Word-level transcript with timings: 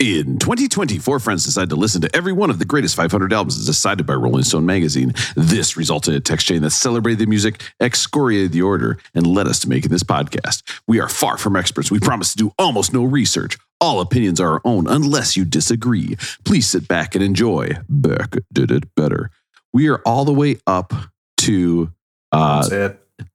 In 0.00 0.38
2020, 0.38 0.98
four 0.98 1.18
friends 1.18 1.44
decided 1.44 1.70
to 1.70 1.76
listen 1.76 2.00
to 2.02 2.16
every 2.16 2.32
one 2.32 2.50
of 2.50 2.60
the 2.60 2.64
greatest 2.64 2.94
500 2.94 3.32
albums 3.32 3.58
as 3.58 3.66
decided 3.66 4.06
by 4.06 4.12
Rolling 4.14 4.44
Stone 4.44 4.64
magazine. 4.64 5.12
This 5.34 5.76
resulted 5.76 6.14
in 6.14 6.18
a 6.18 6.20
text 6.20 6.46
chain 6.46 6.62
that 6.62 6.70
celebrated 6.70 7.18
the 7.18 7.26
music, 7.26 7.60
excoriated 7.80 8.52
the 8.52 8.62
order, 8.62 8.98
and 9.12 9.26
led 9.26 9.48
us 9.48 9.58
to 9.60 9.68
making 9.68 9.90
this 9.90 10.04
podcast. 10.04 10.62
We 10.86 11.00
are 11.00 11.08
far 11.08 11.36
from 11.36 11.56
experts. 11.56 11.90
We 11.90 11.98
promise 11.98 12.30
to 12.30 12.36
do 12.36 12.52
almost 12.60 12.94
no 12.94 13.02
research. 13.02 13.58
All 13.80 14.00
opinions 14.00 14.40
are 14.40 14.52
our 14.52 14.60
own 14.64 14.86
unless 14.86 15.36
you 15.36 15.44
disagree. 15.44 16.16
Please 16.44 16.68
sit 16.68 16.86
back 16.86 17.16
and 17.16 17.24
enjoy. 17.24 17.70
Beck 17.88 18.36
did 18.52 18.70
it 18.70 18.94
better. 18.94 19.32
We 19.72 19.88
are 19.88 20.00
all 20.06 20.24
the 20.24 20.32
way 20.32 20.58
up 20.64 20.92
to 21.38 21.92
uh, 22.30 22.68
That's 22.68 22.72
it. 23.18 23.26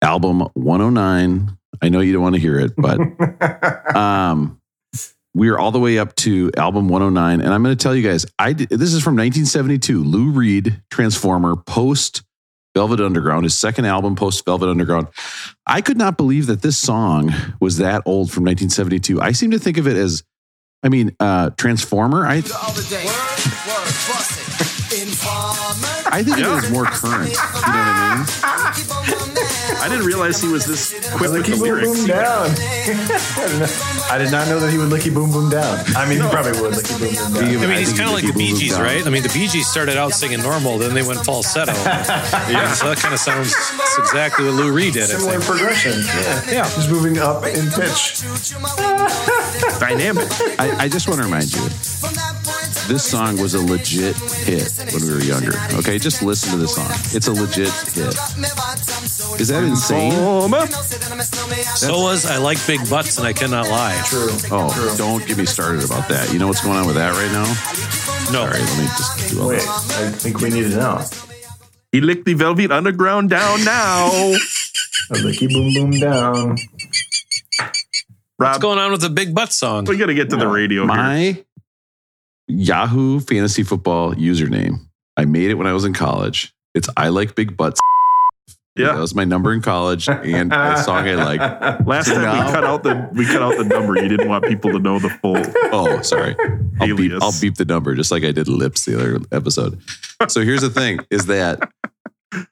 album 0.00 0.40
109. 0.54 1.58
I 1.82 1.88
know 1.90 2.00
you 2.00 2.14
don't 2.14 2.22
want 2.22 2.36
to 2.36 2.40
hear 2.40 2.58
it, 2.58 2.72
but 2.74 3.94
um, 3.94 4.58
we 5.36 5.50
are 5.50 5.58
all 5.58 5.70
the 5.70 5.78
way 5.78 5.98
up 5.98 6.16
to 6.16 6.50
album 6.56 6.88
109 6.88 7.40
and 7.42 7.52
i'm 7.52 7.62
going 7.62 7.76
to 7.76 7.82
tell 7.82 7.94
you 7.94 8.02
guys 8.02 8.24
i 8.38 8.54
did, 8.54 8.70
this 8.70 8.94
is 8.94 9.02
from 9.02 9.14
1972 9.14 10.02
lou 10.02 10.30
reed 10.30 10.82
transformer 10.90 11.54
post 11.54 12.22
velvet 12.74 13.00
underground 13.00 13.44
his 13.44 13.56
second 13.56 13.84
album 13.84 14.16
post 14.16 14.44
velvet 14.44 14.68
underground. 14.68 15.08
I 15.66 15.80
could 15.80 15.96
not 15.96 16.16
believe 16.16 16.46
that 16.46 16.62
this 16.62 16.76
song 16.76 17.32
was 17.60 17.78
that 17.78 18.02
old 18.06 18.32
from 18.32 18.44
1972 18.44 19.20
i 19.20 19.32
seem 19.32 19.50
to 19.50 19.58
think 19.58 19.76
of 19.76 19.86
it 19.86 19.96
as 19.96 20.24
i 20.82 20.88
mean 20.88 21.14
uh 21.20 21.50
transformer 21.50 22.26
i 22.26 22.36
i 26.08 26.22
think 26.22 26.38
it 26.38 26.46
was 26.46 26.70
more 26.70 26.86
current 26.86 27.28
you 27.28 27.36
know 27.36 27.42
what 27.42 27.68
i 27.68 28.16
mean? 28.16 28.26
I 29.78 29.88
didn't 29.88 30.06
realize 30.06 30.40
he 30.40 30.48
was 30.48 30.64
this 30.66 30.92
quick 31.14 31.30
with 31.30 31.46
the 31.46 31.56
lyrics. 31.56 32.04
down. 32.06 32.48
I 34.08 34.18
did 34.18 34.30
not 34.30 34.48
know 34.48 34.60
that 34.60 34.70
he 34.70 34.78
would 34.78 34.88
licky 34.88 35.12
boom 35.12 35.30
boom 35.30 35.50
down. 35.50 35.78
I 35.96 36.08
mean, 36.08 36.22
he 36.22 36.28
probably 36.28 36.52
would 36.60 36.72
licky 36.74 36.98
boom 36.98 37.14
boom 37.14 37.34
down. 37.34 37.54
I 37.54 37.66
mean, 37.66 37.70
I 37.70 37.78
he's 37.80 37.92
kind 37.92 38.08
of 38.08 38.14
like 38.14 38.26
the 38.26 38.32
Bee 38.32 38.54
Gees, 38.54 38.78
right? 38.78 39.04
I 39.06 39.10
mean, 39.10 39.22
the 39.22 39.28
Bee 39.30 39.48
Gees 39.48 39.66
started 39.66 39.96
out 39.96 40.12
singing 40.12 40.40
normal, 40.42 40.78
then 40.78 40.94
they 40.94 41.02
went 41.02 41.24
falsetto. 41.24 41.72
yeah, 42.50 42.72
so 42.72 42.88
that 42.88 42.98
kind 42.98 43.14
of 43.14 43.20
sounds 43.20 43.54
that's 43.54 43.98
exactly 43.98 44.44
what 44.44 44.54
Lou 44.54 44.72
Reed 44.72 44.94
did. 44.94 45.04
I 45.04 45.06
Similar 45.06 45.32
think. 45.40 45.44
progression. 45.44 45.92
Yeah. 46.00 46.50
Yeah. 46.50 46.62
Just 46.64 46.90
moving 46.90 47.18
up 47.18 47.44
in 47.44 47.66
pitch. 47.70 48.22
Dynamic. 49.80 50.28
I, 50.58 50.84
I 50.84 50.88
just 50.88 51.08
want 51.08 51.20
to 51.20 51.24
remind 51.24 51.52
you, 51.52 51.62
this 52.88 53.04
song 53.04 53.40
was 53.40 53.54
a 53.54 53.60
legit 53.60 54.16
hit 54.16 54.70
when 54.92 55.02
we 55.02 55.12
were 55.12 55.20
younger. 55.20 55.52
Okay, 55.74 55.98
just 55.98 56.22
listen 56.22 56.52
to 56.52 56.56
this 56.58 56.74
song. 56.74 56.90
It's 57.14 57.26
a 57.28 57.32
legit 57.32 57.72
hit. 57.94 58.14
Is 59.40 59.48
that 59.48 59.64
insane? 59.64 60.12
So 61.76 62.00
was 62.02 62.26
I 62.26 62.38
like 62.38 62.64
big 62.66 62.88
butts 62.88 63.18
and 63.18 63.26
I 63.26 63.32
cannot 63.32 63.68
lie. 63.68 63.95
True. 64.04 64.28
Oh, 64.50 64.70
True. 64.72 64.96
don't 64.96 65.26
get 65.26 65.36
me 65.38 65.44
started 65.46 65.84
about 65.84 66.08
that. 66.08 66.32
You 66.32 66.38
know 66.38 66.46
what's 66.48 66.62
going 66.62 66.76
on 66.76 66.86
with 66.86 66.96
that 66.96 67.12
right 67.12 67.32
now? 67.32 68.32
No, 68.32 68.40
All 68.42 68.46
right, 68.48 68.60
let 68.60 68.78
me 68.78 68.84
just 68.86 69.30
do 69.30 69.40
all 69.42 69.48
Wait, 69.48 69.60
that. 69.60 70.04
I 70.06 70.10
think 70.10 70.40
we 70.40 70.50
need 70.50 70.62
to 70.70 70.76
know. 70.76 71.00
He 71.92 72.00
licked 72.00 72.24
the 72.24 72.34
Velvet 72.34 72.70
Underground 72.72 73.30
down 73.30 73.64
now. 73.64 74.08
A 75.10 75.14
licky 75.14 75.48
boom 75.52 75.72
boom 75.72 75.90
down. 76.00 76.50
what's 76.50 77.78
Rob, 78.38 78.60
going 78.60 78.78
on 78.78 78.90
with 78.92 79.00
the 79.00 79.08
big 79.10 79.34
butt 79.34 79.52
song? 79.52 79.84
we 79.84 79.96
got 79.96 80.06
to 80.06 80.14
get 80.14 80.30
to 80.30 80.36
the 80.36 80.48
radio 80.48 80.82
here. 80.82 80.86
My 80.88 81.44
Yahoo 82.48 83.20
Fantasy 83.20 83.62
Football 83.62 84.14
username. 84.14 84.86
I 85.16 85.24
made 85.24 85.50
it 85.50 85.54
when 85.54 85.66
I 85.66 85.72
was 85.72 85.84
in 85.84 85.94
college. 85.94 86.52
It's 86.74 86.88
I 86.96 87.08
like 87.08 87.34
big 87.36 87.56
butts. 87.56 87.80
Yeah, 88.76 88.92
that 88.92 89.00
was 89.00 89.14
my 89.14 89.24
number 89.24 89.52
in 89.52 89.62
college 89.62 90.08
and 90.08 90.52
a 90.52 90.82
song 90.82 91.08
I 91.08 91.14
like. 91.14 91.40
Last 91.86 92.06
time 92.06 92.22
Now- 92.22 92.46
we 92.46 92.52
cut 92.52 92.64
out 92.64 92.82
the 92.82 93.08
we 93.12 93.24
cut 93.26 93.42
out 93.42 93.56
the 93.56 93.64
number. 93.64 94.00
You 94.00 94.08
didn't 94.08 94.28
want 94.28 94.44
people 94.44 94.70
to 94.72 94.78
know 94.78 94.98
the 94.98 95.08
full. 95.08 95.36
Oh, 95.72 96.00
sorry. 96.02 96.36
I'll 96.80 96.96
beep, 96.96 97.12
I'll 97.22 97.32
beep 97.40 97.54
the 97.54 97.64
number 97.64 97.94
just 97.94 98.10
like 98.10 98.22
I 98.24 98.32
did 98.32 98.48
lips 98.48 98.84
the 98.84 98.94
other 98.96 99.20
episode. 99.32 99.80
So 100.28 100.42
here's 100.42 100.60
the 100.62 100.70
thing 100.70 100.98
is 101.10 101.26
that 101.26 101.70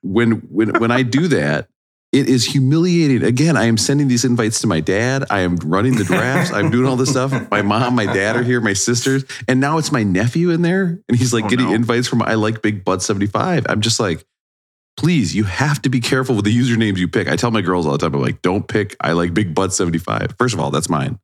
when 0.02 0.32
when 0.50 0.78
when 0.80 0.90
I 0.90 1.02
do 1.02 1.28
that, 1.28 1.68
it 2.12 2.28
is 2.28 2.44
humiliating. 2.44 3.22
Again, 3.24 3.56
I 3.56 3.64
am 3.64 3.76
sending 3.76 4.06
these 4.08 4.24
invites 4.24 4.60
to 4.60 4.66
my 4.66 4.80
dad. 4.80 5.24
I 5.30 5.40
am 5.40 5.56
running 5.56 5.96
the 5.96 6.04
drafts. 6.04 6.52
I'm 6.52 6.70
doing 6.70 6.86
all 6.86 6.96
this 6.96 7.10
stuff. 7.10 7.32
My 7.50 7.60
mom, 7.62 7.96
my 7.96 8.06
dad 8.06 8.36
are 8.36 8.42
here, 8.42 8.60
my 8.60 8.72
sisters, 8.72 9.24
and 9.48 9.60
now 9.60 9.78
it's 9.78 9.90
my 9.90 10.04
nephew 10.04 10.50
in 10.50 10.62
there, 10.62 11.00
and 11.08 11.18
he's 11.18 11.34
like 11.34 11.44
Oh, 11.44 11.48
getting 11.48 11.66
no. 11.66 11.74
invites 11.74 12.06
from 12.06 12.22
I 12.22 12.34
like 12.34 12.62
Big 12.62 12.84
Butt 12.84 13.02
75. 13.02 13.66
I'm 13.68 13.80
just 13.80 13.98
like, 13.98 14.24
please, 14.96 15.34
you 15.34 15.44
have 15.44 15.80
to 15.82 15.88
be 15.88 16.00
careful 16.00 16.36
with 16.36 16.44
the 16.44 16.56
usernames 16.56 16.96
you 16.98 17.08
pick. 17.08 17.28
I 17.28 17.36
tell 17.36 17.50
my 17.50 17.60
girls 17.62 17.86
all 17.86 17.92
the 17.92 17.98
time, 17.98 18.14
I'm 18.14 18.20
like, 18.22 18.42
don't 18.42 18.66
pick 18.66 18.96
I 19.00 19.12
like 19.12 19.34
Big 19.34 19.54
Butt 19.54 19.72
75. 19.72 20.34
First 20.38 20.54
of 20.54 20.60
all, 20.60 20.70
that's 20.70 20.88
mine. 20.88 21.18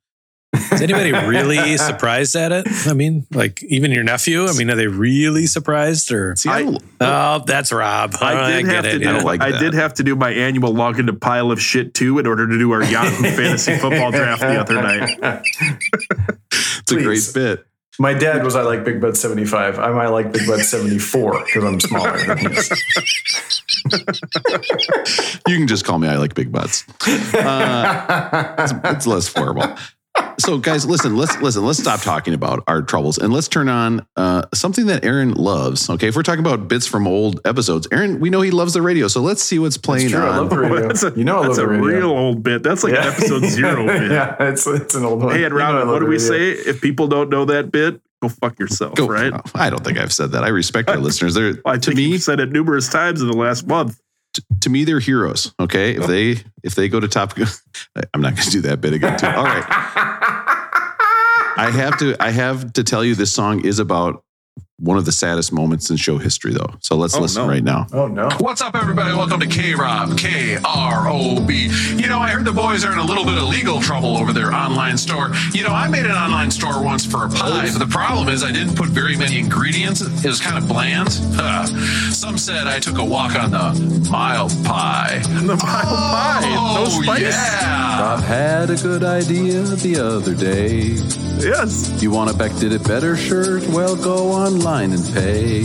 Is 0.53 0.83
anybody 0.83 1.13
really 1.13 1.77
surprised 1.77 2.35
at 2.35 2.51
it? 2.51 2.67
I 2.87 2.93
mean, 2.93 3.25
like 3.33 3.63
even 3.63 3.93
your 3.93 4.03
nephew. 4.03 4.47
I 4.47 4.53
mean, 4.55 4.69
are 4.69 4.75
they 4.75 4.89
really 4.89 5.47
surprised 5.47 6.11
or? 6.11 6.35
See, 6.35 6.49
I, 6.51 6.63
I- 6.63 6.77
Oh, 7.39 7.45
that's 7.47 7.73
Rob. 7.73 8.17
I 8.21 8.35
Oh, 8.35 8.51
did 8.57 8.67
get 8.67 8.75
have 8.75 8.85
it. 8.87 8.93
to 8.95 8.99
do. 8.99 9.05
I 9.05 9.07
yeah. 9.13 9.17
don't 9.19 9.25
like 9.27 9.41
I 9.43 9.57
did 9.59 9.75
have 9.75 9.95
to 9.95 10.03
do 10.03 10.17
my 10.17 10.31
annual 10.33 10.75
log 10.75 10.99
into 10.99 11.13
pile 11.13 11.53
of 11.53 11.63
shit 11.63 11.95
too 11.95 12.19
in 12.19 12.27
order 12.27 12.49
to 12.49 12.59
do 12.59 12.73
our 12.73 12.83
Yahoo 12.83 13.23
Fantasy 13.37 13.77
Football 13.79 14.11
Draft 14.11 14.41
the 14.41 14.61
other 14.61 14.75
night. 14.83 15.43
it's 16.81 16.93
a 16.93 16.97
great 16.97 17.31
bit. 17.33 17.65
My 18.01 18.15
dad 18.15 18.43
was 18.45 18.57
I 18.57 18.63
like 18.63 18.83
Big 18.83 18.99
Bud 18.99 19.15
75. 19.15 19.79
I 19.79 19.91
might 19.91 20.09
like 20.09 20.33
Big 20.33 20.47
Bud 20.47 20.61
74 20.61 21.45
because 21.45 21.65
I'm 21.65 21.79
smaller 21.81 22.17
than. 22.17 22.55
You 25.47 25.59
can 25.59 25.67
just 25.67 25.85
call 25.85 25.99
me 25.99 26.09
I 26.09 26.17
like 26.17 26.35
big 26.35 26.51
butts. 26.51 26.87
Uh, 27.35 28.55
it's, 28.59 28.73
it's 28.85 29.07
less 29.07 29.29
formal. 29.29 29.77
So, 30.39 30.57
guys, 30.59 30.87
listen. 30.87 31.17
Let's 31.17 31.39
listen. 31.41 31.65
Let's 31.65 31.79
stop 31.79 32.01
talking 32.01 32.33
about 32.35 32.65
our 32.67 32.81
troubles 32.83 33.19
and 33.19 33.33
let's 33.33 33.47
turn 33.47 33.69
on 33.69 34.07
uh, 34.17 34.43
something 34.55 34.87
that 34.87 35.05
Aaron 35.05 35.33
loves. 35.35 35.89
Okay, 35.91 36.09
if 36.09 36.17
we're 36.17 36.23
talking 36.23 36.41
about 36.41 36.67
bits 36.67 36.87
from 36.87 37.07
old 37.07 37.41
episodes, 37.45 37.87
Aaron, 37.93 38.21
we 38.21 38.31
know 38.31 38.41
he 38.41 38.51
loves 38.51 38.73
the 38.73 38.81
radio. 38.83 39.07
So 39.09 39.21
let's 39.21 39.43
see 39.43 39.59
what's 39.59 39.77
playing 39.77 40.07
It's 40.07 40.15
true. 40.15 40.23
I 40.25 40.37
love 40.39 40.51
the 40.51 40.59
radio. 40.59 40.89
That's 40.89 41.03
a, 41.03 41.13
you 41.15 41.25
know 41.25 41.35
I 41.37 41.39
love 41.39 41.47
that's 41.49 41.59
the 41.59 41.65
a 41.65 41.69
radio. 41.69 41.85
real 41.87 42.11
old 42.11 42.43
bit. 42.43 42.63
That's 42.63 42.83
like 42.83 42.95
an 42.95 42.99
episode 43.07 43.45
zero 43.51 43.87
bit. 43.87 44.11
yeah, 44.11 44.37
it's 44.41 44.67
it's 44.67 44.95
an 44.95 45.05
old 45.05 45.23
one. 45.23 45.35
Hey, 45.37 45.45
and 45.45 45.53
You 45.53 45.59
know 45.59 45.65
I 45.65 45.73
Robin, 45.73 45.81
love 45.89 45.95
what 45.95 45.99
do 46.01 46.07
we 46.07 46.17
radio. 46.17 46.29
say? 46.29 46.51
If 46.71 46.81
people 46.81 47.07
don't 47.07 47.29
know 47.29 47.45
that 47.45 47.71
bit, 47.71 48.01
go 48.23 48.29
fuck 48.31 48.59
yourself, 48.59 48.95
Go- 48.95 49.07
right? 49.09 49.33
Oh, 49.35 49.41
I 49.55 49.69
don't 49.71 49.85
think 49.85 49.99
I've 49.99 50.13
said 50.13 50.33
that. 50.33 50.43
I 50.43 50.49
respect 50.49 50.89
our 50.89 50.97
listeners. 50.99 51.35
They're 51.35 51.55
I 51.67 51.75
to 51.75 51.81
think 51.81 51.97
me. 51.99 52.05
you've 52.05 52.23
said 52.23 52.41
it 52.41 52.51
numerous 52.51 52.89
times 52.89 53.21
in 53.21 53.29
the 53.31 53.37
last 53.37 53.67
month. 53.67 54.01
To 54.61 54.71
me, 54.71 54.85
they're 54.85 55.01
heroes. 55.01 55.53
Okay, 55.59 55.97
if 55.97 56.03
oh. 56.03 56.07
they 56.07 56.37
if 56.63 56.75
they 56.75 56.89
go 56.89 57.01
to 57.01 57.09
top, 57.09 57.35
Gun, 57.35 57.49
I'm 58.15 58.21
not 58.21 58.35
going 58.35 58.45
to 58.45 58.51
do 58.51 58.61
that 58.63 58.81
bit 58.81 58.93
again. 58.93 59.19
Too. 59.19 59.27
All 59.27 59.45
right, 59.45 59.65
I 61.57 61.71
have 61.73 61.99
to 61.99 62.17
I 62.21 62.31
have 62.31 62.73
to 62.75 62.85
tell 62.85 63.05
you 63.05 63.15
this 63.15 63.33
song 63.33 63.65
is 63.65 63.79
about 63.79 64.25
one 64.81 64.97
of 64.97 65.05
the 65.05 65.13
saddest 65.13 65.53
moments 65.53 65.91
in 65.91 65.97
show 65.99 66.17
history, 66.17 66.53
though. 66.55 66.75
So 66.81 66.97
let's 66.97 67.15
Oh, 67.15 67.21
listen 67.21 67.43
no. 67.43 67.49
right 67.49 67.63
now. 67.63 67.87
Oh 67.93 68.07
no. 68.07 68.31
What's 68.39 68.63
up, 68.63 68.75
everybody? 68.75 69.15
Welcome 69.15 69.39
to 69.41 69.47
K 69.47 69.75
Rob, 69.75 70.17
K 70.17 70.57
R 70.65 71.07
O 71.09 71.39
B. 71.41 71.69
You 71.97 72.07
know, 72.09 72.19
I 72.19 72.31
heard 72.31 72.47
the 72.47 72.53
boys 72.53 72.83
are 72.85 72.93
in 72.93 72.99
a 72.99 73.05
little 73.05 73.25
bit 73.25 73.37
of 73.37 73.45
legal 73.49 73.81
trouble 73.83 74.17
over 74.17 74.33
their 74.33 74.53
online 74.55 74.97
store. 74.97 75.33
You 75.53 75.65
know, 75.65 75.71
I 75.71 75.87
made 75.89 76.07
an 76.07 76.13
online 76.13 76.51
store 76.51 76.83
once 76.83 77.05
for 77.05 77.27
a 77.27 77.29
pie, 77.29 77.69
but 77.71 77.79
the 77.79 77.87
problem 77.91 78.29
is 78.31 78.43
I 78.43 78.53
didn't 78.53 78.75
put 78.75 78.89
very 78.89 79.17
many 79.17 79.39
ingredients. 79.39 80.01
It 80.01 80.27
was 80.29 80.41
kind 80.41 80.57
of 80.57 80.67
bland. 80.67 81.09
Huh. 81.35 81.67
Some 82.11 82.39
said 82.39 82.67
I 82.67 82.79
took 82.81 82.97
a 82.99 83.05
walk 83.05 83.35
on 83.35 83.51
the 83.51 84.09
mild 84.11 84.53
pie. 84.65 85.21
The 85.25 85.57
mild 85.57 85.59
pie, 85.59 86.41
no 86.55 86.85
Oh, 86.87 87.03
spice. 87.03 87.21
yeah. 87.21 88.01
Rob 88.01 88.21
had 88.21 88.71
a 88.71 88.77
good 88.77 89.05
idea 89.05 89.61
the 89.63 89.97
other 90.01 90.35
day. 90.35 90.97
Yes. 91.41 92.03
You 92.03 92.11
want 92.11 92.31
a 92.31 92.35
Beck 92.35 92.55
Did 92.57 92.73
It 92.73 92.85
Better 92.87 93.17
shirt? 93.17 93.67
Well, 93.69 93.97
go 93.97 94.31
online 94.31 94.70
and 94.79 95.15
pay. 95.15 95.63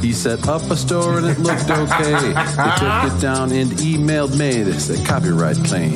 he 0.00 0.12
set 0.12 0.48
up 0.48 0.62
a 0.70 0.76
store 0.76 1.18
and 1.18 1.26
it 1.26 1.38
looked 1.38 1.70
okay. 1.70 2.32
They 2.32 2.72
took 2.76 3.04
it 3.14 3.20
down 3.20 3.52
and 3.52 3.70
emailed 3.72 4.36
me 4.38 4.62
this 4.62 4.90
a 4.90 5.04
copyright 5.06 5.56
claim, 5.64 5.94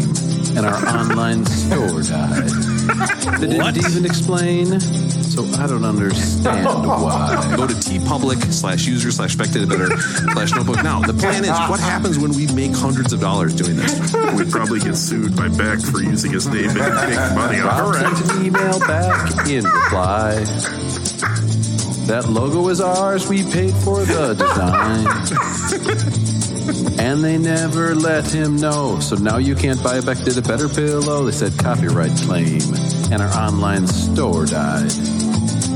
and 0.56 0.65
our 0.65 0.87
online 0.97 1.44
store 1.44 2.03
died. 2.03 2.49
They 3.41 3.49
didn't 3.49 3.62
What? 3.62 3.76
even 3.76 4.06
explain, 4.06 4.78
so 4.81 5.44
I 5.61 5.67
don't 5.67 5.85
understand 5.85 6.64
why. 6.87 7.55
Go 7.56 7.67
to 7.67 7.75
TeePublic 7.75 8.40
slash 8.52 8.87
user 8.87 9.11
slash 9.11 9.35
Beck 9.35 9.50
Did 9.50 9.69
Better 9.69 9.96
slash 10.32 10.52
notebook. 10.55 10.82
Now, 10.85 11.00
the 11.00 11.12
plan 11.14 11.44
is 11.44 11.50
what 11.69 11.81
happens 11.81 12.17
when 12.19 12.31
we 12.32 12.46
make 12.55 12.73
hundreds 12.73 13.12
of 13.12 13.20
dollars 13.20 13.55
doing 13.56 13.76
this? 13.76 14.14
We'd 14.35 14.50
probably 14.52 14.79
get 14.79 14.94
sued 14.96 15.35
by 15.37 15.49
Beck 15.49 15.81
for 15.81 16.00
using 16.00 16.32
his 16.32 16.46
name 16.46 16.70
and 16.70 16.76
make 16.79 17.35
money 17.35 17.61
off 17.61 17.81
Rob 17.81 18.12
it. 18.12 18.17
sent 18.17 18.38
an 18.38 18.46
email 18.46 18.79
back 18.87 19.49
in 19.49 19.64
reply. 19.64 20.44
That 22.06 22.29
logo 22.29 22.69
is 22.69 22.81
ours, 22.81 23.29
we 23.29 23.43
paid 23.43 23.75
for 23.75 24.05
the 24.05 24.35
design. 24.38 25.06
and 27.00 27.23
they 27.23 27.37
never 27.37 27.94
let 27.94 28.31
him 28.31 28.56
know. 28.56 29.00
So 29.00 29.17
now 29.17 29.38
you 29.38 29.55
can't 29.55 29.82
buy 29.82 29.97
a 29.97 30.03
Beck 30.03 30.19
Did 30.19 30.38
a 30.38 30.43
Better 30.43 30.69
pillow. 30.69 31.25
They 31.25 31.32
said 31.32 31.58
copyright 31.58 32.17
claim, 32.19 32.61
and 33.11 33.20
our 33.23 33.32
online 33.37 33.87
store 33.88 34.47
died. 34.47 34.93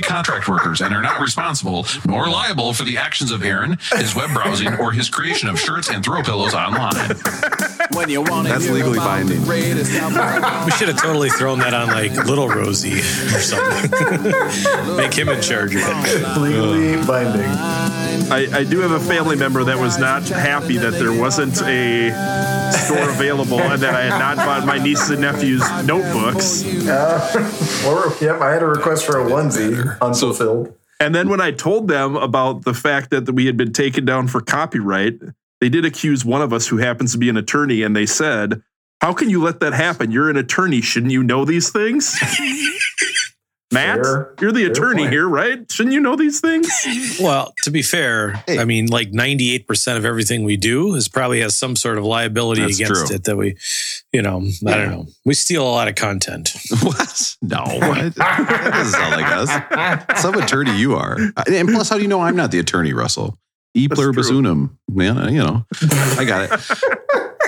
contract 0.00 0.48
workers 0.48 0.80
and 0.80 0.94
are 0.94 1.02
not 1.02 1.20
responsible 1.20 1.86
nor 2.06 2.28
liable 2.28 2.72
for 2.72 2.84
the 2.84 2.96
actions 2.96 3.30
of 3.30 3.42
Aaron, 3.42 3.78
his 3.96 4.14
web 4.14 4.32
browsing, 4.32 4.74
or 4.74 4.92
his 4.92 5.08
creation 5.08 5.48
of 5.48 5.58
shirts 5.58 5.88
and 5.88 6.04
throw 6.04 6.22
pillows 6.22 6.54
online. 6.54 7.16
When 7.92 8.08
you 8.08 8.22
want 8.22 8.48
That's 8.48 8.68
legally 8.70 8.98
binding. 8.98 9.46
We 9.46 10.70
should 10.72 10.88
have 10.88 11.00
totally 11.00 11.30
thrown 11.30 11.58
that 11.58 11.74
on 11.74 11.88
like 11.88 12.12
Little 12.26 12.48
Rosie 12.48 12.98
or 13.00 13.40
something. 13.40 13.90
Make 14.96 15.12
him 15.14 15.28
in 15.28 15.42
charge 15.42 15.74
of 15.74 15.82
it. 15.84 16.38
Legally 16.40 17.04
binding. 17.06 17.42
I, 18.30 18.48
I 18.60 18.64
do 18.64 18.78
have 18.80 18.92
a 18.92 19.00
family 19.00 19.36
member 19.36 19.64
that 19.64 19.78
was 19.78 19.98
not 19.98 20.22
happy 20.28 20.78
that 20.78 20.92
there 20.92 21.12
wasn't 21.12 21.60
a 21.62 22.10
store 22.72 23.10
available 23.10 23.60
and 23.60 23.82
that 23.82 23.94
I 23.94 24.02
had 24.04 24.18
not 24.18 24.36
bought 24.38 24.66
my 24.66 24.78
nieces 24.78 25.10
and 25.10 25.20
nephews 25.20 25.62
notebooks. 25.84 26.64
Or, 27.82 28.14
yep, 28.20 28.40
I 28.40 28.52
had 28.52 28.62
a 28.62 28.66
request 28.66 29.04
for 29.04 29.20
a 29.20 29.24
onesie 29.24 29.81
unfulfilled. 30.00 30.74
And 31.00 31.14
then 31.14 31.28
when 31.28 31.40
I 31.40 31.50
told 31.50 31.88
them 31.88 32.16
about 32.16 32.64
the 32.64 32.74
fact 32.74 33.10
that 33.10 33.28
we 33.32 33.46
had 33.46 33.56
been 33.56 33.72
taken 33.72 34.04
down 34.04 34.28
for 34.28 34.40
copyright, 34.40 35.18
they 35.60 35.68
did 35.68 35.84
accuse 35.84 36.24
one 36.24 36.42
of 36.42 36.52
us 36.52 36.68
who 36.68 36.76
happens 36.78 37.12
to 37.12 37.18
be 37.18 37.28
an 37.28 37.36
attorney, 37.36 37.82
and 37.82 37.94
they 37.94 38.06
said, 38.06 38.62
How 39.00 39.12
can 39.12 39.28
you 39.28 39.42
let 39.42 39.60
that 39.60 39.72
happen? 39.72 40.10
You're 40.10 40.30
an 40.30 40.36
attorney. 40.36 40.80
Shouldn't 40.80 41.12
you 41.12 41.22
know 41.22 41.44
these 41.44 41.70
things? 41.70 42.16
Matt, 43.72 43.96
Fair- 44.02 44.34
you're 44.40 44.52
the 44.52 44.64
attorney 44.64 45.02
point. 45.02 45.12
here, 45.12 45.28
right? 45.28 45.70
Shouldn't 45.72 45.92
you 45.94 46.00
know 46.00 46.16
these 46.16 46.40
things? 46.40 46.68
Well, 47.22 47.52
to 47.64 47.70
be 47.70 47.82
fair, 47.82 48.42
I 48.48 48.64
mean, 48.64 48.86
like 48.86 49.10
98% 49.12 49.96
of 49.96 50.04
everything 50.04 50.44
we 50.44 50.56
do 50.56 50.94
is 50.94 51.08
probably 51.08 51.40
has 51.40 51.54
some 51.54 51.76
sort 51.76 51.98
of 51.98 52.04
liability 52.04 52.62
That's 52.62 52.76
against 52.80 53.06
true. 53.08 53.16
it 53.16 53.24
that 53.24 53.36
we, 53.36 53.56
you 54.12 54.22
know, 54.22 54.42
I 54.66 54.74
don't 54.76 54.90
know. 54.90 55.06
We 55.24 55.34
steal 55.34 55.62
a 55.62 55.70
lot 55.70 55.88
of 55.88 55.94
content. 55.94 56.50
What? 56.82 57.36
No, 57.42 57.58
what? 57.64 58.14
that 58.16 58.70
doesn't 58.72 58.92
sound 58.92 59.20
like 59.20 60.06
us. 60.10 60.20
Some 60.22 60.34
attorney 60.36 60.76
you 60.76 60.94
are. 60.96 61.16
And 61.46 61.68
plus, 61.68 61.88
how 61.88 61.96
do 61.96 62.02
you 62.02 62.08
know 62.08 62.20
I'm 62.20 62.36
not 62.36 62.50
the 62.50 62.58
attorney, 62.58 62.92
Russell? 62.92 63.38
E 63.74 63.88
pluribus 63.88 64.28
true. 64.28 64.38
unum. 64.38 64.78
Man, 64.90 65.32
you 65.32 65.42
know, 65.42 65.64
I 66.18 66.24
got 66.24 66.50
it. 66.52 66.60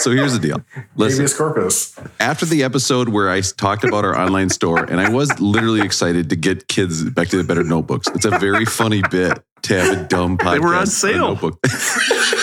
So 0.00 0.10
here's 0.10 0.32
the 0.32 0.40
deal. 0.40 0.56
Listen, 0.96 1.20
Habeas 1.20 1.36
corpus. 1.36 1.96
after 2.18 2.44
the 2.44 2.64
episode 2.64 3.08
where 3.10 3.30
I 3.30 3.40
talked 3.42 3.84
about 3.84 4.04
our 4.04 4.18
online 4.18 4.50
store, 4.50 4.82
and 4.84 5.00
I 5.00 5.08
was 5.08 5.38
literally 5.40 5.82
excited 5.82 6.30
to 6.30 6.36
get 6.36 6.66
kids 6.66 7.08
back 7.10 7.28
to 7.28 7.36
the 7.36 7.44
better 7.44 7.62
notebooks. 7.62 8.08
It's 8.08 8.24
a 8.24 8.36
very 8.38 8.64
funny 8.64 9.02
bit 9.08 9.38
to 9.62 9.80
have 9.80 9.98
a 9.98 10.04
dumb 10.08 10.36
podcast. 10.36 10.52
They 10.52 10.58
were 10.58 10.74
on 10.74 10.80
on 10.80 10.86
sale. 10.88 11.28
notebook. 11.28 11.62
The 11.62 12.40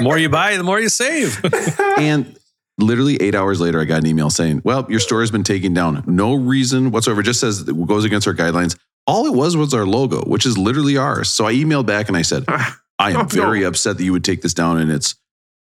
more 0.00 0.16
you 0.16 0.28
buy, 0.28 0.56
the 0.56 0.62
more 0.62 0.80
you 0.80 0.88
save. 0.88 1.40
and 1.98 2.38
literally 2.78 3.16
eight 3.20 3.34
hours 3.34 3.60
later, 3.60 3.80
I 3.80 3.84
got 3.84 3.98
an 4.02 4.06
email 4.06 4.30
saying, 4.30 4.62
"Well, 4.64 4.86
your 4.88 5.00
store 5.00 5.20
has 5.20 5.32
been 5.32 5.44
taken 5.44 5.74
down. 5.74 6.04
No 6.06 6.34
reason 6.34 6.92
whatsoever. 6.92 7.22
Just 7.22 7.40
says 7.40 7.68
it 7.68 7.86
goes 7.86 8.04
against 8.04 8.28
our 8.28 8.34
guidelines. 8.34 8.78
All 9.08 9.26
it 9.26 9.34
was 9.34 9.56
was 9.56 9.74
our 9.74 9.86
logo, 9.86 10.20
which 10.22 10.46
is 10.46 10.56
literally 10.56 10.96
ours." 10.96 11.28
So 11.28 11.46
I 11.46 11.54
emailed 11.54 11.86
back 11.86 12.06
and 12.08 12.16
I 12.16 12.22
said, 12.22 12.44
"I 12.48 12.74
Oh, 13.00 13.20
am 13.20 13.28
very 13.28 13.64
upset 13.64 13.96
that 13.98 14.04
you 14.04 14.12
would 14.12 14.22
take 14.24 14.42
this 14.42 14.54
down, 14.54 14.78
and 14.78 14.90
it's 14.92 15.16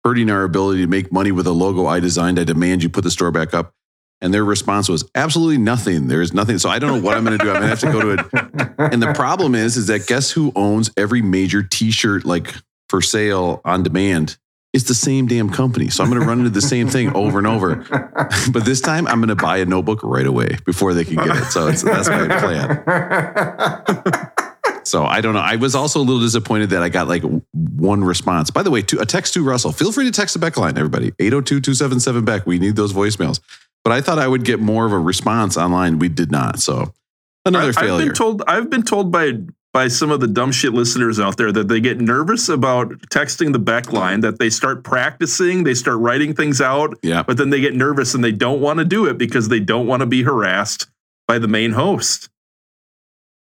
hurting 0.04 0.32
our 0.32 0.44
ability 0.44 0.82
to 0.82 0.88
make 0.88 1.12
money 1.12 1.32
with 1.32 1.46
a 1.46 1.52
logo 1.52 1.86
I 1.86 2.00
designed. 2.00 2.40
I 2.40 2.44
demand 2.44 2.82
you 2.82 2.90
put 2.90 3.04
the 3.04 3.12
store 3.12 3.32
back 3.32 3.54
up." 3.54 3.74
And 4.22 4.34
their 4.34 4.46
response 4.46 4.88
was 4.88 5.04
absolutely 5.16 5.58
nothing. 5.58 6.08
There 6.08 6.22
is 6.22 6.34
nothing. 6.34 6.58
So 6.58 6.70
I 6.70 6.80
don't 6.80 6.96
know 6.96 7.06
what 7.06 7.18
I'm 7.18 7.26
going 7.26 7.38
to 7.38 7.44
do. 7.44 7.52
I'm 7.52 7.62
going 7.62 7.64
to 7.64 7.68
have 7.68 7.80
to 7.82 7.92
go 7.92 8.02
to 8.02 8.12
it. 8.14 8.74
And 8.94 9.02
the 9.04 9.12
problem 9.14 9.54
is, 9.54 9.76
is 9.76 9.88
that 9.88 10.08
guess 10.08 10.32
who 10.32 10.52
owns 10.56 10.92
every 10.96 11.22
major 11.22 11.62
T-shirt 11.62 12.24
like 12.24 12.56
for 12.88 13.02
sale 13.02 13.60
on 13.66 13.84
demand? 13.84 14.38
It's 14.74 14.86
the 14.86 14.96
same 14.96 15.28
damn 15.28 15.50
company. 15.52 15.90
So 15.90 16.04
I'm 16.04 16.10
going 16.10 16.22
to 16.22 16.28
run 16.28 16.40
into 16.40 16.50
the 16.50 16.62
same 16.62 16.88
thing 16.88 17.16
over 17.16 17.38
and 17.38 17.46
over. 17.48 17.86
But 18.52 18.66
this 18.66 18.82
time, 18.82 19.08
I'm 19.08 19.20
going 19.20 19.30
to 19.30 19.36
buy 19.36 19.58
a 19.58 19.66
notebook 19.66 20.02
right 20.04 20.26
away 20.26 20.58
before 20.66 20.94
they 20.94 21.04
can 21.06 21.16
get 21.16 21.38
it. 21.38 21.46
So 21.46 21.68
it's, 21.68 21.82
that's 21.84 22.10
my 22.10 22.28
plan. 22.28 22.84
So 24.86 25.06
I 25.06 25.22
don't 25.22 25.34
know. 25.34 25.40
I 25.40 25.56
was 25.56 25.76
also 25.76 26.00
a 26.00 26.04
little 26.04 26.20
disappointed 26.22 26.72
that 26.72 26.84
I 26.84 26.90
got 26.90 27.08
like 27.08 27.24
one 27.54 28.04
response. 28.04 28.52
By 28.52 28.64
the 28.64 28.70
way, 28.70 28.82
to, 28.84 29.00
a 29.00 29.06
text 29.06 29.34
to 29.34 29.44
Russell. 29.44 29.72
Feel 29.72 29.92
free 29.94 30.04
to 30.06 30.12
text 30.12 30.34
the 30.34 30.40
Beck 30.40 30.58
line, 30.58 30.78
everybody. 30.78 31.12
802-277 31.12 32.26
Beck. 32.26 32.46
We 32.46 32.60
need 32.60 32.76
those 32.76 32.92
voicemails. 32.92 33.40
But 33.86 33.94
I 33.94 34.02
thought 34.02 34.20
I 34.20 34.28
would 34.28 34.44
get 34.44 34.60
more 34.60 34.86
of 34.86 34.92
a 34.92 35.00
response 35.00 35.56
online. 35.58 36.00
We 36.00 36.10
did 36.10 36.32
not. 36.32 36.60
So 36.60 36.94
another 37.46 37.68
I- 37.68 37.70
I've 37.70 37.76
failure. 37.76 38.06
been 38.08 38.14
told 38.14 38.44
I've 38.46 38.70
been 38.70 38.84
told 38.84 39.10
by 39.12 39.32
by 39.74 39.88
some 39.88 40.12
of 40.12 40.20
the 40.20 40.28
dumb 40.28 40.52
shit 40.52 40.72
listeners 40.72 41.20
out 41.20 41.36
there 41.38 41.52
that 41.52 41.68
they 41.68 41.82
get 41.82 42.00
nervous 42.00 42.48
about 42.48 42.90
texting 43.10 43.52
the 43.54 43.60
back 43.60 43.92
line, 43.92 44.20
that 44.20 44.38
they 44.38 44.50
start 44.50 44.84
practicing, 44.84 45.64
they 45.64 45.74
start 45.74 45.98
writing 46.00 46.34
things 46.34 46.62
out, 46.62 46.98
yeah. 47.02 47.24
but 47.24 47.38
then 47.38 47.50
they 47.50 47.60
get 47.60 47.74
nervous 47.74 48.14
and 48.14 48.24
they 48.24 48.32
don't 48.32 48.62
want 48.62 48.78
to 48.80 48.86
do 48.86 49.08
it 49.08 49.18
because 49.18 49.50
they 49.50 49.60
don't 49.60 49.88
want 49.88 50.02
to 50.02 50.06
be 50.06 50.22
harassed 50.22 50.88
by 51.28 51.40
the 51.40 51.48
main 51.48 51.72
host. 51.72 52.30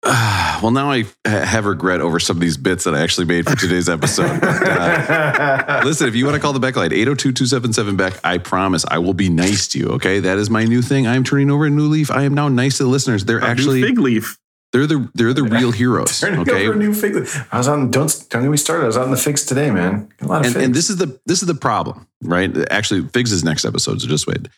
well, 0.04 0.72
now 0.72 0.90
I 0.90 1.04
have 1.24 1.64
regret 1.64 2.00
over 2.00 2.18
some 2.18 2.38
of 2.38 2.40
these 2.40 2.56
bits 2.56 2.84
that 2.84 2.94
I 2.94 3.02
actually 3.02 3.26
made 3.26 3.48
for 3.48 3.54
today's 3.54 3.88
episode. 3.88 4.40
But, 4.40 4.62
uh, 4.66 5.82
listen, 5.84 6.08
if 6.08 6.16
you 6.16 6.24
want 6.24 6.34
to 6.34 6.40
call 6.40 6.52
the 6.52 6.58
Beck 6.58 6.74
line, 6.74 6.90
802-277 6.90 7.96
Beck, 7.96 8.14
I 8.24 8.38
promise 8.38 8.84
I 8.90 8.98
will 8.98 9.14
be 9.14 9.28
nice 9.28 9.68
to 9.68 9.78
you. 9.78 9.88
Okay. 9.90 10.18
That 10.18 10.38
is 10.38 10.50
my 10.50 10.64
new 10.64 10.82
thing. 10.82 11.06
I 11.06 11.14
am 11.14 11.22
turning 11.22 11.52
over 11.52 11.66
a 11.66 11.70
new 11.70 11.86
leaf. 11.86 12.10
I 12.10 12.22
am 12.22 12.34
now 12.34 12.48
nice 12.48 12.78
to 12.78 12.84
the 12.84 12.88
listeners. 12.88 13.26
They're 13.26 13.38
A 13.38 13.42
new 13.42 13.46
actually 13.46 13.82
fig 13.82 13.98
leaf. 13.98 14.38
They're 14.72 14.86
the 14.86 15.10
they're 15.14 15.32
the 15.34 15.42
real 15.44 15.70
heroes. 15.70 16.18
Turning 16.20 16.40
Okay. 16.40 16.66
over 16.66 16.72
a 16.72 16.76
new 16.76 16.94
fig. 16.94 17.28
I 17.52 17.58
was 17.58 17.68
on. 17.68 17.90
Don't 17.90 18.26
don't 18.30 18.42
get 18.42 18.50
me 18.50 18.56
started. 18.56 18.84
I 18.84 18.86
was 18.86 18.96
out 18.96 19.04
in 19.04 19.10
the 19.10 19.16
figs 19.16 19.44
today, 19.44 19.70
man. 19.70 20.08
A 20.20 20.26
lot 20.26 20.40
of 20.40 20.46
and, 20.46 20.54
figs. 20.54 20.64
and 20.66 20.74
this 20.74 20.90
is 20.90 20.96
the 20.96 21.20
this 21.26 21.42
is 21.42 21.48
the 21.48 21.54
problem, 21.54 22.06
right? 22.22 22.50
Actually, 22.70 23.06
Figs' 23.08 23.44
next 23.44 23.64
episode, 23.64 24.00
so 24.00 24.08
just 24.08 24.26
wait. 24.26 24.48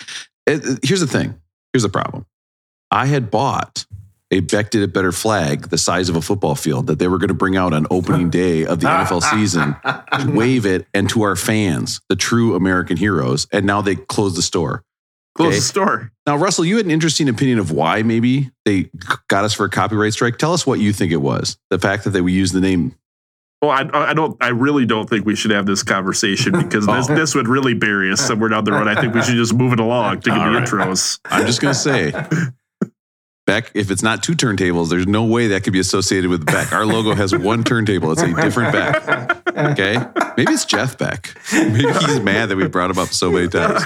It- 0.46 0.64
it- 0.64 0.78
here's 0.82 1.00
the 1.00 1.06
thing. 1.06 1.34
Here's 1.72 1.82
the 1.82 1.88
problem. 1.88 2.26
I 2.90 3.06
had 3.06 3.30
bought 3.30 3.86
a 4.30 4.40
Beck 4.40 4.70
did 4.70 4.82
it 4.82 4.92
better 4.92 5.12
flag 5.12 5.68
the 5.68 5.78
size 5.78 6.08
of 6.08 6.16
a 6.16 6.22
football 6.22 6.54
field 6.54 6.86
that 6.86 6.98
they 6.98 7.08
were 7.08 7.18
going 7.18 7.28
to 7.28 7.34
bring 7.34 7.56
out 7.56 7.72
on 7.72 7.86
opening 7.90 8.30
day 8.30 8.64
of 8.64 8.80
the 8.80 8.86
NFL 8.86 9.22
season, 9.30 9.76
to 9.84 10.30
wave 10.30 10.64
it, 10.66 10.86
and 10.94 11.08
to 11.10 11.22
our 11.22 11.36
fans, 11.36 12.00
the 12.08 12.16
true 12.16 12.54
American 12.56 12.96
heroes. 12.96 13.46
And 13.52 13.64
now 13.66 13.80
they 13.82 13.94
closed 13.96 14.36
the 14.36 14.42
store. 14.42 14.82
Close 15.34 15.48
Okay. 15.48 15.56
the 15.56 15.62
store. 15.62 16.12
Now, 16.26 16.36
Russell, 16.36 16.64
you 16.64 16.76
had 16.76 16.84
an 16.86 16.92
interesting 16.92 17.28
opinion 17.28 17.58
of 17.58 17.70
why 17.72 18.02
maybe 18.02 18.50
they 18.64 18.88
got 19.28 19.44
us 19.44 19.52
for 19.52 19.64
a 19.64 19.68
copyright 19.70 20.12
strike. 20.12 20.38
Tell 20.38 20.52
us 20.52 20.66
what 20.66 20.78
you 20.78 20.92
think 20.92 21.10
it 21.12 21.16
was. 21.18 21.58
The 21.70 21.78
fact 21.78 22.04
that 22.04 22.10
they 22.10 22.20
would 22.20 22.32
use 22.32 22.52
the 22.52 22.60
name. 22.60 22.94
Well, 23.60 23.70
I, 23.70 23.88
I 24.10 24.14
don't. 24.14 24.36
I 24.42 24.48
really 24.48 24.84
don't 24.86 25.08
think 25.08 25.24
we 25.26 25.34
should 25.34 25.50
have 25.50 25.66
this 25.66 25.82
conversation 25.82 26.52
because 26.62 26.86
this, 26.86 27.10
Oh. 27.10 27.14
this 27.14 27.34
would 27.34 27.48
really 27.48 27.74
bury 27.74 28.12
us 28.12 28.20
somewhere 28.20 28.48
down 28.50 28.64
the 28.64 28.72
road. 28.72 28.86
I 28.88 29.00
think 29.00 29.14
we 29.14 29.22
should 29.22 29.36
just 29.36 29.54
move 29.54 29.72
it 29.72 29.80
along 29.80 30.20
to 30.20 30.30
get 30.30 30.38
the 30.38 30.50
right. 30.50 30.62
intros. 30.68 31.18
I'm 31.24 31.46
just 31.46 31.60
going 31.60 31.72
to 31.74 31.80
say, 31.80 32.12
Beck, 33.46 33.70
if 33.74 33.90
it's 33.90 34.02
not 34.02 34.22
two 34.22 34.32
turntables, 34.32 34.88
there's 34.88 35.06
no 35.06 35.24
way 35.24 35.48
that 35.48 35.64
could 35.64 35.74
be 35.74 35.78
associated 35.78 36.30
with 36.30 36.46
Beck. 36.46 36.72
Our 36.72 36.86
logo 36.86 37.14
has 37.14 37.34
one 37.36 37.62
turntable. 37.62 38.10
It's 38.12 38.22
a 38.22 38.32
different 38.34 38.72
Beck. 38.72 39.46
Okay. 39.56 39.98
Maybe 40.36 40.52
it's 40.52 40.64
Jeff 40.64 40.96
Beck. 40.96 41.36
Maybe 41.52 41.92
he's 41.92 42.20
mad 42.20 42.48
that 42.48 42.56
we 42.56 42.66
brought 42.68 42.90
him 42.90 42.98
up 42.98 43.08
so 43.08 43.30
many 43.30 43.48
times. 43.48 43.82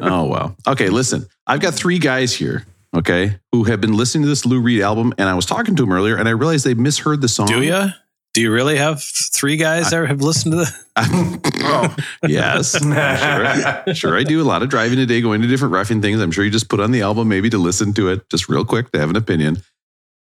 Oh, 0.00 0.24
wow. 0.24 0.54
Okay. 0.68 0.88
Listen, 0.88 1.26
I've 1.46 1.60
got 1.60 1.74
three 1.74 1.98
guys 1.98 2.34
here. 2.34 2.64
Okay. 2.96 3.38
Who 3.50 3.64
have 3.64 3.80
been 3.80 3.96
listening 3.96 4.22
to 4.22 4.28
this 4.28 4.46
Lou 4.46 4.60
Reed 4.60 4.82
album. 4.82 5.12
And 5.18 5.28
I 5.28 5.34
was 5.34 5.46
talking 5.46 5.74
to 5.76 5.82
them 5.82 5.92
earlier 5.92 6.16
and 6.16 6.28
I 6.28 6.32
realized 6.32 6.64
they 6.64 6.74
misheard 6.74 7.20
the 7.20 7.28
song. 7.28 7.48
Do 7.48 7.62
you? 7.62 7.88
Do 8.36 8.42
you 8.42 8.52
really 8.52 8.76
have 8.76 9.02
three 9.02 9.56
guys 9.56 9.92
that 9.92 10.06
have 10.06 10.20
listened 10.20 10.52
to 10.52 10.56
the? 10.58 11.40
Oh, 11.64 11.96
yes. 12.28 12.72
Sure. 12.84 13.94
Sure, 13.94 14.18
I 14.18 14.24
do. 14.24 14.42
A 14.42 14.44
lot 14.44 14.62
of 14.62 14.68
driving 14.68 14.98
today, 14.98 15.22
going 15.22 15.40
to 15.40 15.48
different 15.48 15.72
roughing 15.72 16.02
things. 16.02 16.20
I'm 16.20 16.30
sure 16.30 16.44
you 16.44 16.50
just 16.50 16.68
put 16.68 16.78
on 16.78 16.90
the 16.90 17.00
album 17.00 17.28
maybe 17.28 17.48
to 17.48 17.56
listen 17.56 17.94
to 17.94 18.10
it 18.10 18.28
just 18.28 18.50
real 18.50 18.66
quick 18.66 18.92
to 18.92 19.00
have 19.00 19.08
an 19.08 19.16
opinion. 19.16 19.62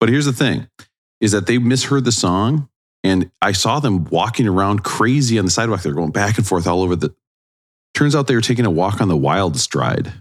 But 0.01 0.09
here's 0.09 0.25
the 0.25 0.33
thing 0.33 0.67
is 1.21 1.31
that 1.31 1.47
they 1.47 1.57
misheard 1.57 2.03
the 2.03 2.11
song. 2.11 2.67
And 3.01 3.31
I 3.41 3.53
saw 3.53 3.79
them 3.79 4.03
walking 4.03 4.45
around 4.45 4.83
crazy 4.83 5.39
on 5.39 5.45
the 5.45 5.51
sidewalk. 5.51 5.81
They're 5.81 5.93
going 5.93 6.11
back 6.11 6.37
and 6.37 6.45
forth 6.45 6.67
all 6.67 6.81
over 6.81 6.97
the. 6.97 7.15
Turns 7.93 8.13
out 8.13 8.27
they 8.27 8.35
were 8.35 8.41
taking 8.41 8.65
a 8.65 8.69
walk 8.71 8.99
on 8.99 9.07
the 9.07 9.15
wild 9.15 9.57
stride. 9.57 10.11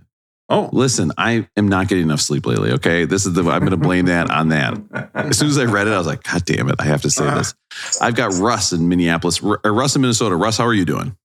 Oh, 0.51 0.69
Listen, 0.73 1.13
I 1.17 1.49
am 1.57 1.69
not 1.69 1.89
getting 1.89 2.05
enough 2.05 2.21
sleep 2.21 2.45
lately. 2.47 2.73
Okay. 2.73 3.05
This 3.07 3.25
is 3.25 3.33
the, 3.33 3.41
I'm 3.43 3.61
going 3.61 3.71
to 3.71 3.77
blame 3.79 4.07
that 4.07 4.31
on 4.31 4.49
that. 4.51 4.79
As 5.15 5.39
soon 5.39 5.49
as 5.49 5.57
I 5.59 5.65
read 5.65 5.87
it, 5.87 5.93
I 5.93 5.99
was 5.99 6.07
like, 6.07 6.23
God 6.25 6.45
damn 6.45 6.69
it. 6.69 6.75
I 6.79 6.85
have 6.85 7.01
to 7.03 7.11
say 7.11 7.25
this. 7.25 7.55
I've 8.01 8.15
got 8.17 8.35
Russ 8.35 8.73
in 8.73 8.89
Minneapolis, 8.89 9.43
R- 9.43 9.61
uh, 9.65 9.71
Russ 9.71 9.95
in 9.97 10.03
Minnesota. 10.03 10.37
Russ, 10.37 10.59
how 10.59 10.65
are 10.67 10.75
you 10.75 10.85
doing? 10.85 11.17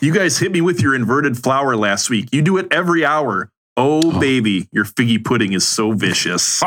you 0.00 0.12
guys 0.12 0.38
hit 0.38 0.52
me 0.52 0.60
with 0.60 0.80
your 0.80 0.94
inverted 0.94 1.36
flower 1.36 1.76
last 1.76 2.08
week. 2.10 2.28
You 2.32 2.42
do 2.42 2.56
it 2.58 2.68
every 2.72 3.04
hour. 3.04 3.48
Oh, 3.76 4.00
Oh. 4.04 4.20
baby, 4.20 4.68
your 4.70 4.84
figgy 4.84 5.24
pudding 5.24 5.54
is 5.54 5.66
so 5.66 5.92
vicious. 5.92 6.60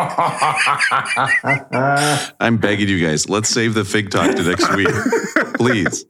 I'm 2.40 2.58
begging 2.58 2.90
you 2.90 3.06
guys, 3.06 3.30
let's 3.30 3.48
save 3.50 3.74
the 3.76 3.86
fig 3.86 4.10
talk 4.10 4.36
to 4.36 4.44
next 4.44 4.76
week. 4.76 4.88
Please. 5.56 6.04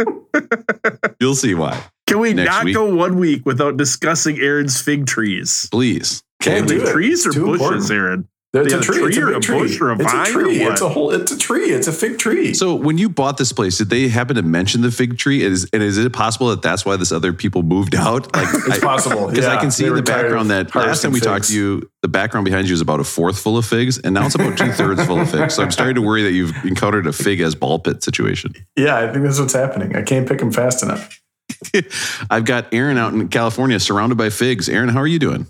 You'll 1.20 1.36
see 1.36 1.54
why. 1.54 1.82
Can 2.08 2.20
we 2.20 2.34
Next 2.34 2.50
not 2.52 2.66
week. 2.66 2.76
go 2.76 2.94
one 2.94 3.18
week 3.18 3.46
without 3.46 3.78
discussing 3.78 4.40
Aaron's 4.40 4.80
fig 4.80 5.06
trees? 5.08 5.68
Please. 5.72 6.24
Can't 6.42 6.68
do 6.68 6.84
it. 6.86 6.92
trees 6.92 7.26
or 7.26 7.32
bushes, 7.32 7.54
important. 7.54 7.92
Aaron? 7.92 8.28
It's 8.54 8.70
They 8.72 8.76
a 8.78 8.80
a 8.80 8.82
tree. 8.82 8.98
tree 9.00 9.08
It's 9.10 9.18
a 9.18 9.22
or 9.22 9.26
big 9.28 9.36
a 9.36 9.40
tree. 9.42 9.60
bush 9.60 9.82
or 9.82 9.92
a 9.92 9.96
it's 9.96 10.04
vine 10.14 10.16
a 10.16 10.30
or 10.30 10.32
tree. 10.44 10.64
what? 10.64 10.72
It's 10.72 10.82
a 10.82 10.88
whole. 10.88 11.12
It's 11.12 11.32
a 11.32 11.38
tree. 11.38 11.72
It's 11.72 11.88
a 11.88 11.92
fig 11.92 12.18
tree. 12.20 12.54
So 12.54 12.74
when 12.76 12.98
you 12.98 13.10
bought 13.10 13.36
this 13.38 13.52
place, 13.52 13.78
did 13.80 13.90
they 13.90 14.08
happen 14.08 14.38
to 14.38 14.44
mention 14.44 14.82
the 14.82 14.92
fig 14.92 15.18
tree? 15.18 15.42
Is 15.42 15.68
and 15.74 15.84
is 15.84 15.98
it 15.98 16.14
possible 16.14 16.48
that 16.50 16.62
that's 16.62 16.86
why 16.86 16.96
this 16.96 17.12
other 17.12 17.34
people 17.34 17.64
moved 17.64 17.96
out? 17.96 18.30
Like 18.36 18.48
it's 18.68 18.80
possible 18.80 19.28
because 19.28 19.46
I 19.46 19.60
can 19.60 19.72
see 19.72 19.84
They 19.84 19.90
in 19.90 19.96
the 19.96 20.04
background 20.04 20.52
that 20.52 20.74
last 20.74 21.02
time 21.02 21.12
we 21.12 21.20
harvesting 21.20 21.22
talked 21.34 21.46
to 21.50 21.54
you, 21.56 21.90
the 22.02 22.08
background 22.08 22.46
behind 22.46 22.68
you 22.70 22.74
is 22.76 22.82
about 22.82 23.02
a 23.02 23.04
fourth 23.04 23.38
full 23.40 23.58
of 23.58 23.66
figs, 23.66 23.98
and 23.98 24.14
now 24.14 24.26
it's 24.28 24.36
about 24.36 24.58
two 24.58 24.72
thirds 24.72 25.04
full 25.06 25.20
of 25.20 25.30
figs. 25.30 25.56
So 25.56 25.64
I'm 25.64 25.72
starting 25.72 25.96
to 25.96 26.02
worry 26.02 26.22
that 26.24 26.32
you've 26.32 26.54
encountered 26.64 27.08
a 27.08 27.14
fig 27.14 27.42
as 27.42 27.56
ball 27.56 27.80
pit 27.80 28.04
situation. 28.04 28.54
Yeah, 28.78 28.96
I 29.00 29.12
think 29.12 29.26
that's 29.26 29.40
what's 29.40 29.54
happening. 29.54 29.96
I 29.98 30.02
can't 30.04 30.30
pick 30.30 30.38
them 30.40 30.52
fast 30.54 30.82
enough. 30.84 31.20
I've 32.30 32.46
got 32.46 32.74
Aaron 32.74 32.98
out 32.98 33.14
in 33.14 33.28
California, 33.30 33.80
surrounded 33.80 34.18
by 34.18 34.30
figs. 34.30 34.68
Aaron, 34.70 34.90
how 34.90 35.00
are 35.00 35.08
you 35.08 35.20
doing? 35.20 35.48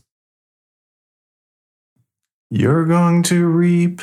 You're 2.51 2.85
going 2.85 3.23
to 3.23 3.45
reap 3.47 4.01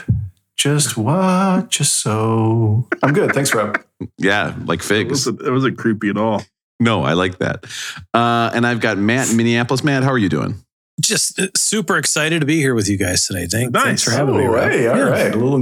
just 0.57 0.97
what 0.97 1.79
you 1.79 1.85
sow. 1.85 2.87
I'm 3.03 3.13
good. 3.15 3.33
Thanks, 3.33 3.55
Rob. 3.55 3.79
Yeah, 4.19 4.57
like 4.65 4.81
It 4.81 4.85
figs. 4.85 5.11
wasn't, 5.11 5.43
it 5.43 5.51
wasn't 5.53 5.79
creepy 5.79 6.09
at 6.09 6.17
all. 6.17 6.43
No, 6.81 7.05
I 7.05 7.13
like 7.13 7.39
that. 7.39 7.65
Uh, 8.13 8.51
and 8.53 8.67
I've 8.67 8.81
got 8.81 8.99
Matt 8.99 9.31
in 9.31 9.37
Minneapolis. 9.37 9.85
Matt, 9.85 10.03
how 10.03 10.11
are 10.11 10.19
you 10.19 10.29
doing? 10.29 10.57
Just 11.01 11.39
uh, 11.39 11.47
super 11.57 11.97
excited 11.97 12.41
to 12.41 12.47
be 12.47 12.57
here 12.57 12.75
with 12.75 12.89
you 12.89 12.97
guys 12.97 13.25
today. 13.29 13.47
Thank, 13.47 13.71
Nice. 13.73 13.85
Thanks 13.85 14.03
for 14.03 14.11
having 14.11 14.37
me. 14.37 14.45
Oh, 14.45 14.53
Rob. 14.55 14.71
hey, 14.73 14.89
all 14.89 14.97
Yeah. 14.97 15.03
right. 15.05 15.33
A 15.33 15.39
little 15.39 15.55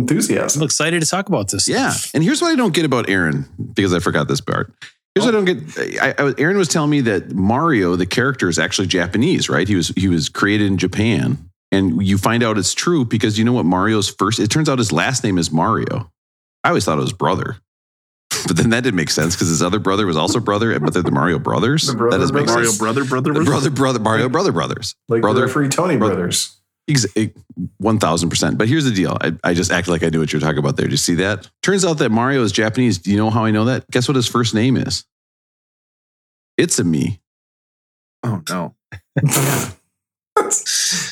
I'm 0.56 0.62
excited 0.62 1.02
to 1.02 1.06
talk 1.08 1.28
about 1.28 1.50
this. 1.50 1.68
Yeah. 1.68 1.92
And 2.14 2.24
here's 2.24 2.40
what 2.40 2.50
I 2.50 2.54
don't 2.56 2.72
get 2.72 2.86
about 2.86 3.10
Aaron 3.10 3.46
because 3.74 3.92
I 3.92 3.98
forgot 3.98 4.26
this 4.26 4.40
part. 4.40 4.72
Here's 5.14 5.26
what 5.26 5.34
I 5.34 5.38
oh. 5.38 5.44
don't 5.44 5.58
get. 5.74 6.00
I, 6.00 6.14
I, 6.16 6.34
Aaron 6.38 6.56
was 6.56 6.68
telling 6.68 6.90
me 6.90 7.00
that 7.02 7.32
Mario, 7.32 7.96
the 7.96 8.06
character, 8.06 8.48
is 8.48 8.58
actually 8.58 8.86
Japanese, 8.86 9.48
right? 9.48 9.66
He 9.66 9.74
was 9.74 9.88
he 9.88 10.08
was 10.08 10.28
created 10.28 10.68
in 10.68 10.78
Japan, 10.78 11.50
and 11.72 12.06
you 12.06 12.16
find 12.16 12.42
out 12.42 12.58
it's 12.58 12.74
true 12.74 13.04
because 13.04 13.38
you 13.38 13.44
know 13.44 13.52
what 13.52 13.64
Mario's 13.66 14.08
first. 14.08 14.38
It 14.38 14.50
turns 14.50 14.68
out 14.68 14.78
his 14.78 14.92
last 14.92 15.24
name 15.24 15.36
is 15.36 15.50
Mario. 15.50 16.10
I 16.62 16.68
always 16.68 16.84
thought 16.84 16.98
it 16.98 17.02
was 17.02 17.12
brother, 17.12 17.56
but 18.46 18.56
then 18.56 18.70
that 18.70 18.84
didn't 18.84 18.96
make 18.96 19.10
sense 19.10 19.34
because 19.34 19.48
his 19.48 19.62
other 19.62 19.80
brother 19.80 20.06
was 20.06 20.16
also 20.16 20.38
brother, 20.38 20.78
but 20.78 20.94
they're 20.94 21.02
the 21.02 21.10
Mario 21.10 21.40
brothers. 21.40 21.88
The 21.88 21.94
brother 21.94 22.16
that 22.16 22.20
doesn't 22.20 22.36
make 22.36 22.46
brothers. 22.46 22.54
Mario 22.54 22.68
sense. 22.70 22.78
brother, 22.78 23.04
brother, 23.04 23.32
brother, 23.44 23.70
brother, 23.70 23.98
Mario 23.98 24.28
brother 24.28 24.52
brothers. 24.52 24.94
Like 25.08 25.22
brother- 25.22 25.40
brother, 25.40 25.40
the 25.40 25.46
referee 25.46 25.68
Tony 25.70 25.96
brother- 25.96 26.14
brothers. 26.14 26.59
Ex- 26.90 27.06
One 27.78 27.98
thousand 27.98 28.28
percent. 28.30 28.58
But 28.58 28.68
here's 28.68 28.84
the 28.84 28.90
deal. 28.90 29.16
I, 29.20 29.32
I 29.44 29.54
just 29.54 29.70
act 29.70 29.88
like 29.88 30.02
I 30.02 30.08
knew 30.08 30.20
what 30.20 30.32
you're 30.32 30.40
talking 30.40 30.58
about 30.58 30.76
there. 30.76 30.86
Did 30.86 30.92
you 30.92 30.96
see 30.98 31.14
that? 31.16 31.48
Turns 31.62 31.84
out 31.84 31.94
that 31.98 32.10
Mario 32.10 32.42
is 32.42 32.52
Japanese. 32.52 32.98
Do 32.98 33.10
you 33.10 33.16
know 33.16 33.30
how 33.30 33.44
I 33.44 33.50
know 33.50 33.64
that? 33.66 33.88
Guess 33.90 34.08
what 34.08 34.16
his 34.16 34.26
first 34.28 34.54
name 34.54 34.76
is? 34.76 35.04
It's 36.58 36.78
a 36.78 36.84
me. 36.84 37.20
Oh 38.22 38.42
no. 38.50 38.74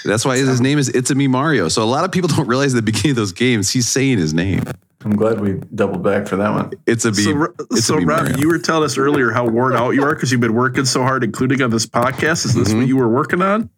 That's 0.05 0.25
why 0.25 0.37
his 0.39 0.61
name 0.61 0.79
is 0.79 0.89
It's 0.89 1.11
a 1.11 1.15
Me 1.15 1.27
Mario. 1.29 1.69
So 1.69 1.83
a 1.83 1.85
lot 1.85 2.05
of 2.05 2.13
people 2.13 2.29
don't 2.35 2.47
realize 2.47 2.75
at 2.75 2.77
the 2.77 2.83
beginning 2.83 3.11
of 3.11 3.17
those 3.17 3.33
games 3.33 3.71
he's 3.71 3.89
saying 3.89 4.19
his 4.19 4.33
name. 4.35 4.63
I'm 5.05 5.15
glad 5.15 5.39
we 5.41 5.53
doubled 5.75 6.03
back 6.03 6.27
for 6.27 6.37
that 6.37 6.51
one. 6.51 6.73
It's 6.87 7.05
a 7.05 7.13
me. 7.13 7.23
So, 7.23 7.33
Ro- 7.33 7.55
it's 7.71 7.85
so 7.87 7.95
a 7.97 7.99
me 7.99 8.05
Rob, 8.05 8.23
Mario. 8.23 8.37
you 8.39 8.49
were 8.49 8.59
telling 8.59 8.85
us 8.85 8.99
earlier 8.99 9.31
how 9.31 9.47
worn 9.47 9.75
out 9.77 9.91
you 9.91 10.03
are 10.03 10.15
because 10.15 10.33
you've 10.33 10.41
been 10.41 10.55
working 10.55 10.85
so 10.87 11.03
hard, 11.03 11.23
including 11.23 11.63
on 11.63 11.71
this 11.71 11.87
podcast. 11.87 12.45
Is 12.47 12.55
this 12.55 12.69
Mhm. 12.71 12.79
what 12.79 12.89
you 12.89 12.97
were 12.97 13.09
working 13.09 13.41
on? 13.41 13.71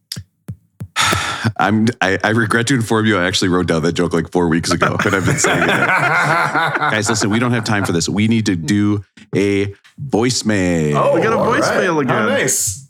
I'm. 1.56 1.86
I, 2.00 2.18
I 2.22 2.30
regret 2.30 2.66
to 2.68 2.74
inform 2.74 3.06
you. 3.06 3.18
I 3.18 3.26
actually 3.26 3.48
wrote 3.48 3.66
down 3.66 3.82
that 3.82 3.92
joke 3.92 4.12
like 4.12 4.30
four 4.30 4.48
weeks 4.48 4.70
ago, 4.70 4.96
but 5.02 5.14
I've 5.14 5.24
been 5.26 5.38
saying 5.38 5.62
it. 5.62 5.66
Guys, 5.68 7.08
listen. 7.08 7.30
We 7.30 7.38
don't 7.38 7.52
have 7.52 7.64
time 7.64 7.84
for 7.84 7.92
this. 7.92 8.08
We 8.08 8.28
need 8.28 8.46
to 8.46 8.56
do 8.56 9.04
a 9.34 9.74
voicemail. 10.02 10.94
Oh, 10.94 11.14
We 11.14 11.22
got 11.22 11.32
a 11.32 11.36
voicemail 11.36 11.96
right. 11.96 12.02
again. 12.04 12.08
How 12.08 12.26
nice. 12.28 12.88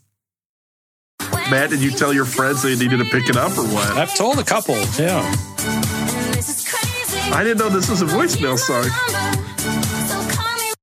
Matt, 1.49 1.69
did 1.69 1.81
you 1.81 1.91
tell 1.91 2.13
your 2.13 2.25
friends 2.25 2.63
they 2.63 2.75
needed 2.75 2.97
to 2.97 3.05
pick 3.05 3.29
it 3.29 3.35
up 3.37 3.51
or 3.57 3.63
what? 3.65 3.91
I've 3.97 4.15
told 4.15 4.39
a 4.39 4.43
couple. 4.43 4.75
Yeah. 4.97 5.21
I 7.33 7.43
didn't 7.43 7.59
know 7.59 7.69
this 7.69 7.89
was 7.89 8.01
a 8.01 8.05
voicemail 8.05 8.57
song. 8.57 8.85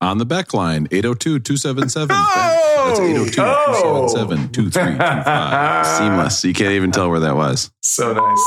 On 0.01 0.19
the 0.19 0.27
back 0.27 0.55
line 0.55 0.87
802-277 0.89 2.07
Oh! 2.11 2.65
that's 2.89 3.01
802-277-2325 3.01 5.99
seamless 5.99 6.45
you 6.45 6.55
can't 6.55 6.73
even 6.73 6.91
tell 6.93 7.11
where 7.11 7.21
that 7.21 7.37
was 7.37 7.71
So 7.83 8.13
nice. 8.13 8.43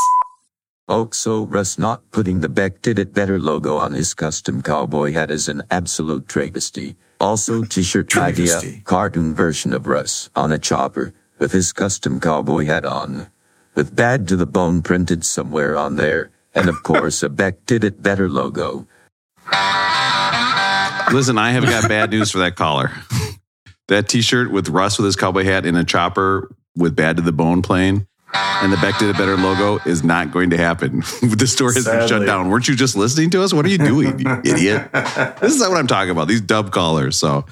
Also, 0.88 1.46
Russ 1.46 1.78
not 1.78 2.02
putting 2.12 2.40
the 2.42 2.50
Beck 2.50 2.82
Did 2.82 3.00
It 3.00 3.14
Better 3.14 3.40
logo 3.40 3.78
on 3.78 3.94
his 3.94 4.14
custom 4.14 4.62
cowboy 4.62 5.14
hat 5.14 5.32
is 5.32 5.48
an 5.48 5.64
absolute 5.72 6.28
travesty. 6.28 6.98
Also, 7.18 7.64
t-shirt 7.64 8.18
idea, 8.18 8.60
cartoon 8.84 9.34
version 9.34 9.72
of 9.72 9.88
Russ 9.88 10.30
on 10.36 10.52
a 10.52 10.60
chopper 10.60 11.14
with 11.40 11.54
his 11.54 11.72
custom 11.72 12.20
cowboy 12.20 12.66
hat 12.66 12.84
on. 12.84 13.28
With 13.74 13.96
bad 13.96 14.28
to 14.30 14.36
the 14.36 14.46
bone 14.46 14.82
printed 14.82 15.24
somewhere 15.24 15.78
on 15.78 15.96
there. 15.96 16.30
And 16.54 16.68
of 16.68 16.84
course, 16.84 17.24
a 17.24 17.30
Beck 17.30 17.66
Did 17.66 17.86
It 17.86 18.04
Better 18.04 18.28
logo. 18.28 18.86
Listen 21.12 21.38
i 21.38 21.52
have 21.52 21.64
got 21.64 21.88
bad 21.88 22.10
news 22.12 22.32
for 22.32 22.40
that 22.40 22.56
caller 22.56 22.92
that 23.88 24.08
t-shirt 24.08 24.52
with 24.52 24.70
russ 24.70 24.98
with 24.98 25.06
his 25.06 25.16
cowboy 25.16 25.44
hat 25.44 25.66
and 25.66 25.78
a 25.78 25.84
chopper 25.84 26.54
with 26.76 26.96
bad 26.96 27.18
to 27.18 27.22
the 27.22 27.32
bone 27.32 27.62
playing 27.62 28.08
and 28.34 28.72
the 28.72 28.78
Beck 28.78 28.98
did 28.98 29.10
a 29.10 29.14
better 29.14 29.36
logo 29.36 29.80
is 29.86 30.04
not 30.04 30.32
going 30.32 30.52
to 30.52 30.58
happen. 30.58 31.00
the 31.22 31.48
store 31.48 31.74
has 31.74 31.86
been 31.86 32.08
shut 32.08 32.26
down. 32.26 32.50
Weren't 32.50 32.68
you 32.68 32.76
just 32.76 32.96
listening 32.96 33.30
to 33.32 33.44
us? 33.44 33.54
What 33.54 33.66
are 33.66 33.70
you 33.70 33.78
doing, 33.78 34.20
you 34.20 34.42
idiot? 34.46 34.90
This 34.94 35.54
is 35.54 35.60
not 35.60 35.70
what 35.70 35.80
I'm 35.80 35.88
talking 35.88 36.12
about. 36.12 36.28
These 36.28 36.42
dub 36.42 36.72
callers. 36.72 37.18
So 37.18 37.46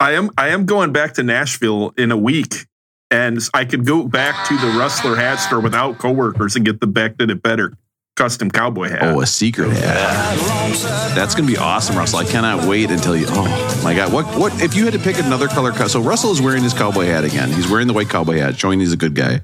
I 0.00 0.12
am 0.12 0.30
I 0.36 0.48
am 0.48 0.66
going 0.66 0.92
back 0.92 1.14
to 1.14 1.22
Nashville 1.22 1.94
in 1.96 2.10
a 2.10 2.16
week, 2.16 2.66
and 3.10 3.40
I 3.54 3.64
could 3.64 3.86
go 3.86 4.06
back 4.06 4.46
to 4.48 4.56
the 4.58 4.78
Rustler 4.78 5.16
hat 5.16 5.36
store 5.36 5.60
without 5.60 5.98
coworkers 5.98 6.56
and 6.56 6.64
get 6.64 6.80
the 6.80 6.86
Beck 6.86 7.16
did 7.16 7.30
it 7.30 7.42
better 7.42 7.72
custom 8.16 8.50
cowboy 8.50 8.88
hat. 8.88 9.14
Oh, 9.14 9.20
a 9.20 9.26
secret 9.26 9.70
hat. 9.70 11.14
That's 11.14 11.34
gonna 11.34 11.46
be 11.46 11.56
awesome, 11.56 11.96
Russell. 11.96 12.18
I 12.18 12.24
cannot 12.24 12.66
wait 12.66 12.90
until 12.90 13.16
you. 13.16 13.26
Oh 13.28 13.80
my 13.84 13.94
God! 13.94 14.12
What? 14.12 14.26
What? 14.38 14.60
If 14.60 14.74
you 14.74 14.84
had 14.84 14.94
to 14.94 14.98
pick 14.98 15.18
another 15.18 15.46
color, 15.48 15.72
co- 15.72 15.86
so 15.88 16.00
Russell 16.00 16.32
is 16.32 16.40
wearing 16.42 16.62
his 16.62 16.74
cowboy 16.74 17.06
hat 17.06 17.24
again. 17.24 17.52
He's 17.52 17.68
wearing 17.70 17.86
the 17.86 17.92
white 17.94 18.08
cowboy 18.08 18.38
hat, 18.38 18.58
showing 18.58 18.80
he's 18.80 18.92
a 18.92 18.96
good 18.96 19.14
guy. 19.14 19.42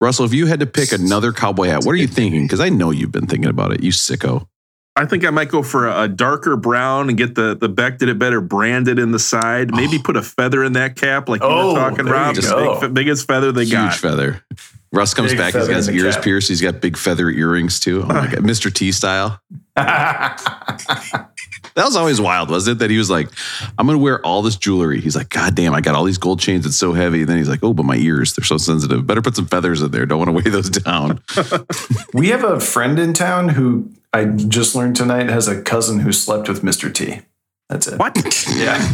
Russell, 0.00 0.24
if 0.24 0.34
you 0.34 0.46
had 0.46 0.60
to 0.60 0.66
pick 0.66 0.92
another 0.92 1.32
cowboy 1.32 1.68
hat, 1.68 1.84
what 1.84 1.92
are 1.92 1.96
you 1.96 2.06
thinking? 2.08 2.42
Because 2.44 2.60
I 2.60 2.68
know 2.68 2.90
you've 2.90 3.12
been 3.12 3.26
thinking 3.26 3.50
about 3.50 3.72
it. 3.72 3.82
You 3.82 3.90
sicko. 3.92 4.46
I 4.96 5.06
think 5.06 5.24
I 5.24 5.30
might 5.30 5.48
go 5.48 5.62
for 5.64 5.88
a, 5.88 6.02
a 6.02 6.08
darker 6.08 6.56
brown 6.56 7.08
and 7.08 7.18
get 7.18 7.34
the 7.34 7.56
the 7.56 7.68
Beck 7.68 7.98
did 7.98 8.08
it 8.08 8.18
better 8.18 8.40
branded 8.40 8.98
in 8.98 9.10
the 9.10 9.18
side. 9.18 9.74
Maybe 9.74 9.96
oh. 9.98 10.02
put 10.04 10.16
a 10.16 10.22
feather 10.22 10.62
in 10.62 10.74
that 10.74 10.94
cap, 10.96 11.28
like 11.28 11.40
you 11.42 11.48
Oh, 11.48 11.72
were 11.74 11.78
talking, 11.80 12.04
there 12.04 12.14
you 12.14 12.20
Rob. 12.20 12.34
Just 12.36 12.54
big, 12.80 12.94
biggest 12.94 13.26
feather 13.26 13.50
they 13.50 13.62
Huge 13.62 13.72
got. 13.72 13.92
Huge 13.92 14.00
feather. 14.00 14.44
Russ 14.92 15.12
comes 15.12 15.32
Big 15.32 15.38
back. 15.38 15.54
He's 15.54 15.66
got 15.66 15.76
his 15.76 15.90
ears 15.90 16.14
cap. 16.14 16.22
pierced. 16.22 16.48
He's 16.48 16.60
got 16.60 16.80
big 16.80 16.96
feather 16.96 17.28
earrings 17.28 17.80
too. 17.80 18.02
Oh 18.04 18.06
my 18.06 18.26
God, 18.28 18.34
Mr. 18.44 18.72
T 18.72 18.92
style. 18.92 19.40
That 21.74 21.86
was 21.86 21.96
always 21.96 22.20
wild, 22.20 22.50
wasn't 22.50 22.76
it? 22.76 22.78
That 22.78 22.90
he 22.90 22.98
was 22.98 23.10
like, 23.10 23.28
I'm 23.76 23.86
going 23.86 23.98
to 23.98 24.02
wear 24.02 24.24
all 24.24 24.42
this 24.42 24.54
jewelry. 24.54 25.00
He's 25.00 25.16
like, 25.16 25.28
God 25.28 25.56
damn, 25.56 25.74
I 25.74 25.80
got 25.80 25.96
all 25.96 26.04
these 26.04 26.18
gold 26.18 26.38
chains. 26.38 26.66
It's 26.66 26.76
so 26.76 26.92
heavy. 26.92 27.22
And 27.22 27.28
then 27.28 27.36
he's 27.36 27.48
like, 27.48 27.64
Oh, 27.64 27.74
but 27.74 27.84
my 27.84 27.96
ears, 27.96 28.34
they're 28.34 28.44
so 28.44 28.58
sensitive. 28.58 29.06
Better 29.08 29.20
put 29.20 29.34
some 29.34 29.46
feathers 29.46 29.82
in 29.82 29.90
there. 29.90 30.06
Don't 30.06 30.18
want 30.18 30.28
to 30.28 30.32
weigh 30.32 30.52
those 30.52 30.70
down. 30.70 31.20
we 32.14 32.28
have 32.28 32.44
a 32.44 32.60
friend 32.60 32.96
in 33.00 33.12
town 33.12 33.48
who 33.48 33.90
I 34.14 34.24
just 34.26 34.74
learned 34.74 34.96
tonight 34.96 35.28
has 35.28 35.48
a 35.48 35.60
cousin 35.60 35.98
who 36.00 36.12
slept 36.12 36.48
with 36.48 36.62
Mr. 36.62 36.92
T. 36.94 37.20
That's 37.68 37.86
it. 37.88 37.98
What? 37.98 38.16
Yeah. 38.54 38.92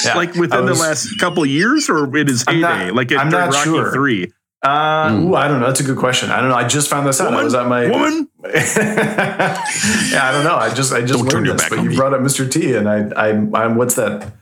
Yeah. 0.05 0.15
Like 0.15 0.35
within 0.35 0.65
was- 0.65 0.77
the 0.79 0.83
last 0.83 1.19
couple 1.19 1.43
of 1.43 1.49
years, 1.49 1.89
or 1.89 2.15
in 2.17 2.27
his 2.27 2.43
I'm 2.47 2.55
heyday, 2.55 2.85
not- 2.87 2.95
like 2.95 3.11
in 3.11 3.17
I'm 3.17 3.29
not 3.29 3.53
Rocky 3.53 3.63
sure. 3.69 3.91
Three. 3.91 4.31
Uh, 4.63 5.09
Mm. 5.09 5.29
ooh, 5.31 5.35
I 5.35 5.47
don't 5.47 5.59
know. 5.59 5.65
That's 5.67 5.79
a 5.79 5.83
good 5.83 5.97
question. 5.97 6.29
I 6.29 6.39
don't 6.39 6.49
know. 6.49 6.55
I 6.55 6.67
just 6.67 6.87
found 6.89 7.07
this 7.07 7.19
out. 7.21 7.27
I 7.27 7.31
Woman, 7.31 7.45
was 7.45 7.55
at 7.55 7.67
my 7.67 7.87
woman. 7.89 8.27
yeah, 8.43 10.19
I 10.23 10.31
don't 10.33 10.43
know. 10.43 10.55
I 10.55 10.73
just 10.73 10.93
I 10.93 11.01
just 11.01 11.13
Don't 11.19 11.27
learned 11.33 11.45
your 11.47 11.55
this, 11.55 11.63
back 11.63 11.69
but 11.71 11.83
you 11.83 11.89
me. 11.91 11.95
brought 11.95 12.13
up 12.13 12.19
Mr. 12.21 12.49
T, 12.51 12.75
and 12.75 12.87
I 12.87 13.07
I 13.15 13.29
I'm 13.29 13.75
what's 13.75 13.95
that? 13.95 14.33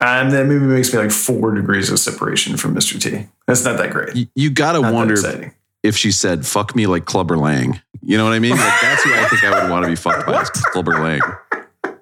And 0.00 0.30
that 0.32 0.46
maybe 0.46 0.60
makes 0.60 0.92
me 0.92 0.98
like 1.00 1.10
four 1.10 1.54
degrees 1.54 1.90
of 1.90 1.98
separation 1.98 2.56
from 2.58 2.74
Mr. 2.74 3.00
T. 3.00 3.26
That's 3.46 3.64
not 3.64 3.78
that 3.78 3.90
great. 3.90 4.14
You, 4.14 4.26
you 4.34 4.50
got 4.50 4.72
to 4.72 4.82
Not 4.82 4.88
that 4.90 4.94
wonder 4.94 5.14
exciting. 5.14 5.52
If 5.86 5.96
she 5.96 6.10
said, 6.10 6.46
Fuck 6.46 6.74
me 6.76 6.86
like 6.86 7.04
Clubber 7.04 7.38
Lang. 7.38 7.80
You 8.02 8.16
know 8.18 8.24
what 8.24 8.32
I 8.34 8.38
mean? 8.38 8.52
Like, 8.52 8.80
that's 8.80 9.02
who 9.02 9.12
I 9.14 9.24
think 9.24 9.42
I 9.44 9.62
would 9.62 9.70
want 9.70 9.84
to 9.84 9.88
be 9.88 9.96
fucked 9.96 10.26
by. 10.26 10.40
is 10.42 10.50
Clubber 10.72 11.00
Lang. 11.02 11.20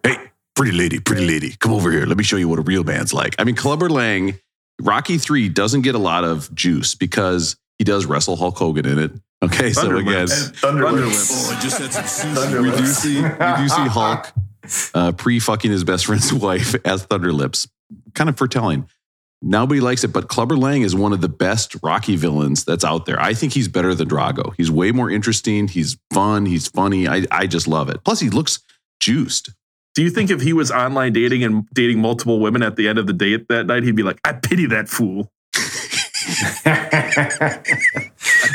Hey, 0.03 0.17
pretty 0.55 0.73
lady, 0.73 0.99
pretty 1.01 1.27
lady, 1.27 1.55
come 1.59 1.73
over 1.73 1.91
here. 1.91 2.05
Let 2.07 2.17
me 2.19 2.25
show 2.25 2.37
you 2.37 2.49
what 2.49 2.59
a 2.59 2.63
real 2.63 2.85
man's 2.85 3.13
like. 3.15 3.35
I 3.39 3.45
mean, 3.45 3.55
Clubber 3.55 3.89
Lang, 3.89 4.39
Rocky 4.83 5.19
3 5.19 5.49
doesn't 5.49 5.83
get 5.83 5.95
a 5.95 5.99
lot 5.99 6.25
of 6.25 6.53
juice 6.55 6.95
because 6.95 7.57
he 7.79 7.85
does 7.85 8.05
wrestle 8.07 8.37
Hulk 8.37 8.57
Hogan 8.59 8.87
in 8.87 8.99
it. 8.99 9.13
Okay, 9.43 9.73
so 9.73 9.83
Thunderlips. 9.89 10.01
again, 10.03 10.71
And 10.71 10.81
Thunderlips. 10.81 12.61
we 12.63 12.71
do 12.71 12.87
see 12.87 13.21
we 13.23 13.29
do 13.29 13.69
see 13.69 13.89
Hulk 13.89 14.33
uh, 14.95 15.13
pre 15.13 15.39
fucking 15.39 15.71
his 15.71 15.85
best 15.85 16.07
friend's 16.07 16.33
wife 16.33 16.75
as 16.87 17.07
Thunderlips. 17.07 17.69
Kind 18.15 18.31
of 18.31 18.37
foretelling. 18.39 18.89
Nobody 19.47 19.81
likes 19.81 20.05
it, 20.05 20.09
but 20.09 20.29
Clubber 20.29 20.57
Lang 20.57 20.81
is 20.81 20.95
one 20.95 21.13
of 21.13 21.21
the 21.21 21.29
best 21.29 21.77
Rocky 21.83 22.17
villains 22.17 22.65
that's 22.65 22.83
out 22.85 23.05
there. 23.05 23.21
I 23.21 23.35
think 23.35 23.53
he's 23.53 23.69
better 23.69 23.95
than 23.95 24.09
Drago. 24.09 24.55
He's 24.57 24.71
way 24.71 24.91
more 24.91 25.11
interesting. 25.11 25.69
He's 25.69 25.99
fun. 26.15 26.47
He's 26.47 26.67
funny. 26.69 27.07
I, 27.07 27.27
I 27.31 27.47
just 27.47 27.69
love 27.69 27.91
it. 27.91 28.03
Plus, 28.05 28.21
he 28.21 28.31
looks 28.31 28.61
juiced. 29.01 29.51
Do 29.95 30.03
you 30.03 30.09
think 30.09 30.31
if 30.31 30.41
he 30.41 30.55
was 30.55 30.71
online 30.73 31.13
dating 31.13 31.45
and 31.45 31.69
dating 31.75 32.01
multiple 32.01 32.41
women 32.41 32.63
at 32.63 32.77
the 32.77 32.89
end 32.89 32.99
of 32.99 33.07
the 33.07 33.13
date 33.13 33.49
that 33.49 33.67
night, 33.67 33.83
he'd 33.83 33.95
be 33.95 34.03
like, 34.03 34.19
"I 34.25 34.33
pity 34.33 34.65
that 34.67 34.89
fool. 34.89 35.31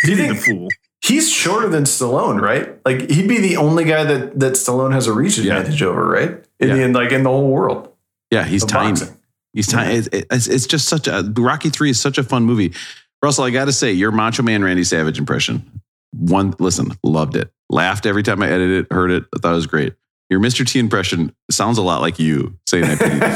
Do 0.04 0.12
you 0.12 0.18
Pity 0.18 0.28
the 0.28 0.36
fool." 0.36 0.68
he's 1.02 1.32
shorter 1.32 1.70
than 1.70 1.84
Stallone, 1.84 2.42
right? 2.42 2.78
Like 2.86 3.10
he'd 3.10 3.28
be 3.30 3.38
the 3.40 3.58
only 3.58 3.86
guy 3.86 4.04
that 4.04 4.40
that 4.40 4.54
Stallone 4.54 4.92
has 4.94 5.08
a 5.08 5.14
reach 5.14 5.38
Yeah. 5.38 5.58
advantage 5.58 5.82
over, 5.84 6.06
right? 6.08 6.44
In 6.60 6.70
Yeah. 6.70 6.88
the 6.88 6.94
like 6.94 7.12
in 7.12 7.24
the 7.24 7.30
whole 7.30 7.50
world. 7.50 7.90
Yeah, 8.32 8.44
he's 8.46 8.64
of 8.64 8.70
tiny. 8.70 8.90
boxing. 9.00 9.16
He's 9.54 9.68
tiny. 9.68 9.96
It's, 9.96 10.08
it's, 10.12 10.48
it's 10.48 10.68
just 10.68 10.88
such 10.88 11.08
a 11.08 11.32
Rocky 11.36 11.70
Three 11.70 11.90
is 11.90 12.00
such 12.00 12.18
a 12.18 12.24
fun 12.24 12.44
movie. 12.44 12.74
Russell, 13.22 13.44
I 13.44 13.50
got 13.50 13.66
to 13.66 13.74
say, 13.74 13.92
your 13.92 14.12
Macho 14.12 14.44
Man 14.44 14.64
Randy 14.64 14.84
Savage 14.84 15.20
impression. 15.20 15.82
One, 16.12 16.54
listen, 16.60 16.92
loved 17.04 17.36
it. 17.36 17.52
Laughed 17.70 18.06
every 18.06 18.24
time 18.24 18.42
I 18.42 18.48
edited 18.48 18.86
it, 18.86 18.94
heard 18.94 19.12
it. 19.12 19.26
I 19.36 19.40
thought 19.40 19.52
it 19.52 19.56
was 19.56 19.68
great. 19.68 19.94
Your 20.30 20.40
Mr. 20.40 20.66
T 20.66 20.80
impression 20.80 21.36
sounds 21.52 21.78
a 21.78 21.82
lot 21.82 22.02
like 22.02 22.20
you 22.20 22.58
saying 22.68 22.84
that. 22.86 23.00
pity 23.00 23.18
the 23.18 23.30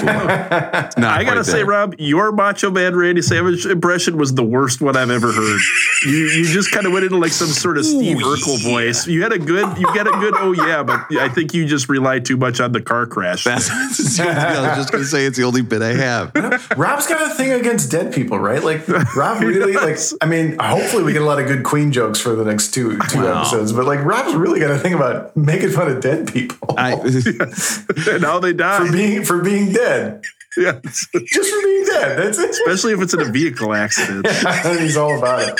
fool. 0.94 1.02
Not 1.02 1.20
I 1.20 1.24
gotta 1.24 1.44
say. 1.44 1.64
Rob, 1.64 1.96
your 1.98 2.32
Macho 2.32 2.70
Man 2.70 2.96
Randy 2.96 3.22
Savage 3.22 3.66
impression 3.66 4.18
was 4.18 4.34
the 4.36 4.44
worst 4.44 4.82
one 4.82 4.96
I've 4.96 5.10
ever 5.10 5.32
heard. 5.32 5.60
you 6.06 6.12
you 6.28 6.46
just 6.46 6.72
kind 6.72 6.86
of 6.86 6.94
went 6.94 7.06
into 7.06 7.18
like 7.18 7.32
some 7.32 7.48
sort 7.48 7.78
of 7.78 7.86
Steve 7.86 8.18
Urkel 8.18 8.62
voice. 8.64 9.08
You 9.08 9.24
had 9.24 9.32
a 9.34 9.40
good, 9.40 9.78
you 9.78 9.86
got 9.96 10.08
a 10.08 10.12
good, 10.12 10.34
oh 10.38 10.52
yeah, 10.52 10.84
but 10.84 11.06
I 11.18 11.30
think 11.30 11.54
you 11.54 11.66
just 11.66 11.90
rely 11.90 12.20
too 12.20 12.38
much 12.38 12.60
on 12.60 12.72
the 12.72 12.82
car 12.82 13.06
crash. 13.06 13.44
That's, 13.44 13.68
that's 14.18 14.20
I 14.20 14.68
was 14.70 14.78
just 14.78 14.92
going 14.92 15.04
to 15.04 15.10
say 15.10 15.26
it's 15.26 15.38
the 15.38 15.44
only 15.44 15.62
bit 15.62 15.82
I 15.82 15.94
have. 15.94 16.32
Rob's 16.78 17.08
got 17.08 17.32
a 17.32 17.34
thing 17.34 17.52
against 17.52 17.90
dead 17.92 18.14
people, 18.14 18.38
right? 18.40 18.64
Like 18.64 18.88
Rob 19.16 19.42
really 19.42 19.74
like 19.74 19.98
I 20.22 20.26
mean, 20.26 20.58
hopefully 20.60 21.04
we 21.04 21.14
get 21.14 21.22
a 21.22 21.26
lot 21.26 21.40
of 21.40 21.48
good 21.48 21.64
Queen 21.64 21.92
jokes 21.92 22.20
for 22.20 22.36
the 22.36 22.46
next 22.46 22.74
two 22.74 22.98
two 23.10 23.22
Wow. 23.24 23.42
episodes, 23.42 23.72
but 23.72 23.86
like 23.86 24.04
Rob's 24.04 24.36
really 24.36 24.60
got 24.60 24.72
a 24.72 24.78
thing 24.78 24.94
about 24.94 25.36
making 25.36 25.70
fun 25.70 25.90
of 25.90 26.02
dead 26.02 26.32
people 26.32 26.76
I, 26.78 26.94
and 28.10 28.24
how 28.24 28.40
they 28.40 28.54
for 28.54 28.92
being 28.92 29.24
for 29.24 29.42
being 29.42 29.74
dead. 29.74 30.24
Yeah. 30.58 30.80
Just 30.84 31.14
for 31.14 31.62
being 31.62 31.86
dead. 31.86 32.18
That's 32.18 32.38
it. 32.38 32.50
Especially 32.52 32.94
if 32.94 33.02
it's 33.02 33.14
in 33.14 33.22
a 33.22 33.32
vehicle 33.32 33.74
accident. 33.74 34.28
He's 34.80 34.98
all 34.98 35.18
about 35.18 35.42
it. 35.42 35.60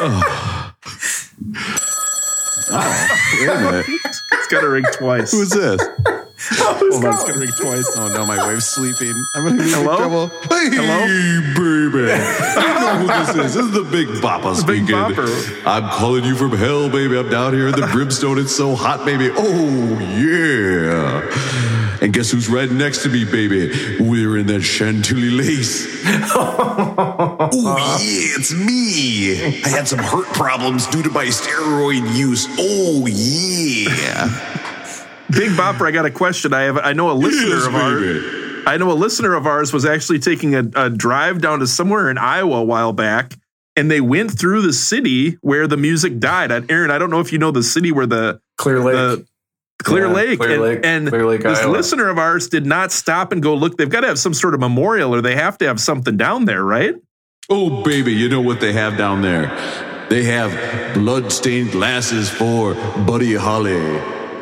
wait 0.00 1.94
a 2.72 3.60
minute. 3.60 3.86
It's 4.04 4.46
got 4.48 4.60
to 4.60 4.68
ring 4.68 4.84
twice. 4.92 5.32
Who's 5.32 5.50
this? 5.50 5.80
Oh, 6.52 6.74
Hold 6.90 7.04
on, 7.04 7.12
it's 7.12 7.24
got 7.24 7.32
to 7.34 7.38
ring 7.38 7.50
twice. 7.58 7.86
Oh 7.96 8.08
no, 8.08 8.24
my 8.26 8.36
wife's 8.38 8.66
sleeping. 8.66 9.14
I'm 9.34 9.44
gonna 9.44 9.56
be 9.58 9.62
in 9.64 9.68
Hello? 9.74 9.96
trouble. 9.98 10.28
Hey, 10.48 10.70
Hello? 10.72 11.06
baby. 11.54 12.10
You 12.60 12.86
know 12.86 12.96
who 12.96 13.06
this 13.08 13.28
is? 13.28 13.54
This 13.54 13.56
is 13.66 13.70
the 13.72 13.82
Big 13.84 14.08
Bopper 14.22 14.54
Big 14.66 14.84
speaking. 14.86 14.96
Bopper. 14.96 15.62
I'm 15.66 15.88
calling 15.90 16.24
you 16.24 16.34
from 16.34 16.52
hell, 16.52 16.88
baby. 16.88 17.18
I'm 17.18 17.28
down 17.28 17.52
here 17.52 17.68
in 17.68 17.74
the 17.78 17.86
brimstone. 17.92 18.38
It's 18.38 18.54
so 18.56 18.74
hot, 18.74 19.04
baby. 19.04 19.30
Oh 19.32 19.98
yeah. 20.00 21.89
And 22.02 22.12
guess 22.14 22.30
who's 22.30 22.48
right 22.48 22.70
next 22.70 23.02
to 23.02 23.08
me, 23.10 23.24
baby? 23.24 23.98
We're 24.00 24.38
in 24.38 24.46
that 24.46 24.62
chantilly 24.62 25.28
lace. 25.30 25.86
oh 26.34 27.50
yeah, 28.00 28.36
it's 28.36 28.52
me. 28.54 29.62
I 29.64 29.68
had 29.68 29.86
some 29.86 29.98
hurt 29.98 30.26
problems 30.28 30.86
due 30.86 31.02
to 31.02 31.10
my 31.10 31.26
steroid 31.26 32.16
use. 32.16 32.46
Oh 32.58 33.06
yeah. 33.06 34.28
Big 35.30 35.50
Bopper, 35.52 35.86
I 35.86 35.90
got 35.90 36.06
a 36.06 36.10
question. 36.10 36.52
I 36.54 36.62
have 36.62 36.78
I 36.78 36.92
know 36.92 37.10
a 37.10 37.12
listener 37.12 37.56
Yes, 37.56 37.66
of 37.66 37.74
ours. 37.74 38.64
I 38.66 38.76
know 38.76 38.90
a 38.92 38.94
listener 38.94 39.34
of 39.34 39.46
ours 39.46 39.72
was 39.72 39.84
actually 39.84 40.18
taking 40.18 40.54
a, 40.54 40.64
a 40.76 40.90
drive 40.90 41.40
down 41.40 41.60
to 41.60 41.66
somewhere 41.66 42.10
in 42.10 42.18
Iowa 42.18 42.58
a 42.58 42.64
while 42.64 42.92
back, 42.92 43.34
and 43.76 43.90
they 43.90 44.00
went 44.00 44.30
through 44.38 44.62
the 44.62 44.72
city 44.72 45.38
where 45.42 45.66
the 45.66 45.76
music 45.76 46.18
died. 46.18 46.50
And 46.50 46.70
Aaron, 46.70 46.90
I 46.90 46.98
don't 46.98 47.10
know 47.10 47.20
if 47.20 47.32
you 47.32 47.38
know 47.38 47.50
the 47.50 47.62
city 47.62 47.92
where 47.92 48.06
the 48.06 48.40
Clear 48.58 48.80
Lake. 48.80 48.94
the 48.94 49.26
Clear 49.82 50.06
Yeah, 50.06 50.12
Lake, 50.12 50.38
Clear 50.38 50.52
and, 50.52 50.62
Lake, 50.62 50.80
and 50.84 51.08
Clear 51.08 51.26
Lake, 51.26 51.42
this 51.42 51.58
Iowa. 51.60 51.70
listener 51.72 52.08
of 52.08 52.18
ours 52.18 52.48
did 52.48 52.66
not 52.66 52.92
stop 52.92 53.32
and 53.32 53.42
go 53.42 53.54
look. 53.54 53.76
They've 53.76 53.88
got 53.88 54.00
to 54.00 54.08
have 54.08 54.18
some 54.18 54.34
sort 54.34 54.54
of 54.54 54.60
memorial, 54.60 55.14
or 55.14 55.20
they 55.20 55.36
have 55.36 55.58
to 55.58 55.66
have 55.66 55.80
something 55.80 56.16
down 56.16 56.44
there, 56.44 56.64
right? 56.64 56.94
Oh, 57.48 57.82
baby, 57.82 58.12
you 58.12 58.28
know 58.28 58.40
what 58.40 58.60
they 58.60 58.72
have 58.72 58.96
down 58.96 59.22
there? 59.22 59.48
They 60.08 60.24
have 60.24 60.94
blood-stained 60.94 61.72
glasses 61.72 62.28
for 62.30 62.74
Buddy 62.74 63.34
Holly. 63.34 63.78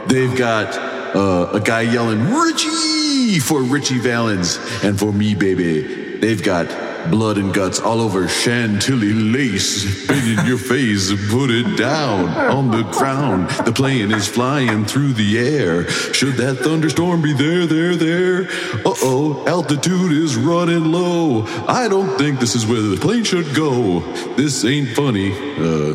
They've 0.07 0.37
got 0.37 0.76
uh, 1.14 1.50
a 1.52 1.61
guy 1.61 1.83
yelling 1.83 2.33
Richie 2.33 3.38
for 3.38 3.62
Ritchie 3.62 3.98
Valens, 3.98 4.59
and 4.83 4.98
for 4.98 5.12
me, 5.12 5.35
baby, 5.35 6.16
they've 6.18 6.42
got 6.42 6.66
blood 7.11 7.38
and 7.38 7.52
guts 7.52 7.80
all 7.80 8.00
over 8.00 8.28
Chantilly 8.28 9.12
lace. 9.12 10.04
Spin 10.04 10.38
in 10.38 10.46
your 10.46 10.58
face, 10.58 11.11
put 11.30 11.50
it 11.50 11.76
down 11.76 12.28
on 12.28 12.70
the 12.70 12.82
ground. 12.90 13.50
The 13.64 13.72
plane 13.72 14.12
is 14.12 14.28
flying 14.28 14.84
through 14.84 15.14
the 15.14 15.38
air. 15.38 15.88
Should 15.88 16.34
that 16.34 16.58
thunderstorm 16.58 17.22
be 17.22 17.32
there, 17.32 17.66
there, 17.66 17.96
there? 17.96 18.48
Uh 18.84 18.94
oh, 19.02 19.44
altitude 19.46 20.12
is 20.12 20.37
running 20.37 20.92
low. 20.92 21.44
I 21.66 21.88
don't 21.88 22.16
think 22.18 22.40
this 22.40 22.54
is 22.54 22.66
where 22.66 22.80
the 22.80 22.96
plane 22.96 23.24
should 23.24 23.54
go. 23.54 24.00
This 24.37 24.64
ain't 24.64 24.90
funny. 24.90 25.32
Uh, 25.32 25.94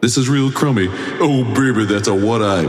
this 0.00 0.16
is 0.16 0.28
real 0.28 0.50
crummy. 0.52 0.88
Oh, 1.20 1.44
baby, 1.54 1.84
that's 1.84 2.08
a 2.08 2.14
what 2.14 2.40
eye. 2.42 2.66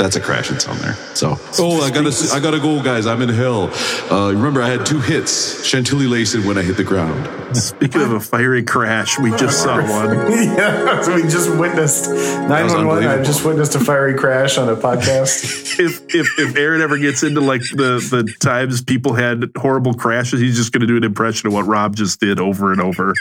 That's 0.00 0.16
a 0.16 0.20
crashing 0.20 0.56
on 0.66 0.78
there. 0.78 0.94
So, 1.14 1.36
oh, 1.58 1.82
I 1.82 1.90
gotta, 1.90 2.10
I 2.32 2.40
gotta 2.40 2.58
go, 2.58 2.82
guys. 2.82 3.06
I'm 3.06 3.20
in 3.20 3.28
hell. 3.28 3.70
Uh, 4.10 4.32
remember, 4.32 4.62
I 4.62 4.68
had 4.70 4.86
two 4.86 4.98
hits, 4.98 5.62
Chantilly 5.62 6.06
laced 6.06 6.38
when 6.46 6.56
I 6.56 6.62
hit 6.62 6.78
the 6.78 6.84
ground. 6.84 7.28
Speaking 7.54 8.00
of 8.00 8.12
a 8.12 8.20
fiery 8.20 8.62
crash, 8.62 9.18
we 9.18 9.30
just 9.36 9.62
saw 9.62 9.76
one. 9.76 10.32
yeah, 10.32 11.02
so 11.02 11.14
we 11.14 11.22
just 11.24 11.54
witnessed 11.54 12.08
911. 12.08 13.08
I 13.08 13.22
just 13.22 13.44
witnessed 13.44 13.74
a 13.74 13.80
fiery 13.80 14.14
crash 14.16 14.56
on 14.56 14.70
a 14.70 14.76
podcast. 14.88 15.78
If 15.78 16.14
if 16.14 16.26
if 16.38 16.56
Aaron 16.56 16.80
ever 16.80 16.96
gets 16.96 17.22
into 17.22 17.42
like 17.42 17.60
the 17.60 17.98
the 18.10 18.32
times 18.40 18.80
people 18.82 19.12
had 19.12 19.50
horrible 19.56 19.92
crashes, 19.92 20.40
he's 20.40 20.56
just 20.56 20.72
going 20.72 20.80
to 20.80 20.86
do 20.86 20.96
an 20.96 21.04
impression 21.04 21.46
of 21.48 21.52
what 21.52 21.66
Rob 21.66 21.94
just 21.94 22.20
did 22.20 22.40
over 22.40 22.72
and 22.72 22.80
over. 22.80 23.12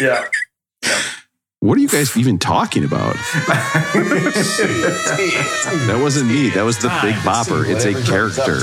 yeah. 0.00 0.26
What 1.66 1.76
are 1.78 1.80
you 1.80 1.88
guys 1.88 2.16
even 2.16 2.38
talking 2.38 2.84
about? 2.84 3.14
that 5.84 5.98
wasn't 6.00 6.30
me. 6.30 6.50
That 6.50 6.62
was 6.62 6.78
the 6.78 6.90
Big 7.02 7.16
Bopper. 7.16 7.68
It's 7.68 7.84
a 7.84 7.92
character. 8.04 8.54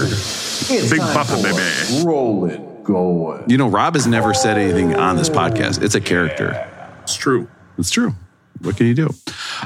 Big 0.90 1.02
Bopper, 1.12 1.44
baby. 1.44 2.06
Roll 2.08 2.46
it, 2.46 2.84
going. 2.86 3.44
You 3.50 3.58
know, 3.58 3.68
Rob 3.68 3.96
has 3.96 4.08
never 4.08 4.34
said 4.34 4.58
anything 4.58 4.96
on 4.96 5.18
this 5.18 5.30
podcast. 5.30 5.84
It's 5.84 5.96
a 5.96 6.02
character. 6.02 6.66
It's 7.02 7.18
true. 7.18 7.50
It's 7.78 7.92
true. 7.92 8.16
What 8.62 8.78
can 8.78 8.88
you 8.88 8.94
do? 8.94 9.10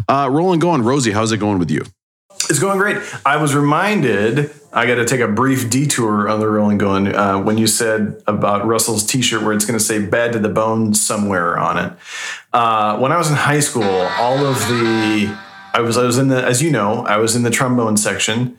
Uh, 0.09 0.29
rolling 0.31 0.59
going. 0.59 0.81
Rosie, 0.81 1.11
how's 1.11 1.31
it 1.31 1.37
going 1.37 1.59
with 1.59 1.69
you? 1.69 1.83
It's 2.49 2.59
going 2.59 2.77
great. 2.77 2.97
I 3.25 3.37
was 3.37 3.55
reminded, 3.55 4.51
I 4.71 4.85
got 4.85 4.95
to 4.95 5.05
take 5.05 5.19
a 5.19 5.27
brief 5.27 5.69
detour 5.69 6.29
on 6.29 6.39
the 6.39 6.47
rolling 6.47 6.77
going 6.77 7.13
uh, 7.13 7.39
when 7.39 7.57
you 7.57 7.67
said 7.67 8.21
about 8.27 8.65
Russell's 8.65 9.05
t 9.05 9.21
shirt 9.21 9.43
where 9.43 9.53
it's 9.53 9.65
going 9.65 9.77
to 9.77 9.83
say 9.83 10.03
bad 10.05 10.33
to 10.33 10.39
the 10.39 10.49
bone 10.49 10.93
somewhere 10.93 11.57
on 11.57 11.77
it. 11.77 11.93
Uh, 12.53 12.97
when 12.99 13.11
I 13.11 13.17
was 13.17 13.29
in 13.29 13.35
high 13.35 13.59
school, 13.59 13.83
all 13.83 14.45
of 14.45 14.57
the, 14.67 15.37
I 15.73 15.81
was, 15.81 15.97
I 15.97 16.03
was 16.05 16.17
in 16.17 16.29
the, 16.29 16.43
as 16.43 16.61
you 16.61 16.71
know, 16.71 17.05
I 17.05 17.17
was 17.17 17.35
in 17.35 17.43
the 17.43 17.49
trombone 17.51 17.97
section, 17.97 18.57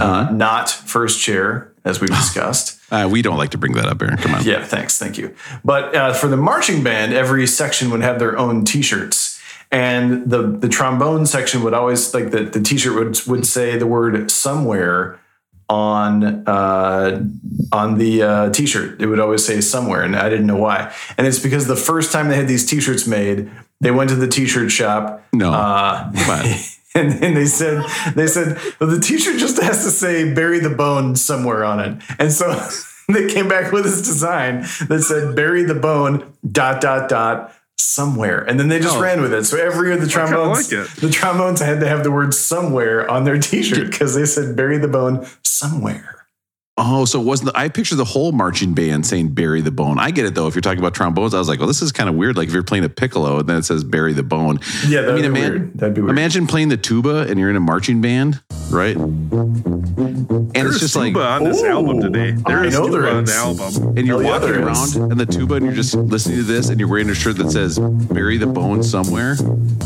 uh, 0.00 0.28
not 0.32 0.68
first 0.68 1.20
chair, 1.20 1.72
as 1.84 2.00
we've 2.00 2.10
discussed. 2.16 2.78
Uh, 2.92 3.08
we 3.10 3.22
don't 3.22 3.38
like 3.38 3.50
to 3.50 3.58
bring 3.58 3.72
that 3.74 3.86
up, 3.86 4.02
Aaron. 4.02 4.16
Come 4.16 4.34
on. 4.34 4.44
Yeah, 4.44 4.64
thanks. 4.64 4.98
Thank 4.98 5.16
you. 5.16 5.34
But 5.64 5.94
uh, 5.94 6.12
for 6.12 6.26
the 6.26 6.36
marching 6.36 6.82
band, 6.82 7.12
every 7.12 7.46
section 7.46 7.90
would 7.90 8.02
have 8.02 8.18
their 8.18 8.36
own 8.36 8.64
T-shirts, 8.64 9.29
and 9.70 10.28
the 10.28 10.42
the 10.42 10.68
trombone 10.68 11.26
section 11.26 11.62
would 11.62 11.74
always 11.74 12.12
like 12.12 12.30
the 12.30 12.44
the 12.44 12.60
T-shirt 12.60 12.94
would 12.94 13.26
would 13.26 13.46
say 13.46 13.76
the 13.78 13.86
word 13.86 14.30
somewhere 14.30 15.20
on 15.68 16.24
uh, 16.48 17.24
on 17.72 17.98
the 17.98 18.22
uh, 18.22 18.50
T-shirt. 18.50 19.00
It 19.00 19.06
would 19.06 19.20
always 19.20 19.44
say 19.44 19.60
somewhere, 19.60 20.02
and 20.02 20.16
I 20.16 20.28
didn't 20.28 20.46
know 20.46 20.56
why. 20.56 20.92
And 21.16 21.26
it's 21.26 21.38
because 21.38 21.66
the 21.66 21.76
first 21.76 22.12
time 22.12 22.28
they 22.28 22.36
had 22.36 22.48
these 22.48 22.66
T-shirts 22.66 23.06
made, 23.06 23.50
they 23.80 23.92
went 23.92 24.10
to 24.10 24.16
the 24.16 24.28
T-shirt 24.28 24.72
shop. 24.72 25.24
No. 25.32 25.52
Uh, 25.52 26.12
on. 26.28 26.46
and 26.94 27.36
they 27.36 27.46
said 27.46 27.84
they 28.16 28.26
said 28.26 28.58
well, 28.80 28.90
the 28.90 28.98
t-shirt 28.98 29.38
just 29.38 29.62
has 29.62 29.84
to 29.84 29.90
say 29.90 30.34
bury 30.34 30.58
the 30.58 30.70
bone 30.70 31.14
somewhere 31.14 31.64
on 31.64 31.78
it 31.78 32.02
and 32.18 32.32
so 32.32 32.52
they 33.08 33.32
came 33.32 33.48
back 33.48 33.70
with 33.70 33.84
this 33.84 34.02
design 34.02 34.62
that 34.88 35.00
said 35.06 35.36
bury 35.36 35.62
the 35.62 35.74
bone 35.74 36.32
dot 36.50 36.80
dot 36.80 37.08
dot 37.08 37.54
somewhere 37.80 38.40
and 38.42 38.60
then 38.60 38.68
they 38.68 38.78
just 38.78 38.96
oh. 38.96 39.02
ran 39.02 39.20
with 39.20 39.32
it 39.32 39.44
so 39.44 39.56
every 39.56 39.88
year 39.88 39.96
the 39.96 40.06
trombones 40.06 40.72
like 40.72 40.94
the 40.96 41.10
trombones 41.10 41.60
had 41.60 41.80
to 41.80 41.88
have 41.88 42.04
the 42.04 42.10
word 42.10 42.34
somewhere 42.34 43.10
on 43.10 43.24
their 43.24 43.38
t-shirt 43.38 43.90
because 43.90 44.14
they 44.14 44.24
said 44.24 44.54
bury 44.54 44.78
the 44.78 44.88
bone 44.88 45.26
somewhere 45.42 46.20
Oh, 46.82 47.04
so 47.04 47.20
it 47.20 47.24
wasn't 47.24 47.52
the, 47.52 47.58
I 47.58 47.68
picture 47.68 47.94
the 47.94 48.06
whole 48.06 48.32
marching 48.32 48.72
band 48.72 49.04
saying 49.04 49.34
bury 49.34 49.60
the 49.60 49.70
bone. 49.70 49.98
I 49.98 50.10
get 50.10 50.24
it 50.24 50.34
though. 50.34 50.46
If 50.46 50.54
you're 50.54 50.62
talking 50.62 50.78
about 50.78 50.94
trombones, 50.94 51.34
I 51.34 51.38
was 51.38 51.46
like, 51.46 51.58
well, 51.58 51.68
this 51.68 51.82
is 51.82 51.92
kind 51.92 52.08
of 52.08 52.14
weird. 52.14 52.38
Like 52.38 52.48
if 52.48 52.54
you're 52.54 52.62
playing 52.62 52.84
a 52.84 52.88
piccolo 52.88 53.40
and 53.40 53.48
then 53.48 53.58
it 53.58 53.64
says 53.64 53.84
bury 53.84 54.14
the 54.14 54.22
bone. 54.22 54.60
yeah 54.88 55.00
I 55.00 55.12
mean, 55.12 55.20
be 55.20 55.26
ima- 55.26 55.40
weird 55.40 55.74
that'd 55.74 55.94
be 55.94 56.00
weird 56.00 56.10
Imagine 56.10 56.46
playing 56.46 56.70
the 56.70 56.78
tuba 56.78 57.26
and 57.28 57.38
you're 57.38 57.50
in 57.50 57.56
a 57.56 57.60
marching 57.60 58.00
band, 58.00 58.42
right? 58.70 58.96
And 60.28 60.54
There's 60.54 60.74
it's 60.76 60.80
just 60.80 60.96
like, 60.96 61.14
on 61.16 61.44
this 61.44 61.62
Ooh. 61.62 61.66
album 61.66 62.00
today. 62.00 62.32
There 62.32 62.58
I 62.60 62.66
is 62.66 62.74
know 62.74 62.86
tuba 62.86 63.00
there 63.00 63.10
on 63.10 63.24
the 63.24 63.34
album. 63.34 63.96
and 63.96 64.06
you're 64.06 64.22
Hell 64.22 64.32
walking 64.40 64.52
there 64.52 64.66
around 64.66 64.88
is. 64.88 64.96
and 64.96 65.18
the 65.18 65.26
tuba 65.26 65.54
and 65.54 65.64
you're 65.66 65.74
just 65.74 65.94
listening 65.94 66.36
to 66.38 66.42
this 66.44 66.68
and 66.68 66.78
you're 66.78 66.88
wearing 66.88 67.08
a 67.10 67.14
shirt 67.14 67.36
that 67.38 67.50
says 67.50 67.78
bury 67.78 68.36
the 68.36 68.46
bone 68.46 68.82
somewhere. 68.82 69.36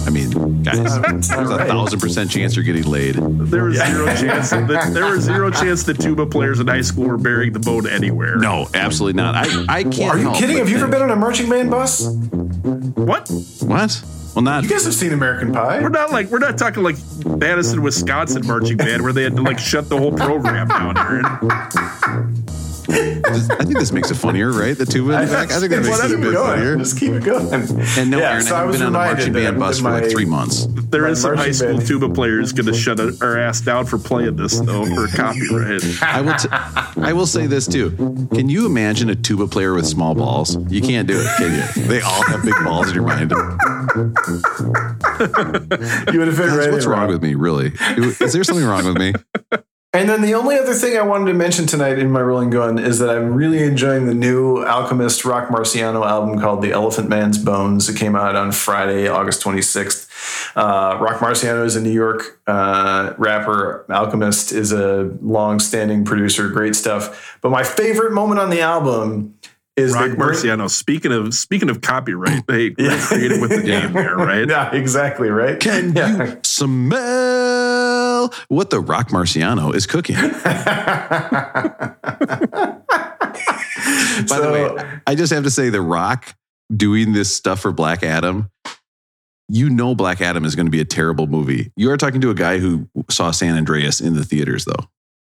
I 0.06 0.10
mean, 0.10 0.62
guys, 0.62 0.78
guys. 0.98 1.28
There's 1.28 1.50
a 1.50 1.56
right. 1.56 1.68
thousand 1.68 2.00
percent 2.00 2.30
chance 2.30 2.56
you're 2.56 2.64
getting 2.64 2.84
laid. 2.84 3.14
There 3.14 3.64
was 3.64 3.76
zero 3.76 4.06
chance. 4.16 4.50
That, 4.50 4.90
there 4.92 5.06
was 5.06 5.24
zero 5.24 5.50
chance 5.50 5.84
that 5.84 6.00
tuba 6.00 6.26
players 6.26 6.60
in 6.60 6.66
high 6.66 6.80
school 6.82 7.06
were 7.06 7.16
burying 7.18 7.52
the 7.52 7.60
bone 7.60 7.88
anywhere. 7.88 8.36
No, 8.36 8.66
absolutely 8.74 9.20
not. 9.20 9.34
I, 9.36 9.64
I 9.68 9.82
can't. 9.84 10.10
Are 10.14 10.16
you 10.18 10.24
help 10.24 10.36
kidding? 10.36 10.56
Have 10.58 10.68
you 10.68 10.76
ever 10.76 10.88
been 10.88 11.02
on 11.02 11.10
a 11.10 11.16
marching 11.16 11.48
band 11.48 11.70
bus? 11.70 12.06
What? 12.06 13.30
What? 13.62 14.02
Well, 14.34 14.42
not. 14.42 14.64
You 14.64 14.68
guys 14.70 14.84
have 14.84 14.94
seen 14.94 15.12
American 15.12 15.52
Pie. 15.52 15.80
We're 15.80 15.88
not 15.90 16.10
like 16.10 16.28
we're 16.28 16.38
not 16.38 16.58
talking 16.58 16.82
like 16.82 16.96
Madison, 17.24 17.82
Wisconsin 17.82 18.46
marching 18.46 18.76
band 18.76 19.02
where 19.02 19.12
they 19.12 19.22
had 19.22 19.36
to 19.36 19.42
like 19.42 19.58
shut 19.58 19.88
the 19.88 19.96
whole 19.96 20.12
program 20.12 20.68
down 20.68 20.96
here. 20.96 22.30
I 22.88 23.64
think 23.64 23.78
this 23.78 23.92
makes 23.92 24.10
it 24.10 24.14
funnier, 24.16 24.50
right? 24.52 24.76
The 24.76 24.86
tuba 24.86 25.12
in 25.20 25.26
the 25.26 25.32
back. 25.32 25.50
I 25.52 25.58
think 25.58 25.70
that 25.72 25.82
makes 25.82 26.04
it 26.04 26.12
a 26.12 26.16
bit 26.18 26.32
going. 26.32 26.46
funnier. 26.56 26.76
Just 26.76 26.98
keep 26.98 27.12
it 27.12 27.24
going. 27.24 27.52
And 27.52 28.10
no, 28.10 28.18
Yeah, 28.18 28.32
Aaron, 28.32 28.42
so 28.42 28.54
I 28.54 28.58
I 28.58 28.60
haven't 28.60 28.66
was 28.68 28.76
been 28.78 28.86
on 28.86 28.94
a 28.94 28.98
marching 28.98 29.32
band 29.32 29.58
bus 29.58 29.80
for 29.80 29.90
like 29.90 30.10
three 30.10 30.24
months. 30.26 30.66
There 30.66 31.06
is 31.08 31.22
some 31.22 31.36
high 31.36 31.50
school 31.50 31.76
band. 31.76 31.86
tuba 31.86 32.08
players 32.10 32.52
going 32.52 32.66
to 32.66 32.74
shut 32.74 33.00
our 33.22 33.38
ass 33.38 33.60
down 33.60 33.86
for 33.86 33.98
playing 33.98 34.36
this 34.36 34.60
though 34.60 34.84
for 34.84 35.06
copyright. 35.16 35.82
I 36.02 36.20
will. 36.20 36.34
T- 36.34 36.48
I 37.02 37.12
will 37.12 37.26
say 37.26 37.46
this 37.46 37.66
too. 37.66 37.90
Can 38.32 38.48
you 38.48 38.66
imagine 38.66 39.10
a 39.10 39.14
tuba 39.14 39.46
player 39.48 39.74
with 39.74 39.86
small 39.86 40.14
balls? 40.14 40.56
You 40.70 40.80
can't 40.80 41.08
do 41.08 41.18
it, 41.20 41.26
can 41.36 41.52
you? 41.54 41.82
They 41.88 42.00
all 42.00 42.22
have 42.24 42.44
big 42.44 42.54
balls 42.64 42.88
in 42.88 42.94
your 42.94 43.04
mind. 43.04 43.32
You 45.14 46.18
would 46.18 46.28
have 46.28 46.36
fit 46.36 46.46
Guys, 46.48 46.56
right 46.58 46.72
what's 46.72 46.86
wrong 46.86 47.08
with 47.08 47.22
me? 47.22 47.34
Really? 47.34 47.72
Is 47.96 48.32
there 48.32 48.44
something 48.44 48.64
wrong 48.64 48.84
with 48.84 48.96
me? 48.98 49.12
And 49.94 50.08
then 50.08 50.22
the 50.22 50.34
only 50.34 50.58
other 50.58 50.74
thing 50.74 50.98
I 50.98 51.02
wanted 51.02 51.26
to 51.26 51.34
mention 51.34 51.66
tonight 51.66 52.00
in 52.00 52.10
my 52.10 52.20
rolling 52.20 52.50
gun 52.50 52.80
is 52.80 52.98
that 52.98 53.10
I'm 53.10 53.32
really 53.32 53.62
enjoying 53.62 54.06
the 54.06 54.14
new 54.14 54.64
Alchemist 54.64 55.24
Rock 55.24 55.50
Marciano 55.50 56.04
album 56.04 56.40
called 56.40 56.62
The 56.62 56.72
Elephant 56.72 57.08
Man's 57.08 57.38
Bones. 57.38 57.88
It 57.88 57.96
came 57.96 58.16
out 58.16 58.34
on 58.34 58.50
Friday, 58.50 59.06
August 59.06 59.40
26th. 59.44 60.56
Uh, 60.56 60.98
Rock 61.00 61.20
Marciano 61.20 61.64
is 61.64 61.76
a 61.76 61.80
New 61.80 61.92
York 61.92 62.40
uh, 62.48 63.14
rapper. 63.18 63.86
Alchemist 63.88 64.50
is 64.50 64.72
a 64.72 65.16
long-standing 65.22 66.04
producer. 66.04 66.48
Great 66.48 66.74
stuff. 66.74 67.38
But 67.40 67.50
my 67.50 67.62
favorite 67.62 68.12
moment 68.12 68.40
on 68.40 68.50
the 68.50 68.62
album 68.62 69.33
is 69.76 69.92
Rock 69.92 70.10
they 70.10 70.14
bring- 70.16 70.28
Marciano. 70.36 70.70
Speaking 70.70 71.12
of 71.12 71.34
speaking 71.34 71.68
of 71.70 71.80
copyright, 71.80 72.46
they 72.48 72.70
were 72.70 72.96
creative 72.98 73.40
with 73.40 73.50
the 73.50 73.62
name 73.62 73.92
there, 73.92 74.16
right? 74.16 74.48
Yeah, 74.48 74.72
exactly. 74.74 75.28
Right. 75.30 75.58
Can 75.60 75.92
yeah. 75.94 76.24
you 76.34 76.40
smell 76.44 78.32
what 78.48 78.70
the 78.70 78.80
Rock 78.80 79.08
Marciano 79.08 79.74
is 79.74 79.86
cooking? 79.86 80.16
By 84.28 84.40
the 84.40 84.50
way, 84.52 85.00
I 85.06 85.14
just 85.14 85.32
have 85.32 85.44
to 85.44 85.50
say, 85.50 85.68
The 85.68 85.80
Rock 85.80 86.34
doing 86.74 87.12
this 87.12 87.34
stuff 87.34 87.60
for 87.60 87.72
Black 87.72 88.02
Adam. 88.02 88.50
You 89.48 89.68
know, 89.68 89.94
Black 89.94 90.20
Adam 90.22 90.44
is 90.44 90.54
going 90.56 90.66
to 90.66 90.70
be 90.70 90.80
a 90.80 90.84
terrible 90.86 91.26
movie. 91.26 91.70
You 91.76 91.90
are 91.90 91.96
talking 91.98 92.20
to 92.22 92.30
a 92.30 92.34
guy 92.34 92.58
who 92.58 92.88
saw 93.10 93.30
San 93.30 93.56
Andreas 93.56 94.00
in 94.00 94.14
the 94.14 94.24
theaters, 94.24 94.64
though. 94.64 94.88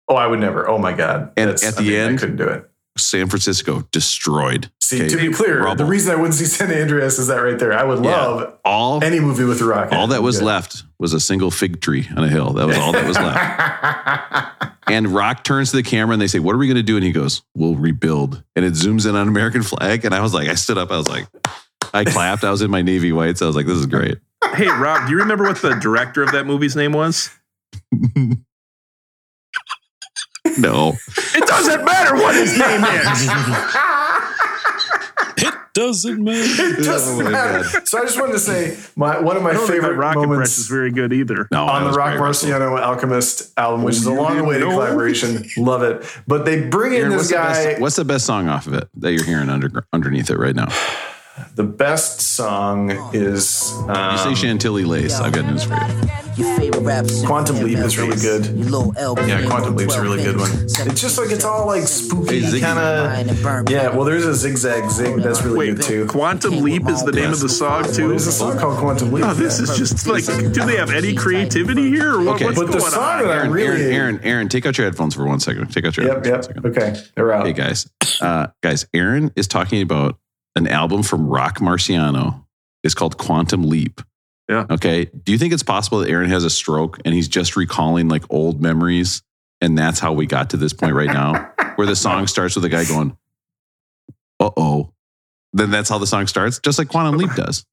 Oh, 0.07 0.15
I 0.15 0.27
would 0.27 0.39
never. 0.39 0.69
Oh 0.69 0.77
my 0.77 0.93
God. 0.93 1.31
And 1.37 1.49
That's- 1.49 1.63
at 1.63 1.79
I 1.79 1.81
the 1.83 1.89
mean, 1.89 1.99
I 1.99 2.03
end- 2.03 2.19
couldn't 2.19 2.35
do 2.35 2.47
it. 2.47 2.69
San 2.97 3.27
Francisco 3.27 3.87
destroyed. 3.91 4.69
See, 4.81 4.97
Okay, 5.01 5.09
to 5.09 5.17
be 5.17 5.33
clear, 5.33 5.73
the 5.75 5.85
reason 5.85 6.11
I 6.11 6.15
wouldn't 6.15 6.35
see 6.35 6.45
San 6.45 6.71
Andreas 6.71 7.17
is 7.17 7.27
that 7.27 7.37
right 7.37 7.57
there. 7.57 7.73
I 7.73 7.83
would 7.83 8.03
Yeah. 8.03 8.11
love 8.25 8.53
all 8.63 9.03
any 9.03 9.19
movie 9.19 9.45
with 9.45 9.59
The 9.59 9.65
Rock. 9.65 9.91
all 9.91 10.07
that 10.07 10.21
was 10.21 10.37
Good. 10.39 10.45
left 10.45 10.83
was 10.99 11.13
a 11.13 11.19
single 11.19 11.49
fig 11.51 11.81
tree 11.81 12.07
on 12.15 12.23
a 12.23 12.27
hill. 12.29 12.53
That 12.53 12.67
was 12.67 12.77
all 12.77 12.91
that 12.91 13.05
was 13.07 13.17
left. 13.17 14.69
And 14.85 15.07
Rock 15.07 15.45
turns 15.45 15.71
to 15.71 15.77
the 15.77 15.81
camera 15.83 16.11
and 16.13 16.21
they 16.21 16.27
say, 16.27 16.39
What 16.39 16.53
are 16.53 16.57
we 16.57 16.67
going 16.67 16.75
to 16.75 16.83
do? 16.83 16.97
And 16.97 17.05
he 17.05 17.13
goes, 17.13 17.41
We'll 17.55 17.75
rebuild. 17.75 18.43
And 18.55 18.65
it 18.65 18.73
zooms 18.73 19.09
in 19.09 19.15
on 19.15 19.29
American 19.29 19.63
flag. 19.63 20.03
And 20.03 20.13
I 20.13 20.19
was 20.19 20.33
like, 20.33 20.49
I 20.49 20.55
stood 20.55 20.77
up. 20.77 20.91
I 20.91 20.97
was 20.97 21.07
like, 21.07 21.25
I 21.93 22.03
clapped. 22.03 22.43
I 22.43 22.51
was 22.51 22.61
in 22.61 22.69
my 22.69 22.81
Navy 22.81 23.13
whites. 23.13 23.41
I 23.41 23.45
was 23.47 23.55
like, 23.55 23.65
This 23.65 23.77
is 23.77 23.85
great. 23.85 24.17
Hey, 24.55 24.67
Rob, 24.67 25.07
do 25.07 25.13
you 25.13 25.19
remember 25.19 25.45
what 25.45 25.61
the 25.61 25.73
director 25.75 26.21
of 26.21 26.33
that 26.33 26.45
movie's 26.45 26.75
name 26.75 26.91
was? 26.91 27.29
No. 30.57 30.97
It 31.35 31.45
doesn't 31.47 31.83
matter 31.85 32.15
what 32.15 32.35
his 32.35 32.57
name 32.57 32.83
is. 32.83 33.29
It 35.35 35.53
doesn't 35.73 36.23
matter. 36.23 36.39
It 36.43 36.79
oh 36.81 36.83
doesn't 36.83 37.25
Oh 37.27 37.31
matter. 37.31 37.63
God. 37.63 37.87
So 37.87 37.97
I 37.97 38.01
just 38.03 38.19
wanted 38.19 38.33
to 38.33 38.39
say 38.39 38.77
my 38.95 39.19
one 39.19 39.35
of 39.37 39.41
my 39.41 39.49
I 39.49 39.53
don't 39.53 39.65
think 39.67 39.81
my 39.81 39.87
favorite 39.87 39.97
rock 39.97 40.15
impression 40.17 40.43
is 40.43 40.67
very 40.67 40.91
good 40.91 41.11
either. 41.11 41.47
No. 41.51 41.65
on 41.65 41.81
the 41.81 41.87
was 41.87 41.97
Rock 41.97 42.11
great, 42.11 42.21
Russell. 42.21 42.49
Marciano 42.51 42.79
Alchemist 42.79 43.51
album, 43.57 43.81
which 43.83 43.95
is 43.95 44.05
a 44.05 44.11
long-awaited 44.13 44.61
didn't 44.61 44.73
collaboration. 44.75 45.45
Love 45.57 45.81
it. 45.81 46.05
But 46.27 46.45
they 46.45 46.61
bring 46.67 46.93
in 46.93 46.99
Aaron, 46.99 47.09
this 47.13 47.17
what's, 47.17 47.29
the 47.29 47.35
guy. 47.35 47.65
best, 47.71 47.81
what's 47.81 47.95
the 47.95 48.05
best 48.05 48.25
song 48.27 48.47
off 48.49 48.67
of 48.67 48.75
it 48.75 48.87
that 48.97 49.13
you're 49.13 49.25
hearing 49.25 49.49
under, 49.49 49.83
underneath 49.91 50.29
it 50.29 50.37
right 50.37 50.55
now? 50.55 50.67
The 51.55 51.63
best 51.63 52.19
song 52.21 52.89
is 53.13 53.71
You 53.85 53.89
um, 53.89 54.17
say 54.17 54.33
Chantilly 54.35 54.85
Lace. 54.85 55.19
I've 55.19 55.33
got 55.33 55.45
news 55.45 55.63
for 55.63 55.73
you. 55.75 56.09
Your 56.35 56.57
favorite 56.57 56.81
rap 56.81 57.05
Quantum 57.27 57.57
Leap 57.63 57.77
is 57.77 57.95
really 57.97 58.19
good. 58.19 58.45
Your 58.47 58.69
little 58.69 58.93
LP 58.97 59.27
Yeah, 59.27 59.37
and 59.39 59.47
Quantum 59.49 59.75
Leap's 59.75 59.93
a 59.93 60.01
really 60.01 60.23
good 60.23 60.37
one. 60.37 60.49
It's 60.63 60.99
just 60.99 61.19
like 61.19 61.29
it's 61.29 61.45
all 61.45 61.67
like 61.67 61.83
spooky 61.83 62.39
Hey, 62.41 62.59
kind 62.59 62.79
of. 62.79 63.69
Yeah, 63.69 63.89
well, 63.95 64.03
there's 64.03 64.25
a 64.25 64.33
zigzag 64.33 64.89
zig 64.89 65.17
that's 65.21 65.43
really 65.43 65.59
Wait, 65.59 65.75
good 65.77 65.83
too. 65.85 66.05
Quantum 66.07 66.61
Leap 66.61 66.87
is 66.89 67.03
the 67.03 67.11
name 67.11 67.31
of 67.31 67.39
the 67.39 67.49
song 67.49 67.83
too. 67.83 68.09
There's 68.09 68.25
a 68.25 68.31
song 68.31 68.57
called 68.57 68.79
Quantum 68.79 69.11
Leap. 69.11 69.23
Oh, 69.25 69.33
this 69.35 69.59
is 69.59 69.77
just 69.77 70.07
like, 70.07 70.25
do 70.25 70.65
they 70.65 70.77
have 70.77 70.89
any 70.89 71.13
creativity 71.13 71.89
here? 71.89 72.15
Or 72.15 72.23
what, 72.23 72.35
Okay. 72.35 72.45
what's 72.45 72.57
But 72.59 72.65
the 72.71 72.79
going 72.79 72.91
song 72.91 73.03
on? 73.03 73.19
that 73.19 73.29
I'm 73.31 73.37
Aaron, 73.37 73.51
really. 73.51 73.67
Aaron, 73.83 73.93
Aaron, 73.93 74.19
Aaron, 74.23 74.49
take 74.49 74.65
out 74.65 74.75
your 74.77 74.85
headphones 74.87 75.13
for 75.13 75.25
one 75.27 75.39
second. 75.39 75.67
Take 75.71 75.85
out 75.85 75.95
your 75.97 76.07
Yep, 76.07 76.25
headphones 76.25 76.47
yep. 76.47 76.55
for 76.55 76.61
one 76.61 76.73
second. 76.73 76.93
Okay, 76.93 77.07
they're 77.15 77.31
out. 77.31 77.45
Hey 77.45 77.53
guys, 77.53 77.87
uh, 78.21 78.47
guys, 78.63 78.87
Aaron 78.95 79.31
is 79.35 79.47
talking 79.47 79.83
about 79.83 80.17
an 80.55 80.67
album 80.67 81.03
from 81.03 81.27
Rock 81.27 81.59
Marciano. 81.59 82.43
is 82.83 82.93
called 82.93 83.17
Quantum 83.17 83.63
Leap. 83.63 84.01
Yeah. 84.49 84.65
Okay. 84.69 85.05
Do 85.05 85.31
you 85.31 85.37
think 85.37 85.53
it's 85.53 85.63
possible 85.63 85.99
that 85.99 86.09
Aaron 86.09 86.29
has 86.29 86.43
a 86.43 86.49
stroke 86.49 86.99
and 87.05 87.13
he's 87.15 87.29
just 87.29 87.55
recalling 87.55 88.09
like 88.09 88.23
old 88.29 88.61
memories, 88.61 89.21
and 89.61 89.77
that's 89.77 89.99
how 89.99 90.11
we 90.11 90.25
got 90.25 90.49
to 90.49 90.57
this 90.57 90.73
point 90.73 90.93
right 90.93 91.07
now, 91.07 91.51
where 91.75 91.87
the 91.87 91.95
song 91.95 92.27
starts 92.27 92.55
with 92.55 92.65
a 92.65 92.69
guy 92.69 92.83
going, 92.83 93.17
"Uh 94.39 94.49
oh," 94.57 94.91
then 95.53 95.71
that's 95.71 95.89
how 95.89 95.97
the 95.97 96.07
song 96.07 96.27
starts, 96.27 96.59
just 96.59 96.77
like 96.77 96.89
Quantum 96.89 97.17
Leap 97.17 97.33
does. 97.35 97.65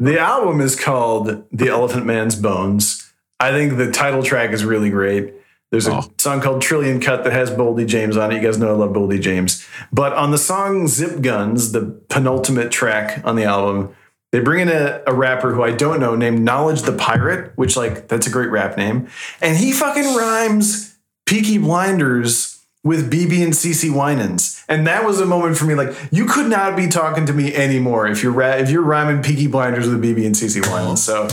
The 0.00 0.18
album 0.18 0.60
is 0.60 0.74
called 0.74 1.44
The 1.52 1.68
Elephant 1.68 2.06
Man's 2.06 2.34
Bones. 2.34 3.12
I 3.38 3.52
think 3.52 3.76
the 3.76 3.92
title 3.92 4.22
track 4.22 4.50
is 4.50 4.64
really 4.64 4.90
great. 4.90 5.34
There's 5.70 5.86
a 5.86 5.94
Oh. 5.94 6.04
song 6.18 6.40
called 6.40 6.62
Trillion 6.62 7.00
Cut 7.00 7.22
that 7.24 7.32
has 7.32 7.50
Boldy 7.50 7.86
James 7.86 8.16
on 8.16 8.32
it. 8.32 8.36
You 8.36 8.40
guys 8.40 8.58
know 8.58 8.68
I 8.68 8.72
love 8.76 8.90
Boldy 8.90 9.20
James. 9.20 9.64
But 9.92 10.12
on 10.14 10.30
the 10.32 10.38
song 10.38 10.88
Zip 10.88 11.20
Guns, 11.22 11.72
the 11.72 11.82
penultimate 12.08 12.70
track 12.72 13.20
on 13.24 13.36
the 13.36 13.44
album, 13.44 13.90
they 14.32 14.40
bring 14.40 14.60
in 14.60 14.68
a, 14.68 15.00
a 15.06 15.12
rapper 15.14 15.54
who 15.54 15.62
I 15.62 15.70
don't 15.72 16.00
know 16.00 16.14
named 16.16 16.40
Knowledge 16.44 16.82
the 16.82 16.92
Pirate, 16.92 17.52
which, 17.56 17.76
like, 17.76 18.08
that's 18.08 18.26
a 18.26 18.30
great 18.30 18.50
rap 18.50 18.76
name. 18.76 19.08
And 19.40 19.56
he 19.56 19.70
fucking 19.72 20.14
rhymes 20.16 20.96
Peaky 21.26 21.58
Blinders 21.58 22.56
with 22.82 23.10
BeBe 23.12 23.42
and 23.44 23.52
CeCe 23.52 23.92
Winans. 23.94 24.64
And 24.68 24.86
that 24.86 25.04
was 25.04 25.20
a 25.20 25.26
moment 25.26 25.56
for 25.58 25.66
me 25.66 25.74
like 25.74 25.94
you 26.10 26.24
could 26.24 26.46
not 26.48 26.76
be 26.76 26.88
talking 26.88 27.26
to 27.26 27.32
me 27.32 27.54
anymore 27.54 28.06
if 28.06 28.22
you're 28.22 28.32
ra- 28.32 28.52
if 28.54 28.70
you're 28.70 28.82
rhyming 28.82 29.22
Peaky 29.22 29.46
Blinders 29.48 29.86
with 29.88 30.00
BeBe 30.02 30.24
and 30.24 30.34
CeCe 30.34 30.62
Winans. 30.72 31.02
So 31.04 31.28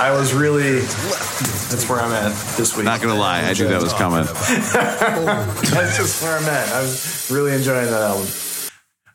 I 0.00 0.12
was 0.12 0.32
really 0.32 0.78
that's 0.80 1.88
where 1.88 2.00
I'm 2.00 2.12
at 2.12 2.30
this 2.56 2.76
week. 2.76 2.84
Not 2.84 3.00
gonna 3.02 3.14
lie, 3.18 3.40
I 3.42 3.52
knew 3.52 3.66
that 3.68 3.82
was 3.82 3.92
coming. 3.94 4.24
That's 5.74 5.96
just 5.96 6.22
where 6.22 6.38
I'm 6.38 6.44
at. 6.44 6.68
I 6.72 6.80
was 6.82 7.28
really 7.32 7.52
enjoying 7.52 7.86
that 7.86 8.02
album. 8.02 8.26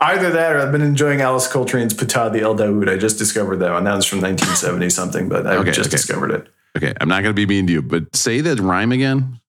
Either 0.01 0.31
that 0.31 0.53
or 0.53 0.59
I've 0.59 0.71
been 0.73 0.81
enjoying 0.81 1.21
Alice 1.21 1.47
Coltrane's 1.51 1.93
Ptah 1.93 2.33
the 2.33 2.41
El 2.41 2.55
Daoud. 2.55 2.89
I 2.89 2.97
just 2.97 3.17
discovered 3.17 3.57
that 3.57 3.71
one. 3.71 3.85
That 3.85 3.95
was 3.95 4.05
from 4.05 4.19
1970 4.19 4.89
something, 4.89 5.29
but 5.29 5.47
I 5.47 5.55
Okay, 5.55 5.71
just 5.71 5.87
okay. 5.87 5.91
discovered 5.91 6.31
it. 6.31 6.47
Okay, 6.77 6.93
I'm 6.99 7.07
not 7.07 7.21
gonna 7.23 7.33
be 7.33 7.45
mean 7.45 7.65
to 7.67 7.73
you, 7.73 7.81
but 7.81 8.13
say 8.15 8.41
that 8.41 8.59
rhyme 8.59 8.91
again. 8.91 9.39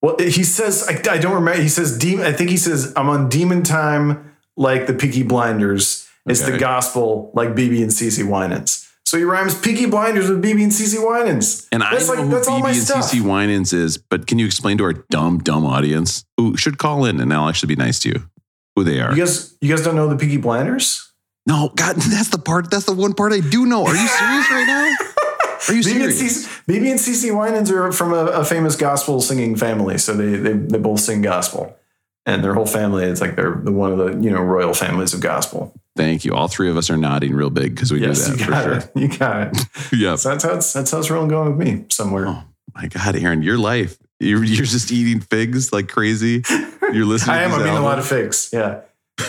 Well, 0.00 0.16
he 0.18 0.42
says, 0.44 0.88
I, 0.88 0.94
I 1.12 1.18
don't 1.18 1.34
remember. 1.34 1.60
He 1.60 1.68
says, 1.68 1.96
demon, 1.98 2.24
I 2.26 2.32
think 2.32 2.48
he 2.50 2.56
says, 2.56 2.92
I'm 2.96 3.08
on 3.10 3.28
demon 3.28 3.62
time 3.62 4.34
like 4.56 4.86
the 4.86 4.94
Peaky 4.94 5.22
Blinders. 5.22 6.08
It's 6.26 6.42
Okay. 6.42 6.52
the 6.52 6.58
gospel 6.58 7.30
like 7.34 7.50
BeBe 7.50 7.82
and 7.82 7.90
CeCe 7.90 8.24
Winans. 8.26 8.81
So 9.12 9.18
he 9.18 9.24
rhymes 9.24 9.54
Peaky 9.54 9.84
Blinders 9.84 10.30
with 10.30 10.42
BeBe 10.42 10.62
and 10.62 10.72
CeCe 10.72 10.96
Winans. 10.98 11.68
And 11.70 11.82
I 11.82 11.90
that's 11.90 12.08
know 12.08 12.14
like, 12.14 12.24
who 12.24 12.30
that's 12.30 12.48
all 12.48 12.60
BB 12.60 12.62
my 12.62 12.70
and 12.70 12.78
stuff. 12.78 13.12
CC 13.12 13.20
Winans 13.20 13.74
is, 13.74 13.98
but 13.98 14.26
can 14.26 14.38
you 14.38 14.46
explain 14.46 14.78
to 14.78 14.84
our 14.84 14.94
dumb, 14.94 15.40
dumb 15.40 15.66
audience 15.66 16.24
who 16.38 16.56
should 16.56 16.78
call 16.78 17.04
in 17.04 17.20
and 17.20 17.30
I'll 17.30 17.46
actually 17.46 17.74
be 17.74 17.76
nice 17.76 17.98
to 18.00 18.08
you 18.08 18.30
who 18.74 18.84
they 18.84 19.02
are? 19.02 19.10
You 19.10 19.18
guys, 19.18 19.54
you 19.60 19.68
guys 19.68 19.84
don't 19.84 19.96
know 19.96 20.08
the 20.08 20.16
Peaky 20.16 20.38
Blinders? 20.38 21.12
no, 21.46 21.70
God, 21.76 21.96
that's 22.10 22.30
the 22.30 22.38
part. 22.38 22.70
That's 22.70 22.86
the 22.86 22.94
one 22.94 23.12
part 23.12 23.34
I 23.34 23.40
do 23.40 23.66
know. 23.66 23.84
Are 23.84 23.94
you 23.94 24.08
serious 24.08 24.50
right 24.50 24.64
now? 24.66 24.96
Are 25.68 25.74
you 25.74 25.82
serious? 25.82 26.48
BeBe 26.66 26.90
and 26.90 26.98
CeCe 26.98 27.38
Winans 27.38 27.70
are 27.70 27.92
from 27.92 28.14
a, 28.14 28.24
a 28.28 28.44
famous 28.46 28.76
gospel 28.76 29.20
singing 29.20 29.56
family. 29.56 29.98
So 29.98 30.14
they, 30.14 30.36
they, 30.36 30.54
they 30.54 30.78
both 30.78 31.00
sing 31.00 31.20
gospel. 31.20 31.76
And 32.24 32.44
their 32.44 32.54
whole 32.54 32.66
family, 32.66 33.04
it's 33.04 33.20
like 33.20 33.34
they're 33.34 33.60
the, 33.64 33.72
one 33.72 33.90
of 33.92 33.98
the, 33.98 34.22
you 34.22 34.30
know, 34.30 34.40
royal 34.40 34.74
families 34.74 35.12
of 35.12 35.20
gospel. 35.20 35.74
Thank 35.96 36.24
you. 36.24 36.34
All 36.34 36.46
three 36.48 36.70
of 36.70 36.76
us 36.76 36.88
are 36.88 36.96
nodding 36.96 37.34
real 37.34 37.50
big 37.50 37.74
because 37.74 37.92
we 37.92 38.00
Yes, 38.00 38.24
do 38.26 38.36
that 38.36 38.44
for 38.44 38.52
sure. 38.62 38.72
it. 38.78 38.90
You 38.94 39.08
got 39.18 39.48
it. 39.56 39.66
Yep. 39.92 40.18
So 40.18 40.28
that's 40.30 40.44
how 40.44 40.54
it's, 40.54 40.72
that's 40.72 40.90
how 40.92 40.98
it's 41.00 41.10
rolling 41.10 41.28
going 41.28 41.56
with 41.56 41.66
me 41.66 41.84
somewhere. 41.90 42.26
Oh 42.28 42.44
my 42.74 42.86
God, 42.86 43.16
Aaron, 43.16 43.42
your 43.42 43.58
life. 43.58 43.98
You're, 44.20 44.44
you're 44.44 44.64
just 44.66 44.92
eating 44.92 45.20
figs 45.20 45.72
like 45.72 45.88
crazy. 45.88 46.44
You're 46.92 47.04
listening. 47.06 47.36
I 47.36 47.42
am. 47.42 47.52
I'm 47.52 47.60
eating 47.62 47.72
a 47.76 47.82
lot 47.82 47.98
of 47.98 48.06
figs. 48.06 48.50
Yeah. 48.52 48.82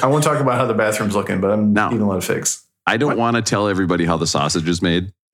I 0.03 0.05
won't 0.07 0.23
talk 0.23 0.39
about 0.39 0.55
how 0.59 0.65
the 0.67 0.73
bathroom's 0.75 1.15
looking, 1.15 1.41
but 1.41 1.49
I'm 1.51 1.73
No. 1.73 1.87
eating 1.87 2.01
a 2.01 2.07
lot 2.07 2.17
of 2.17 2.23
figs. 2.25 2.63
I 2.85 2.97
don't 2.97 3.17
want 3.17 3.35
to 3.37 3.41
tell 3.41 3.67
everybody 3.67 4.05
how 4.05 4.17
the 4.17 4.27
sausage 4.27 4.67
is 4.69 4.81
made. 4.83 5.11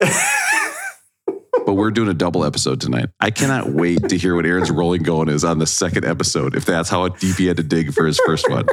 but 1.70 1.74
we're 1.74 1.92
doing 1.92 2.08
a 2.08 2.14
double 2.14 2.44
episode 2.44 2.80
tonight. 2.80 3.10
I 3.20 3.30
cannot 3.30 3.68
wait 3.70 4.08
to 4.08 4.18
hear 4.18 4.34
what 4.34 4.44
Aaron's 4.44 4.72
rolling 4.72 5.04
going 5.04 5.28
is 5.28 5.44
on 5.44 5.60
the 5.60 5.68
second 5.68 6.04
episode. 6.04 6.56
If 6.56 6.64
that's 6.64 6.88
how 6.88 7.06
deep 7.06 7.36
he 7.36 7.46
had 7.46 7.58
to 7.58 7.62
dig 7.62 7.92
for 7.94 8.04
his 8.06 8.18
first 8.26 8.50
one, 8.50 8.66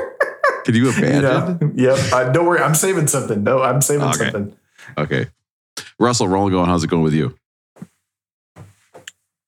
can 0.66 0.74
you 0.74 0.90
imagine? 0.98 1.74
Yeah. 1.76 1.94
Yep. 1.96 2.12
Uh, 2.12 2.32
don't 2.32 2.48
worry. 2.48 2.60
I'm 2.60 2.74
saving 2.74 3.06
something. 3.06 3.44
No, 3.44 3.62
I'm 3.62 3.82
saving 3.82 4.08
Okay. 4.08 4.18
something. 4.32 4.56
Okay, 4.98 5.28
Russell, 6.00 6.28
rolling 6.28 6.54
going. 6.54 6.66
How's 6.66 6.84
it 6.84 6.88
going 6.90 7.04
with 7.04 7.14
you? 7.14 7.38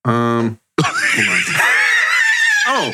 Um, 0.06 0.60
hold 0.80 1.28
on. 1.28 1.66
oh, 2.68 2.94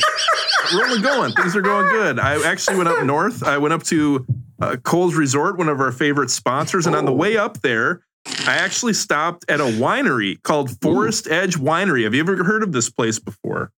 rolling 0.78 1.02
going. 1.02 1.34
Things 1.34 1.54
are 1.58 1.62
going 1.62 1.90
good. 1.90 2.18
I 2.18 2.42
actually 2.50 2.78
went 2.78 2.88
up 2.88 3.04
north. 3.04 3.44
I 3.44 3.58
went 3.58 3.74
up 3.74 3.84
to 3.84 4.26
uh, 4.62 4.78
Cole's 4.84 5.16
Resort, 5.16 5.58
one 5.58 5.68
of 5.68 5.82
our 5.82 5.92
favorite 5.92 6.30
sponsors, 6.30 6.88
and 6.88 6.96
on 6.96 7.04
the 7.04 7.12
way 7.14 7.36
up 7.36 7.60
there, 7.62 8.05
I 8.48 8.56
actually 8.56 8.94
stopped 8.94 9.46
at 9.50 9.60
a 9.60 9.66
winery 9.66 10.42
called 10.44 10.82
Forest 10.82 11.28
Edge 11.28 11.56
Winery. 11.58 12.04
Have 12.04 12.14
you 12.14 12.22
ever 12.22 12.44
heard 12.44 12.64
of 12.64 12.72
this 12.72 12.90
place 12.90 13.20
before? 13.20 13.72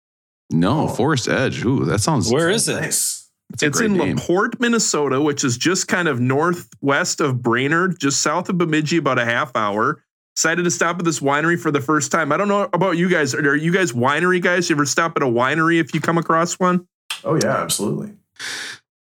No, 0.50 0.84
oh. 0.84 0.88
Forest 0.88 1.28
Edge. 1.28 1.64
Ooh, 1.66 1.86
that 1.86 2.00
sounds. 2.00 2.32
Where 2.32 2.50
is 2.50 2.68
it? 2.70 2.80
Nice. 2.80 3.30
that's 3.50 3.64
it's 3.64 3.82
in 3.82 3.94
name. 3.94 4.16
LaPorte, 4.18 4.60
Minnesota, 4.60 5.22
which 5.22 5.44
is 5.44 5.58
just 5.58 5.88
kind 5.88 6.08
of 6.08 6.20
northwest 6.20 7.20
of 7.20 7.42
Brainerd, 7.42 8.00
just 8.00 8.22
south 8.22 8.48
of 8.50 8.58
Bemidji, 8.58 8.98
about 8.98 9.20
a 9.20 9.26
half 9.26 9.56
hour. 9.56 10.04
Decided 10.36 10.64
to 10.64 10.72
stop 10.72 11.00
at 11.00 11.06
this 11.06 11.20
winery 11.20 11.60
for 11.60 11.72
the 11.72 11.82
first 11.82 12.12
time. 12.12 12.32
I 12.32 12.38
don't 12.38 12.48
know 12.48 12.70
about 12.72 12.92
you 12.92 13.10
guys. 13.10 13.34
Are 13.34 13.56
you 13.56 13.74
guys 13.74 13.92
winery 13.92 14.42
guys? 14.42 14.70
You 14.70 14.76
ever 14.76 14.86
stop 14.86 15.18
at 15.18 15.24
a 15.24 15.28
winery 15.28 15.80
if 15.80 15.94
you 15.94 16.00
come 16.00 16.18
across 16.18 16.60
one? 16.60 16.88
Oh 17.24 17.36
yeah, 17.42 17.58
absolutely. 17.58 18.14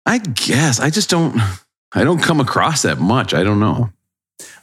I 0.05 0.17
guess 0.17 0.79
I 0.79 0.89
just 0.89 1.09
don't. 1.09 1.39
I 1.93 2.03
don't 2.03 2.21
come 2.21 2.39
across 2.41 2.81
that 2.81 2.99
much. 2.99 3.33
I 3.33 3.43
don't 3.43 3.59
know. 3.59 3.91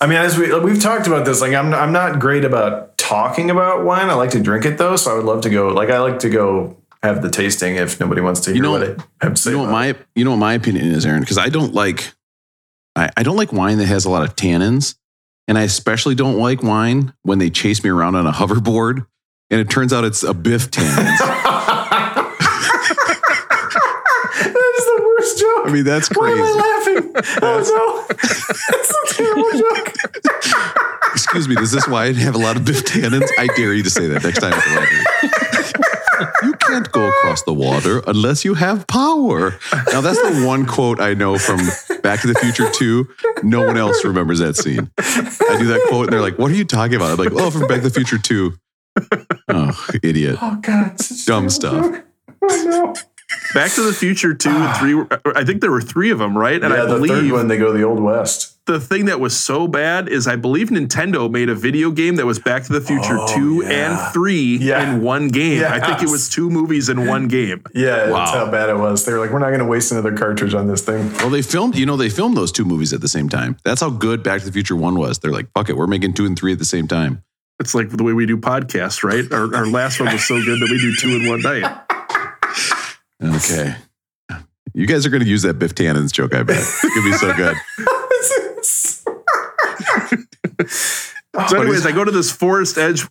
I 0.01 0.07
mean, 0.07 0.19
as 0.19 0.39
we 0.39 0.57
we've 0.61 0.81
talked 0.81 1.07
about 1.07 1.25
this, 1.25 1.41
like 1.41 1.53
I'm 1.55 1.73
I'm 1.75 1.93
not 1.93 2.21
great 2.21 2.45
about 2.45 2.97
talking 2.99 3.51
about 3.51 3.85
wine. 3.85 4.09
I 4.09 4.15
like 4.15 4.31
to 4.31 4.41
drink 4.41 4.65
it 4.65 4.79
though, 4.79 4.97
so 4.97 5.13
I 5.13 5.15
would 5.15 5.25
love 5.25 5.43
to 5.43 5.51
go. 5.51 5.69
Like 5.69 5.91
I 5.91 5.99
like 5.99 6.21
to 6.21 6.31
go 6.31 6.77
have 7.03 7.23
the 7.23 7.31
tasting 7.31 7.77
if 7.77 8.01
nobody 8.01 8.21
wants 8.21 8.41
to 8.41 8.51
hear 8.51 8.57
You 8.57 8.63
know- 8.63 8.73
what 8.73 8.83
I 9.21 9.25
have 9.25 9.35
to 9.35 9.41
say. 9.41 9.51
You 9.51 9.57
know 9.57 9.63
what 9.65 9.73
my 9.73 9.95
you 10.15 10.25
know 10.25 10.31
what 10.31 10.39
my 10.39 10.55
opinion 10.55 10.87
is, 10.87 11.05
Aaron? 11.05 11.21
Because 11.21 11.39
I 11.39 11.49
don't 11.49 11.75
like 11.75 12.13
I, 12.97 13.11
I 13.17 13.23
don't 13.25 13.37
like 13.37 13.53
wine 13.53 13.79
that 13.79 13.87
has 13.87 14.05
a 14.05 14.11
lot 14.11 14.23
of 14.23 14.37
tannins, 14.37 14.95
and 15.49 15.59
I 15.59 15.63
especially 15.63 16.15
don't 16.15 16.39
like 16.39 16.63
wine 16.63 17.13
when 17.23 17.39
they 17.39 17.51
chase 17.51 17.83
me 17.83 17.91
around 17.91 18.15
on 18.15 18.27
a 18.27 18.33
hoverboard, 18.33 19.07
and 19.51 19.61
it 19.61 19.69
turns 19.71 19.93
out 19.93 20.05
it's 20.05 20.23
a 20.23 20.33
biff 20.35 20.71
tannins. 20.71 21.19
that 24.45 24.75
is 24.79 24.85
the 24.85 25.03
worst 25.05 25.39
joke. 25.39 25.67
I 25.67 25.71
mean, 25.73 25.85
that's 25.85 26.09
crazy. 26.09 26.41
Oh 27.43 27.61
no, 27.63 28.07
that's 28.09 28.91
a 28.91 29.15
terrible 29.15 29.51
joke. 29.53 29.95
Excuse 31.13 31.49
me, 31.49 31.55
does 31.55 31.71
this 31.71 31.87
wine 31.87 32.15
have 32.15 32.35
a 32.35 32.39
lot 32.39 32.57
of 32.57 32.65
biff 32.65 32.85
tannins? 32.85 33.29
I 33.39 33.47
dare 33.49 33.73
you 33.73 33.83
to 33.83 33.91
say 33.91 34.09
that 34.09 34.25
next 34.25 34.41
time 34.41 34.53
at 34.53 34.65
the 34.65 34.71
library. 34.71 35.05
You 36.43 36.53
can't 36.55 36.91
go 36.93 37.09
across 37.09 37.43
the 37.43 37.53
water 37.53 38.03
unless 38.07 38.45
you 38.45 38.55
have 38.55 38.87
power. 38.87 39.59
Now 39.93 40.01
that's 40.01 40.21
the 40.21 40.45
one 40.47 40.67
quote 40.67 41.01
I 41.01 41.15
know 41.15 41.39
from 41.39 41.59
Back 42.03 42.21
to 42.23 42.29
the 42.29 42.35
Future 42.35 42.71
2. 42.71 43.09
No 43.43 43.67
one 43.67 43.77
else 43.77 44.05
remembers 44.05 44.39
that 44.39 44.57
scene. 44.57 44.91
I 44.99 45.57
do 45.59 45.67
that 45.67 45.87
quote 45.89 46.07
and 46.07 46.13
they're 46.13 46.21
like, 46.21 46.39
what 46.39 46.51
are 46.51 46.55
you 46.55 46.65
talking 46.65 46.95
about? 46.95 47.11
I'm 47.11 47.17
like, 47.17 47.33
oh, 47.33 47.51
from 47.51 47.67
Back 47.67 47.83
to 47.83 47.89
the 47.89 47.91
Future 47.91 48.19
2. 48.19 48.53
Oh, 49.49 49.87
idiot. 50.03 50.39
Oh 50.41 50.57
god, 50.63 50.93
it's 50.93 51.09
such 51.09 51.23
a 51.23 51.27
Dumb 51.27 51.51
stuff. 51.51 52.03
Oh 52.43 52.65
no. 52.65 52.95
Back 53.55 53.73
to 53.73 53.83
the 53.83 53.93
Future 53.93 54.35
two 54.35 54.51
and 54.51 54.77
three. 54.77 55.19
I 55.35 55.45
think 55.45 55.61
there 55.61 55.71
were 55.71 55.81
three 55.81 56.11
of 56.11 56.19
them, 56.19 56.37
right? 56.37 56.63
And 56.63 56.73
yeah, 56.75 56.83
I 56.83 56.87
the 56.87 56.93
third 56.99 57.01
believe 57.09 57.33
one 57.33 57.49
they 57.49 57.57
go 57.57 57.73
the 57.73 57.83
old 57.83 58.01
west. 58.01 58.51
the 58.67 58.81
thing 58.81 59.05
that 59.07 59.21
was 59.21 59.37
so 59.37 59.67
bad 59.69 60.09
is 60.09 60.27
I 60.27 60.37
believe 60.37 60.69
Nintendo 60.71 61.31
made 61.31 61.49
a 61.49 61.55
video 61.55 61.91
game 61.91 62.17
that 62.17 62.27
was 62.27 62.39
Back 62.39 62.65
to 62.65 62.73
the 62.73 62.81
Future 62.81 63.19
Oh, 63.19 63.35
two 63.35 63.63
yeah. 63.65 63.71
and 63.93 64.13
three 64.13 64.57
Yeah. 64.59 64.95
in 64.95 65.03
one 65.03 65.29
game. 65.29 65.65
I 65.65 65.81
think 65.81 66.03
it 66.03 66.11
was 66.11 66.29
two 66.29 66.49
movies 66.51 66.89
in 66.89 67.07
one 67.07 67.29
game. 67.29 67.63
Yeah, 67.75 68.11
Wow. 68.11 68.19
that's 68.25 68.31
how 68.33 68.51
bad 68.51 68.69
it 68.71 68.77
was. 68.79 69.05
They 69.05 69.13
were 69.13 69.19
like, 69.21 69.31
we're 69.31 69.39
not 69.39 69.49
going 69.49 69.59
to 69.61 69.65
waste 69.67 69.93
another 69.93 70.13
cartridge 70.17 70.55
on 70.55 70.67
this 70.67 70.81
thing. 70.83 71.13
Well, 71.19 71.31
they 71.31 71.43
filmed, 71.43 71.77
you 71.77 71.87
know, 71.87 71.97
they 71.97 72.09
filmed 72.11 72.37
those 72.37 72.53
two 72.53 72.65
movies 72.65 72.93
at 72.93 73.01
the 73.01 73.09
same 73.09 73.29
time. 73.29 73.57
That's 73.65 73.81
how 73.81 73.91
good 73.91 74.23
Back 74.23 74.41
to 74.41 74.47
the 74.47 74.53
Future 74.53 74.77
1 74.77 74.97
was. 74.97 75.19
They're 75.19 75.33
like, 75.33 75.47
fuck 75.55 75.69
it, 75.69 75.77
we're 75.77 75.87
making 75.87 76.15
two 76.15 76.25
and 76.27 76.39
three 76.39 76.53
at 76.53 76.59
the 76.59 76.65
same 76.65 76.89
time. 76.89 77.23
It's 77.61 77.73
like 77.75 77.89
the 77.91 78.03
way 78.03 78.13
we 78.13 78.27
do 78.27 78.37
podcasts, 78.37 79.05
right? 79.05 79.31
Our, 79.33 79.55
our 79.55 79.67
last 79.67 80.01
one 80.01 80.13
was 80.13 80.27
so 80.27 80.43
good 80.43 80.59
that 80.59 80.69
we 80.71 80.79
do 80.79 80.93
two 80.93 81.11
in 81.11 81.29
one 81.29 81.41
night. 81.41 81.65
Okay. 83.25 83.75
You 84.75 84.87
guys 84.87 85.07
are 85.07 85.11
going 85.11 85.23
to 85.23 85.29
use 85.29 85.43
that 85.43 85.59
Biff 85.59 85.75
Tannins 85.75 86.13
joke, 86.13 86.35
I 86.35 86.43
bet. 86.43 86.59
It's 86.59 86.83
going 86.83 86.95
to 86.95 87.11
be 87.11 87.17
so 87.17 87.33
good. 87.35 87.57
So, 91.49 91.57
anyways, 91.61 91.87
I 91.87 91.93
go 91.93 92.05
to 92.05 92.11
this 92.11 92.31
Forest 92.31 92.79
Edge. 92.79 93.07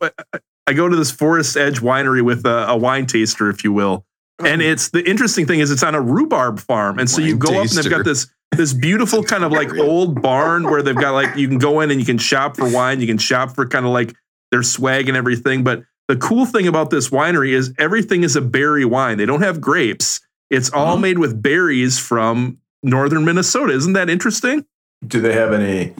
I 0.67 0.73
go 0.73 0.88
to 0.88 0.95
this 0.95 1.12
Forest 1.12 1.58
Edge 1.58 1.82
winery 1.82 2.21
with 2.21 2.45
a, 2.45 2.67
a 2.69 2.78
wine 2.78 3.06
taster, 3.06 3.49
if 3.49 3.63
you 3.63 3.73
will. 3.73 4.06
And 4.43 4.62
it's 4.62 4.89
the 4.89 5.08
interesting 5.08 5.45
thing 5.45 5.60
is 5.60 5.71
it's 5.71 5.84
on 5.84 5.95
a 5.95 6.02
rhubarb 6.02 6.60
farm, 6.60 6.99
and 6.99 7.10
so 7.10 7.21
you 7.21 7.38
Wine 7.38 7.39
go 7.39 7.60
up 7.60 7.67
and 7.67 7.69
they've 7.69 7.89
got 7.89 8.06
this 8.06 8.28
this 8.56 8.73
beautiful 8.73 9.23
kind 9.23 9.43
of 9.43 9.52
like 9.52 9.73
old 9.76 10.21
barn 10.21 10.63
where 10.63 10.82
they've 10.82 10.95
got 10.95 11.12
like 11.12 11.36
you 11.36 11.47
can 11.47 11.60
go 11.60 11.82
in 11.82 11.91
and 11.91 11.99
you 11.99 12.06
can 12.06 12.17
shop 12.17 12.58
for 12.58 12.69
wine, 12.69 12.99
you 12.99 13.08
can 13.08 13.17
shop 13.17 13.52
for 13.52 13.67
kind 13.67 13.86
of 13.86 13.91
like 13.91 14.13
their 14.52 14.63
swag 14.63 15.08
and 15.08 15.17
everything. 15.17 15.63
But 15.63 15.84
the 16.08 16.16
cool 16.18 16.46
thing 16.46 16.68
about 16.68 16.89
this 16.89 17.10
winery 17.10 17.52
is 17.52 17.74
everything 17.78 18.24
is 18.24 18.36
a 18.36 18.42
berry 18.42 18.86
wine. 18.86 19.18
They 19.18 19.26
don't 19.26 19.42
have 19.42 19.62
grapes. 19.62 20.20
It's 20.50 20.72
all 20.72 20.98
made 20.98 21.18
with 21.18 21.42
berries 21.42 21.98
from 21.98 22.60
northern 22.84 23.26
Minnesota. 23.26 23.74
Isn't 23.74 23.94
that 23.94 24.10
interesting? 24.10 24.66
Do 25.06 25.22
they 25.22 25.34
have 25.34 25.54
any 25.54 25.94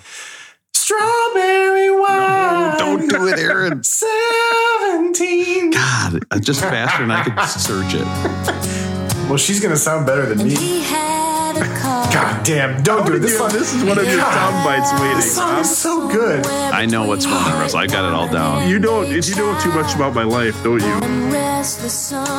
strawberry 0.74 1.90
wine? 1.90 2.78
Don't 2.78 3.08
do 3.10 3.28
it, 3.28 3.40
Aaron. 3.40 3.84
17. 3.84 5.72
God, 5.72 6.20
uh, 6.32 6.40
just 6.40 6.62
faster 6.62 7.02
than 7.02 7.12
I 7.12 7.24
could 7.24 7.40
search 7.50 7.94
it. 7.96 8.06
Well, 9.30 9.38
she's 9.38 9.60
going 9.60 9.74
to 9.74 9.80
sound 9.80 10.06
better 10.06 10.26
than 10.26 10.48
me. 10.48 10.84
God 12.14 12.46
damn. 12.46 12.84
Don't 12.84 13.06
do 13.08 13.14
it. 13.16 13.20
This, 13.20 13.32
Dude, 13.32 13.40
song, 13.40 13.50
this 13.52 13.74
is 13.74 13.84
one 13.84 13.98
of 13.98 14.06
your 14.06 14.18
God, 14.18 14.34
sound 14.34 14.64
bites 14.66 14.92
waiting. 15.02 15.16
this 15.18 15.36
song 15.36 15.60
is 15.62 15.78
so 15.78 16.08
good. 16.08 16.46
I 16.46 16.86
know 16.86 17.08
what's 17.08 17.26
going 17.26 17.38
on, 17.38 17.60
Russell. 17.60 17.80
I 17.80 17.88
got 17.88 18.06
it 18.06 18.14
all 18.14 18.28
down. 18.28 18.70
You 18.70 18.78
don't. 18.80 19.12
If 19.12 19.28
you 19.30 19.36
know 19.36 19.58
too 19.60 19.72
much 19.72 19.96
about 19.96 20.14
my 20.14 20.24
life, 20.24 20.62
don't 20.64 20.82
you? 20.82 21.00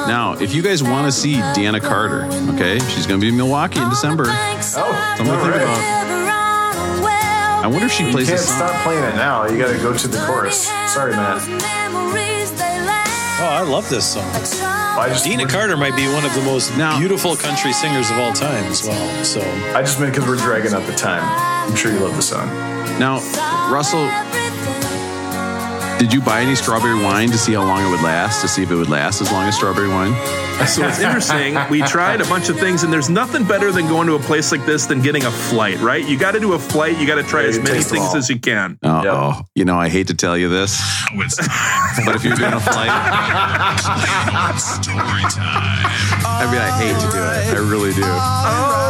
Now, 0.07 0.35
if 0.39 0.55
you 0.55 0.63
guys 0.63 0.83
want 0.83 1.07
to 1.07 1.13
see 1.13 1.35
Deana 1.55 1.81
Carter, 1.81 2.25
okay, 2.55 2.79
she's 2.91 3.07
going 3.07 3.19
to 3.19 3.25
be 3.25 3.29
in 3.31 3.37
Milwaukee 3.37 3.81
in 3.81 3.89
December. 3.89 4.25
Oh, 4.29 4.61
Something 4.61 5.27
to 5.27 5.33
all 5.33 5.39
think 5.43 5.55
right. 5.55 5.63
about. 5.63 7.65
I 7.65 7.67
wonder 7.67 7.87
if 7.87 7.93
she 7.93 8.05
You 8.05 8.13
plays 8.13 8.29
can't 8.29 8.39
this 8.39 8.49
song. 8.49 8.69
stop 8.69 8.83
playing 8.85 9.03
it 9.05 9.17
now. 9.17 9.47
You 9.49 9.57
got 9.59 9.73
to 9.73 9.79
go 9.79 9.97
to 9.97 10.09
the 10.09 10.19
chorus. 10.27 10.67
Sorry, 10.93 11.13
Matt. 11.13 12.34
Oh, 13.37 13.47
I 13.47 13.63
love 13.63 13.89
this 13.91 14.07
song. 14.15 14.31
I 14.33 15.09
just, 15.09 15.25
Deana 15.25 15.47
Carter 15.47 15.77
might 15.77 15.97
be 15.97 16.07
one 16.07 16.25
of 16.25 16.33
the 16.35 16.43
most 16.43 16.77
Now- 16.77 16.99
beautiful 16.99 17.35
country 17.37 17.73
singers 17.73 18.09
of 18.11 18.19
all 18.19 18.33
time 18.33 18.65
as 18.67 18.87
well. 18.87 19.25
So 19.25 19.41
I 19.75 19.83
just 19.83 19.99
meant 19.99 20.15
because 20.15 20.29
we're 20.29 20.37
dragging 20.37 20.73
out 20.73 20.87
the 20.87 20.95
time. 20.95 21.23
I'm 21.69 21.75
sure 21.75 21.91
you 21.91 21.99
love 21.99 22.15
the 22.15 22.23
song. 22.23 22.47
Now, 23.01 23.19
Russell, 23.73 24.07
did 25.99 26.13
you 26.13 26.21
buy 26.21 26.41
any 26.41 26.55
strawberry 26.55 27.03
wine 27.03 27.31
to 27.31 27.39
see 27.39 27.53
how 27.55 27.63
long 27.65 27.87
it 27.87 27.91
would 27.91 28.03
last, 28.03 28.43
to 28.43 28.49
see 28.49 28.63
if 28.63 28.71
it 28.71 28.75
would 28.75 28.89
last 28.91 29.21
as 29.21 29.31
long 29.33 29.47
as 29.49 29.57
strawberry 29.57 29.89
wine? 29.89 30.13
So 30.67 30.87
it's 30.87 31.01
interesting. 31.01 31.57
We 31.71 31.83
tried 31.83 32.21
a 32.21 32.25
bunch 32.25 32.49
of 32.49 32.59
things, 32.59 32.83
and 32.85 32.93
there's 32.93 33.09
nothing 33.11 33.45
better 33.45 33.73
than 33.73 33.87
going 33.89 34.07
to 34.09 34.15
a 34.15 34.19
place 34.21 34.53
like 34.53 34.65
this 34.67 34.87
than 34.87 35.01
getting 35.03 35.25
a 35.25 35.31
flight, 35.31 35.79
right? 35.81 36.07
You 36.07 36.17
got 36.19 36.33
to 36.33 36.41
do 36.41 36.53
a 36.53 36.59
flight. 36.59 36.99
You 36.99 37.07
got 37.07 37.17
to 37.17 37.23
try 37.25 37.43
Yeah, 37.43 37.49
as 37.49 37.59
many 37.59 37.83
things 37.83 38.15
as 38.15 38.29
you 38.31 38.39
can. 38.39 38.79
Oh. 38.83 39.43
You 39.55 39.65
know, 39.65 39.77
I 39.79 39.89
hate 39.89 40.07
to 40.09 40.15
tell 40.15 40.37
you 40.37 40.49
this, 40.49 40.81
Oh, 41.13 41.21
it's 41.21 41.37
time 41.97 42.05
but 42.07 42.15
if 42.17 42.25
you're 42.25 42.37
doing 42.37 42.53
a 42.53 42.61
flight, 42.61 42.91
story 44.59 45.23
time. 45.31 45.87
I 46.27 46.47
mean, 46.51 46.61
I 46.61 46.71
hate 46.79 46.95
to 46.95 47.11
do 47.11 47.19
it. 47.19 47.57
I 47.59 47.71
really 47.71 47.93
do. 47.93 48.03
Oh, 48.05 48.84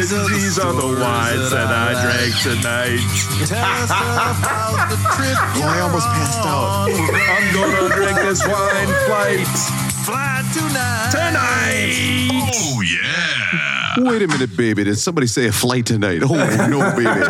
All 0.00 0.06
right, 0.06 0.32
these 0.32 0.58
are 0.58 0.72
the 0.72 0.86
wines 0.98 1.50
that 1.50 1.68
I 1.68 1.92
drank 2.00 2.32
tonight. 2.40 3.04
Oh, 5.52 5.62
I 5.68 5.80
almost 5.80 6.06
passed 6.06 6.38
out. 6.38 6.88
I'm 6.88 7.52
gonna 7.54 7.94
drink 7.94 8.16
this 8.16 8.40
wine 8.46 8.88
flight 9.06 9.46
Fly 10.06 10.42
tonight. 10.54 11.10
tonight. 11.12 12.50
Oh, 12.54 12.80
yeah. 12.80 14.10
Wait 14.10 14.22
a 14.22 14.26
minute, 14.26 14.56
baby. 14.56 14.84
Did 14.84 14.96
somebody 14.96 15.26
say 15.26 15.48
a 15.48 15.52
flight 15.52 15.84
tonight? 15.84 16.22
Oh, 16.24 16.34
no, 16.70 16.96
baby. 16.96 17.20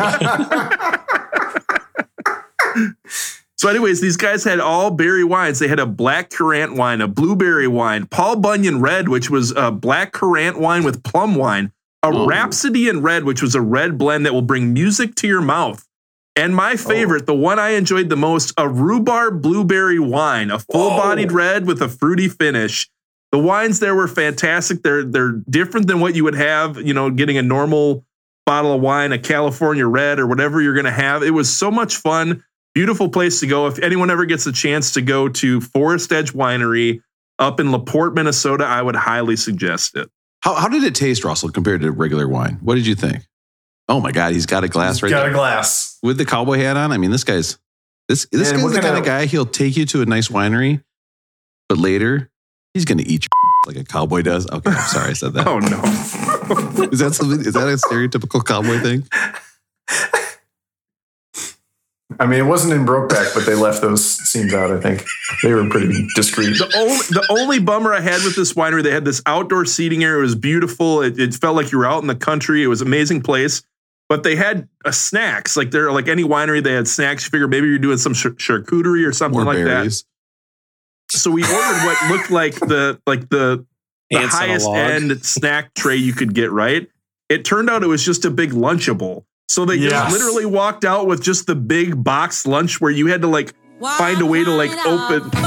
So, 3.57 3.69
anyways, 3.69 4.01
these 4.01 4.17
guys 4.17 4.43
had 4.43 4.59
all 4.59 4.89
berry 4.89 5.23
wines. 5.23 5.59
They 5.59 5.67
had 5.67 5.77
a 5.77 5.85
black 5.85 6.31
currant 6.31 6.73
wine, 6.73 6.99
a 6.99 7.07
blueberry 7.07 7.67
wine, 7.67 8.07
Paul 8.07 8.37
Bunyan 8.37 8.81
Red, 8.81 9.07
which 9.07 9.29
was 9.29 9.51
a 9.55 9.69
black 9.69 10.13
currant 10.13 10.57
wine 10.57 10.83
with 10.83 11.03
plum 11.03 11.35
wine, 11.35 11.71
a 12.03 12.07
Oh. 12.07 12.25
Rhapsody 12.25 12.89
in 12.89 13.01
Red, 13.01 13.23
which 13.23 13.41
was 13.41 13.55
a 13.55 13.61
red 13.61 13.97
blend 13.97 14.25
that 14.25 14.33
will 14.33 14.41
bring 14.41 14.73
music 14.73 15.15
to 15.15 15.27
your 15.27 15.41
mouth. 15.41 15.87
And 16.35 16.55
my 16.55 16.73
oh. 16.73 16.77
favorite, 16.77 17.25
the 17.25 17.35
one 17.35 17.59
I 17.59 17.71
enjoyed 17.71 18.09
the 18.09 18.15
most, 18.15 18.53
a 18.57 18.67
rhubarb 18.67 19.41
blueberry 19.41 19.99
wine, 19.99 20.49
a 20.49 20.59
full-bodied 20.59 21.31
red 21.31 21.67
with 21.67 21.81
a 21.81 21.89
fruity 21.89 22.29
finish. 22.29 22.89
The 23.31 23.39
wines 23.39 23.79
there 23.79 23.95
were 23.95 24.07
fantastic. 24.07 24.81
They're 24.81 25.03
they're 25.03 25.33
different 25.49 25.87
than 25.87 25.99
what 25.99 26.15
you 26.15 26.23
would 26.23 26.35
have, 26.35 26.77
you 26.77 26.93
know, 26.93 27.09
getting 27.09 27.37
a 27.37 27.41
normal 27.41 28.05
bottle 28.45 28.73
of 28.73 28.81
wine, 28.81 29.11
a 29.11 29.19
California 29.19 29.87
red 29.87 30.19
or 30.19 30.27
whatever 30.27 30.61
you're 30.61 30.73
going 30.73 30.85
to 30.85 30.91
have. 30.91 31.23
It 31.23 31.31
was 31.31 31.51
so 31.51 31.71
much 31.71 31.97
fun. 31.97 32.43
beautiful 32.73 33.09
place 33.09 33.39
to 33.41 33.47
go. 33.47 33.67
If 33.67 33.79
anyone 33.79 34.09
ever 34.09 34.25
gets 34.25 34.45
a 34.45 34.51
chance 34.51 34.93
to 34.93 35.01
go 35.01 35.29
to 35.29 35.61
Forest 35.61 36.11
Edge 36.11 36.33
Winery 36.33 37.01
up 37.39 37.59
in 37.59 37.71
LaPorte, 37.71 38.13
Minnesota, 38.15 38.65
I 38.65 38.81
would 38.81 38.95
highly 38.95 39.35
suggest 39.35 39.95
it. 39.95 40.09
How, 40.41 40.55
how 40.55 40.67
did 40.67 40.83
it 40.83 40.95
taste, 40.95 41.23
Russell, 41.23 41.49
compared 41.49 41.81
to 41.81 41.91
regular 41.91 42.27
wine? 42.27 42.57
What 42.61 42.75
did 42.75 42.85
you 42.87 42.95
think? 42.95 43.23
Oh 43.87 43.99
my 43.99 44.11
God, 44.11 44.33
he's 44.33 44.45
got 44.45 44.63
a 44.63 44.67
glass 44.67 45.01
right. 45.01 45.09
He's 45.09 45.13
Got 45.15 45.21
there 45.23 45.31
a 45.31 45.33
glass. 45.33 45.97
with 46.01 46.17
the 46.17 46.25
cowboy 46.25 46.57
hat 46.57 46.77
on. 46.77 46.91
I 46.91 46.97
mean, 46.97 47.11
this 47.11 47.23
guy's 47.23 47.57
this 48.07 48.25
this 48.31 48.51
guy's 48.51 48.73
the 48.73 48.79
kind 48.81 48.97
of- 48.97 49.05
guy 49.05 49.25
he'll 49.25 49.45
take 49.45 49.75
you 49.77 49.85
to 49.87 50.01
a 50.01 50.05
nice 50.05 50.29
winery, 50.29 50.83
but 51.69 51.77
later 51.77 52.29
he's 52.73 52.85
going 52.85 52.97
to 52.99 53.05
eat 53.07 53.25
your 53.25 53.29
like 53.73 53.75
a 53.77 53.83
cowboy 53.83 54.21
does. 54.21 54.49
Okay, 54.49 54.71
I'm 54.71 54.87
sorry 54.87 55.09
I 55.09 55.13
said 55.13 55.33
that. 55.33 55.45
Oh 55.47 55.59
no. 55.59 55.81
Is 56.91 56.99
that 56.99 57.13
something? 57.13 57.39
Is 57.41 57.53
that 57.53 57.67
a 57.67 57.77
stereotypical 57.77 58.43
cowboy 58.45 58.79
thing? 58.79 59.07
I 62.19 62.25
mean, 62.25 62.39
it 62.39 62.45
wasn't 62.45 62.73
in 62.73 62.85
Brokeback, 62.85 63.33
but 63.33 63.45
they 63.45 63.55
left 63.55 63.81
those 63.81 64.03
scenes 64.05 64.53
out. 64.53 64.71
I 64.71 64.79
think 64.79 65.05
they 65.43 65.53
were 65.53 65.67
pretty 65.69 66.07
discreet. 66.15 66.57
The 66.57 66.71
only, 66.75 66.95
the 67.09 67.25
only 67.29 67.59
bummer 67.59 67.93
I 67.93 67.99
had 68.01 68.23
with 68.23 68.35
this 68.35 68.53
winery, 68.53 68.83
they 68.83 68.91
had 68.91 69.05
this 69.05 69.21
outdoor 69.25 69.65
seating 69.65 70.03
area. 70.03 70.19
It 70.19 70.21
was 70.21 70.35
beautiful. 70.35 71.01
It, 71.01 71.19
it 71.19 71.33
felt 71.35 71.55
like 71.55 71.71
you 71.71 71.77
were 71.77 71.85
out 71.85 72.01
in 72.01 72.07
the 72.07 72.15
country. 72.15 72.63
It 72.63 72.67
was 72.67 72.81
an 72.81 72.87
amazing 72.87 73.21
place. 73.21 73.63
But 74.09 74.23
they 74.23 74.35
had 74.35 74.67
uh, 74.83 74.91
snacks. 74.91 75.55
Like 75.55 75.71
they're 75.71 75.91
like 75.91 76.09
any 76.09 76.23
winery, 76.23 76.61
they 76.61 76.73
had 76.73 76.87
snacks. 76.87 77.23
You 77.25 77.29
figure 77.29 77.47
maybe 77.47 77.67
you're 77.67 77.79
doing 77.79 77.97
some 77.97 78.13
char- 78.13 78.31
charcuterie 78.31 79.07
or 79.07 79.13
something 79.13 79.43
More 79.43 79.53
like 79.53 79.63
berries. 79.63 80.03
that. 81.11 81.17
So 81.17 81.31
we 81.31 81.43
ordered 81.43 81.85
what 81.85 82.11
looked 82.11 82.31
like 82.31 82.55
the 82.55 82.99
like 83.07 83.29
the, 83.29 83.65
the 84.09 84.17
Ants 84.17 84.35
highest 84.35 84.67
end 84.67 85.23
snack 85.25 85.73
tray 85.75 85.95
you 85.95 86.13
could 86.13 86.33
get. 86.33 86.51
Right. 86.51 86.89
It 87.29 87.45
turned 87.45 87.69
out 87.69 87.83
it 87.83 87.87
was 87.87 88.03
just 88.03 88.25
a 88.25 88.31
big 88.31 88.51
lunchable. 88.51 89.23
So 89.51 89.65
they 89.65 89.75
Yes. 89.75 89.91
just 89.91 90.13
literally 90.13 90.45
walked 90.45 90.85
out 90.85 91.07
with 91.07 91.21
just 91.21 91.45
the 91.45 91.55
big 91.55 92.01
box 92.01 92.47
lunch 92.47 92.79
where 92.79 92.89
you 92.91 93.07
had 93.07 93.21
to 93.21 93.27
like 93.27 93.53
find 93.97 94.21
a 94.21 94.25
way 94.25 94.43
to 94.43 94.51
like 94.51 94.71
open. 94.85 95.29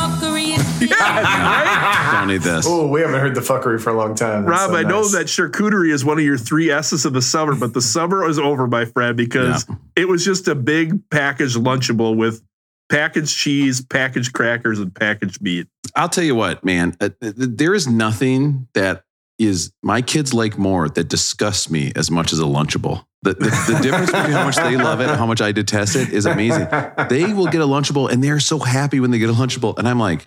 Yeah, 0.81 1.23
right? 1.23 2.11
Don't 2.21 2.31
eat 2.31 2.43
this. 2.43 2.67
Oh, 2.69 2.87
we 2.89 3.01
haven't 3.01 3.19
heard 3.21 3.35
the 3.35 3.41
fuckery 3.41 3.81
for 3.81 3.91
a 3.91 3.95
long 3.97 4.15
time. 4.15 4.45
That's 4.45 4.51
Rob, 4.63 4.71
so 4.71 4.77
I 4.77 4.83
know 4.83 5.09
that 5.09 5.27
charcuterie 5.27 5.91
is 5.93 6.05
one 6.05 6.19
of 6.19 6.25
your 6.25 6.37
three 6.37 6.71
S's 6.71 7.07
of 7.07 7.15
the 7.15 7.23
summer, 7.23 7.55
but 7.55 7.73
the 7.73 7.81
summer 7.81 8.29
is 8.29 8.39
over, 8.39 8.67
my 8.67 8.85
friend, 8.85 9.17
because 9.17 9.67
it 9.97 10.09
was 10.09 10.25
just 10.25 10.47
a 10.49 10.55
big 10.55 11.09
packaged 11.11 11.57
Lunchable 11.57 12.17
with 12.17 12.43
packaged 12.91 13.35
cheese, 13.35 13.81
packaged 13.81 14.35
crackers, 14.35 14.79
and 14.79 14.95
packaged 14.95 15.41
meat. 15.41 15.69
I'll 15.97 16.09
tell 16.11 16.25
you 16.25 16.35
what, 16.35 16.63
man. 16.65 16.97
uh, 17.01 17.09
th- 17.21 17.37
th- 17.37 17.51
There 17.55 17.73
is 17.73 17.87
nothing 17.87 18.69
that 18.75 19.05
is 19.39 19.73
my 19.83 20.03
kids 20.03 20.33
like 20.33 20.59
more 20.59 20.89
that 20.89 21.09
disgusts 21.09 21.71
me 21.71 21.93
as 21.97 22.11
much 22.11 22.33
as 22.33 22.41
a 22.41 22.45
Lunchable. 22.45 23.05
The, 23.23 23.35
the, 23.35 23.73
the 23.73 23.79
difference 23.83 24.11
between 24.11 24.33
how 24.33 24.45
much 24.45 24.57
they 24.57 24.77
love 24.77 25.01
it 25.01 25.09
and 25.09 25.17
how 25.17 25.27
much 25.27 25.41
I 25.41 25.51
detest 25.53 25.97
it 25.97 26.11
is 26.11 26.27
amazing. 26.27 26.69
They 27.09 27.33
will 27.33 27.47
get 27.47 27.61
a 27.63 27.67
Lunchable 27.67 28.11
and 28.11 28.23
they're 28.23 28.41
so 28.41 28.59
happy 28.59 29.01
when 29.01 29.11
they 29.11 29.19
get 29.19 29.31
a 29.31 29.35
Lunchable, 29.35 29.77
and 29.79 29.89
I'm 29.89 29.99
like. 29.99 30.27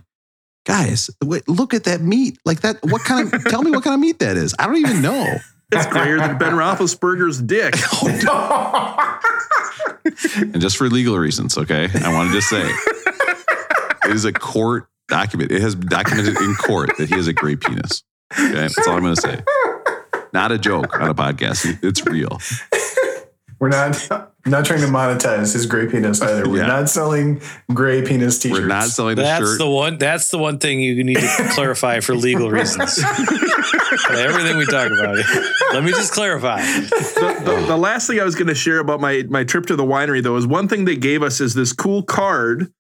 Guys, 0.66 1.10
wait, 1.24 1.48
look 1.48 1.74
at 1.74 1.86
that 1.86 2.02
meat. 2.02 2.38
Like 2.44 2.60
that. 2.60 2.84
What 2.84 3.02
kind 3.06 3.34
of? 3.34 3.46
tell 3.46 3.64
me 3.64 3.72
what 3.72 3.86
kind 3.86 3.94
of 3.94 4.02
meat 4.02 4.20
that 4.20 4.36
is. 4.36 4.54
I 4.60 4.66
don't 4.66 4.76
even 4.76 5.02
know. 5.02 5.38
It's 5.72 5.86
grayer 5.88 6.18
than 6.18 6.38
Ben 6.38 6.54
Roethlisberger's 6.54 7.42
dick. 7.42 7.74
oh, 7.94 9.20
And 10.36 10.62
just 10.62 10.78
for 10.78 10.90
legal 10.90 11.18
reasons, 11.18 11.58
okay? 11.58 11.90
I 12.04 12.14
wanted 12.14 12.34
to 12.34 12.42
say 12.42 12.70
it 14.06 14.16
is 14.16 14.26
a 14.26 14.32
court 14.32 14.88
document. 15.08 15.52
It 15.52 15.62
has 15.62 15.76
documented 15.76 16.38
in 16.38 16.56
court 16.56 16.92
that 16.98 17.10
he 17.10 17.16
has 17.16 17.28
a 17.28 17.34
great 17.34 17.60
penis. 17.60 18.04
Okay, 18.34 18.52
that's 18.54 18.78
all 18.88 18.96
I'm 18.96 19.02
going 19.04 19.16
to 19.16 19.22
say. 19.22 19.42
Not 20.34 20.52
a 20.52 20.58
joke 20.58 21.00
on 21.00 21.10
a 21.10 21.16
podcast. 21.16 21.80
It's 21.84 22.06
real. 22.06 22.40
We're 23.60 23.70
not 23.70 24.08
not 24.46 24.66
trying 24.66 24.82
to 24.82 24.88
monetize 24.88 25.52
his 25.54 25.66
gray 25.66 25.88
penis 25.88 26.22
either. 26.22 26.48
We're 26.48 26.58
Yeah. 26.60 26.68
not 26.68 26.90
selling 26.90 27.42
gray 27.74 28.02
penis 28.06 28.38
t-shirts. 28.40 28.62
We're 28.62 28.68
not 28.68 28.84
selling 28.90 29.16
the 29.16 29.24
That's 29.24 29.44
shirt. 29.44 29.58
the 29.58 29.68
one. 29.70 29.98
That's 29.98 30.30
the 30.30 30.38
one 30.38 30.60
thing 30.60 30.80
you 30.80 31.04
need 31.04 31.18
to 31.18 31.50
clarify 31.54 32.00
for 32.02 32.14
legal 32.16 32.52
reasons. 32.52 33.00
Everything 34.12 34.58
we 34.58 34.66
talk 34.68 34.92
about. 34.92 35.18
Let 35.74 35.84
me 35.84 35.92
just 35.92 36.14
clarify. 36.14 36.62
the, 36.62 37.42
the, 37.44 37.66
the 37.68 37.78
last 37.78 38.08
thing 38.08 38.20
I 38.20 38.24
was 38.24 38.36
going 38.36 38.48
to 38.48 38.56
share 38.56 38.80
about 38.80 39.02
my 39.02 39.24
my 39.30 39.44
trip 39.44 39.66
to 39.68 39.76
the 39.76 39.84
winery 39.84 40.22
though 40.22 40.38
is 40.38 40.46
one 40.46 40.68
thing 40.68 40.86
they 40.86 40.96
gave 40.96 41.24
us 41.24 41.42
is 41.42 41.54
this 41.54 41.74
cool 41.74 42.04
card. 42.04 42.72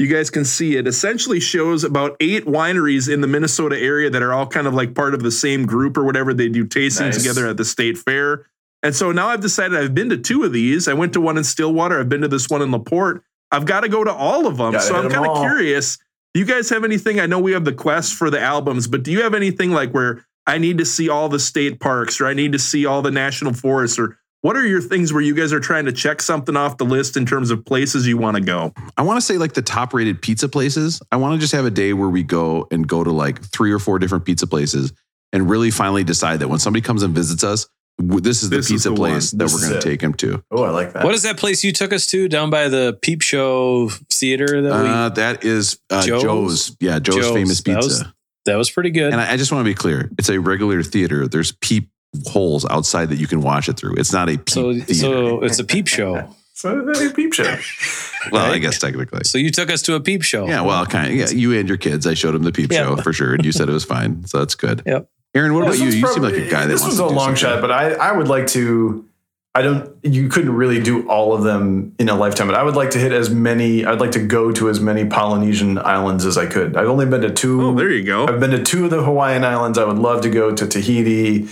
You 0.00 0.06
guys 0.06 0.30
can 0.30 0.46
see 0.46 0.76
it. 0.78 0.86
Essentially 0.86 1.40
shows 1.40 1.84
about 1.84 2.16
eight 2.20 2.46
wineries 2.46 3.12
in 3.12 3.20
the 3.20 3.26
Minnesota 3.26 3.78
area 3.78 4.08
that 4.08 4.22
are 4.22 4.32
all 4.32 4.46
kind 4.46 4.66
of 4.66 4.72
like 4.72 4.94
part 4.94 5.12
of 5.12 5.22
the 5.22 5.30
same 5.30 5.66
group 5.66 5.98
or 5.98 6.04
whatever. 6.04 6.32
They 6.32 6.48
do 6.48 6.66
tasting 6.66 7.08
Nice. 7.08 7.18
together 7.18 7.46
at 7.46 7.58
the 7.58 7.66
state 7.66 7.98
fair. 7.98 8.46
And 8.82 8.96
so 8.96 9.12
now 9.12 9.28
I've 9.28 9.42
decided 9.42 9.76
I've 9.78 9.94
been 9.94 10.08
to 10.08 10.16
two 10.16 10.42
of 10.44 10.54
these. 10.54 10.88
I 10.88 10.94
went 10.94 11.12
to 11.12 11.20
one 11.20 11.36
in 11.36 11.44
Stillwater. 11.44 12.00
I've 12.00 12.08
been 12.08 12.22
to 12.22 12.28
this 12.28 12.48
one 12.48 12.62
in 12.62 12.70
Laporte. 12.70 13.22
I've 13.52 13.66
got 13.66 13.80
to 13.80 13.90
go 13.90 14.02
to 14.02 14.10
all 14.10 14.46
of 14.46 14.56
them. 14.56 14.72
Gotta 14.72 14.86
so 14.86 14.96
i'm 14.96 15.10
kind 15.10 15.26
of 15.26 15.36
curious. 15.36 15.98
Do 16.32 16.40
you 16.40 16.46
guys 16.46 16.70
have 16.70 16.82
anything? 16.82 17.20
I 17.20 17.26
know 17.26 17.38
we 17.38 17.52
have 17.52 17.66
the 17.66 17.74
quest 17.74 18.14
for 18.14 18.30
the 18.30 18.40
albums, 18.40 18.86
but 18.86 19.02
do 19.02 19.12
you 19.12 19.22
have 19.22 19.34
anything 19.34 19.70
like 19.70 19.92
where 19.92 20.24
I 20.46 20.56
need 20.56 20.78
to 20.78 20.86
see 20.86 21.10
all 21.10 21.28
the 21.28 21.38
state 21.38 21.78
parks 21.78 22.22
or 22.22 22.26
I 22.26 22.32
need 22.32 22.52
to 22.52 22.58
see 22.58 22.86
all 22.86 23.02
the 23.02 23.10
national 23.10 23.52
forests 23.52 23.98
or 23.98 24.16
what 24.42 24.56
are 24.56 24.66
your 24.66 24.80
things 24.80 25.12
where 25.12 25.22
you 25.22 25.34
guys 25.34 25.52
are 25.52 25.60
trying 25.60 25.84
to 25.84 25.92
check 25.92 26.22
something 26.22 26.56
off 26.56 26.78
the 26.78 26.84
list 26.84 27.16
in 27.16 27.26
terms 27.26 27.50
of 27.50 27.64
places 27.64 28.06
you 28.06 28.16
want 28.16 28.36
to 28.36 28.42
go? 28.42 28.72
I 28.96 29.02
want 29.02 29.18
to 29.18 29.20
say 29.20 29.36
like 29.38 29.52
the 29.54 29.62
top 29.62 29.92
rated 29.94 30.22
pizza 30.22 30.48
places. 30.48 31.00
I 31.12 31.16
want 31.16 31.34
to 31.34 31.40
just 31.40 31.52
have 31.52 31.64
a 31.66 31.70
day 31.70 31.92
where 31.92 32.08
we 32.08 32.22
go 32.22 32.66
and 32.70 32.86
go 32.86 33.04
to 33.04 33.10
like 33.10 33.42
three 33.44 33.72
or 33.72 33.78
four 33.78 33.98
different 33.98 34.24
pizza 34.24 34.46
places 34.46 34.92
and 35.32 35.48
really 35.50 35.70
finally 35.70 36.04
decide 36.04 36.40
that 36.40 36.48
when 36.48 36.58
somebody 36.58 36.82
comes 36.82 37.02
and 37.02 37.14
visits 37.14 37.44
us, 37.44 37.68
this 37.98 38.42
is 38.42 38.48
the 38.48 38.56
This 38.56 38.66
is 38.66 38.72
pizza 38.72 38.88
the 38.90 38.94
place 38.96 39.32
one. 39.32 39.38
that 39.38 39.44
This 39.44 39.52
we're 39.54 39.68
going 39.68 39.80
to 39.82 39.86
take 39.86 40.00
him 40.00 40.14
to. 40.14 40.42
Oh, 40.50 40.62
I 40.62 40.70
like 40.70 40.94
that. 40.94 41.04
What 41.04 41.14
is 41.14 41.22
that 41.24 41.36
place 41.36 41.62
you 41.62 41.70
took 41.72 41.92
us 41.92 42.06
to 42.06 42.28
down 42.28 42.48
by 42.48 42.68
the 42.68 42.98
Peep 43.02 43.20
Show 43.20 43.90
Theater 44.10 44.62
that 44.62 44.82
we? 44.82 44.88
Uh, 44.88 45.08
that 45.10 45.44
is 45.44 45.78
uh, 45.90 46.00
Joe's? 46.02 46.22
Joe's. 46.22 46.76
Yeah, 46.80 46.98
Joe's, 46.98 47.16
Joe's. 47.16 47.34
famous 47.34 47.60
That 47.62 47.74
pizza. 47.74 47.88
was- 47.88 48.04
that 48.46 48.56
was 48.56 48.70
pretty 48.70 48.88
good. 48.90 49.12
And 49.12 49.20
I, 49.20 49.32
I 49.32 49.36
just 49.36 49.52
want 49.52 49.60
to 49.66 49.70
be 49.70 49.74
clear: 49.74 50.10
it's 50.18 50.30
a 50.30 50.40
regular 50.40 50.82
theater. 50.82 51.28
There's 51.28 51.52
peep 51.52 51.90
holes 52.26 52.64
outside 52.68 53.08
that 53.10 53.18
you 53.18 53.26
can 53.26 53.40
watch 53.42 53.68
it 53.68 53.76
through. 53.76 53.94
It's 53.96 54.12
not 54.12 54.28
a 54.28 54.36
peep 54.38 54.50
so, 54.50 54.72
theater. 54.72 54.94
so 54.94 55.42
it's 55.42 55.58
a 55.58 55.64
Peep 55.64 55.86
Show. 55.86 56.34
So 56.54 56.82
that's 56.84 57.00
a 57.00 57.10
peep 57.10 57.32
show. 57.32 57.56
well, 58.32 58.52
I 58.52 58.58
guess 58.58 58.78
technically. 58.78 59.24
So 59.24 59.38
you 59.38 59.50
took 59.50 59.70
us 59.70 59.80
to 59.82 59.94
a 59.94 60.00
Peep 60.00 60.22
Show. 60.22 60.46
Yeah, 60.46 60.60
well, 60.60 60.84
kind 60.84 61.06
of. 61.10 61.14
Yeah, 61.16 61.30
you 61.30 61.58
and 61.58 61.66
your 61.66 61.78
kids. 61.78 62.06
I 62.06 62.12
showed 62.12 62.32
them 62.34 62.42
the 62.42 62.52
peep 62.52 62.70
Yeah. 62.70 62.84
show 62.84 62.96
for 62.96 63.14
sure, 63.14 63.32
and 63.32 63.44
you 63.46 63.50
said 63.52 63.70
it 63.70 63.72
was 63.72 63.84
fine. 63.86 64.26
So 64.26 64.40
that's 64.40 64.54
good. 64.56 64.82
Yep. 64.86 65.08
Aaron, 65.34 65.54
what 65.54 65.60
about 65.62 65.70
This 65.70 65.78
you? 65.80 65.86
one's 65.86 65.94
You 65.96 66.06
seem 66.08 66.22
like 66.24 66.34
a 66.34 66.50
guy 66.50 66.62
that 66.62 66.68
This 66.68 66.82
wants 66.82 66.94
was 66.94 66.98
to 66.98 67.04
a 67.06 67.08
do 67.08 67.14
long 67.14 67.36
something. 67.36 67.40
shot, 67.40 67.60
but 67.62 67.70
I, 67.70 67.92
I 67.92 68.12
would 68.12 68.28
like 68.28 68.46
to. 68.48 69.06
I 69.54 69.62
don't. 69.62 69.90
You 70.04 70.28
couldn't 70.28 70.52
really 70.54 70.80
do 70.82 71.08
all 71.08 71.32
of 71.32 71.44
them 71.44 71.94
in 71.98 72.08
a 72.10 72.14
lifetime, 72.14 72.46
but 72.48 72.56
I 72.56 72.62
would 72.62 72.76
like 72.76 72.90
to 72.90 72.98
hit 72.98 73.12
as 73.12 73.30
many. 73.30 73.86
I'd 73.86 74.00
like 74.00 74.10
to 74.12 74.24
go 74.26 74.52
to 74.52 74.68
as 74.68 74.80
many 74.80 75.06
Polynesian 75.06 75.78
islands 75.78 76.26
as 76.26 76.36
I 76.36 76.44
could. 76.46 76.76
I've 76.76 76.88
only 76.88 77.06
been 77.06 77.22
to 77.22 77.30
two. 77.30 77.62
Oh, 77.68 77.74
there 77.74 77.90
you 77.90 78.04
go. 78.04 78.26
I've 78.26 78.38
been 78.40 78.50
to 78.50 78.62
two 78.62 78.84
of 78.84 78.90
the 78.90 79.02
Hawaiian 79.02 79.44
islands. 79.44 79.78
I 79.78 79.84
would 79.84 79.98
love 79.98 80.20
to 80.22 80.30
go 80.30 80.54
to 80.54 80.66
Tahiti, 80.66 81.48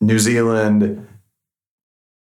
New 0.00 0.18
Zealand, 0.18 1.06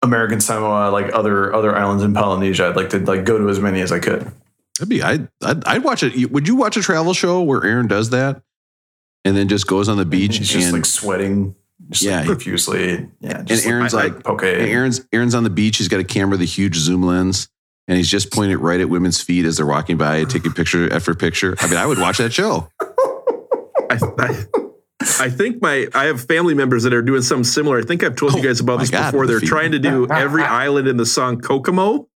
American 0.02 0.40
Samoa, 0.40 0.90
like 0.90 1.12
other 1.14 1.54
other 1.54 1.74
islands 1.76 2.02
in 2.02 2.14
Polynesia. 2.14 2.68
I'd 2.68 2.76
like 2.76 2.90
to 2.90 2.98
like 2.98 3.24
go 3.24 3.38
to 3.38 3.48
as 3.48 3.60
many 3.60 3.80
as 3.80 3.92
I 3.92 3.98
could. 3.98 4.30
That'd 4.78 4.88
be. 4.88 5.02
I'd, 5.02 5.28
I'd. 5.42 5.64
I'd 5.64 5.84
watch 5.84 6.02
it. 6.02 6.30
Would 6.32 6.48
you 6.48 6.56
watch 6.56 6.76
a 6.76 6.82
travel 6.82 7.14
show 7.14 7.42
where 7.42 7.64
Aaron 7.64 7.86
does 7.86 8.10
that, 8.10 8.42
and 9.24 9.36
then 9.36 9.48
just 9.48 9.66
goes 9.66 9.88
on 9.88 9.96
the 9.96 10.04
beach 10.04 10.38
He's 10.38 10.48
just 10.48 10.64
and 10.66 10.72
like 10.72 10.86
sweating, 10.86 11.54
just 11.90 12.02
Yeah, 12.02 12.18
like 12.18 12.26
profusely. 12.26 13.08
Yeah, 13.20 13.38
and 13.38 13.48
just 13.48 13.66
Aaron's 13.66 13.94
like, 13.94 14.14
like, 14.14 14.24
poke. 14.24 14.42
and 14.42 14.62
Aaron's 14.68 15.02
Aaron's 15.12 15.34
on 15.34 15.44
the 15.44 15.50
beach. 15.50 15.78
He's 15.78 15.88
got 15.88 16.00
a 16.00 16.04
camera, 16.04 16.36
the 16.36 16.44
huge 16.46 16.76
zoom 16.76 17.02
lens, 17.02 17.48
and 17.86 17.96
he's 17.96 18.10
just 18.10 18.32
pointing 18.32 18.58
right 18.58 18.80
at 18.80 18.88
women's 18.88 19.20
feet 19.20 19.44
as 19.44 19.56
they're 19.58 19.66
walking 19.66 19.96
by, 19.96 20.24
taking 20.24 20.52
picture 20.52 20.92
after 20.92 21.14
picture. 21.14 21.54
I 21.60 21.68
mean, 21.68 21.76
I 21.76 21.86
would 21.86 21.98
watch 21.98 22.18
that 22.18 22.32
show. 22.32 22.68
I, 23.90 23.98
I, 24.18 24.44
I 25.20 25.30
think 25.30 25.60
my 25.62 25.86
I 25.94 26.04
have 26.04 26.24
family 26.24 26.54
members 26.54 26.82
that 26.84 26.92
are 26.94 27.02
doing 27.02 27.22
something 27.22 27.44
similar. 27.44 27.78
I 27.78 27.82
think 27.82 28.02
I've 28.04 28.16
told 28.16 28.32
you 28.34 28.40
Oh, 28.40 28.42
guys 28.42 28.60
about 28.60 28.80
this 28.80 28.90
God, 28.90 29.10
before. 29.12 29.26
the 29.26 29.32
They're 29.32 29.40
feet. 29.40 29.48
trying 29.48 29.72
to 29.72 29.78
do 29.78 30.06
every 30.10 30.42
island 30.42 30.88
in 30.88 30.96
the 30.96 31.06
song 31.06 31.40
Kokomo. 31.40 32.08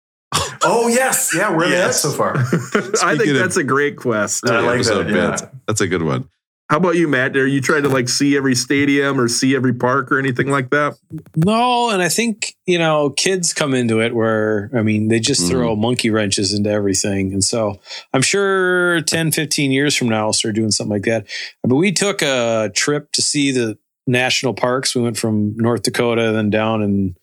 Oh 0.63 0.87
yes, 0.87 1.33
yeah. 1.35 1.55
we're 1.55 1.69
they 1.69 1.77
at 1.81 1.93
so 1.93 2.11
far? 2.17 2.35
I 2.37 2.41
think 2.43 2.95
Speaking 2.97 3.29
of- 3.31 3.37
that's 3.37 3.57
a 3.57 3.63
great 3.63 3.95
quest. 3.97 4.47
I 4.49 4.59
like 4.61 4.75
Episode 4.75 5.07
that, 5.07 5.41
yeah. 5.41 5.49
That's 5.67 5.81
a 5.81 5.87
good 5.87 6.03
one. 6.03 6.29
How 6.69 6.77
about 6.77 6.95
you, 6.95 7.07
Matt? 7.07 7.37
Are 7.37 7.47
you 7.47 7.61
trying 7.61 7.83
to 7.83 7.89
like 7.89 8.09
see 8.09 8.35
every 8.35 8.53
stadium 8.53 9.21
or 9.21 9.29
see 9.29 9.55
every 9.55 9.73
park 9.73 10.11
or 10.11 10.19
anything 10.19 10.49
like 10.49 10.69
that? 10.71 10.97
No, 11.33 11.89
and 11.91 12.01
I 12.01 12.09
think, 12.09 12.55
you 12.65 12.77
know, 12.77 13.09
kids 13.11 13.53
come 13.53 13.73
into 13.73 14.01
it 14.01 14.13
where, 14.13 14.69
I 14.75 14.81
mean, 14.81 15.07
they 15.07 15.21
just 15.21 15.43
Mm. 15.43 15.49
throw 15.49 15.75
monkey 15.77 16.09
wrenches 16.09 16.53
into 16.53 16.69
everything. 16.69 17.31
And 17.31 17.41
so 17.41 17.79
I'm 18.13 18.21
sure 18.21 18.99
10, 19.01 19.31
15 19.31 19.71
years 19.71 19.95
from 19.95 20.09
now, 20.09 20.25
I'll 20.25 20.33
start 20.33 20.55
doing 20.55 20.71
something 20.71 20.91
like 20.91 21.03
that. 21.03 21.25
But 21.63 21.75
we 21.77 21.93
took 21.93 22.21
a 22.21 22.69
trip 22.75 23.13
to 23.13 23.21
see 23.21 23.51
the 23.51 23.77
national 24.05 24.53
parks. 24.53 24.93
We 24.93 25.01
went 25.01 25.17
from 25.17 25.55
North 25.55 25.83
Dakota, 25.83 26.33
then 26.33 26.49
down 26.49 26.81
in, 26.81 27.15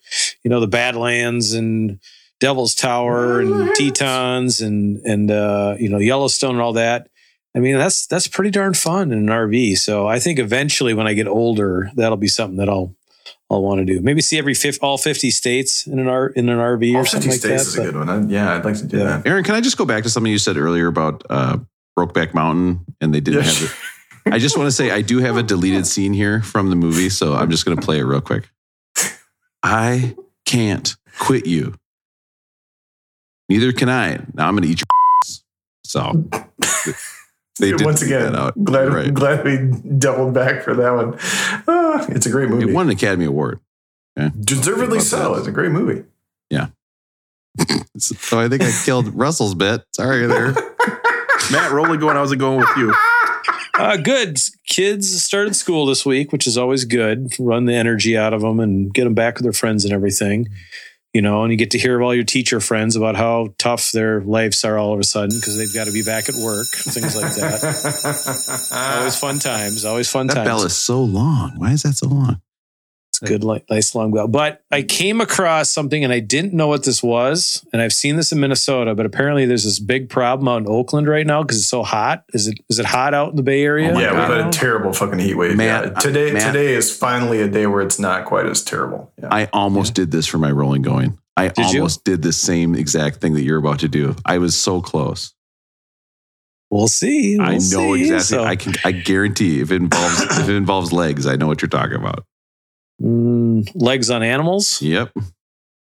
you 0.43 0.49
know, 0.49 0.59
the 0.59 0.67
Badlands 0.67 1.53
and 1.53 1.99
Devil's 2.39 2.73
Tower 2.73 3.41
and 3.41 3.75
Tetons 3.75 4.59
and, 4.59 5.01
and, 5.05 5.29
uh, 5.29 5.75
you 5.79 5.89
know, 5.89 5.99
Yellowstone 5.99 6.51
and 6.55 6.61
all 6.61 6.73
that. 6.73 7.09
I 7.55 7.59
mean, 7.59 7.77
that's, 7.77 8.05
that's 8.07 8.27
pretty 8.27 8.51
darn 8.51 8.73
fun 8.73 9.11
in 9.11 9.17
an 9.19 9.27
RV. 9.27 9.77
So 9.77 10.07
I 10.07 10.19
think 10.19 10.39
eventually 10.39 10.93
when 10.93 11.07
I 11.07 11.13
get 11.13 11.27
older, 11.27 11.89
that'll 11.95 12.17
be 12.17 12.27
something 12.27 12.57
that 12.57 12.67
I'll, 12.67 12.93
I'll 13.49 13.61
want 13.63 13.79
to 13.79 13.85
do. 13.85 14.01
Maybe 14.01 14.21
see 14.21 14.37
every 14.37 14.53
fif- 14.53 14.83
all 14.83 14.97
50 14.97 15.31
states 15.31 15.87
in 15.87 15.97
an 15.99 16.07
R 16.07 16.27
in 16.27 16.49
an 16.49 16.57
RV 16.57 16.93
All 16.93 17.01
or 17.01 17.05
50 17.05 17.09
something 17.11 17.31
like 17.31 17.39
states 17.39 17.73
that. 17.75 17.81
is 17.83 17.87
a 17.87 17.91
good 17.91 17.95
one. 17.95 18.09
I, 18.09 18.27
yeah, 18.27 18.55
I'd 18.55 18.65
like 18.65 18.75
to 18.77 18.85
do 18.85 18.97
Yeah. 18.97 19.03
that. 19.05 19.27
Aaron, 19.27 19.43
can 19.45 19.55
I 19.55 19.61
just 19.61 19.77
go 19.77 19.85
back 19.85 20.03
to 20.03 20.09
something 20.09 20.31
you 20.31 20.37
said 20.37 20.57
earlier 20.57 20.87
about 20.87 21.23
uh, 21.29 21.57
Brokeback 21.97 22.33
Mountain 22.33 22.85
and 22.99 23.13
they 23.15 23.21
didn't 23.21 23.43
Yeah. 23.45 23.51
have 23.51 23.63
it? 24.25 24.33
I 24.33 24.39
just 24.39 24.57
want 24.57 24.67
to 24.67 24.71
say 24.71 24.89
I 24.91 25.01
do 25.01 25.19
have 25.19 25.37
a 25.37 25.43
deleted 25.43 25.85
scene 25.87 26.11
here 26.11 26.41
from 26.41 26.69
the 26.71 26.75
movie, 26.75 27.09
so 27.09 27.35
I'm 27.35 27.51
just 27.51 27.63
going 27.63 27.77
to 27.77 27.85
play 27.85 27.99
it 27.99 28.03
real 28.03 28.21
quick. 28.21 28.49
I 29.63 30.15
can't 30.45 30.95
quit 31.19 31.45
you. 31.45 31.75
Neither 33.47 33.71
can 33.71 33.87
I. 33.87 34.15
Now 34.33 34.47
I'm 34.47 34.55
going 34.55 34.63
to 34.63 34.69
eat 34.69 34.81
your 34.81 34.85
so 35.85 36.25
they 37.59 37.71
did 37.71 37.83
Once 37.85 38.01
again, 38.01 38.33
that 38.33 38.35
out. 38.35 38.63
glad, 38.63 38.93
Right. 38.93 39.13
glad 39.13 39.43
we 39.45 39.57
doubled 39.97 40.33
back 40.33 40.63
for 40.63 40.73
that 40.73 40.93
one. 40.93 41.17
Ah, 41.67 42.05
it's 42.09 42.25
a 42.25 42.29
great 42.29 42.49
movie. 42.49 42.69
It 42.69 42.73
won 42.73 42.87
an 42.87 42.91
Academy 42.93 43.25
Award. 43.25 43.59
Deservedly 44.39 44.97
About 44.97 45.07
so. 45.07 45.33
that. 45.33 45.39
It's 45.39 45.47
a 45.47 45.51
great 45.51 45.71
movie. 45.71 46.03
Yeah. 46.49 46.67
so 47.97 48.39
I 48.39 48.47
think 48.49 48.61
I 48.61 48.71
killed 48.85 49.07
Russell's 49.15 49.55
bit. 49.55 49.83
Sorry 49.93 50.25
there. 50.25 50.53
Matt, 51.51 51.71
rolling 51.71 51.99
going. 51.99 52.15
How's 52.15 52.31
it 52.31 52.37
going 52.37 52.59
with 52.59 52.69
you? 52.77 52.93
Uh, 53.77 53.97
good. 53.97 54.37
Kids 54.67 55.21
started 55.21 55.55
school 55.55 55.85
this 55.85 56.05
week, 56.05 56.31
which 56.31 56.47
is 56.47 56.57
always 56.57 56.85
good. 56.85 57.33
Run 57.39 57.65
the 57.65 57.73
energy 57.73 58.17
out 58.17 58.33
of 58.33 58.41
them 58.41 58.59
and 58.59 58.93
get 58.93 59.03
them 59.03 59.13
back 59.13 59.35
with 59.35 59.43
their 59.43 59.53
friends 59.53 59.83
and 59.85 59.93
everything. 59.93 60.47
You 61.15 61.21
know, 61.21 61.43
and 61.43 61.51
you 61.53 61.55
get 61.57 61.71
to 61.71 61.77
hear 61.79 61.95
of 61.95 62.01
all 62.03 62.13
your 62.13 62.25
teacher 62.25 62.59
friends 62.59 62.97
about 62.97 63.15
how 63.15 63.53
tough 63.57 63.93
their 63.93 64.19
lives 64.19 64.65
are 64.65 64.77
all 64.77 64.91
of 64.93 64.99
a 64.99 65.03
sudden 65.05 65.29
because 65.39 65.57
they've 65.57 65.73
got 65.73 65.85
to 65.85 65.93
be 65.93 66.03
back 66.03 66.27
at 66.27 66.35
work, 66.35 66.67
things 66.67 67.15
like 67.15 67.33
that. 67.35 68.67
always 68.99 69.17
fun 69.17 69.39
times. 69.39 69.85
Always 69.85 70.09
fun 70.11 70.27
That 70.27 70.33
times. 70.33 70.45
bell 70.45 70.63
is 70.65 70.75
so 70.75 71.01
long. 71.01 71.53
Why 71.55 71.71
is 71.71 71.83
that 71.83 71.93
so 71.93 72.09
long? 72.09 72.41
It's 73.25 73.31
a 73.31 73.33
good, 73.33 73.43
li- 73.43 73.63
nice 73.69 73.95
long 73.95 74.11
bell. 74.11 74.27
But 74.27 74.63
I 74.71 74.79
mm-hmm. 74.79 74.87
came 74.87 75.21
across 75.21 75.69
something 75.69 76.03
and 76.03 76.11
I 76.11 76.19
didn't 76.19 76.53
know 76.53 76.67
what 76.67 76.83
this 76.83 77.03
was. 77.03 77.65
And 77.73 77.81
I've 77.81 77.93
seen 77.93 78.15
this 78.15 78.31
in 78.31 78.39
Minnesota, 78.39 78.95
but 78.95 79.05
apparently 79.05 79.45
there's 79.45 79.63
this 79.63 79.79
big 79.79 80.09
problem 80.09 80.47
out 80.47 80.61
in 80.61 80.67
Oakland 80.67 81.07
right 81.07 81.25
now 81.25 81.43
because 81.43 81.57
it's 81.57 81.67
so 81.67 81.83
hot. 81.83 82.23
Is 82.33 82.47
it 82.47 82.59
is 82.69 82.79
it 82.79 82.85
hot 82.85 83.13
out 83.13 83.29
in 83.31 83.35
the 83.35 83.43
Bay 83.43 83.63
oh 83.63 83.65
Area? 83.65 83.93
Oh 83.93 83.99
yeah, 83.99 84.11
God. 84.11 84.29
we've 84.29 84.37
had 84.37 84.47
a 84.47 84.51
terrible 84.51 84.93
fucking 84.93 85.19
heat 85.19 85.35
wave. 85.35 85.55
Matt, 85.57 85.85
yeah. 85.85 85.91
Today, 85.99 86.31
Matt- 86.33 86.53
today 86.53 86.73
is 86.73 86.95
finally 86.95 87.41
a 87.41 87.47
day 87.47 87.67
where 87.67 87.81
it's 87.81 87.99
not 87.99 88.25
quite 88.25 88.45
as 88.45 88.63
terrible. 88.63 89.11
Yeah. 89.21 89.29
I 89.31 89.49
almost 89.53 89.93
did 89.93 90.11
this 90.11 90.25
for 90.27 90.37
my 90.37 90.51
rolling 90.51 90.81
going. 90.81 91.17
I 91.37 91.49
Did 91.49 91.71
you? 91.71 91.79
almost 91.79 92.05
did 92.05 92.21
the 92.21 92.31
same 92.31 92.75
exact 92.75 93.17
thing 93.17 93.33
that 93.33 93.43
you're 93.43 93.57
about 93.57 93.79
to 93.79 93.89
do. 93.89 94.15
I 94.25 94.37
was 94.37 94.57
so 94.57 94.81
close. 94.81 95.33
We'll 96.69 96.87
see. 96.87 97.37
I 97.37 97.51
We'll 97.51 97.51
know 97.51 97.95
see. 97.95 98.01
exactly. 98.01 98.19
So- 98.19 98.43
I 98.43 98.55
can. 98.55 98.73
I 98.83 98.91
guarantee 98.91 99.59
if 99.61 99.71
it 99.71 99.75
involves 99.75 100.21
if 100.21 100.49
it 100.49 100.55
involves 100.55 100.91
legs, 100.91 101.27
I 101.27 101.35
know 101.35 101.47
what 101.47 101.61
you're 101.61 101.69
talking 101.69 101.95
about. 101.97 102.25
Mm, 103.01 103.69
legs 103.75 104.09
on 104.09 104.23
animals. 104.23 104.81
Yep. 104.81 105.11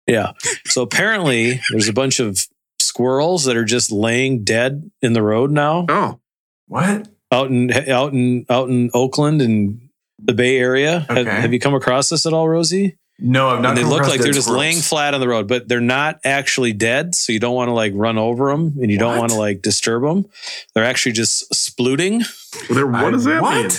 Yeah. 0.07 0.31
So 0.65 0.81
apparently, 0.81 1.59
there's 1.71 1.87
a 1.89 1.93
bunch 1.93 2.19
of 2.19 2.45
squirrels 2.79 3.45
that 3.45 3.57
are 3.57 3.65
just 3.65 3.91
laying 3.91 4.43
dead 4.43 4.89
in 5.01 5.13
the 5.13 5.21
road 5.21 5.51
now, 5.51 5.85
Oh, 5.89 6.19
what? 6.67 7.07
out 7.31 7.49
in 7.49 7.71
out 7.89 8.13
in 8.13 8.45
out 8.49 8.69
in 8.69 8.91
Oakland 8.93 9.41
and 9.41 9.89
the 10.19 10.33
Bay 10.33 10.57
Area. 10.57 10.99
Have, 11.09 11.17
Okay. 11.17 11.41
have 11.41 11.53
you 11.53 11.59
come 11.59 11.73
across 11.73 12.09
this 12.09 12.25
at 12.25 12.33
all, 12.33 12.47
Rosie? 12.47 12.97
No, 13.17 13.47
I've 13.49 13.61
not. 13.61 13.69
and 13.69 13.77
they 13.77 13.83
look 13.89 14.01
like 14.07 14.19
they're 14.19 14.33
just 14.33 14.47
squirrels. 14.47 14.59
laying 14.59 14.77
flat 14.81 15.13
on 15.13 15.21
the 15.21 15.27
road, 15.27 15.47
but 15.47 15.67
they're 15.69 15.79
not 15.79 16.19
actually 16.25 16.73
dead. 16.73 17.15
So 17.15 17.31
you 17.31 17.39
don't 17.39 17.55
want 17.55 17.69
to 17.69 17.73
like 17.73 17.93
run 17.95 18.17
over 18.17 18.51
them, 18.51 18.75
and 18.81 18.91
you 18.91 18.97
don't 18.99 19.17
want 19.17 19.31
to 19.31 19.37
like 19.37 19.61
disturb 19.61 20.03
them. 20.03 20.25
They're 20.73 20.83
actually 20.85 21.13
just 21.13 21.49
splooting. 21.53 22.25
well, 22.69 22.75
there, 22.75 22.87
what 22.87 23.05
I- 23.05 23.11
does 23.11 23.23
that 23.25 23.41
what? 23.41 23.55
mean? 23.55 23.71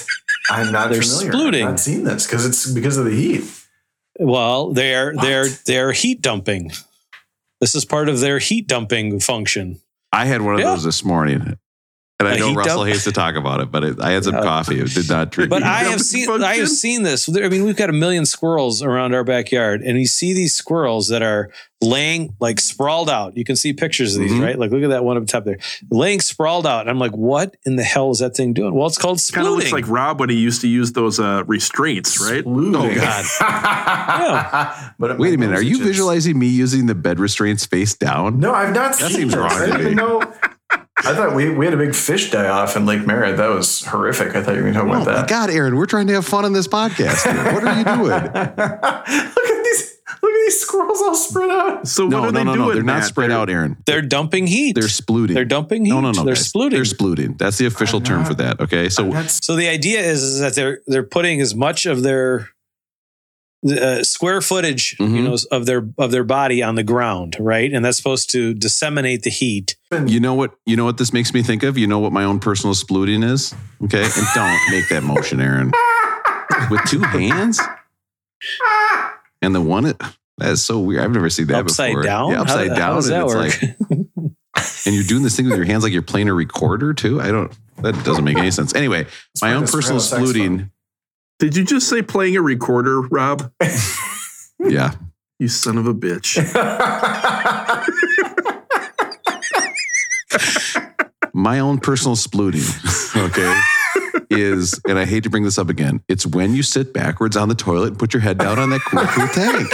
I'm 0.50 0.72
not 0.72 0.90
They're 0.90 1.02
familiar. 1.02 1.32
splooting. 1.32 1.62
I've 1.64 1.70
not 1.70 1.80
seen 1.80 2.04
this 2.04 2.26
because 2.26 2.46
it's 2.46 2.70
because 2.70 2.96
of 2.96 3.04
the 3.04 3.10
heat. 3.14 3.44
Well, 4.18 4.72
they're 4.72 5.12
What? 5.12 5.22
they're 5.24 5.48
they're 5.66 5.92
heat 5.92 6.22
dumping. 6.22 6.72
This 7.60 7.74
is 7.74 7.84
part 7.84 8.08
of 8.08 8.20
their 8.20 8.38
heat 8.38 8.66
dumping 8.68 9.20
function. 9.20 9.80
I 10.12 10.26
had 10.26 10.42
one 10.42 10.54
of 10.54 10.60
Yeah. 10.60 10.70
those 10.70 10.84
this 10.84 11.04
morning, 11.04 11.58
and 12.18 12.28
I 12.28 12.36
know 12.36 12.48
heat 12.48 12.56
Russell 12.56 12.76
dump? 12.78 12.88
hates 12.88 13.04
to 13.04 13.12
talk 13.12 13.34
about 13.36 13.60
it, 13.60 13.70
but 13.70 13.84
it, 13.84 14.00
I 14.00 14.12
had 14.12 14.24
some 14.24 14.34
Yeah. 14.36 14.42
coffee. 14.42 14.80
It 14.80 14.88
did 14.94 15.08
not 15.08 15.30
drink. 15.30 15.50
But 15.50 15.62
I 15.62 15.84
have 15.84 16.00
seen 16.00 16.28
I 16.42 16.56
have 16.56 16.68
seen 16.70 17.02
this. 17.02 17.28
I 17.28 17.48
mean, 17.48 17.64
we've 17.64 17.76
got 17.76 17.90
a 17.90 17.94
million 17.94 18.24
squirrels 18.24 18.82
around 18.82 19.14
our 19.14 19.24
backyard, 19.24 19.82
and 19.82 19.98
you 19.98 20.06
see 20.06 20.32
these 20.32 20.54
squirrels 20.54 21.08
that 21.08 21.22
are 21.22 21.50
laying 21.82 22.34
like 22.40 22.58
sprawled 22.58 23.10
out. 23.10 23.36
You 23.36 23.44
can 23.44 23.54
see 23.54 23.74
pictures 23.74 24.16
of 24.16 24.22
these, 24.22 24.32
Mhm. 24.32 24.42
right? 24.42 24.58
Like 24.58 24.70
look 24.70 24.82
at 24.82 24.88
that 24.88 25.04
one 25.04 25.18
up 25.18 25.26
top 25.26 25.44
there, 25.44 25.58
laying 25.90 26.20
sprawled 26.20 26.66
out. 26.66 26.80
And 26.80 26.88
I'm 26.90 26.98
like, 26.98 27.10
what 27.12 27.54
in 27.66 27.76
the 27.76 27.82
hell 27.84 28.10
is 28.10 28.20
that 28.20 28.34
thing 28.34 28.54
doing? 28.54 28.72
Well, 28.74 28.86
it's 28.86 28.96
called 28.96 29.20
Kind 29.30 29.46
of 29.46 29.52
looks 29.52 29.72
like 29.72 29.86
Rob 29.86 30.18
when 30.18 30.30
he 30.30 30.36
used 30.36 30.62
to 30.62 30.68
use 30.68 30.92
those 30.92 31.20
uh, 31.20 31.44
restraints, 31.46 32.18
right? 32.18 32.42
Oh 32.46 32.94
God. 32.94 33.24
yeah. 33.40 34.90
But 34.98 35.18
Wait 35.18 35.34
a 35.34 35.38
minute. 35.38 35.58
Are 35.58 35.62
you 35.62 35.74
itches. 35.76 35.86
visualizing 35.86 36.38
me 36.38 36.46
using 36.46 36.86
the 36.86 36.94
bed 36.94 37.18
restraints 37.20 37.66
face 37.66 37.92
down? 37.94 38.40
No, 38.40 38.54
I've 38.54 38.74
not 38.74 38.94
seen 38.94 39.04
That 39.04 39.10
seen 39.12 39.20
seems 39.20 39.32
this. 39.34 39.38
wrong 39.40 39.52
I 39.52 39.58
to 39.58 39.66
didn't 39.66 39.78
me. 39.78 39.84
even 39.92 39.96
know. 39.96 40.22
I 40.98 41.14
thought 41.14 41.34
we, 41.34 41.50
we 41.50 41.66
had 41.66 41.74
a 41.74 41.76
big 41.76 41.94
fish 41.94 42.30
die 42.30 42.48
off 42.48 42.74
in 42.76 42.86
Lake 42.86 43.06
Merritt. 43.06 43.36
That 43.36 43.48
was 43.50 43.84
horrific. 43.84 44.34
I 44.34 44.42
thought 44.42 44.54
you 44.56 44.62
were 44.62 44.72
going 44.72 44.74
to 44.74 44.80
talk 44.80 44.88
Oh 44.88 44.92
about 45.02 45.06
my 45.06 45.12
that. 45.20 45.28
God, 45.28 45.50
Aaron, 45.50 45.76
we're 45.76 45.86
trying 45.86 46.06
to 46.06 46.14
have 46.14 46.24
fun 46.26 46.44
on 46.46 46.52
this 46.54 46.66
podcast. 46.66 47.22
here. 47.30 47.52
What 47.52 47.64
are 47.64 47.78
you 47.78 47.84
doing? 47.84 48.22
look 48.32 49.50
at 49.50 49.64
these! 49.64 49.92
Look 50.22 50.32
at 50.32 50.40
these 50.46 50.60
squirrels 50.60 51.02
all 51.02 51.14
spread 51.14 51.50
out. 51.50 51.86
So 51.86 52.06
No, 52.06 52.20
what 52.22 52.28
are 52.28 52.32
no, 52.32 52.38
they 52.38 52.44
no, 52.44 52.54
doing? 52.54 52.68
no. 52.68 52.74
They're 52.74 52.82
not 52.82 52.98
Matt? 53.00 53.04
spread 53.04 53.30
They're- 53.30 53.36
out, 53.36 53.50
Aaron. 53.50 53.76
They're 53.84 54.02
dumping 54.02 54.46
heat. 54.46 54.72
They're 54.74 54.84
splooting. 54.84 55.34
They're 55.34 55.44
dumping 55.44 55.84
heat. 55.84 55.90
No, 55.90 56.00
no, 56.00 56.12
no. 56.12 56.24
They're 56.24 56.34
guys. 56.34 56.50
splooting. 56.52 56.70
They're 56.70 56.82
splooting. 56.82 57.38
That's 57.38 57.58
the 57.58 57.66
official 57.66 57.98
I'm 57.98 58.04
term 58.04 58.24
for 58.24 58.34
that. 58.34 58.60
Okay. 58.60 58.88
So 58.88 59.12
So 59.26 59.54
the 59.56 59.68
idea 59.68 60.00
is, 60.00 60.22
is 60.22 60.40
that 60.40 60.54
they're 60.54 60.80
they're 60.86 61.02
putting 61.02 61.40
as 61.42 61.54
much 61.54 61.84
of 61.86 62.02
their 62.02 62.48
uh, 63.68 64.02
square 64.04 64.40
footage, 64.40 64.96
you 65.00 65.06
Mhm. 65.06 65.24
know, 65.24 65.36
of 65.50 65.66
their 65.66 65.88
of 65.98 66.10
their 66.10 66.24
body 66.24 66.62
on 66.62 66.74
the 66.74 66.82
ground, 66.82 67.36
right? 67.40 67.72
And 67.72 67.84
that's 67.84 67.96
supposed 67.96 68.30
to 68.30 68.54
disseminate 68.54 69.22
the 69.22 69.30
heat. 69.30 69.76
you 70.06 70.20
know 70.20 70.34
what? 70.34 70.54
You 70.66 70.76
know 70.76 70.84
what 70.84 70.98
this 70.98 71.12
makes 71.12 71.32
me 71.34 71.42
think 71.42 71.62
of? 71.62 71.76
You 71.78 71.86
know 71.86 71.98
what 71.98 72.12
my 72.12 72.24
own 72.24 72.38
personal 72.38 72.74
splooting 72.74 73.24
is? 73.28 73.54
Okay. 73.84 74.02
And 74.04 74.26
don't 74.34 74.60
make 74.70 74.88
that 74.90 75.02
motion, 75.02 75.40
Aaron. 75.40 75.72
With 76.70 76.82
two 76.86 77.00
hands? 77.00 77.60
And 79.42 79.54
the 79.54 79.60
one, 79.60 79.84
that 79.84 80.50
is 80.50 80.62
so 80.62 80.78
weird. 80.80 81.02
I've 81.02 81.12
never 81.12 81.30
seen 81.30 81.46
that 81.48 81.60
upside 81.60 81.90
before. 81.90 82.02
down. 82.02 82.30
Yeah, 82.32 82.40
upside 82.42 82.68
how, 82.70 82.74
down. 82.74 82.88
How 82.90 82.94
does 82.96 83.08
and 83.08 83.14
that 83.14 83.24
it's 83.24 83.34
work? 83.34 83.88
like, 83.90 84.32
and 84.86 84.94
you're 84.94 85.04
doing 85.04 85.22
this 85.22 85.36
thing 85.36 85.46
with 85.48 85.56
your 85.56 85.66
hands 85.66 85.82
like 85.84 85.92
you're 85.92 86.02
playing 86.02 86.28
a 86.28 86.34
recorder 86.34 86.94
too. 86.94 87.20
I 87.20 87.30
don't, 87.30 87.52
that 87.82 88.02
doesn't 88.04 88.24
make 88.24 88.38
any 88.38 88.50
sense. 88.50 88.74
Anyway, 88.74 89.06
my 89.42 89.52
own 89.54 89.66
personal 89.66 90.00
soprano 90.00 90.32
splooting. 90.32 90.70
Did 91.38 91.54
you 91.54 91.64
just 91.64 91.88
say 91.88 92.02
playing 92.02 92.36
a 92.36 92.42
recorder, 92.42 93.02
Rob? 93.02 93.52
Yeah. 94.58 94.92
You 95.38 95.48
son 95.48 95.76
of 95.76 95.86
a 95.86 95.92
bitch. 95.92 96.38
my 101.34 101.58
own 101.60 101.78
personal 101.78 102.16
splooting, 102.16 102.64
okay, 103.28 103.60
is, 104.30 104.80
and 104.88 104.98
I 104.98 105.04
hate 105.04 105.24
to 105.24 105.30
bring 105.30 105.44
this 105.44 105.58
up 105.58 105.68
again, 105.68 106.00
it's 106.08 106.24
when 106.26 106.54
you 106.54 106.62
sit 106.62 106.94
backwards 106.94 107.36
on 107.36 107.50
the 107.50 107.54
toilet 107.54 107.88
and 107.88 107.98
put 107.98 108.14
your 108.14 108.22
head 108.22 108.38
down 108.38 108.58
on 108.58 108.70
that 108.70 108.80
cool, 108.80 109.04
cool 109.04 109.28
tank. 109.28 109.68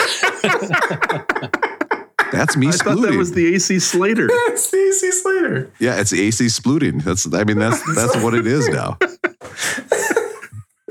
That's 2.32 2.56
me 2.56 2.68
I 2.68 2.72
thought 2.72 3.00
that 3.02 3.14
was 3.16 3.30
the 3.32 3.54
AC 3.54 3.78
Slater. 3.78 4.26
it's 4.30 4.68
the 4.70 4.78
AC 4.78 5.12
Slater. 5.12 5.70
yeah, 5.78 6.00
it's 6.00 6.12
AC 6.12 6.46
splooting. 6.46 7.04
That's, 7.04 7.32
I 7.32 7.44
mean, 7.44 7.58
that's 7.58 7.80
that's 7.94 8.16
what 8.16 8.34
it 8.34 8.48
is 8.48 8.68
now. 8.68 8.98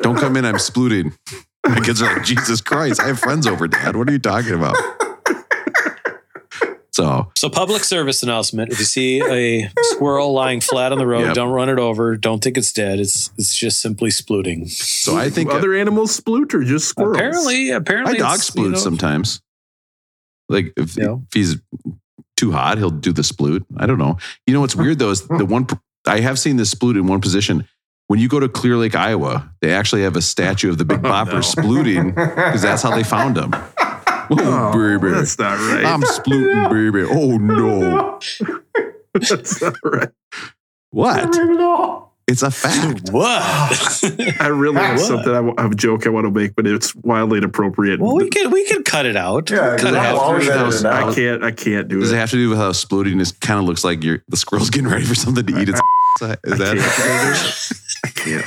Don't 0.01 0.17
come 0.17 0.35
in, 0.37 0.45
I'm 0.45 0.55
splooting. 0.55 1.15
My 1.67 1.79
kids 1.79 2.01
are 2.01 2.13
like, 2.13 2.23
Jesus 2.25 2.59
Christ, 2.61 2.99
I 2.99 3.07
have 3.07 3.19
friends 3.19 3.45
over, 3.47 3.67
Dad. 3.67 3.95
What 3.95 4.09
are 4.09 4.11
you 4.11 4.19
talking 4.19 4.53
about? 4.53 4.75
So, 6.93 7.31
So, 7.37 7.49
public 7.49 7.85
service 7.85 8.21
announcement: 8.21 8.73
If 8.73 8.79
you 8.79 8.83
see 8.85 9.21
a 9.21 9.71
squirrel 9.93 10.33
lying 10.33 10.59
flat 10.59 10.91
on 10.91 10.97
the 10.97 11.07
road, 11.07 11.27
Yep. 11.27 11.35
don't 11.35 11.51
run 11.51 11.69
it 11.69 11.79
over. 11.79 12.17
Don't 12.17 12.43
think 12.43 12.57
it's 12.57 12.73
dead. 12.73 12.99
It's 12.99 13.31
it's 13.37 13.55
just 13.55 13.79
simply 13.79 14.09
splooting. 14.09 14.69
so 14.69 15.15
I 15.15 15.29
think 15.29 15.51
uh, 15.51 15.53
other 15.53 15.73
animals 15.73 16.19
sploot 16.19 16.53
or 16.53 16.65
just 16.65 16.89
squirrels? 16.89 17.15
Apparently, 17.15 17.69
apparently, 17.69 18.13
My 18.13 18.19
dog 18.19 18.39
it's, 18.39 18.49
sploots 18.51 18.63
you 18.63 18.69
know, 18.71 18.77
sometimes. 18.77 19.41
Like 20.49 20.73
if, 20.75 20.97
Yeah. 20.97 21.13
if 21.27 21.33
he's 21.33 21.55
too 22.35 22.51
hot, 22.51 22.77
he'll 22.77 22.89
do 22.89 23.13
the 23.13 23.21
sploot. 23.21 23.63
I 23.77 23.85
don't 23.85 23.97
know. 23.97 24.17
You 24.45 24.53
know 24.53 24.59
what's 24.59 24.75
weird 24.75 24.99
though 24.99 25.11
is 25.11 25.25
the 25.27 25.45
one 25.55 25.67
I 26.05 26.19
have 26.19 26.37
seen 26.39 26.57
this 26.57 26.73
sploot 26.75 26.95
in 26.97 27.07
one 27.07 27.21
position. 27.21 27.65
When 28.11 28.19
you 28.19 28.27
go 28.27 28.41
to 28.41 28.49
Clear 28.49 28.75
Lake, 28.75 28.93
Iowa, 28.93 29.49
they 29.61 29.71
actually 29.71 30.01
have 30.01 30.17
a 30.17 30.21
statue 30.21 30.69
of 30.69 30.77
the 30.77 30.83
Big 30.83 30.99
Oh, 31.05 31.09
Bopper 31.09 31.31
no. 31.31 31.39
splooting 31.39 32.13
because 32.13 32.61
that's 32.61 32.81
how 32.81 32.93
they 32.93 33.03
found 33.03 33.37
him. 33.37 33.53
Oh, 34.33 34.37
Oh, 34.73 34.97
baby. 34.99 35.13
that's 35.13 35.37
not 35.39 35.57
right. 35.59 35.83
I'm 35.85 36.01
splooting, 36.01 36.69
baby. 36.69 37.05
Oh 37.09 37.37
no. 37.37 38.19
that's 39.13 39.61
not 39.61 39.75
right. 39.83 40.09
What? 40.91 41.37
It's 42.27 42.41
a 42.43 42.51
fact. 42.51 43.09
What? 43.11 43.41
I 44.41 44.47
really 44.47 44.75
have 44.81 44.97
What? 44.97 45.05
something 45.05 45.31
I, 45.31 45.35
w- 45.35 45.55
I 45.57 45.61
have 45.63 45.71
a 45.71 45.75
joke 45.75 46.05
I 46.05 46.09
want 46.09 46.25
to 46.27 46.31
make, 46.31 46.55
but 46.55 46.65
it's 46.67 46.93
wildly 46.95 47.37
inappropriate. 47.39 47.99
well, 48.01 48.15
we 48.15 48.29
could 48.29 48.51
we 48.53 48.65
could 48.67 48.83
cut 48.85 49.05
it 49.05 49.15
out. 49.17 49.49
Yeah, 49.49 49.75
cut 49.77 49.93
it 49.93 49.95
out. 49.99 50.15
always 50.17 50.45
through 50.45 50.53
edit 50.53 50.65
those- 50.65 50.79
it 50.83 50.87
out. 50.87 51.09
I 51.09 51.13
can't. 51.15 51.43
I 51.43 51.51
can't 51.51 51.87
do 51.89 51.99
Does 52.01 52.11
it 52.11 52.15
it. 52.15 52.19
have 52.19 52.29
to 52.31 52.35
do 52.37 52.49
with 52.49 52.57
how 52.57 52.71
splooting 52.71 53.19
is 53.21 53.31
kind 53.33 53.59
of 53.59 53.65
looks 53.65 53.83
like 53.85 54.01
you're 54.03 54.21
the 54.29 54.37
squirrel's 54.37 54.69
getting 54.69 54.89
ready 54.89 55.05
for 55.05 55.15
something 55.15 55.45
to 55.45 55.61
eat? 55.61 55.69
Its 55.69 55.81
is 56.45 56.57
that? 56.59 57.87
I. 58.05 58.43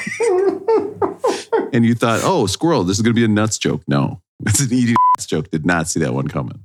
And 1.73 1.85
you 1.85 1.95
thought, 1.95 2.21
oh, 2.25 2.47
squirrel, 2.47 2.85
this 2.85 2.97
is 2.99 3.03
going 3.03 3.15
to 3.15 3.21
be 3.21 3.25
a 3.25 3.29
nuts 3.29 3.59
joke. 3.59 3.83
No, 3.89 4.21
It's 4.47 4.61
an 4.61 4.73
eating 4.73 4.97
ass 5.17 5.27
joke. 5.27 5.51
Did 5.51 5.67
not 5.67 5.89
see 5.89 6.01
that 6.01 6.15
one 6.15 6.29
coming. 6.29 6.65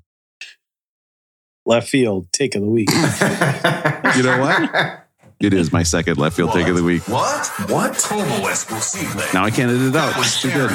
Left 1.66 1.88
field, 1.88 2.28
take 2.32 2.56
of 2.56 2.62
the 2.62 2.70
week. 2.70 2.90
You 4.18 4.24
know 4.24 4.40
what? 4.40 5.06
It 5.40 5.54
is 5.54 5.72
my 5.72 5.84
second 5.84 6.18
left 6.18 6.36
field 6.36 6.52
take 6.52 6.68
of 6.68 6.76
the 6.76 6.84
week. 6.84 7.08
What? 7.08 7.48
what? 7.70 7.96
Como 7.98 8.48
es 8.48 8.66
posible? 8.66 9.22
Now 9.34 9.46
I 9.46 9.52
can't 9.52 9.70
edit 9.72 9.84
it 9.90 9.96
out. 9.96 10.14
That 10.16 10.20
It's 10.20 10.42
too 10.42 10.50
good. 10.50 10.72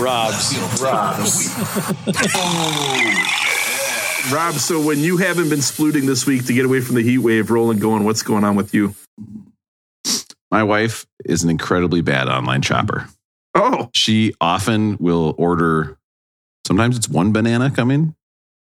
Rob's. 0.00 0.54
Rob's. 0.80 1.48
of 1.48 2.14
the 2.14 2.14
week. 2.20 2.26
Oh, 4.28 4.32
Rob, 4.32 4.54
so 4.54 4.80
when 4.84 4.98
you 4.98 5.16
haven't 5.18 5.48
been 5.48 5.60
splooting 5.60 6.06
this 6.06 6.26
week 6.26 6.46
to 6.46 6.52
get 6.52 6.64
away 6.64 6.80
from 6.80 6.96
the 6.96 7.02
heat 7.02 7.18
wave, 7.18 7.50
rolling, 7.50 7.78
going, 7.78 8.04
what's 8.04 8.22
going 8.22 8.42
on 8.44 8.56
with 8.56 8.74
you? 8.74 8.94
My 10.50 10.62
wife 10.62 11.06
is 11.24 11.42
an 11.44 11.50
incredibly 11.50 12.00
bad 12.00 12.28
online 12.28 12.62
shopper. 12.62 13.08
Oh, 13.54 13.90
She 13.94 14.34
often 14.40 14.96
will 14.98 15.34
order. 15.38 15.96
Sometimes 16.66 16.96
it's 16.96 17.08
one 17.08 17.32
banana 17.32 17.70
coming. 17.70 18.14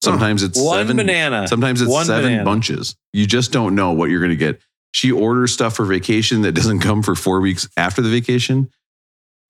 Sometimes 0.03 0.43
it's 0.43 0.61
One 0.61 0.79
seven 0.79 0.97
banana. 0.99 1.49
Sometimes 1.49 1.81
it's 1.81 1.91
One 1.91 2.05
seven 2.07 2.25
banana. 2.25 2.45
bunches. 2.45 2.95
You 3.13 3.27
just 3.27 3.53
don't 3.53 3.75
know 3.75 3.93
what 3.93 4.11
you're 4.11 4.21
going 4.21 4.31
to 4.31 4.37
get. 4.37 4.61
She 4.93 5.11
orders 5.11 5.53
stuff 5.53 5.75
for 5.75 5.85
vacation 5.85 6.43
that 6.43 6.53
doesn't 6.53 6.81
come 6.81 7.03
for 7.03 7.15
four 7.15 7.41
weeks 7.41 7.69
after 7.77 8.03
the 8.03 8.11
vacation. 8.11 8.71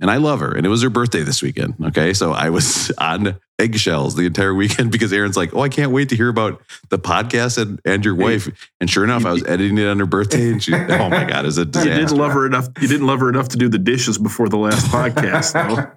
And 0.00 0.10
I 0.10 0.16
love 0.16 0.40
her. 0.40 0.52
And 0.54 0.66
it 0.66 0.68
was 0.68 0.82
her 0.82 0.90
birthday 0.90 1.22
this 1.22 1.40
weekend. 1.42 1.74
Okay. 1.86 2.12
So 2.14 2.32
I 2.32 2.50
was 2.50 2.90
on 2.98 3.38
eggshells 3.58 4.16
the 4.16 4.26
entire 4.26 4.52
weekend 4.52 4.90
because 4.92 5.12
Aaron's 5.12 5.36
like, 5.36 5.54
Oh, 5.54 5.60
I 5.60 5.68
can't 5.68 5.92
wait 5.92 6.08
to 6.08 6.16
hear 6.16 6.28
about 6.28 6.60
the 6.90 6.98
podcast 6.98 7.60
and, 7.60 7.80
and 7.84 8.04
your 8.04 8.14
wife. 8.14 8.48
And 8.80 8.90
sure 8.90 9.04
enough, 9.04 9.24
I 9.24 9.32
was 9.32 9.44
editing 9.44 9.78
it 9.78 9.86
on 9.86 9.98
her 10.00 10.06
birthday. 10.06 10.50
And 10.50 10.62
she, 10.62 10.74
oh 10.74 11.08
my 11.08 11.24
God, 11.24 11.46
it's 11.46 11.56
a 11.56 11.60
you 11.60 11.66
didn't 11.70 12.16
love 12.16 12.32
her 12.32 12.46
enough. 12.46 12.68
You 12.80 12.88
didn't 12.88 13.06
love 13.06 13.20
her 13.20 13.28
enough 13.28 13.48
to 13.50 13.56
do 13.56 13.68
the 13.68 13.78
dishes 13.78 14.18
before 14.18 14.48
the 14.48 14.58
last 14.58 14.86
podcast. 14.86 15.52
though. 15.52 15.90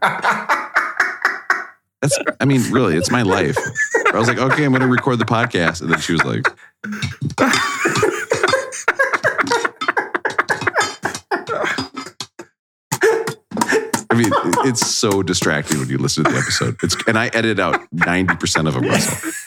That's, 2.01 2.19
I 2.39 2.45
mean, 2.45 2.61
really, 2.71 2.95
it's 2.95 3.09
my 3.09 3.23
life. 3.23 3.57
I 4.13 4.19
was 4.19 4.27
like, 4.27 4.37
Okay, 4.37 4.63
I'm 4.63 4.71
going 4.71 4.81
to 4.81 4.87
record 4.87 5.17
the 5.17 5.25
podcast. 5.25 5.81
And 5.81 5.91
then 5.91 5.99
she 5.99 6.13
was 6.13 6.23
like, 6.23 6.45
mean, 14.17 14.31
it's 14.67 14.85
so 14.85 15.23
distracting 15.23 15.79
when 15.79 15.89
you 15.89 15.97
listen 15.97 16.23
to 16.25 16.31
the 16.31 16.37
episode. 16.37 16.75
It's 16.83 16.95
and 17.07 17.17
I 17.17 17.27
edit 17.27 17.59
out 17.59 17.81
ninety 17.91 18.35
percent 18.35 18.67
of 18.67 18.73
them. 18.73 18.83
Russell. 18.83 19.31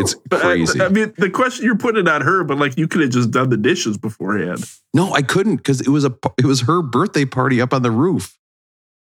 It's 0.00 0.14
But, 0.14 0.40
uh, 0.40 0.42
crazy. 0.44 0.80
I 0.80 0.88
mean, 0.90 1.12
the 1.18 1.28
question 1.28 1.64
you're 1.64 1.76
putting 1.76 2.02
it 2.02 2.08
on 2.08 2.20
her, 2.20 2.44
but 2.44 2.56
like 2.56 2.78
you 2.78 2.86
could 2.86 3.00
have 3.00 3.10
just 3.10 3.32
done 3.32 3.48
the 3.50 3.56
dishes 3.56 3.98
beforehand. 3.98 4.64
No, 4.94 5.12
I 5.12 5.22
couldn't 5.22 5.56
because 5.56 5.80
it 5.80 5.88
was 5.88 6.04
a 6.04 6.14
it 6.36 6.44
was 6.44 6.60
her 6.62 6.82
birthday 6.82 7.24
party 7.24 7.60
up 7.60 7.72
on 7.74 7.82
the 7.82 7.90
roof. 7.90 8.38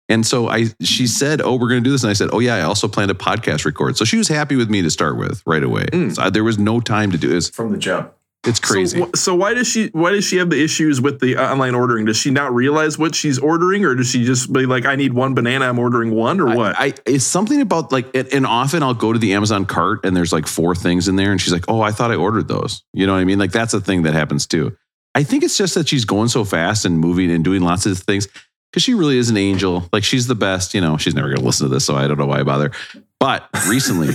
And 0.08 0.24
so 0.24 0.48
I 0.48 0.66
she 0.80 1.08
said, 1.08 1.40
"Oh, 1.42 1.54
we're 1.56 1.68
going 1.68 1.82
to 1.82 1.84
do 1.84 1.90
this." 1.90 2.04
And 2.04 2.10
I 2.10 2.14
said, 2.14 2.30
"Oh 2.32 2.38
yeah, 2.38 2.54
I 2.54 2.60
also 2.62 2.86
planned 2.86 3.10
a 3.10 3.14
podcast 3.14 3.64
record." 3.64 3.96
So 3.96 4.04
she 4.04 4.18
was 4.18 4.28
happy 4.28 4.54
with 4.54 4.70
me 4.70 4.80
to 4.82 4.90
start 4.90 5.16
with 5.18 5.42
right 5.46 5.64
away. 5.64 5.86
Mm. 5.86 6.14
So 6.14 6.22
I- 6.22 6.30
there 6.30 6.44
was 6.44 6.58
no 6.58 6.78
time 6.80 7.10
to 7.10 7.18
do 7.18 7.26
this. 7.28 7.50
From 7.50 7.72
the 7.72 7.78
jump. 7.78 8.12
It's 8.48 8.60
crazy. 8.60 8.98
So, 8.98 9.10
so 9.14 9.34
why 9.34 9.54
does 9.54 9.68
she 9.68 9.88
why 9.88 10.10
does 10.10 10.24
she 10.24 10.38
have 10.38 10.48
the 10.48 10.62
issues 10.62 11.00
with 11.00 11.20
the 11.20 11.36
uh, 11.36 11.52
online 11.52 11.74
ordering? 11.74 12.06
Does 12.06 12.16
she 12.16 12.30
not 12.30 12.54
realize 12.54 12.98
what 12.98 13.14
she's 13.14 13.38
ordering, 13.38 13.84
or 13.84 13.94
does 13.94 14.08
she 14.08 14.24
just 14.24 14.52
be 14.52 14.64
like, 14.64 14.86
"I 14.86 14.96
need 14.96 15.12
one 15.12 15.34
banana, 15.34 15.68
I'm 15.68 15.78
ordering 15.78 16.12
one," 16.14 16.40
or 16.40 16.56
what? 16.56 16.78
I, 16.78 16.86
I 16.86 16.94
it's 17.06 17.24
something 17.24 17.60
about 17.60 17.92
like 17.92 18.14
it, 18.14 18.32
and 18.32 18.46
often 18.46 18.82
I'll 18.82 18.94
go 18.94 19.12
to 19.12 19.18
the 19.18 19.34
Amazon 19.34 19.66
cart 19.66 20.00
and 20.04 20.16
there's 20.16 20.32
like 20.32 20.46
four 20.46 20.74
things 20.74 21.08
in 21.08 21.16
there 21.16 21.30
and 21.30 21.40
she's 21.40 21.52
like, 21.52 21.66
"Oh, 21.68 21.80
I 21.82 21.90
thought 21.90 22.10
I 22.10 22.16
ordered 22.16 22.48
those." 22.48 22.82
You 22.94 23.06
know 23.06 23.12
what 23.12 23.20
I 23.20 23.24
mean? 23.24 23.38
Like 23.38 23.52
that's 23.52 23.74
a 23.74 23.80
thing 23.80 24.02
that 24.04 24.14
happens 24.14 24.46
too. 24.46 24.76
I 25.14 25.22
think 25.22 25.42
it's 25.42 25.58
just 25.58 25.74
that 25.74 25.88
she's 25.88 26.04
going 26.04 26.28
so 26.28 26.44
fast 26.44 26.84
and 26.84 26.98
moving 26.98 27.30
and 27.30 27.44
doing 27.44 27.62
lots 27.62 27.86
of 27.86 27.98
things 27.98 28.28
because 28.70 28.82
she 28.82 28.94
really 28.94 29.18
is 29.18 29.30
an 29.30 29.36
angel. 29.36 29.88
Like 29.92 30.04
she's 30.04 30.26
the 30.26 30.34
best. 30.34 30.74
You 30.74 30.80
know, 30.80 30.96
she's 30.96 31.14
never 31.14 31.28
going 31.28 31.40
to 31.40 31.44
listen 31.44 31.68
to 31.68 31.74
this, 31.74 31.84
so 31.84 31.96
I 31.96 32.06
don't 32.06 32.18
know 32.18 32.26
why 32.26 32.40
I 32.40 32.42
bother. 32.44 32.72
But 33.20 33.48
recently, 33.68 34.14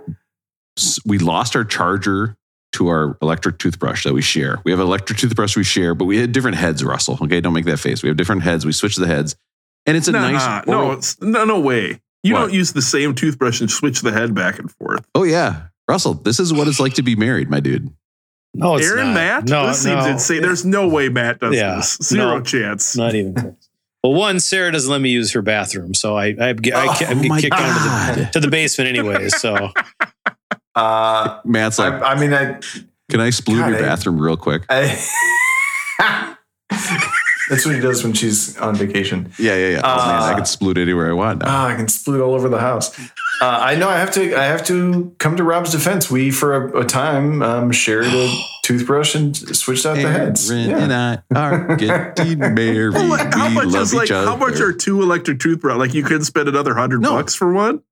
we 1.04 1.18
lost 1.18 1.54
our 1.54 1.64
charger 1.64 2.36
to 2.72 2.88
our 2.88 3.18
electric 3.22 3.58
toothbrush 3.58 4.04
that 4.04 4.12
we 4.14 4.22
share. 4.22 4.60
We 4.64 4.70
have 4.70 4.80
an 4.80 4.86
electric 4.86 5.18
toothbrush 5.18 5.56
we 5.56 5.64
share, 5.64 5.94
but 5.94 6.04
we 6.04 6.18
had 6.18 6.32
different 6.32 6.56
heads. 6.56 6.84
Russell, 6.84 7.18
okay, 7.22 7.40
don't 7.40 7.52
make 7.52 7.64
that 7.64 7.78
face. 7.78 8.02
We 8.02 8.08
have 8.08 8.16
different 8.16 8.42
heads. 8.42 8.64
We 8.64 8.72
switch 8.72 8.96
the 8.96 9.06
heads, 9.06 9.36
and 9.86 9.96
it's 9.96 10.08
a 10.08 10.12
Nah, 10.12 10.30
nice. 10.30 10.66
no, 10.66 10.78
oral- 10.84 10.92
it's, 10.98 11.20
no, 11.20 11.44
no 11.44 11.58
way. 11.60 12.00
You 12.22 12.34
What? 12.34 12.40
don't 12.40 12.52
use 12.52 12.72
the 12.72 12.82
same 12.82 13.14
toothbrush 13.14 13.60
and 13.60 13.70
switch 13.70 14.02
the 14.02 14.12
head 14.12 14.34
back 14.34 14.58
and 14.58 14.70
forth. 14.70 15.04
Oh 15.14 15.24
yeah, 15.24 15.62
Russell. 15.88 16.14
This 16.14 16.38
is 16.38 16.52
what 16.52 16.68
it's 16.68 16.78
like 16.80 16.94
to 16.94 17.02
be 17.02 17.16
married, 17.16 17.48
my 17.50 17.60
dude. 17.60 17.90
No, 18.52 18.76
it's 18.76 18.86
Aaron, 18.90 19.08
not. 19.08 19.14
Matt, 19.14 19.48
No, 19.48 19.66
this 19.68 19.82
seems 19.82 20.04
no. 20.04 20.10
insane. 20.10 20.42
There's 20.42 20.64
no 20.64 20.88
way 20.88 21.08
Matt 21.08 21.38
does 21.40 21.54
Yeah, 21.54 21.76
this. 21.76 21.98
Zero 22.02 22.38
no. 22.38 22.42
chance. 22.42 22.96
Not 22.96 23.14
even 23.14 23.34
close. 23.34 23.54
Well, 24.02 24.14
one, 24.14 24.40
Sarah 24.40 24.72
doesn't 24.72 24.90
let 24.90 25.00
me 25.00 25.10
use 25.10 25.32
her 25.32 25.42
bathroom, 25.42 25.94
so 25.94 26.16
I 26.16 26.26
I, 26.28 26.48
I, 26.48 26.54
oh 26.54 26.56
I, 26.74 27.04
am 27.10 27.18
Oh 27.20 27.22
my 27.28 27.40
kicked 27.40 27.56
down 27.56 27.68
to 27.68 27.84
God. 27.84 28.18
the, 28.18 28.24
to 28.32 28.40
the 28.40 28.48
basement 28.48 28.88
anyway. 28.88 29.28
So 29.28 29.70
Uh, 30.74 31.40
Matt's 31.44 31.78
I, 31.78 31.88
like, 31.88 32.02
I 32.02 32.20
mean, 32.20 32.32
I, 32.32 32.60
can 33.10 33.20
I 33.20 33.28
sploot 33.30 33.58
God, 33.58 33.68
your 33.70 33.78
I- 33.78 33.82
bathroom 33.82 34.20
real 34.20 34.36
quick? 34.36 34.62
I 34.68 34.96
that's 37.50 37.66
what 37.66 37.74
he 37.74 37.80
does 37.80 38.04
when 38.04 38.12
she's 38.12 38.56
on 38.58 38.76
vacation. 38.76 39.32
Yeah, 39.38 39.56
yeah, 39.56 39.68
yeah. 39.72 39.80
oh 39.82 39.96
man, 40.06 40.22
I 40.22 40.32
Uh, 40.32 40.34
can 40.36 40.44
sploot 40.44 40.78
anywhere 40.78 41.10
I 41.10 41.12
want. 41.12 41.40
Now. 41.40 41.46
Ah, 41.48 41.66
I 41.68 41.74
can 41.74 41.86
sploot 41.86 42.24
all 42.24 42.34
over 42.34 42.48
the 42.48 42.60
house. 42.60 42.96
Uh, 43.42 43.58
I 43.60 43.74
know 43.74 43.88
I 43.88 43.96
have 43.96 44.10
to. 44.12 44.38
I 44.38 44.44
have 44.44 44.64
to 44.66 45.14
come 45.18 45.36
to 45.36 45.42
Rob's 45.42 45.72
defense. 45.72 46.10
We, 46.10 46.30
for 46.30 46.54
a, 46.68 46.80
a 46.82 46.84
time, 46.84 47.42
um, 47.42 47.72
shared 47.72 48.04
a 48.06 48.32
toothbrush 48.62 49.14
and 49.14 49.34
switched 49.36 49.86
out 49.86 49.96
the 49.96 50.02
heads. 50.12 50.50
Yeah. 50.50 50.78
and 50.78 50.92
I 50.92 51.18
are 51.34 51.76
getting 51.78 52.38
married. 52.38 52.92
Well, 52.94 53.08
like, 53.08 53.34
how 53.34 53.48
we 53.48 53.54
much 53.54 53.66
love 53.66 53.82
is 53.82 53.94
like 53.94 54.04
each 54.06 54.10
other. 54.12 54.26
how 54.28 54.36
much 54.36 54.60
are 54.60 54.72
two 54.72 55.02
electric 55.02 55.40
toothbrush? 55.40 55.76
Like 55.78 55.94
you 55.94 56.02
could 56.04 56.24
spend 56.24 56.48
another 56.48 56.74
hundred 56.74 57.00
No. 57.00 57.12
bucks 57.12 57.34
for 57.34 57.50
one, 57.52 57.76
or 57.76 57.78
100 57.78 57.82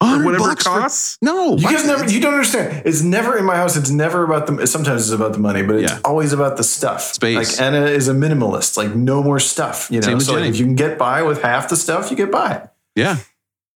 whatever 0.00 0.34
it 0.34 0.38
bucks 0.38 0.64
for- 0.64 0.70
costs. 0.80 1.18
no, 1.22 1.56
You 1.56 1.62
guys 1.70 1.86
never. 1.86 2.04
You 2.06 2.20
don't 2.20 2.34
understand. 2.34 2.82
It's 2.84 3.02
never 3.02 3.36
in 3.38 3.44
my 3.44 3.56
house. 3.56 3.76
It's 3.76 3.90
never 3.90 4.24
about 4.24 4.46
the. 4.46 4.66
Sometimes 4.66 5.02
it's 5.02 5.10
about 5.12 5.32
the 5.32 5.38
money, 5.38 5.62
but 5.62 5.76
it's 5.76 5.90
Yeah. 5.92 5.98
always 6.04 6.32
about 6.32 6.56
the 6.56 6.64
stuff. 6.64 7.14
Space. 7.14 7.36
Like 7.58 7.60
Anna 7.60 7.86
is 7.86 8.08
a 8.08 8.12
minimalist. 8.12 8.76
Like 8.76 8.94
no 8.94 9.22
more 9.22 9.40
stuff. 9.40 9.88
You 9.90 10.00
know. 10.00 10.06
Same 10.06 10.16
with 10.18 10.26
so 10.26 10.34
like, 10.34 10.44
if 10.44 10.58
you 10.58 10.64
can 10.64 10.74
get 10.74 10.98
by 10.98 11.22
with 11.22 11.42
half 11.42 11.68
the 11.68 11.76
stuff, 11.76 12.10
you 12.10 12.16
get 12.16 12.30
by. 12.30 12.68
Yeah. 12.94 13.16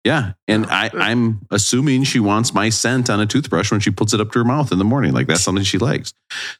Yeah. 0.05 0.31
And 0.47 0.65
oh, 0.65 0.69
I, 0.71 0.89
I'm 0.93 1.41
assuming 1.51 2.05
she 2.05 2.19
wants 2.21 2.53
my 2.53 2.69
scent 2.69 3.09
on 3.09 3.19
a 3.19 3.25
toothbrush 3.25 3.69
when 3.69 3.81
she 3.81 3.91
puts 3.91 4.13
it 4.13 4.21
up 4.21 4.31
to 4.31 4.39
her 4.39 4.45
mouth 4.45 4.71
in 4.71 4.77
the 4.77 4.85
morning. 4.85 5.11
Like 5.13 5.27
that's 5.27 5.41
something 5.41 5.63
she 5.63 5.77
likes. 5.77 6.13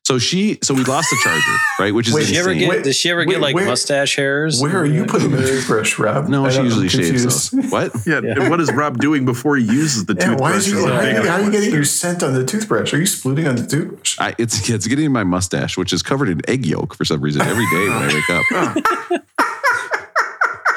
So 0.03 0.19
she, 0.19 0.59
so 0.61 0.73
we 0.73 0.83
lost 0.83 1.09
the 1.09 1.17
charger, 1.23 1.57
right? 1.79 1.93
Which 1.93 2.09
is 2.09 2.13
Wait, 2.13 2.21
does 2.21 2.29
she 2.29 2.37
ever 2.37 2.53
get? 2.53 2.69
Wait, 2.69 2.83
does 2.83 2.95
she 2.97 3.09
ever 3.09 3.23
get 3.23 3.39
like 3.39 3.55
where- 3.55 3.65
mustache 3.65 4.17
hairs? 4.17 4.61
Where 4.61 4.77
are 4.77 4.85
you 4.85 5.05
putting 5.05 5.31
the 5.31 5.37
toothbrush, 5.47 5.97
Rob? 5.97 6.27
no, 6.27 6.45
I 6.47 6.49
she 6.49 6.61
usually 6.63 6.89
shaves 6.89 7.07
confused. 7.09 7.53
those. 7.53 7.65
What? 7.71 7.91
Yeah, 8.05 8.19
Yeah. 8.21 8.41
and 8.41 8.49
what 8.49 8.59
is 8.59 8.71
Rob 8.73 8.97
doing 8.99 9.23
before 9.25 9.55
he 9.55 9.63
uses 9.63 10.05
the 10.05 10.13
Yeah, 10.19 10.25
toothbrush? 10.31 10.41
why 10.51 10.57
is 10.57 10.67
you, 10.69 10.85
it 10.85 10.91
how, 10.91 10.99
are 10.99 11.09
you, 11.09 11.27
how 11.29 11.35
are 11.37 11.41
you 11.43 11.51
getting 11.51 11.71
your 11.73 11.85
scent 11.85 12.23
on 12.23 12.33
the 12.33 12.43
toothbrush? 12.45 12.93
Are 12.93 12.97
you 12.97 13.03
splooting 13.05 13.47
on 13.47 13.55
the 13.55 13.65
toothbrush? 13.65 14.17
I, 14.19 14.35
it's, 14.37 14.69
it's 14.69 14.85
getting 14.87 15.05
in 15.05 15.11
my 15.13 15.23
mustache, 15.23 15.77
which 15.77 15.93
is 15.93 16.03
covered 16.03 16.27
in 16.29 16.41
egg 16.49 16.65
yolk 16.65 16.93
for 16.93 17.05
some 17.05 17.21
reason 17.21 17.41
every 17.43 17.65
day 17.71 17.87
when 17.89 17.97
I 17.97 18.07
wake 18.13 18.29
up. 18.29 19.23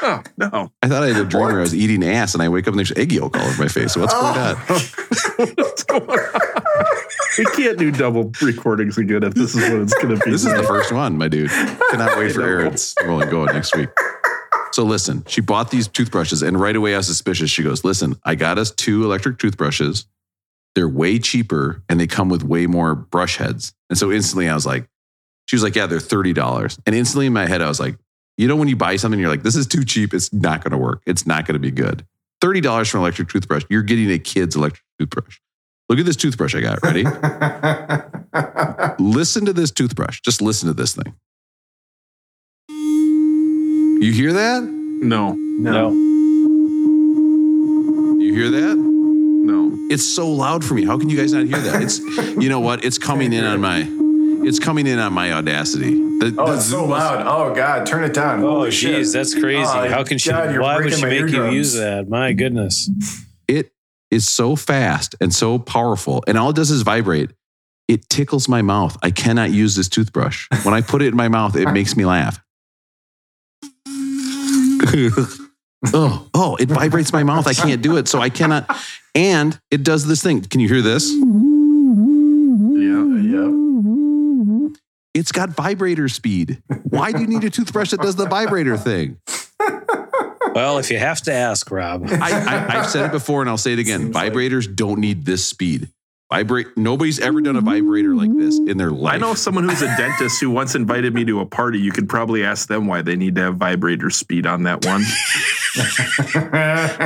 Oh, 0.03 0.23
no. 0.37 0.73
I 0.83 0.89
thought 0.89 1.05
I 1.05 1.09
had 1.09 1.17
a 1.17 1.25
dream 1.25 1.45
where 1.45 1.59
I 1.59 1.61
was 1.61 1.75
eating 1.75 2.05
ass 2.05 2.35
and 2.35 2.43
I 2.43 2.49
wake 2.49 2.67
up 2.67 2.73
and 2.73 2.79
there's 2.79 2.93
egg 2.93 3.13
yolk 3.13 3.37
all 3.37 3.47
over 3.47 3.63
my 3.63 3.69
face. 3.69 3.97
What's 3.97 4.13
going 4.13 4.37
oh. 4.37 4.41
on? 4.41 4.57
What's 5.57 5.85
going 5.85 6.11
on? 6.11 6.41
We 7.39 7.45
can't 7.47 7.79
do 7.79 7.91
double 7.91 8.33
recordings 8.43 8.99
again 8.99 9.23
if 9.23 9.35
this 9.35 9.55
is 9.55 9.71
what 9.71 9.81
it's 9.81 9.95
going 9.95 10.19
to 10.19 10.25
be. 10.25 10.31
This 10.33 10.45
is 10.45 10.53
the 10.53 10.65
first 10.65 10.93
one, 10.93 11.17
my 11.17 11.29
dude. 11.29 11.51
Cannot 11.51 12.19
wait 12.19 12.33
for. 12.33 12.43
Aaron's 12.43 12.95
rolling 13.05 13.31
going 13.31 13.55
next 13.55 13.77
week. 13.77 13.89
So 14.73 14.85
listen, 14.85 15.25
she 15.27 15.41
bought 15.41 15.71
these 15.71 15.87
toothbrushes 15.87 16.43
and 16.43 16.61
right 16.61 16.75
away 16.75 16.95
I 16.95 16.99
was 16.99 17.07
suspicious. 17.07 17.51
She 17.51 17.63
goes, 17.63 17.85
listen, 17.85 18.17
I 18.25 18.35
got 18.35 18.59
us 18.59 18.71
two 18.71 19.05
electric 19.05 19.39
toothbrushes. 19.39 20.07
They're 20.75 20.89
way 20.89 21.19
cheaper 21.19 21.83
and 21.89 22.01
they 22.01 22.07
come 22.07 22.29
with 22.29 22.43
way 22.43 22.67
more 22.67 22.95
brush 22.95 23.37
heads. 23.37 23.75
And 23.89 23.99
so 23.99 24.11
instantly 24.11 24.49
I 24.49 24.55
was 24.55 24.67
like, 24.67 24.89
she 25.47 25.57
was 25.57 25.63
like, 25.63 25.77
yeah, 25.77 25.87
they're 25.87 25.99
$30. 25.99 26.79
And 26.87 26.95
instantly 26.95 27.27
in 27.27 27.33
my 27.33 27.47
head, 27.47 27.61
I 27.61 27.69
was 27.69 27.79
like, 27.79 27.97
you 28.39 28.49
know, 28.49 28.57
when 28.57 28.69
you 28.69 28.77
buy 28.77 28.97
something, 28.97 29.21
you're 29.21 29.29
like, 29.29 29.43
this 29.43 29.57
is 29.57 29.67
too 29.67 29.85
cheap. 29.85 30.15
It's 30.15 30.33
not 30.33 30.63
going 30.65 30.73
to 30.73 30.79
work. 30.79 31.03
It's 31.07 31.27
not 31.27 31.47
going 31.47 31.55
to 31.55 31.59
be 31.61 31.71
good. 31.71 32.05
$30 32.43 32.91
for 32.91 32.97
an 32.99 33.03
electric 33.03 33.29
toothbrush. 33.29 33.65
You're 33.69 33.83
getting 33.83 34.11
a 34.11 34.19
kid's 34.19 34.57
electric 34.57 34.83
toothbrush. 34.99 35.39
Look 35.89 35.99
at 35.99 36.07
this 36.07 36.17
toothbrush 36.17 36.55
I 36.55 36.61
got. 36.61 36.83
Ready? 36.83 37.05
listen 39.03 39.45
to 39.45 39.53
this 39.53 39.71
toothbrush. 39.71 40.21
Just 40.23 40.41
listen 40.41 40.69
to 40.69 40.75
this 40.75 40.95
thing. 40.95 41.15
You 44.03 44.13
hear 44.13 44.33
that? 44.33 44.63
No, 44.65 45.33
No. 45.35 45.91
You 48.19 48.35
hear 48.35 48.51
that? 48.51 48.77
no. 48.77 49.71
It's 49.91 50.15
so 50.17 50.29
loud 50.29 50.65
for 50.65 50.75
me. 50.75 50.85
How 50.85 50.99
can 50.99 51.09
you 51.11 51.17
guys 51.17 51.33
not 51.33 51.47
hear 51.47 51.59
that? 51.59 51.83
It's 51.83 51.99
you 52.41 52.49
know 52.49 52.61
what? 52.61 52.85
It's 52.85 52.99
coming 52.99 53.33
in 53.33 53.45
on 53.45 53.61
my 53.61 53.87
it's 54.47 54.59
coming 54.59 54.87
in 54.87 54.99
on 54.99 55.13
my 55.13 55.33
audacity. 55.33 56.01
The, 56.31 56.35
Oh, 56.41 56.47
the 56.47 56.55
it's 56.55 56.67
so 56.67 56.71
Zoom 56.79 56.85
is- 56.85 56.91
loud. 56.91 57.27
Oh, 57.27 57.53
God. 57.55 57.85
Turn 57.87 58.05
it 58.05 58.15
down. 58.15 58.43
Oh, 58.45 58.63
jeez, 58.67 59.13
that's 59.13 59.35
crazy. 59.35 59.63
Oh, 59.67 59.89
How 59.89 60.05
can 60.05 60.19
she? 60.19 60.31
God, 60.31 60.57
why 60.59 60.77
would 60.77 60.93
she 60.95 61.05
make 61.05 61.29
you 61.31 61.51
use 61.51 61.75
that? 61.75 62.09
My 62.09 62.33
goodness. 62.33 62.89
It 63.49 63.73
is 64.11 64.29
so 64.29 64.55
fast 64.55 65.17
and 65.21 65.35
so 65.35 65.59
powerful. 65.59 66.23
And 66.29 66.39
all 66.39 66.51
it 66.51 66.57
does 66.57 66.71
is 66.71 66.83
vibrate. 66.83 67.31
It 67.89 68.09
tickles 68.09 68.49
my 68.49 68.63
mouth. 68.63 68.97
I 69.03 69.11
cannot 69.11 69.51
use 69.51 69.75
this 69.75 69.89
toothbrush. 69.89 70.47
When 70.63 70.75
I 70.75 70.81
put 70.81 71.03
it 71.03 71.09
in 71.09 71.17
my 71.17 71.27
mouth, 71.29 71.57
it 71.57 71.73
makes 71.73 71.97
me 71.97 72.05
laugh. 72.05 72.41
oh, 75.93 76.29
oh, 76.35 76.57
it 76.61 76.69
vibrates 76.69 77.13
my 77.13 77.25
mouth. 77.25 77.47
I 77.49 77.55
can't 77.55 77.83
do 77.83 77.97
it. 77.97 78.07
So 78.09 78.21
I 78.21 78.31
cannot. 78.31 78.71
And 79.15 79.59
it 79.71 79.83
does 79.83 80.07
this 80.07 80.23
thing. 80.23 80.43
Can 80.43 80.61
you 80.61 80.69
hear 80.69 80.83
this? 80.83 81.13
It's 85.15 85.33
got 85.33 85.51
vibrator 85.51 86.09
speed. 86.09 86.63
Why 86.85 87.13
do 87.13 87.21
you 87.21 87.27
need 87.27 87.45
a 87.45 87.51
toothbrush 87.51 87.91
that 87.91 88.01
does 88.01 88.17
the 88.17 88.27
vibrator 88.27 88.77
thing? 88.77 89.19
Well, 90.55 90.79
if 90.79 90.91
you 90.91 90.99
have 90.99 91.21
to 91.23 91.33
ask, 91.33 91.71
Rob, 91.71 92.07
I, 92.09 92.31
I, 92.31 92.79
I've 92.81 92.89
said 92.91 93.07
it 93.07 93.13
before 93.13 93.41
and 93.41 93.49
I'll 93.51 93.57
say 93.59 93.73
it 93.73 93.79
again. 93.79 94.01
Seems 94.01 94.15
like- 94.15 94.33
Vibrators 94.33 94.75
don't 94.75 94.99
need 95.01 95.25
this 95.25 95.45
speed. 95.47 95.89
Vibrate. 96.31 96.79
Nobody's 96.79 97.21
ever 97.21 97.43
done 97.43 97.57
a 97.57 97.61
vibrator 97.61 98.15
like 98.15 98.35
this 98.35 98.59
in 98.59 98.79
their 98.79 98.91
life. 98.91 99.15
I 99.15 99.19
know 99.19 99.35
someone 99.35 99.69
who's 99.69 99.83
a 99.83 99.95
dentist 99.99 100.41
who 100.41 100.49
once 100.51 100.75
invited 100.75 101.13
me 101.15 101.27
to 101.27 101.41
a 101.41 101.47
party. 101.47 101.79
You 101.79 101.93
could 101.93 102.09
probably 102.09 102.43
ask 102.43 102.69
them 102.69 102.87
why 102.87 103.03
they 103.03 103.17
need 103.17 103.35
to 103.35 103.43
have 103.43 103.57
vibrator 103.57 104.09
speed 104.09 104.47
on 104.47 104.63
that 104.63 104.83
one. 104.87 105.03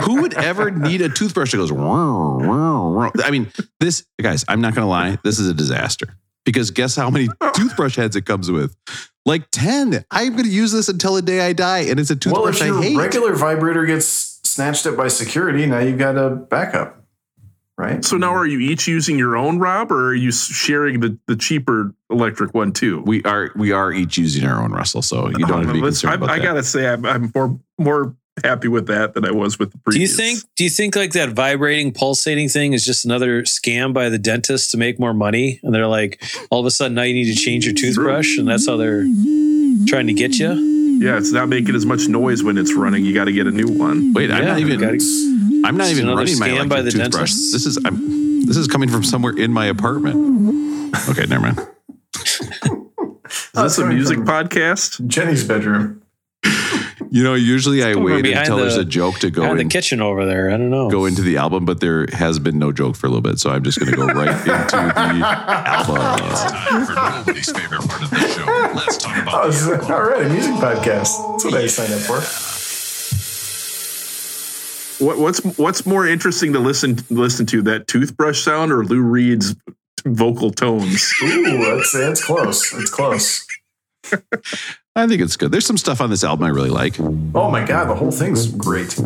Who 0.04 0.22
would 0.22 0.34
ever 0.34 0.70
need 0.70 1.00
a 1.02 1.08
toothbrush 1.08 1.50
that 1.50 1.56
goes? 1.56 1.72
"Wow, 1.72 2.38
wow, 2.38 2.90
wow"? 2.92 3.12
I 3.24 3.32
mean, 3.32 3.50
this 3.80 4.04
guys. 4.22 4.44
I'm 4.46 4.60
not 4.60 4.76
gonna 4.76 4.86
lie. 4.88 5.18
This 5.24 5.40
is 5.40 5.48
a 5.48 5.54
disaster 5.54 6.16
because 6.46 6.70
guess 6.70 6.96
how 6.96 7.10
many 7.10 7.28
toothbrush 7.54 7.96
heads 7.96 8.16
it 8.16 8.24
comes 8.24 8.50
with? 8.50 8.74
Like 9.26 9.48
ten. 9.50 10.06
I'm 10.10 10.34
gonna 10.34 10.48
use 10.48 10.72
this 10.72 10.88
until 10.88 11.14
the 11.14 11.20
day 11.20 11.40
I 11.40 11.52
die, 11.52 11.80
and 11.80 12.00
it's 12.00 12.10
a 12.10 12.16
toothbrush 12.16 12.40
well, 12.40 12.48
if 12.48 12.58
toothbrush 12.58 12.84
I 12.84 12.88
your 12.88 12.96
hate. 12.96 12.96
regular 12.96 13.34
vibrator 13.34 13.84
gets 13.84 14.40
snatched 14.44 14.86
up 14.86 14.96
by 14.96 15.08
security, 15.08 15.66
now 15.66 15.80
you've 15.80 15.98
got 15.98 16.16
a 16.16 16.30
backup, 16.30 17.04
right? 17.76 18.02
So 18.04 18.16
now, 18.16 18.34
are 18.34 18.46
you 18.46 18.60
each 18.60 18.86
using 18.86 19.18
your 19.18 19.36
own, 19.36 19.58
Rob, 19.58 19.90
or 19.90 20.10
are 20.10 20.14
you 20.14 20.30
sharing 20.30 21.00
the, 21.00 21.18
the 21.26 21.36
cheaper 21.36 21.92
electric 22.08 22.54
one 22.54 22.72
too? 22.72 23.02
we 23.02 23.22
are 23.24 23.50
we 23.56 23.72
are 23.72 23.92
each 23.92 24.16
using 24.16 24.46
our 24.46 24.62
own 24.62 24.70
Russell, 24.70 25.02
so 25.02 25.28
you 25.28 25.44
don't 25.44 25.64
have 25.64 25.66
to 25.66 25.72
be 25.72 25.80
oh, 25.80 25.86
concerned 25.86 26.12
I, 26.12 26.14
about 26.14 26.30
I 26.30 26.38
that. 26.38 26.44
gotta 26.44 26.62
say, 26.62 26.88
I'm, 26.88 27.04
I'm 27.04 27.32
more 27.34 27.60
more 27.78 28.16
happy 28.44 28.68
with 28.68 28.86
that 28.88 29.14
than 29.14 29.24
I 29.24 29.30
was 29.30 29.58
with 29.58 29.72
the 29.72 29.78
previous. 29.78 30.16
do 30.16 30.22
you 30.24 30.30
think 30.30 30.44
do 30.56 30.64
you 30.64 30.70
think 30.70 30.94
like 30.96 31.12
that 31.12 31.30
vibrating 31.30 31.92
pulsating 31.92 32.48
thing 32.48 32.72
is 32.74 32.84
just 32.84 33.04
another 33.04 33.42
scam 33.42 33.92
by 33.92 34.08
the 34.08 34.18
dentist 34.18 34.70
to 34.72 34.76
make 34.76 34.98
more 34.98 35.14
money? 35.14 35.58
And 35.62 35.74
they're 35.74 35.86
like, 35.86 36.22
all 36.50 36.60
of 36.60 36.66
a 36.66 36.70
sudden 36.70 36.94
now 36.94 37.02
you 37.02 37.14
need 37.14 37.32
to 37.34 37.40
change 37.40 37.64
your 37.64 37.74
toothbrush, 37.74 38.38
and 38.38 38.46
that's 38.48 38.66
how 38.66 38.76
they're 38.76 39.04
trying 39.86 40.06
to 40.08 40.12
get 40.14 40.38
you. 40.38 40.52
Yeah, 40.98 41.18
it's 41.18 41.32
not 41.32 41.48
making 41.48 41.74
as 41.74 41.84
much 41.84 42.08
noise 42.08 42.42
when 42.42 42.56
it's 42.56 42.74
running. 42.74 43.04
You 43.04 43.12
got 43.14 43.24
to 43.26 43.32
get 43.32 43.46
a 43.46 43.50
new 43.50 43.68
one. 43.68 44.12
Wait, 44.14 44.30
I'm 44.30 44.44
not 44.44 44.58
even. 44.58 44.80
gotta- 44.80 45.62
I'm 45.66 45.76
not 45.76 45.88
even 45.88 46.04
another 46.04 46.18
running 46.18 46.38
my 46.38 46.48
scam 46.48 46.50
electric 46.52 46.68
by 46.70 46.82
the 46.82 46.90
toothbrush. 46.90 47.12
dentists. 47.32 47.52
This 47.52 47.66
is 47.66 47.78
I'm. 47.84 48.46
This 48.46 48.56
is 48.56 48.66
coming 48.68 48.88
from 48.88 49.02
somewhere 49.02 49.36
in 49.36 49.52
my 49.52 49.66
apartment. 49.66 50.94
Okay, 51.08 51.26
never 51.26 51.40
mind. 51.42 51.58
Oh, 52.68 53.32
is 53.32 53.50
Oh, 53.56 53.62
this 53.64 53.78
a 53.78 53.86
music 53.86 54.18
from- 54.18 54.26
podcast? 54.26 55.04
Jenny's 55.08 55.42
bedroom. 55.42 56.02
You 57.10 57.22
know, 57.22 57.34
usually 57.34 57.82
I 57.84 57.94
wait 57.94 58.22
behind 58.22 58.46
until 58.48 58.56
there's 58.56 58.76
a 58.76 58.84
joke 58.84 59.18
to 59.18 59.30
go 59.30 59.42
Behind 59.42 59.58
the 59.60 59.64
kitchen 59.66 60.00
over 60.00 60.24
there. 60.24 60.50
I 60.50 60.56
don't 60.56 60.70
know. 60.70 60.88
go 60.90 61.04
into 61.04 61.20
the 61.22 61.36
album, 61.36 61.64
but 61.66 61.80
there 61.80 62.06
has 62.12 62.38
been 62.38 62.58
no 62.58 62.72
joke 62.72 62.96
for 62.96 63.06
a 63.06 63.10
little 63.10 63.20
bit, 63.22 63.38
so 63.38 63.50
I'm 63.50 63.62
just 63.62 63.78
going 63.78 63.90
to 63.90 63.96
go 63.96 64.06
right 64.06 64.28
into 64.28 64.44
the 64.44 64.54
album. 65.26 65.96
Time 65.96 66.86
for 66.86 66.94
nobody's 66.94 67.52
favorite 67.52 67.86
part 67.88 68.02
of 68.02 68.10
the 68.10 68.28
show. 68.28 68.72
Let's 68.74 68.96
talk 68.96 69.22
about 69.22 69.34
Oh, 69.44 69.50
the 69.50 69.56
is 69.56 69.66
it- 69.68 69.90
all 69.90 70.02
right, 70.02 70.24
a 70.24 70.28
music 70.30 70.54
podcast. 70.54 71.32
That's 71.32 71.44
what 71.44 71.54
I 71.54 71.66
signed 71.66 71.92
up 71.92 72.00
for. 72.00 72.20
What, 75.04 75.18
what's 75.18 75.40
what's 75.58 75.84
more 75.84 76.06
interesting 76.06 76.54
to 76.54 76.58
listen 76.58 76.96
listen 77.10 77.44
to 77.46 77.60
that 77.62 77.86
toothbrush 77.86 78.40
sound 78.42 78.72
or 78.72 78.82
Lou 78.82 79.02
Reed's 79.02 79.54
vocal 80.06 80.50
tones? 80.50 81.12
Ooh, 81.22 81.58
that's, 81.58 81.92
that's 81.92 82.24
close. 82.24 82.72
It's 82.72 82.90
close. 82.90 83.46
I 84.96 85.06
think 85.06 85.20
it's 85.20 85.36
good. 85.36 85.52
There's 85.52 85.66
some 85.66 85.76
stuff 85.76 86.00
on 86.00 86.08
this 86.08 86.24
album 86.24 86.46
I 86.46 86.48
really 86.48 86.70
like. 86.70 86.98
Oh 86.98 87.50
my 87.50 87.62
god, 87.66 87.90
the 87.90 87.94
whole 87.94 88.10
thing's 88.10 88.46
great. 88.46 88.98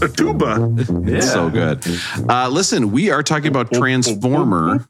A 0.00 0.08
tuba. 0.08 0.72
Yeah. 1.04 1.16
It's 1.16 1.32
so 1.32 1.50
good. 1.50 1.84
Uh, 2.28 2.48
listen, 2.48 2.92
we 2.92 3.10
are 3.10 3.24
talking 3.24 3.48
about 3.48 3.72
Transformer. 3.72 4.86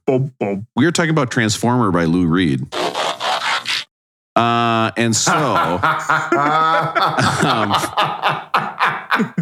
We 0.76 0.84
are 0.84 0.92
talking 0.92 1.10
about 1.10 1.30
Transformer 1.30 1.90
by 1.90 2.04
Lou 2.04 2.26
Reed. 2.26 2.66
Uh, 4.36 4.90
and 4.98 5.16
so 5.16 5.32
um, 5.32 5.80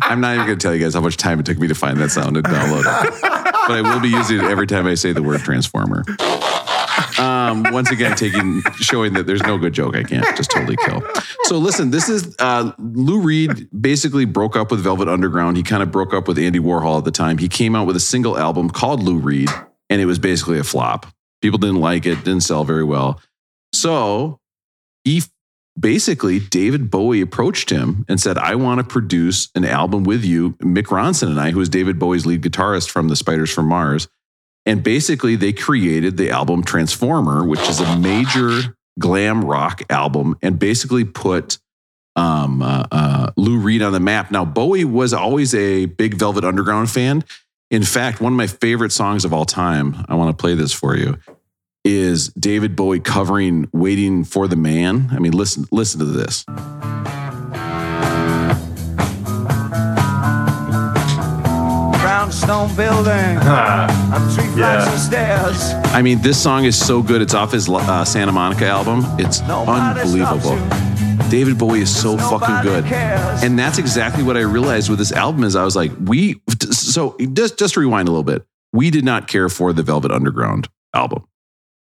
I'm 0.02 0.20
not 0.20 0.34
even 0.34 0.46
going 0.46 0.58
to 0.58 0.62
tell 0.62 0.74
you 0.74 0.84
guys 0.84 0.94
how 0.94 1.00
much 1.00 1.16
time 1.16 1.40
it 1.40 1.46
took 1.46 1.58
me 1.58 1.66
to 1.66 1.74
find 1.74 1.98
that 1.98 2.10
sound 2.10 2.36
and 2.36 2.46
download 2.46 2.80
it. 2.80 3.22
But 3.22 3.72
I 3.72 3.80
will 3.82 4.00
be 4.00 4.08
using 4.08 4.36
it 4.38 4.44
every 4.44 4.68
time 4.68 4.86
I 4.86 4.94
say 4.94 5.12
the 5.12 5.22
word 5.22 5.40
Transformer. 5.40 6.04
Um, 7.22 7.64
once 7.70 7.90
again, 7.90 8.16
taking 8.16 8.62
showing 8.80 9.12
that 9.12 9.26
there's 9.26 9.42
no 9.42 9.56
good 9.56 9.72
joke 9.72 9.94
I 9.94 10.02
can't 10.02 10.36
just 10.36 10.50
totally 10.50 10.76
kill. 10.84 11.02
So 11.44 11.56
listen, 11.56 11.90
this 11.90 12.08
is 12.08 12.34
uh, 12.40 12.72
Lou 12.78 13.20
Reed 13.20 13.68
basically 13.78 14.24
broke 14.24 14.56
up 14.56 14.72
with 14.72 14.80
Velvet 14.80 15.08
Underground. 15.08 15.56
He 15.56 15.62
kind 15.62 15.84
of 15.84 15.92
broke 15.92 16.12
up 16.12 16.26
with 16.26 16.36
Andy 16.36 16.58
Warhol 16.58 16.98
at 16.98 17.04
the 17.04 17.12
time. 17.12 17.38
He 17.38 17.48
came 17.48 17.76
out 17.76 17.86
with 17.86 17.94
a 17.94 18.00
single 18.00 18.36
album 18.36 18.70
called 18.70 19.04
Lou 19.04 19.18
Reed, 19.18 19.48
and 19.88 20.00
it 20.00 20.06
was 20.06 20.18
basically 20.18 20.58
a 20.58 20.64
flop. 20.64 21.06
People 21.40 21.58
didn't 21.58 21.80
like 21.80 22.06
it, 22.06 22.24
didn't 22.24 22.42
sell 22.42 22.64
very 22.64 22.84
well. 22.84 23.20
So 23.72 24.40
he 25.04 25.22
basically 25.78 26.40
David 26.40 26.90
Bowie 26.90 27.20
approached 27.20 27.70
him 27.70 28.04
and 28.08 28.20
said, 28.20 28.36
"I 28.36 28.56
want 28.56 28.78
to 28.78 28.84
produce 28.84 29.48
an 29.54 29.64
album 29.64 30.02
with 30.02 30.24
you, 30.24 30.54
Mick 30.54 30.86
Ronson 30.86 31.28
and 31.28 31.38
I, 31.38 31.52
who 31.52 31.60
is 31.60 31.68
David 31.68 32.00
Bowie's 32.00 32.26
lead 32.26 32.42
guitarist 32.42 32.90
from 32.90 33.06
the 33.06 33.16
Spiders 33.16 33.52
from 33.52 33.68
Mars." 33.68 34.08
And 34.64 34.82
basically, 34.82 35.36
they 35.36 35.52
created 35.52 36.16
the 36.16 36.30
album 36.30 36.62
Transformer, 36.62 37.44
which 37.44 37.68
is 37.68 37.80
a 37.80 37.98
major 37.98 38.76
glam 38.98 39.44
rock 39.44 39.82
album, 39.90 40.36
and 40.40 40.58
basically 40.58 41.04
put 41.04 41.58
um, 42.14 42.62
uh, 42.62 42.84
uh, 42.92 43.30
Lou 43.36 43.58
Reed 43.58 43.82
on 43.82 43.92
the 43.92 44.00
map. 44.00 44.30
Now, 44.30 44.44
Bowie 44.44 44.84
was 44.84 45.12
always 45.12 45.54
a 45.54 45.86
big 45.86 46.14
Velvet 46.14 46.44
Underground 46.44 46.90
fan. 46.90 47.24
In 47.70 47.82
fact, 47.82 48.20
one 48.20 48.34
of 48.34 48.36
my 48.36 48.46
favorite 48.46 48.92
songs 48.92 49.24
of 49.24 49.32
all 49.32 49.46
time, 49.46 50.04
I 50.08 50.14
want 50.14 50.36
to 50.36 50.40
play 50.40 50.54
this 50.54 50.72
for 50.72 50.96
you, 50.96 51.18
is 51.84 52.28
David 52.28 52.76
Bowie 52.76 53.00
covering 53.00 53.68
"Waiting 53.72 54.24
for 54.24 54.46
the 54.46 54.56
Man." 54.56 55.08
I 55.10 55.18
mean, 55.18 55.32
listen, 55.32 55.64
listen 55.72 55.98
to 56.00 56.04
this. 56.04 56.44
Brownstone 62.40 62.74
building, 62.76 63.36
up 63.46 64.32
three 64.32 64.58
Yeah. 64.58 64.90
of 64.90 64.98
stairs. 64.98 65.74
I 65.92 66.00
mean, 66.00 66.22
this 66.22 66.42
song 66.42 66.64
is 66.64 66.78
so 66.78 67.02
good. 67.02 67.20
It's 67.20 67.34
off 67.34 67.52
his 67.52 67.68
uh, 67.68 68.04
Santa 68.06 68.32
Monica 68.32 68.66
album. 68.66 69.04
It's 69.18 69.42
Nobody 69.42 70.00
unbelievable. 70.00 70.56
David 71.28 71.58
Bowie 71.58 71.80
is 71.82 71.94
so 71.94 72.16
fucking 72.16 72.62
good. 72.62 72.86
cares. 72.86 73.42
And 73.42 73.58
that's 73.58 73.76
exactly 73.76 74.22
what 74.22 74.38
I 74.38 74.40
realized 74.40 74.88
with 74.88 74.98
this 74.98 75.12
album 75.12 75.44
is 75.44 75.54
I 75.56 75.64
was 75.64 75.76
like, 75.76 75.92
we 76.04 76.40
so 76.70 77.16
just 77.34 77.58
just 77.58 77.76
rewind 77.76 78.08
a 78.08 78.10
little 78.10 78.24
bit. 78.24 78.46
We 78.72 78.90
did 78.90 79.04
not 79.04 79.28
care 79.28 79.50
for 79.50 79.74
the 79.74 79.82
Velvet 79.82 80.10
Underground 80.10 80.68
album. 80.94 81.24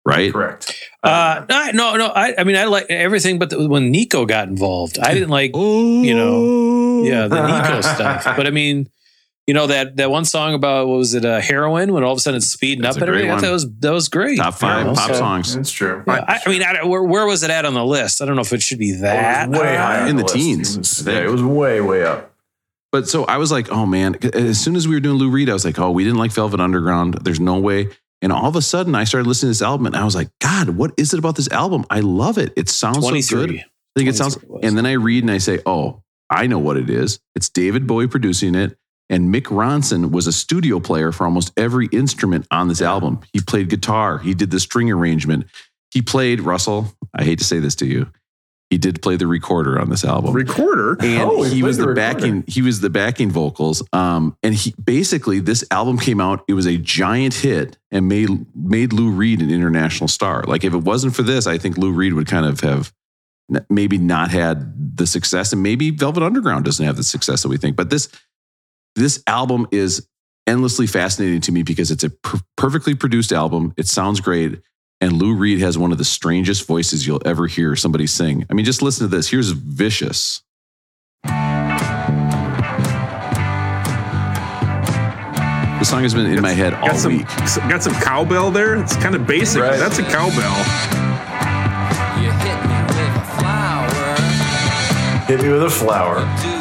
Right? 0.04 0.32
correct. 0.32 0.72
Uh, 1.02 1.44
no, 1.48 1.70
no, 1.72 1.96
no. 1.96 2.06
I, 2.06 2.34
I 2.38 2.44
mean, 2.44 2.54
I 2.54 2.66
like 2.66 2.86
everything, 2.88 3.40
but 3.40 3.50
the, 3.50 3.68
when 3.68 3.90
Nico 3.90 4.24
got 4.26 4.46
involved, 4.46 5.00
I 5.00 5.12
didn't 5.12 5.30
like, 5.30 5.56
you 5.56 6.14
know, 6.14 7.02
yeah, 7.02 7.26
the 7.26 7.44
Nico 7.44 7.80
stuff. 7.80 8.24
But 8.36 8.46
I 8.46 8.50
mean, 8.50 8.88
you 9.46 9.54
know 9.54 9.66
that 9.68 9.96
that 9.96 10.10
one 10.10 10.24
song 10.24 10.54
about 10.54 10.88
what 10.88 10.96
was 10.98 11.14
it, 11.14 11.24
uh, 11.24 11.40
heroin? 11.40 11.92
When 11.92 12.02
all 12.02 12.12
of 12.12 12.18
a 12.18 12.20
sudden 12.20 12.38
it's 12.38 12.46
speeding 12.48 12.82
That's 12.82 12.96
up 12.96 13.02
and 13.02 13.08
everything. 13.08 13.28
great 13.28 13.36
I 13.38 13.40
thought 13.40 13.42
one. 13.42 13.48
that 13.48 13.52
was 13.52 13.78
that 13.80 13.92
was 13.92 14.08
great. 14.08 14.38
Top 14.38 14.54
five 14.54 14.78
You 14.80 14.84
know, 14.86 14.94
pop 14.94 15.10
so- 15.10 15.14
songs 15.18 15.54
That's 15.54 15.70
true. 15.70 16.02
Yeah, 16.06 16.24
I, 16.26 16.40
I 16.44 16.48
mean, 16.48 16.62
I, 16.62 16.84
where, 16.84 17.02
where 17.02 17.26
was 17.26 17.42
it 17.42 17.50
at 17.50 17.64
on 17.64 17.74
the 17.74 17.84
list? 17.84 18.20
I 18.22 18.24
don't 18.24 18.34
know 18.36 18.42
if 18.42 18.52
it 18.52 18.62
should 18.62 18.78
be 18.78 18.92
that. 19.00 19.48
It 19.48 19.50
was 19.50 19.60
way 19.60 19.76
high 19.76 20.08
In 20.08 20.16
the 20.16 20.22
list. 20.22 20.34
teens, 20.34 20.74
It 20.74 20.78
was, 20.78 21.06
yeah, 21.06 21.20
it 21.24 21.30
was 21.30 21.42
way, 21.42 21.80
way 21.80 22.02
up. 22.04 22.32
But 22.92 23.08
so 23.08 23.24
I 23.24 23.36
was 23.36 23.52
like, 23.52 23.70
oh 23.70 23.84
man, 23.86 24.16
as 24.34 24.58
soon 24.60 24.74
as 24.74 24.88
we 24.88 24.94
were 24.94 25.00
doing 25.00 25.18
Lou 25.18 25.30
Reed, 25.30 25.50
I 25.50 25.52
was 25.52 25.64
like, 25.64 25.78
oh, 25.78 25.90
we 25.90 26.02
didn't 26.04 26.18
like 26.18 26.32
Velvet 26.32 26.60
Underground. 26.60 27.14
There's 27.22 27.40
no 27.40 27.58
way. 27.58 27.88
And 28.22 28.32
all 28.32 28.46
of 28.46 28.56
a 28.56 28.62
sudden 28.62 28.94
I 28.94 29.04
started 29.04 29.28
listening 29.28 29.48
to 29.48 29.58
this 29.58 29.62
album 29.62 29.86
and 29.86 29.96
I 29.96 30.04
was 30.04 30.14
like, 30.14 30.30
God, 30.40 30.70
what 30.70 30.92
is 30.96 31.12
it 31.12 31.18
about 31.18 31.36
this 31.36 31.48
album? 31.50 31.84
I 31.90 32.00
love 32.00 32.38
it. 32.38 32.52
It 32.56 32.68
sounds 32.68 33.04
so 33.04 33.10
good. 33.36 33.50
I 33.58 33.64
think 33.98 34.08
it 34.08 34.16
sounds, 34.16 34.36
23 34.36 34.48
was. 34.54 34.60
and 34.64 34.76
then 34.78 34.86
I 34.86 34.92
read 34.92 35.22
and 35.24 35.30
I 35.30 35.38
say, 35.38 35.60
oh, 35.66 36.02
I 36.30 36.46
know 36.46 36.58
what 36.58 36.76
it 36.76 36.88
is. 36.90 37.20
It's 37.34 37.48
David 37.48 37.86
Bowie 37.86 38.08
producing 38.08 38.54
it. 38.54 38.76
And 39.08 39.32
Mick 39.32 39.44
Ronson 39.44 40.10
was 40.10 40.26
a 40.26 40.32
studio 40.32 40.80
player 40.80 41.12
for 41.12 41.24
almost 41.24 41.52
every 41.56 41.86
instrument 41.92 42.46
on 42.50 42.68
this 42.68 42.82
album. 42.82 43.20
He 43.32 43.40
played 43.40 43.68
guitar, 43.68 44.18
he 44.18 44.34
did 44.34 44.50
the 44.50 44.60
string 44.60 44.90
arrangement. 44.90 45.46
He 45.92 46.02
played, 46.02 46.40
Russell, 46.40 46.92
I 47.14 47.24
hate 47.24 47.38
to 47.38 47.44
say 47.44 47.58
this 47.58 47.76
to 47.76 47.86
you, 47.86 48.10
he 48.70 48.78
did 48.78 49.00
play 49.00 49.16
the 49.16 49.26
recorder 49.26 49.80
on 49.80 49.90
this 49.90 50.04
album 50.04 50.34
Recorder. 50.34 50.96
and 51.00 51.30
Oh, 51.30 51.42
he 51.42 51.56
he 51.56 51.62
was 51.62 51.78
the 51.78 51.86
the, 51.86 51.94
backing 51.94 52.44
he 52.46 52.62
was 52.62 52.80
the 52.80 52.90
backing 52.90 53.30
vocals 53.30 53.82
um 53.92 54.36
and 54.42 54.54
he 54.54 54.74
basically 54.82 55.38
this 55.38 55.64
album 55.70 55.98
came 55.98 56.20
out 56.20 56.44
it 56.48 56.54
was 56.54 56.66
a 56.66 56.76
giant 56.76 57.34
hit 57.34 57.78
and 57.90 58.08
made 58.08 58.28
made 58.56 58.92
Lou 58.92 59.10
Reed 59.10 59.40
an 59.40 59.50
international 59.50 60.08
star 60.08 60.42
like 60.46 60.64
if 60.64 60.74
it 60.74 60.82
wasn't 60.82 61.14
for 61.14 61.22
this 61.22 61.46
I 61.46 61.58
think 61.58 61.78
Lou 61.78 61.92
Reed 61.92 62.14
would 62.14 62.26
kind 62.26 62.44
of 62.44 62.60
have 62.60 62.92
maybe 63.70 63.98
not 63.98 64.30
had 64.32 64.96
the 64.96 65.06
success 65.06 65.52
and 65.52 65.62
maybe 65.62 65.90
Velvet 65.90 66.24
Underground 66.24 66.64
doesn't 66.64 66.84
have 66.84 66.96
the 66.96 67.04
success 67.04 67.42
that 67.42 67.48
we 67.48 67.58
think 67.58 67.76
but 67.76 67.90
this 67.90 68.08
this 68.96 69.22
album 69.26 69.66
is 69.70 70.08
endlessly 70.46 70.86
fascinating 70.86 71.40
to 71.42 71.52
me 71.52 71.62
because 71.62 71.90
it's 71.90 72.04
a 72.04 72.10
per- 72.10 72.40
perfectly 72.56 72.94
produced 72.94 73.32
album. 73.32 73.74
It 73.76 73.86
sounds 73.86 74.20
great. 74.20 74.60
And 75.00 75.12
Lou 75.12 75.34
Reed 75.34 75.60
has 75.60 75.76
one 75.76 75.92
of 75.92 75.98
the 75.98 76.04
strangest 76.04 76.66
voices 76.66 77.06
you'll 77.06 77.22
ever 77.26 77.46
hear 77.46 77.76
somebody 77.76 78.06
sing. 78.06 78.46
I 78.48 78.54
mean, 78.54 78.64
just 78.64 78.80
listen 78.80 79.08
to 79.08 79.14
this. 79.14 79.28
Here's 79.28 79.50
Vicious. 79.50 80.42
The 85.78 85.84
song 85.84 86.02
has 86.02 86.14
been 86.14 86.24
in 86.26 86.36
got, 86.36 86.42
my 86.42 86.52
head 86.52 86.72
all 86.74 86.88
got 86.88 86.96
some, 86.96 87.18
week. 87.18 87.26
Got 87.68 87.82
some 87.82 87.92
cowbell 87.94 88.50
there. 88.50 88.76
It's 88.76 88.96
kind 88.96 89.14
of 89.14 89.26
basic, 89.26 89.60
right. 89.60 89.78
that's 89.78 89.98
a 89.98 90.02
cowbell. 90.04 90.56
You 92.22 92.30
hit 92.32 92.58
me 92.64 92.76
with 92.88 92.96
a 92.96 93.24
flower. 93.36 94.16
Hit 95.26 95.42
me 95.42 95.50
with 95.50 95.64
a 95.64 95.70
flower. 95.70 96.55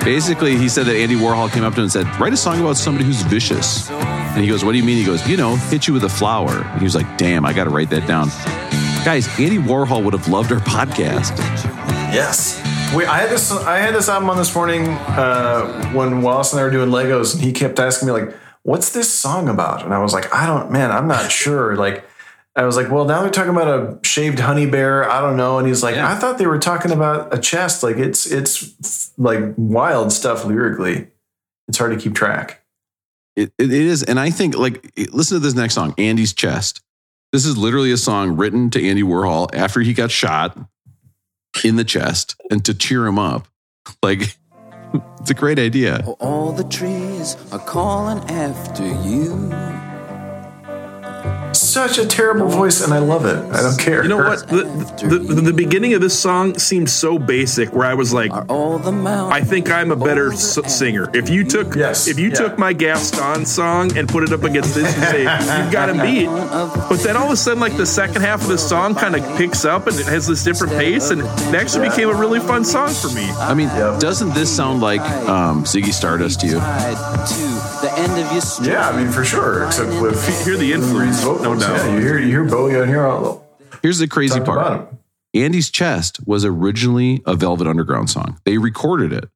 Do 0.00 0.06
it 0.06 0.14
every 0.14 0.14
Basically, 0.18 0.56
he 0.56 0.68
said 0.68 0.86
that 0.86 0.96
Andy 0.96 1.14
Warhol 1.14 1.50
came 1.50 1.64
up 1.64 1.74
to 1.74 1.80
him 1.80 1.84
and 1.84 1.92
said, 1.92 2.06
"Write 2.20 2.32
a 2.32 2.36
song 2.36 2.60
about 2.60 2.76
somebody 2.76 3.04
who's 3.04 3.22
vicious." 3.22 3.90
And 3.90 4.42
he 4.42 4.48
goes, 4.48 4.64
"What 4.64 4.72
do 4.72 4.78
you 4.78 4.84
mean?" 4.84 4.98
He 4.98 5.04
goes, 5.04 5.26
"You 5.28 5.36
know, 5.36 5.56
hit 5.56 5.86
you 5.86 5.94
with 5.94 6.04
a 6.04 6.08
flower." 6.08 6.62
And 6.62 6.78
he 6.78 6.84
was 6.84 6.94
like, 6.94 7.18
"Damn, 7.18 7.44
I 7.44 7.52
got 7.52 7.64
to 7.64 7.70
write 7.70 7.90
that 7.90 8.06
down." 8.06 8.30
Guys, 9.04 9.28
Andy 9.38 9.58
Warhol 9.58 10.02
would 10.04 10.12
have 10.14 10.28
loved 10.28 10.52
our 10.52 10.60
podcast. 10.60 11.36
Yes. 12.12 12.62
Wait, 12.94 13.06
I 13.06 13.18
had 13.18 13.30
this. 13.30 13.50
I 13.52 13.78
had 13.78 13.94
this 13.94 14.08
album 14.08 14.30
on 14.30 14.36
this 14.36 14.54
morning 14.54 14.88
uh, 14.88 15.90
when 15.92 16.22
Wallace 16.22 16.52
and 16.52 16.60
I 16.60 16.64
were 16.64 16.70
doing 16.70 16.90
Legos, 16.90 17.34
and 17.34 17.42
he 17.42 17.52
kept 17.52 17.78
asking 17.78 18.06
me 18.06 18.12
like, 18.12 18.34
"What's 18.62 18.90
this 18.90 19.12
song 19.12 19.48
about?" 19.48 19.84
And 19.84 19.92
I 19.92 19.98
was 19.98 20.12
like, 20.14 20.34
"I 20.34 20.46
don't, 20.46 20.70
man, 20.70 20.90
I'm 20.90 21.06
not 21.06 21.30
sure." 21.30 21.76
Like, 21.76 22.04
I 22.58 22.64
was 22.64 22.76
like, 22.76 22.90
"Well, 22.90 23.04
now 23.04 23.22
they're 23.22 23.30
talking 23.30 23.52
about 23.52 23.68
a 23.68 23.98
shaved 24.06 24.40
honey 24.40 24.66
bear. 24.66 25.08
I 25.08 25.20
don't 25.20 25.36
know." 25.36 25.58
And 25.58 25.68
he's 25.68 25.82
like, 25.82 25.94
"I 25.94 26.16
thought 26.16 26.38
they 26.38 26.46
were 26.46 26.58
talking 26.58 26.90
about 26.90 27.32
a 27.32 27.38
chest. 27.38 27.84
Like, 27.84 27.96
it's 27.96 28.26
it's 28.26 29.12
like 29.16 29.54
wild 29.56 30.12
stuff 30.12 30.44
lyrically. 30.44 31.06
It's 31.68 31.78
hard 31.78 31.92
to 31.92 32.02
keep 32.02 32.16
track." 32.16 32.64
It, 33.36 33.52
it 33.58 33.70
is, 33.70 34.02
and 34.02 34.18
I 34.18 34.30
think 34.30 34.56
like 34.56 34.92
listen 35.12 35.36
to 35.36 35.38
this 35.38 35.54
next 35.54 35.74
song, 35.74 35.94
Andy's 35.98 36.32
Chest. 36.32 36.82
This 37.32 37.46
is 37.46 37.56
literally 37.56 37.92
a 37.92 37.96
song 37.96 38.36
written 38.36 38.70
to 38.70 38.84
Andy 38.84 39.04
Warhol 39.04 39.54
after 39.54 39.80
he 39.80 39.94
got 39.94 40.10
shot 40.10 40.58
in 41.62 41.76
the 41.76 41.84
chest 41.84 42.34
and 42.50 42.64
to 42.64 42.74
cheer 42.74 43.06
him 43.06 43.18
up. 43.18 43.46
Like, 44.02 44.36
it's 45.20 45.30
a 45.30 45.34
great 45.34 45.60
idea. 45.60 46.04
All 46.18 46.50
the 46.50 46.64
trees 46.64 47.36
are 47.52 47.58
calling 47.60 48.18
after 48.30 48.84
you. 48.84 49.52
Such 51.52 51.98
a 51.98 52.06
terrible 52.06 52.46
voice, 52.48 52.82
and 52.82 52.92
I 52.94 52.98
love 52.98 53.24
it. 53.24 53.36
I 53.52 53.62
don't 53.62 53.78
care. 53.78 54.02
You 54.02 54.08
know 54.08 54.16
what? 54.18 54.46
The, 54.48 54.62
the, 55.06 55.18
the, 55.18 55.40
the 55.42 55.52
beginning 55.52 55.94
of 55.94 56.00
this 56.00 56.18
song 56.18 56.56
seemed 56.58 56.88
so 56.90 57.18
basic 57.18 57.72
where 57.74 57.86
I 57.86 57.94
was 57.94 58.12
like, 58.12 58.30
Are 58.32 58.44
all 58.48 58.78
the 58.78 58.92
mountains. 58.92 59.32
I 59.42 59.44
think 59.44 59.70
I'm 59.70 59.90
a 59.90 59.96
better 59.96 60.32
s- 60.32 60.58
singer. 60.74 61.10
If 61.14 61.28
you 61.28 61.44
took 61.44 61.74
Yes, 61.74 62.06
if 62.08 62.18
you 62.18 62.28
yeah. 62.28 62.34
took 62.36 62.58
my 62.58 62.72
Gaston 62.72 63.44
song 63.46 63.96
and 63.96 64.08
put 64.08 64.22
it 64.22 64.32
up 64.32 64.42
against 64.44 64.74
this, 64.74 64.94
you 64.96 65.02
say 65.04 65.20
you've 65.62 65.72
got 65.72 65.88
him 65.88 66.00
beat. 66.00 66.26
But 66.26 66.98
then 67.02 67.16
all 67.16 67.26
of 67.26 67.32
a 67.32 67.36
sudden, 67.36 67.60
like 67.60 67.76
the 67.76 67.86
second 67.86 68.22
half 68.22 68.42
of 68.42 68.48
the 68.48 68.58
song 68.58 68.94
kind 68.94 69.14
of 69.16 69.22
picks 69.36 69.64
up 69.64 69.86
and 69.86 69.96
it 69.98 70.06
has 70.06 70.26
this 70.26 70.42
different 70.44 70.72
pace, 70.74 71.10
and 71.10 71.20
it 71.22 71.54
actually 71.54 71.88
became 71.88 72.08
a 72.08 72.14
really 72.14 72.40
fun 72.40 72.64
song 72.64 72.90
for 72.90 73.08
me. 73.08 73.28
I 73.30 73.54
mean, 73.54 73.68
doesn't 74.00 74.34
this 74.34 74.54
sound 74.54 74.80
like 74.80 75.00
um, 75.28 75.64
Ziggy 75.64 75.92
Stardust 75.92 76.40
to 76.40 76.46
you? 76.46 76.58
Tied 76.58 77.28
to 77.28 77.58
the 77.86 77.92
end 77.96 78.12
of 78.24 78.32
your 78.32 78.40
string. 78.40 78.70
Yeah, 78.70 78.88
I 78.88 78.96
mean 79.02 79.12
for 79.12 79.24
sure. 79.24 79.66
Except 79.66 80.00
with 80.00 80.18
Hear 80.44 80.56
the 80.56 80.72
influence, 80.72 81.24
vocals. 81.38 81.60
no 81.60 81.66
doubt. 81.66 81.76
Yeah, 81.86 81.94
you 81.94 82.00
hear 82.00 82.18
you 82.18 82.26
hear 82.28 82.44
Bowie 82.44 82.80
on 82.80 82.88
here 82.88 83.06
all 83.06 83.46
Here's 83.82 83.98
the 83.98 84.08
crazy 84.08 84.40
part. 84.40 84.58
bottom. 84.60 84.98
Andy's 85.34 85.70
Chest 85.70 86.20
was 86.26 86.44
originally 86.44 87.22
a 87.26 87.34
Velvet 87.36 87.66
Underground 87.66 88.10
song. 88.10 88.40
They 88.44 88.58
recorded 88.58 89.12
it. 89.12 89.28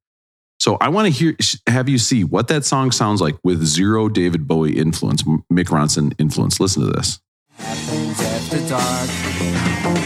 So 0.58 0.76
I 0.80 0.88
want 0.88 1.06
to 1.06 1.10
hear 1.12 1.36
have 1.66 1.88
you 1.88 1.98
see 1.98 2.24
what 2.24 2.48
that 2.48 2.64
song 2.64 2.92
sounds 2.92 3.20
like 3.20 3.36
with 3.42 3.64
zero 3.64 4.08
David 4.08 4.46
Bowie 4.46 4.78
influence, 4.78 5.22
Mick 5.24 5.66
Ronson 5.66 6.14
influence. 6.18 6.60
Listen 6.60 6.84
to 6.84 6.90
this. 6.90 7.20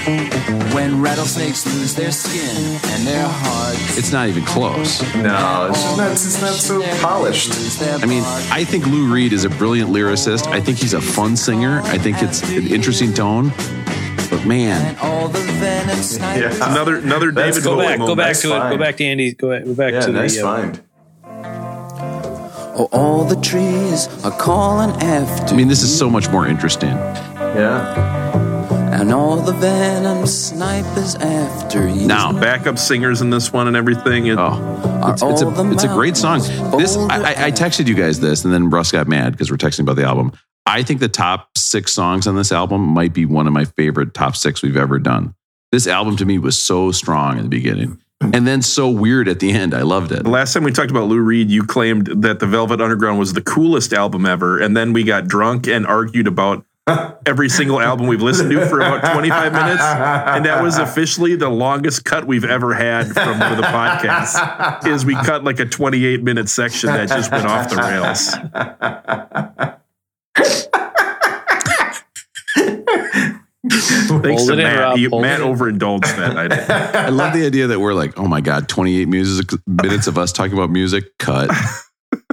Happens 0.07 0.35
after 0.35 0.53
dark. 0.59 0.75
When 0.75 1.01
rattlesnakes 1.03 1.67
lose 1.67 1.95
their 1.95 2.13
skin 2.13 2.57
and 2.93 3.07
their 3.07 3.27
hearts. 3.27 3.99
It's 3.99 4.13
not 4.13 4.29
even 4.29 4.45
close. 4.45 5.03
No, 5.15 5.69
it's 5.71 5.83
just 5.83 5.97
not. 5.97 6.11
It's 6.13 6.41
not 6.41 6.55
so 6.55 6.83
polished. 7.01 7.53
I 8.03 8.07
mean, 8.07 8.23
I 8.51 8.65
think 8.65 8.87
Lou 8.87 9.13
Reed 9.13 9.33
is 9.33 9.45
a 9.45 9.49
brilliant 9.51 9.91
lyricist. 9.91 10.47
I 10.49 10.61
think 10.61 10.79
he's 10.79 10.95
a 10.95 11.01
fun 11.01 11.37
singer. 11.37 11.81
I 11.85 11.99
think 11.99 12.23
it's 12.23 12.43
an 12.51 12.67
interesting 12.67 13.13
tone. 13.15 13.53
But 14.29 14.45
man, 14.45 14.97
And 15.01 15.33
the 15.33 15.39
venom. 15.39 16.41
Yeah. 16.41 16.71
Another 16.73 16.97
another 16.97 17.31
That's 17.31 17.57
David. 17.59 17.65
Go 17.65 17.77
Bowie 17.77 17.85
back, 17.87 17.99
go 17.99 18.17
back 18.17 18.27
That's 18.29 18.43
to 18.43 18.49
it. 18.57 18.71
Go 18.71 18.77
back 18.79 18.97
to 18.97 19.05
Andy. 19.05 19.33
Go 19.33 19.51
back, 19.51 19.65
go 19.65 19.75
back 19.75 19.93
Yeah, 19.93 20.01
to 20.01 20.13
nice 20.13 20.37
the. 20.37 20.47
uh, 20.47 20.57
find. 20.57 20.83
Oh, 22.79 22.89
all 22.93 23.25
the 23.25 23.37
trees 23.41 24.09
are 24.25 24.37
calling 24.37 24.91
after 25.01 25.55
I 25.55 25.57
mean, 25.57 25.69
this 25.69 25.83
is 25.83 25.97
so 25.97 26.11
much 26.11 26.29
more 26.29 26.47
interesting. 26.47 26.91
Yeah. 26.91 28.56
And 29.01 29.13
all 29.13 29.37
the 29.37 29.53
venom 29.53 30.27
snipers 30.27 31.15
after 31.17 31.87
you. 31.87 32.07
Now, 32.07 32.33
Backup 32.33 32.79
singers 32.79 33.21
in 33.21 33.31
this 33.31 33.53
one 33.53 33.69
and 33.69 33.77
everything. 33.77 34.27
It, 34.27 34.39
oh, 34.39 35.11
it's, 35.13 35.23
it's 35.23 35.43
a 35.43 35.71
it's 35.71 35.85
a 35.85 35.89
great 35.89 36.17
song. 36.17 36.41
This 36.79 36.97
I, 36.97 37.19
I, 37.19 37.45
I 37.47 37.51
texted 37.51 37.89
you 37.89 37.95
guys 37.95 38.21
this, 38.21 38.45
and 38.45 38.53
then 38.53 38.71
Russ 38.71 38.93
got 38.93 39.07
mad 39.07 39.33
because 39.33 39.51
we're 39.51 39.59
texting 39.59 39.81
about 39.81 39.97
the 39.97 40.05
album. 40.05 40.33
I 40.65 40.83
think 40.83 41.01
the 41.01 41.09
top 41.09 41.57
six 41.57 41.93
songs 41.93 42.27
on 42.27 42.37
this 42.37 42.51
album 42.53 42.81
might 42.83 43.13
be 43.13 43.27
one 43.27 43.47
of 43.47 43.53
my 43.53 43.67
favorite 43.67 44.15
top 44.15 44.35
six 44.35 44.63
we've 44.63 44.77
ever 44.77 44.99
done. 44.99 45.35
This 45.73 45.87
album 45.87 46.17
to 46.17 46.25
me 46.25 46.39
was 46.39 46.59
so 46.59 46.91
strong 46.91 47.37
in 47.37 47.45
the 47.45 47.51
beginning, 47.51 48.01
and 48.21 48.47
then 48.47 48.63
so 48.63 48.89
weird 48.89 49.29
at 49.29 49.41
the 49.41 49.53
end. 49.53 49.75
I 49.75 49.83
loved 49.83 50.11
it. 50.13 50.23
The 50.23 50.31
last 50.31 50.55
time 50.55 50.65
we 50.65 50.73
talked 50.73 50.91
about 50.91 51.09
Lou 51.09 51.21
Reed, 51.21 51.51
you 51.51 51.65
claimed 51.65 52.07
that 52.23 52.41
the 52.41 52.47
Velvet 52.47 52.81
Underground 52.81 53.19
was 53.19 53.35
the 53.35 53.43
coolest 53.43 53.93
album 53.93 54.25
ever, 54.25 54.59
and 54.59 54.75
then 54.75 54.95
we 54.95 55.05
got 55.05 55.29
drunk 55.29 55.69
and 55.69 55.87
argued 55.87 56.27
about 56.27 56.65
every 57.27 57.49
single 57.49 57.81
album 57.81 58.07
we've 58.07 58.23
listened 58.23 58.51
to 58.51 58.67
for 58.67 58.77
about 58.79 59.13
25 59.13 59.53
minutes, 59.53 59.83
and 59.83 60.45
that 60.45 60.63
was 60.63 60.79
officially 60.79 61.35
the 61.35 61.49
longest 61.49 62.05
cut 62.05 62.27
we've 62.27 62.45
ever 62.45 62.73
had 62.75 63.09
from 63.13 63.39
one 63.41 63.51
of 63.53 63.57
the 63.59 63.65
podcasts. 63.65 64.87
Is 64.87 65.05
we 65.05 65.15
cut 65.15 65.43
like 65.45 65.59
a 65.59 65.67
28 65.67 66.23
minute 66.23 66.49
section 66.49 66.89
that 66.91 67.09
just 67.09 67.31
went 67.33 67.47
off 67.47 67.69
the 67.71 67.77
rails. 67.77 68.35
Thanks 73.69 74.09
Hold 74.47 74.51
to 74.51 74.57
Matt. 74.57 74.79
Rob, 74.79 74.97
He- 74.99 75.09
Matt 75.09 75.41
overindulged 75.41 76.17
that 76.17 76.35
night. 76.35 76.53
I 76.71 77.09
love 77.09 77.33
the 77.33 77.45
idea 77.45 77.67
that 77.67 77.81
we're 77.81 77.95
like, 77.95 78.19
oh 78.19 78.29
my 78.29 78.41
god, 78.41 78.69
twenty 78.69 78.97
eight 79.01 79.09
music 79.09 79.51
minutes 79.67 80.07
of 80.07 80.17
us 80.19 80.33
talking 80.33 80.53
about 80.55 80.71
music 80.71 81.19
cut. 81.19 81.51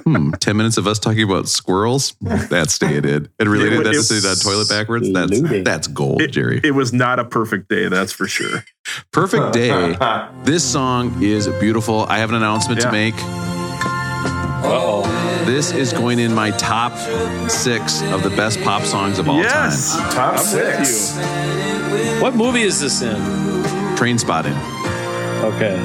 Hmm, 0.05 0.31
10 0.31 0.57
minutes 0.57 0.77
of 0.77 0.85
us 0.87 0.99
talking 0.99 1.23
about 1.23 1.47
squirrels. 1.47 2.13
That's 2.21 2.73
staying 2.73 3.05
in. 3.05 3.29
And 3.39 3.49
related 3.49 3.79
It 3.79 3.83
that 3.85 3.91
to 3.91 3.97
was 3.97 4.07
sitting 4.09 4.29
on 4.29 4.35
toilet 4.35 4.67
backwards. 4.69 5.11
That's 5.11 5.39
looting. 5.39 5.63
that's 5.63 5.87
gold, 5.87 6.21
It, 6.21 6.31
Jerry. 6.31 6.59
it 6.63 6.71
was 6.75 6.91
not 6.93 7.19
a 7.19 7.23
perfect 7.25 7.69
day, 7.69 7.87
that's 7.87 8.11
for 8.11 8.27
sure. 8.27 8.65
Perfect 9.11 9.53
day. 9.53 9.95
This 10.43 10.63
song 10.69 11.23
is 11.23 11.47
beautiful. 11.61 12.01
I 12.09 12.17
have 12.17 12.29
an 12.29 12.35
announcement 12.35 12.81
Yeah. 12.81 12.87
to 12.87 12.91
make. 12.91 13.13
Uh-oh. 14.65 15.43
This 15.45 15.71
is 15.71 15.93
going 15.93 16.19
in 16.19 16.33
my 16.33 16.51
top 16.51 16.93
six 17.49 18.01
of 18.11 18.23
the 18.23 18.29
best 18.31 18.61
pop 18.61 18.83
songs 18.83 19.19
of 19.19 19.27
all 19.29 19.37
yes, 19.37 19.95
Top 20.13 20.33
I'm 20.33 20.37
six. 20.39 21.15
with 21.17 21.25
you. 22.17 22.21
What 22.21 22.35
movie 22.35 22.61
is 22.63 22.79
this 22.79 23.01
in? 23.01 23.15
Trainspotting. 23.95 24.55
Okay. 25.43 25.75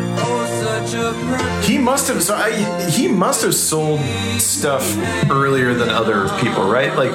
He 1.66 1.78
must 1.78 2.08
have. 2.08 2.22
So 2.22 2.34
I, 2.34 2.52
he 2.90 3.08
must 3.08 3.42
have 3.42 3.54
sold 3.54 4.00
stuff 4.40 4.96
earlier 5.30 5.74
than 5.74 5.88
other 5.88 6.28
people, 6.40 6.68
right? 6.70 6.94
Like 6.96 7.10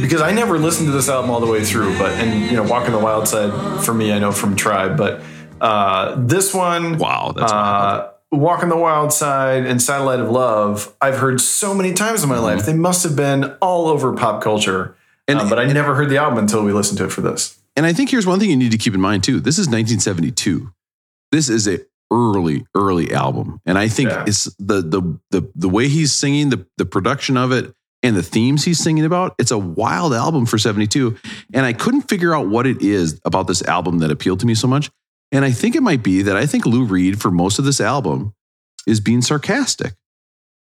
because 0.00 0.20
I 0.20 0.32
never 0.32 0.58
listened 0.58 0.88
to 0.88 0.92
this 0.92 1.08
album 1.08 1.30
all 1.30 1.40
the 1.40 1.50
way 1.50 1.64
through, 1.64 1.96
but 1.98 2.10
and 2.14 2.50
you 2.50 2.56
know, 2.56 2.64
Walk 2.64 2.86
on 2.86 2.92
the 2.92 2.98
Wild 2.98 3.28
Side 3.28 3.84
for 3.84 3.94
me, 3.94 4.12
I 4.12 4.18
know 4.18 4.32
from 4.32 4.56
Tribe, 4.56 4.96
but 4.96 5.22
uh, 5.60 6.16
this 6.18 6.52
one, 6.52 6.98
Wow, 6.98 7.32
that's 7.34 7.52
wild. 7.52 8.00
uh, 8.02 8.10
Walk 8.32 8.62
on 8.62 8.68
the 8.68 8.76
Wild 8.76 9.12
Side 9.12 9.64
and 9.64 9.80
Satellite 9.80 10.18
of 10.20 10.30
Love, 10.30 10.92
I've 11.00 11.18
heard 11.18 11.40
so 11.40 11.72
many 11.72 11.92
times 11.94 12.22
in 12.24 12.28
my 12.28 12.38
life. 12.38 12.66
They 12.66 12.74
must 12.74 13.04
have 13.04 13.14
been 13.16 13.44
all 13.62 13.86
over 13.88 14.12
pop 14.14 14.42
culture, 14.42 14.96
And- 15.28 15.38
Um, 15.38 15.48
but 15.48 15.58
I 15.58 15.64
never 15.72 15.94
heard 15.94 16.10
the 16.10 16.18
album 16.18 16.38
until 16.38 16.64
we 16.64 16.72
listened 16.72 16.98
to 16.98 17.04
it 17.04 17.12
for 17.12 17.20
this. 17.22 17.56
And 17.76 17.86
I 17.86 17.92
think 17.92 18.10
here's 18.10 18.26
one 18.26 18.38
thing 18.40 18.50
you 18.50 18.56
need 18.56 18.72
to 18.72 18.78
keep 18.78 18.94
in 18.94 19.00
mind 19.00 19.22
too. 19.24 19.40
This 19.40 19.58
is 19.58 19.68
1972. 19.68 20.70
This 21.34 21.48
is 21.48 21.66
a 21.66 21.80
early, 22.12 22.64
early 22.76 23.12
album, 23.12 23.60
and 23.66 23.76
I 23.76 23.88
think 23.88 24.10
Yeah. 24.10 24.24
it's 24.24 24.44
the 24.60 24.82
the 24.82 25.18
the 25.32 25.50
the 25.56 25.68
way 25.68 25.88
he's 25.88 26.12
singing, 26.12 26.50
the 26.50 26.64
the 26.76 26.86
production 26.86 27.36
of 27.36 27.50
it, 27.50 27.74
and 28.04 28.14
the 28.14 28.22
themes 28.22 28.64
he's 28.64 28.78
singing 28.78 29.04
about. 29.04 29.34
It's 29.40 29.50
a 29.50 29.58
wild 29.58 30.14
album 30.14 30.46
for 30.46 30.58
72, 30.58 31.16
and 31.52 31.66
I 31.66 31.72
couldn't 31.72 32.02
figure 32.02 32.32
out 32.36 32.46
what 32.46 32.68
it 32.68 32.80
is 32.82 33.20
about 33.24 33.48
this 33.48 33.62
album 33.64 33.98
that 33.98 34.12
appealed 34.12 34.38
to 34.40 34.46
me 34.46 34.54
so 34.54 34.68
much. 34.68 34.90
And 35.32 35.44
I 35.44 35.50
think 35.50 35.74
it 35.74 35.82
might 35.82 36.04
be 36.04 36.22
that 36.22 36.36
I 36.36 36.46
think 36.46 36.66
Lou 36.66 36.84
Reed 36.84 37.20
for 37.20 37.32
most 37.32 37.58
of 37.58 37.64
this 37.64 37.80
album 37.80 38.32
is 38.86 39.00
being 39.00 39.20
sarcastic. 39.22 39.94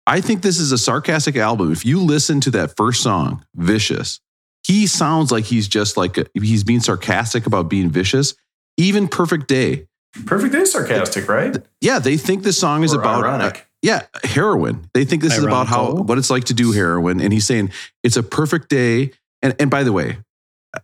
I 0.07 0.21
think 0.21 0.43
this 0.43 0.59
is 0.59 0.71
a 0.71 0.77
sarcastic 0.77 1.35
album. 1.35 1.73
If 1.73 1.85
you 1.85 1.99
listen 2.01 2.39
to 2.41 2.51
that 2.51 2.77
first 2.77 3.03
song, 3.03 3.45
Vicious, 3.55 4.21
he 4.65 4.87
sounds 4.87 5.29
like 5.29 5.43
he's 5.43 5.67
just 5.67 5.97
like 5.97 6.17
a, 6.17 6.25
he's 6.33 6.63
being 6.63 6.79
sarcastic 6.79 7.45
about 7.47 7.67
being 7.67 7.89
vicious. 7.89 8.33
Even 8.77 9.09
Perfect 9.09 9.47
Day. 9.49 9.87
Perfect 10.25 10.53
Day 10.53 10.59
is 10.59 10.71
sarcastic, 10.71 11.27
right? 11.27 11.55
Yeah, 11.81 11.99
they 11.99 12.17
think 12.17 12.43
this 12.43 12.57
song 12.59 12.83
is 12.83 12.93
Or 12.93 12.99
about 12.99 13.23
uh, 13.23 13.27
ironic. 13.27 13.65
yeah, 13.81 14.03
heroin. 14.23 14.89
They 14.93 15.05
think 15.05 15.21
this 15.23 15.37
is 15.37 15.43
about 15.43 15.67
how 15.67 15.93
what 15.93 16.17
it's 16.17 16.29
like 16.29 16.43
to 16.45 16.53
do 16.53 16.71
heroin 16.71 17.19
and 17.19 17.33
he's 17.33 17.45
saying 17.47 17.71
it's 18.03 18.15
a 18.17 18.23
perfect 18.23 18.69
day 18.69 19.11
and 19.41 19.55
and 19.59 19.69
by 19.71 19.83
the 19.83 19.91
way, 19.91 20.17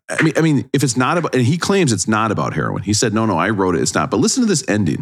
I 0.10 0.22
mean 0.24 0.34
I 0.36 0.42
mean 0.42 0.70
if 0.74 0.84
it's 0.84 0.98
not 0.98 1.18
about 1.18 1.36
and 1.36 1.44
he 1.46 1.58
claims 1.58 1.92
it's 1.94 2.08
not 2.08 2.32
about 2.32 2.54
heroin. 2.54 2.82
He 2.84 2.94
said 2.94 3.14
no 3.14 3.26
no, 3.26 3.38
I 3.38 3.50
wrote 3.50 3.76
it, 3.76 3.82
it's 3.82 3.94
not. 3.94 4.10
But 4.12 4.18
listen 4.20 4.42
to 4.44 4.48
this 4.48 4.64
ending. 4.68 5.02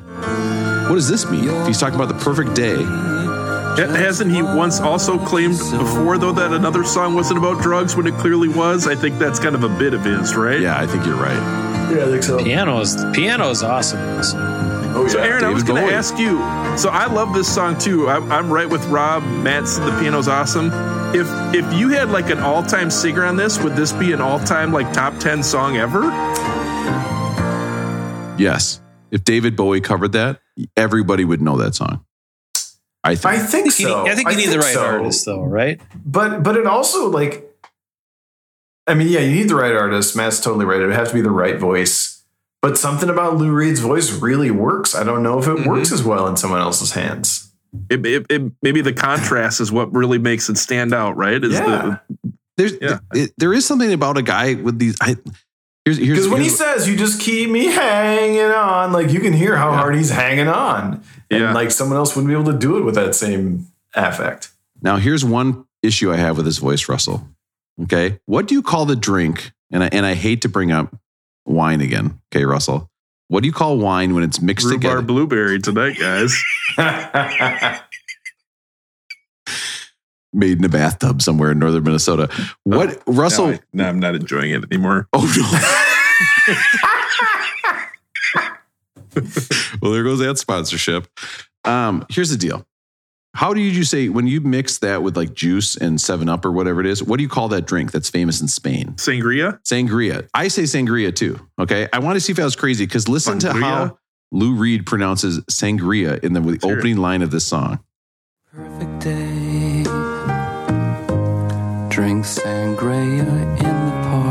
What 0.90 0.96
does 0.96 1.08
this 1.10 1.30
mean? 1.30 1.48
If 1.50 1.68
he's 1.68 1.80
talking 1.80 1.96
about 2.00 2.08
the 2.10 2.24
perfect 2.24 2.54
day, 2.56 2.76
Ha- 2.82 3.94
Hasn't 3.94 4.32
he 4.32 4.42
once 4.42 4.80
also 4.80 5.20
claimed 5.20 5.58
before, 5.60 6.18
though, 6.18 6.32
that 6.32 6.52
another 6.52 6.84
song 6.84 7.14
wasn't 7.14 7.38
about 7.38 7.62
drugs 7.62 7.96
when 7.96 8.08
it 8.08 8.16
clearly 8.16 8.48
was? 8.48 8.88
I 8.88 8.96
think 8.96 9.20
that's 9.20 9.38
kind 9.40 9.54
of 9.54 9.64
a 9.64 9.70
bit 9.70 9.94
of 9.94 10.04
his, 10.04 10.36
right? 10.36 10.60
Yeah, 10.60 10.80
I 10.80 10.88
think 10.88 11.06
you're 11.06 11.16
right. 11.16 11.66
Yeah, 11.90 12.06
I 12.06 12.10
think 12.10 12.24
so. 12.24 12.44
Piano 12.44 12.80
is 12.82 12.96
piano 13.14 13.50
is 13.50 13.64
awesome. 13.64 14.00
in 14.00 14.18
this 14.18 14.32
song. 14.32 14.42
Oh, 14.96 15.08
So, 15.08 15.20
yeah. 15.20 15.26
Aaron, 15.26 15.44
I 15.44 15.50
was 15.50 15.64
going 15.64 15.86
to 15.86 15.94
ask 15.94 16.18
you. 16.18 16.38
So, 16.78 16.90
I 16.90 17.06
love 17.06 17.34
this 17.34 17.54
song 17.54 17.78
too. 17.78 18.10
I'm, 18.10 18.32
I'm 18.32 18.52
right 18.52 18.70
with 18.70 18.84
Rob. 18.86 19.24
Matt 19.24 19.68
said 19.68 19.86
the 19.86 19.98
piano's 20.00 20.28
awesome. 20.28 20.72
If 21.16 21.28
if 21.56 21.74
you 21.74 21.90
had 21.90 22.10
like 22.10 22.30
an 22.30 22.40
all 22.40 22.64
time 22.64 22.92
singer 22.92 23.24
on 23.24 23.38
this, 23.38 23.60
would 23.62 23.76
this 23.76 23.94
be 23.94 24.12
an 24.12 24.22
all 24.22 24.40
time 24.40 24.74
like 24.74 24.92
top 24.94 25.18
ten 25.20 25.42
song 25.44 25.78
ever? 25.78 26.04
Yes. 28.38 28.82
If 29.10 29.24
David 29.24 29.56
Bowie 29.56 29.82
covered 29.82 30.12
that, 30.12 30.40
everybody 30.76 31.24
would 31.26 31.42
know 31.42 31.58
that 31.58 31.76
song. 31.76 32.04
I 33.04 33.16
think. 33.16 33.26
I 33.26 33.38
think 33.38 33.46
I 33.46 33.48
think, 33.48 33.72
so. 33.72 33.82
you 33.82 34.04
need, 34.04 34.12
I 34.12 34.16
think 34.16 34.32
you 34.32 34.38
need 34.38 34.50
the 34.50 34.60
right 34.60 34.74
so. 34.74 34.86
artist, 34.86 35.26
though, 35.26 35.44
right? 35.44 35.80
But 36.06 36.44
but 36.44 36.58
it 36.58 36.68
also 36.68 37.10
like, 37.10 37.47
I 38.88 38.94
mean, 38.94 39.08
yeah, 39.10 39.20
you 39.20 39.32
need 39.36 39.50
the 39.50 39.56
right 39.56 39.74
artist. 39.76 40.16
Matt's 40.16 40.40
totally 40.40 40.66
right. 40.66 40.80
It 40.82 40.86
would 40.88 40.96
have 40.96 41.10
to 41.10 41.14
be 41.14 41.22
the 41.22 41.30
right 41.32 41.58
voice. 41.58 42.24
But 42.62 42.78
something 42.78 43.10
about 43.10 43.36
Lou 43.38 43.52
Reed's 43.52 43.80
voice 43.82 44.12
really 44.12 44.50
works. 44.50 44.96
I 44.96 45.04
don't 45.04 45.22
know 45.24 45.38
if 45.40 45.48
it 45.48 45.58
Mm-hmm. 45.58 45.70
works 45.70 45.92
as 45.92 46.04
well 46.04 46.28
in 46.28 46.38
someone 46.38 46.60
else's 46.62 46.92
hands. 46.94 47.52
It, 47.90 48.06
it, 48.06 48.26
it, 48.30 48.52
maybe 48.62 48.82
the 48.82 48.94
contrast 48.94 49.60
is 49.60 49.72
what 49.72 49.94
really 49.94 50.18
makes 50.18 50.50
it 50.50 50.58
stand 50.58 50.94
out, 50.94 51.18
right? 51.18 51.44
Is 51.44 51.54
Yeah. 51.54 51.98
There's 52.56 52.74
Yeah. 52.82 53.00
th- 53.14 53.32
there 53.38 53.54
is 53.54 53.66
something 53.66 53.92
about 53.94 54.18
a 54.18 54.22
guy 54.24 54.56
with 54.56 54.80
these. 54.80 54.96
I, 55.02 55.18
here's 55.86 55.98
here's 55.98 56.18
Because 56.18 56.30
when 56.30 56.42
he 56.42 56.50
says, 56.50 56.88
"You 56.90 56.96
just 56.98 57.20
keep 57.22 57.52
me 57.52 57.66
hanging 57.68 58.40
on," 58.52 58.92
like 58.94 59.12
you 59.12 59.20
can 59.20 59.34
hear 59.34 59.56
how 59.58 59.74
hard 59.74 59.96
he's 59.96 60.10
hanging 60.10 60.48
on, 60.48 61.04
and 61.30 61.42
Yeah. 61.42 61.54
like 61.54 61.70
someone 61.72 61.98
else 61.98 62.16
wouldn't 62.16 62.30
be 62.30 62.40
able 62.40 62.52
to 62.52 62.58
do 62.58 62.78
it 62.78 62.82
with 62.84 62.96
that 62.96 63.14
same 63.14 63.68
affect. 63.94 64.50
now 64.82 64.96
here's 64.98 65.24
one 65.24 65.66
issue 65.84 66.12
I 66.12 66.16
have 66.18 66.38
with 66.38 66.46
his 66.48 66.58
voice, 66.58 66.90
Russell. 66.90 67.28
Okay, 67.84 68.20
what 68.26 68.48
do 68.48 68.56
you 68.56 68.62
call 68.64 68.86
the 68.86 68.96
drink? 68.96 69.52
And 69.72 69.84
I, 69.84 69.90
and 69.92 70.06
I 70.06 70.14
hate 70.14 70.42
to 70.44 70.50
bring 70.50 70.72
up 70.72 70.96
wine 71.46 71.82
again. 71.82 72.20
Okay, 72.34 72.46
Russell, 72.46 72.90
what 73.28 73.42
do 73.42 73.48
you 73.48 73.54
call 73.54 73.78
wine 73.78 74.14
when 74.16 74.24
it's 74.24 74.42
mixed 74.42 74.66
rhubarb 74.66 74.82
together? 74.82 75.02
blueberry 75.02 75.60
tonight, 75.60 75.98
guys. 76.00 76.36
Made 80.34 80.58
in 80.60 80.66
a 80.66 80.70
bathtub 80.70 81.22
somewhere 81.22 81.52
in 81.52 81.60
northern 81.60 81.84
Minnesota. 81.84 82.30
What 82.64 83.02
Russell? 83.08 83.48
No, 83.48 83.54
I- 83.54 83.60
no, 83.74 83.84
I'm 83.88 84.00
not 84.00 84.16
enjoying 84.16 84.52
it 84.52 84.64
anymore. 84.72 85.08
Oh 85.14 85.24
no. 89.16 89.24
well, 89.82 89.92
there 89.92 90.04
goes 90.04 90.20
that 90.20 90.38
sponsorship. 90.38 91.08
Um, 91.64 92.06
here's 92.10 92.30
the 92.30 92.38
deal. 92.38 92.66
How 93.38 93.54
do 93.54 93.62
you 93.62 93.84
say 93.84 94.10
when 94.10 94.26
you 94.26 94.42
mix 94.42 94.80
that 94.80 95.04
with 95.04 95.16
like 95.16 95.36
juice 95.36 95.78
and 95.78 96.02
Seven 96.02 96.28
Up 96.28 96.44
or 96.44 96.52
whatever 96.52 96.80
it 96.80 96.88
is? 96.88 97.04
What 97.04 97.18
do 97.18 97.24
you 97.24 97.30
call 97.30 97.50
that 97.50 97.68
drink 97.68 97.92
that's 97.92 98.10
famous 98.10 98.42
in 98.42 98.48
Spain? 98.48 98.94
Sangria? 98.96 99.62
Sangria. 99.64 100.28
I 100.34 100.48
say 100.48 100.64
sangria 100.64 101.16
too. 101.16 101.40
Okay. 101.60 101.88
I 101.94 102.00
want 102.00 102.16
to 102.16 102.20
see 102.20 102.32
if 102.32 102.40
I 102.40 102.44
was 102.44 102.56
crazy 102.56 102.88
because 102.88 103.08
listen 103.08 103.38
to 103.40 103.54
how 103.54 104.00
Lou 104.32 104.56
Reed 104.56 104.88
pronounces 104.88 105.40
sangria 105.42 106.24
in 106.24 106.34
the 106.34 106.42
hear 106.42 106.56
it. 106.56 106.64
opening 106.64 106.98
line 106.98 107.22
of 107.22 107.30
this 107.30 107.46
song. 107.46 107.80
Perfect 108.52 109.04
day. 109.04 109.84
Drink 111.90 112.26
sangria 112.26 113.20
in 113.20 113.26
the 113.26 113.58
park. 113.62 113.66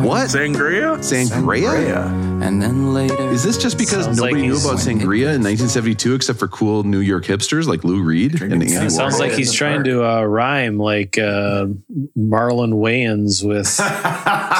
What? 0.06 0.28
Sangria? 0.28 0.98
Sangria? 0.98 2.06
And 2.42 2.62
then 2.62 2.92
later. 2.94 3.16
Is 3.30 3.42
this 3.42 3.56
just 3.58 3.76
because 3.78 4.04
Sounds 4.04 4.20
like 4.20 4.32
nobody 4.32 4.46
knew 4.48 4.52
he's- 4.52 4.64
about 4.64 4.78
sangria 4.78 5.34
in 5.34 5.42
1972 5.42 6.14
except 6.14 6.38
for 6.38 6.46
cool 6.48 6.84
New 6.84 7.00
York 7.00 7.24
hipsters 7.24 7.66
like 7.66 7.82
Lou 7.82 8.02
Reed 8.02 8.32
and 8.32 8.38
Drinking 8.38 8.62
Andy 8.74 8.86
It 8.86 8.90
sounds 8.90 9.18
like 9.18 9.32
he's 9.32 9.52
trying 9.52 9.84
to 9.84 10.04
uh, 10.04 10.22
rhyme 10.22 10.78
like 10.78 11.18
uh, 11.18 11.66
Marlon 12.16 12.74
Wayans 12.74 13.46
with 13.46 13.66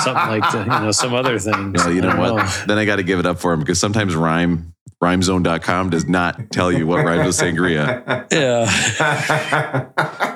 something 0.04 0.40
like 0.40 0.50
the, 0.52 0.58
you 0.60 0.66
know 0.84 0.90
some 0.90 1.14
other 1.14 1.38
thing. 1.38 1.72
Well, 1.74 1.92
you 1.92 2.00
know 2.00 2.10
I 2.10 2.16
don't 2.16 2.34
what? 2.36 2.64
Then 2.66 2.78
I 2.78 2.84
got 2.84 2.96
to 2.96 3.02
give 3.02 3.18
it 3.20 3.26
up 3.26 3.38
for 3.38 3.52
him 3.52 3.60
because 3.60 3.78
sometimes 3.78 4.16
rhyme 4.16 4.72
rhymezone.com 5.02 5.90
does 5.90 6.08
not 6.08 6.50
tell 6.50 6.72
you 6.72 6.86
what 6.86 7.04
rhymes 7.04 7.26
with 7.26 7.36
sangria. 7.36 8.26
Yeah, 8.32 8.66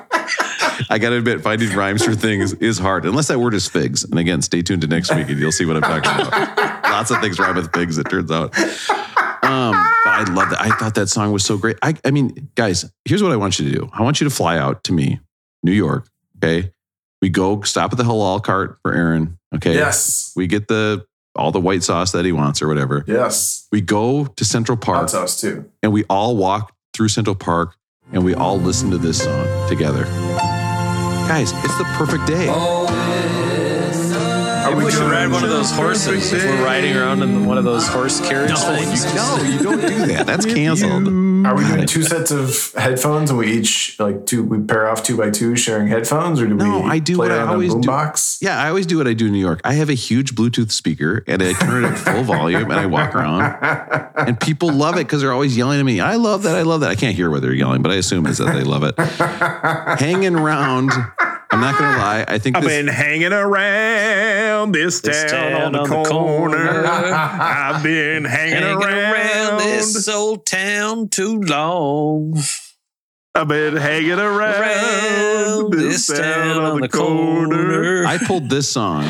I 0.89 0.97
got 0.97 1.09
to 1.11 1.17
admit, 1.17 1.41
finding 1.41 1.71
rhymes 1.75 2.03
for 2.03 2.15
things 2.15 2.53
is 2.53 2.79
hard, 2.79 3.05
unless 3.05 3.27
that 3.27 3.39
word 3.39 3.53
is 3.53 3.67
figs. 3.67 4.03
And 4.03 4.17
again, 4.19 4.41
stay 4.41 4.61
tuned 4.61 4.81
to 4.81 4.87
next 4.87 5.13
week 5.15 5.29
and 5.29 5.39
you'll 5.39 5.51
see 5.51 5.65
what 5.65 5.75
I'm 5.77 5.81
talking 5.83 6.27
about. 6.27 6.83
Lots 6.83 7.11
of 7.11 7.19
things 7.21 7.39
rhyme 7.39 7.55
with 7.55 7.71
figs, 7.73 7.97
it 7.97 8.09
turns 8.09 8.31
out. 8.31 8.57
Um, 9.43 9.73
but 10.03 10.11
I 10.13 10.25
love 10.33 10.49
that. 10.51 10.61
I 10.61 10.69
thought 10.77 10.95
that 10.95 11.07
song 11.07 11.31
was 11.31 11.43
so 11.43 11.57
great. 11.57 11.77
I, 11.81 11.93
I 12.05 12.11
mean, 12.11 12.49
guys, 12.55 12.85
here's 13.05 13.21
what 13.23 13.31
I 13.31 13.35
want 13.37 13.59
you 13.59 13.69
to 13.71 13.77
do. 13.79 13.89
I 13.93 14.01
want 14.03 14.21
you 14.21 14.25
to 14.29 14.33
fly 14.33 14.57
out 14.57 14.83
to 14.85 14.93
me, 14.93 15.19
New 15.63 15.71
York. 15.73 16.07
Okay. 16.37 16.71
We 17.21 17.29
go 17.29 17.61
stop 17.61 17.91
at 17.91 17.97
the 17.97 18.03
halal 18.03 18.41
cart 18.43 18.79
for 18.81 18.93
Aaron. 18.93 19.37
Okay. 19.55 19.73
yes, 19.75 20.31
We 20.35 20.47
get 20.47 20.67
the 20.67 21.05
all 21.35 21.51
the 21.51 21.59
white 21.61 21.81
sauce 21.83 22.11
that 22.11 22.25
he 22.25 22.31
wants 22.33 22.61
or 22.61 22.67
whatever. 22.67 23.03
yes, 23.07 23.67
We 23.71 23.79
go 23.81 24.25
to 24.25 24.43
Central 24.45 24.77
Park 24.77 24.99
hot 25.01 25.09
sauce 25.11 25.39
too. 25.39 25.69
and 25.81 25.93
we 25.93 26.03
all 26.09 26.35
walk 26.35 26.73
through 26.93 27.07
Central 27.07 27.35
Park 27.35 27.75
and 28.11 28.25
we 28.25 28.33
all 28.35 28.59
listen 28.59 28.91
to 28.91 28.97
this 28.97 29.23
song 29.23 29.69
together. 29.69 30.05
Guys, 31.31 31.53
it's 31.63 31.77
the 31.77 31.85
perfect 31.95 32.27
day. 32.27 32.47
Oh, 32.49 33.10
Are 34.71 34.75
we 34.77 34.91
should 34.91 34.99
doing 34.99 35.11
ride 35.11 35.31
one 35.31 35.43
of 35.43 35.49
those 35.49 35.71
perfect 35.71 36.05
horses. 36.05 36.31
day? 36.31 36.47
We're 36.49 36.63
riding 36.65 36.95
around 36.95 37.21
in 37.23 37.45
one 37.45 37.57
of 37.57 37.63
those 37.63 37.87
horse 37.87 38.19
carriage 38.21 38.57
things. 38.57 39.13
no, 39.15 39.37
you 39.43 39.59
don't 39.59 39.81
do 39.81 40.05
that. 40.07 40.25
That's 40.25 40.45
canceled. 40.45 41.07
Are 41.45 41.55
we 41.55 41.65
doing 41.65 41.87
two 41.87 42.03
sets 42.03 42.29
of 42.31 42.71
headphones 42.75 43.31
and 43.31 43.39
we 43.39 43.51
each 43.51 43.99
like 43.99 44.25
two? 44.27 44.43
We 44.43 44.59
pair 44.61 44.87
off 44.87 45.01
two 45.03 45.17
by 45.17 45.31
two, 45.31 45.55
sharing 45.55 45.87
headphones, 45.87 46.39
or 46.39 46.47
do 46.47 46.53
No, 46.53 46.81
we? 46.81 46.89
I 46.89 46.99
do 46.99 47.15
play 47.15 47.29
what 47.29 47.37
I 47.37 47.41
on 47.41 47.47
a 47.47 47.51
always 47.53 47.73
do. 47.73 47.81
boombox? 47.81 48.41
Yeah, 48.41 48.61
I 48.61 48.69
always 48.69 48.85
do 48.85 48.97
what 48.97 49.07
I 49.07 49.13
do 49.13 49.25
in 49.25 49.31
New 49.33 49.39
York. 49.39 49.59
I 49.63 49.73
have 49.73 49.89
a 49.89 49.93
huge 49.95 50.35
Bluetooth 50.35 50.71
speaker 50.71 51.23
and 51.27 51.41
I 51.41 51.53
turn 51.53 51.83
it 51.83 51.87
at 51.89 51.97
full 51.97 52.23
volume 52.23 52.63
and 52.69 52.73
I 52.73 52.85
walk 52.85 53.15
around 53.15 53.41
and 54.15 54.39
people 54.39 54.71
love 54.71 54.95
it 54.95 55.05
because 55.07 55.21
they're 55.21 55.33
always 55.33 55.57
yelling 55.57 55.79
at 55.79 55.85
me. 55.85 55.99
I 55.99 56.15
love 56.15 56.43
that. 56.43 56.55
I 56.55 56.61
love 56.61 56.81
that. 56.81 56.91
I 56.91 56.95
can't 56.95 57.15
hear 57.15 57.29
what 57.31 57.41
they're 57.41 57.53
yelling, 57.53 57.81
but 57.81 57.91
I 57.91 57.95
assume 57.95 58.27
is 58.27 58.37
that 58.37 58.53
they 58.53 58.63
love 58.63 58.83
it. 58.83 58.93
Hanging 59.99 60.35
around. 60.35 60.91
I'm 61.51 61.59
not 61.59 61.77
going 61.77 61.91
to 61.91 61.97
ah. 61.97 62.01
lie. 62.01 62.25
I 62.27 62.37
think 62.37 62.55
I've 62.55 62.63
this, 62.63 62.71
been 62.71 62.87
hanging 62.87 63.33
around 63.33 64.71
this, 64.71 65.01
This 65.01 65.29
town, 65.31 65.53
on 65.53 65.71
the 65.73 65.85
corner. 65.85 66.85
I've 66.87 67.83
been 67.83 68.23
hanging, 68.23 68.61
Hanging 68.61 68.83
around, 68.83 69.13
around 69.13 69.57
this 69.59 70.07
old 70.07 70.45
town 70.45 71.09
too 71.09 71.41
long. 71.41 72.41
I've 73.35 73.47
been 73.47 73.75
hanging 73.75 74.11
around, 74.11 74.61
Around 74.61 75.73
this 75.73 76.07
town 76.07 76.57
on 76.57 76.81
the 76.81 76.89
corner. 76.89 78.05
I 78.07 78.17
pulled 78.17 78.49
this 78.49 78.69
song 78.69 79.03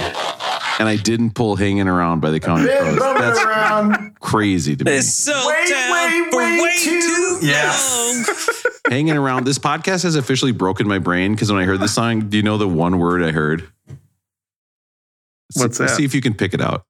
and 0.79 0.89
I 0.89 0.95
didn't 0.95 1.35
pull 1.35 1.55
Hanging 1.55 1.87
Around 1.87 2.21
by 2.21 2.31
the 2.31 2.39
Counting 2.39 2.67
Been 2.67 2.97
Crows. 2.97 3.19
That's 3.19 3.39
around. 3.39 4.10
Crazy 4.21 4.75
to 4.75 4.85
me. 4.85 4.91
This 4.91 5.27
old 5.27 5.45
Wait, 5.47 5.67
town 5.69 5.91
wait, 5.91 6.31
for 6.31 6.37
wait, 6.37 6.61
way 6.61 6.75
too- 6.77 7.01
too 7.01 7.39
Yes. 7.45 8.25
long. 8.27 8.71
hanging 8.91 9.17
around. 9.17 9.45
This 9.45 9.57
podcast 9.59 10.03
has 10.03 10.15
officially 10.15 10.51
broken 10.51 10.87
my 10.87 10.99
brain 10.99 11.33
because 11.33 11.51
when 11.51 11.61
I 11.61 11.65
heard 11.65 11.79
this 11.79 11.93
song, 11.93 12.29
do 12.29 12.37
you 12.37 12.43
know 12.43 12.57
the 12.57 12.67
one 12.67 12.97
word 12.99 13.23
I 13.23 13.31
heard? 13.31 13.67
What's 15.53 15.57
Let's 15.57 15.77
that? 15.79 15.89
see 15.97 16.05
if 16.05 16.13
you 16.15 16.21
can 16.21 16.33
pick 16.33 16.53
it 16.53 16.61
out. 16.61 16.85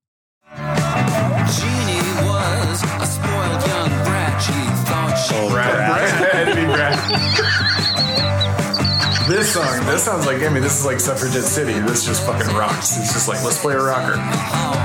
This 9.52 9.60
song, 9.78 9.86
this 9.86 10.04
sounds 10.04 10.26
like, 10.26 10.42
I 10.44 10.50
mean, 10.50 10.64
this 10.64 10.80
is 10.80 10.86
like 10.86 10.98
Suffragette 11.02 11.44
City. 11.44 11.74
This 11.74 12.06
just 12.06 12.26
fucking 12.26 12.56
rocks. 12.56 12.96
It's 12.98 13.12
just 13.12 13.28
like, 13.28 13.44
let's 13.44 13.60
play 13.60 13.74
a 13.74 13.82
rocker. 13.82 14.16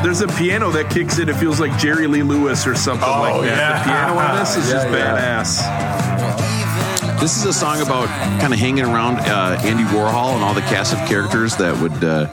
There's 0.03 0.23
a 0.23 0.27
piano 0.27 0.71
that 0.73 0.91
kicks 0.91 1.21
in. 1.21 1.29
It 1.29 1.37
feels 1.37 1.61
like 1.61 1.79
Jerry 1.79 2.09
Lee 2.09 2.25
Lewis 2.25 2.67
or 2.67 2.75
something 2.75 3.09
Oh, 3.09 3.21
like 3.21 3.43
that. 3.43 3.47
yeah. 3.47 3.79
The 3.79 3.85
piano 3.85 4.19
on 4.19 4.37
this 4.41 4.57
is 4.57 4.69
Yeah, 4.69 4.75
just 4.75 4.89
yeah. 4.89 5.45
badass. 7.07 7.21
This 7.21 7.37
is 7.37 7.45
a 7.45 7.53
song 7.53 7.81
about 7.81 8.09
kind 8.41 8.53
of 8.53 8.59
hanging 8.59 8.83
around 8.85 9.19
uh, 9.21 9.57
Andy 9.62 9.85
Warhol 9.85 10.35
and 10.35 10.43
all 10.43 10.53
the 10.53 10.61
cast 10.62 10.93
of 10.93 10.99
characters 11.09 11.55
that 11.59 11.81
would 11.81 12.03
uh, 12.03 12.27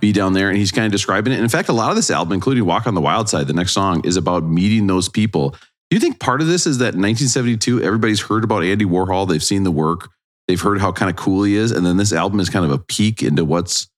be 0.00 0.10
down 0.12 0.32
there. 0.32 0.48
And 0.48 0.56
he's 0.56 0.72
kind 0.72 0.86
of 0.86 0.92
describing 0.92 1.34
it. 1.34 1.36
And 1.36 1.42
in 1.44 1.50
fact, 1.50 1.68
a 1.68 1.74
lot 1.74 1.90
of 1.90 1.96
this 1.96 2.10
album, 2.10 2.32
including 2.32 2.64
Walk 2.64 2.86
on 2.86 2.94
the 2.94 3.02
Wild 3.02 3.28
Side, 3.28 3.46
the 3.46 3.52
next 3.52 3.72
song, 3.72 4.00
is 4.06 4.16
about 4.16 4.42
meeting 4.42 4.86
those 4.86 5.10
people. 5.10 5.50
Do 5.50 5.96
you 5.96 6.00
think 6.00 6.18
part 6.18 6.40
of 6.40 6.46
this 6.46 6.66
is 6.66 6.78
that 6.78 6.94
in 6.94 7.02
1972, 7.02 7.82
everybody's 7.82 8.22
heard 8.22 8.42
about 8.42 8.64
Andy 8.64 8.86
Warhol? 8.86 9.28
They've 9.28 9.44
seen 9.44 9.64
the 9.64 9.70
work, 9.70 10.08
they've 10.48 10.60
heard 10.60 10.80
how 10.80 10.92
kind 10.92 11.10
of 11.10 11.16
cool 11.16 11.42
he 11.44 11.56
is. 11.56 11.70
And 11.70 11.84
then 11.84 11.96
this 11.96 12.12
album 12.12 12.40
is 12.40 12.50
kind 12.50 12.64
of 12.64 12.70
a 12.70 12.78
peek 12.78 13.22
into 13.22 13.44
what's 13.44 13.88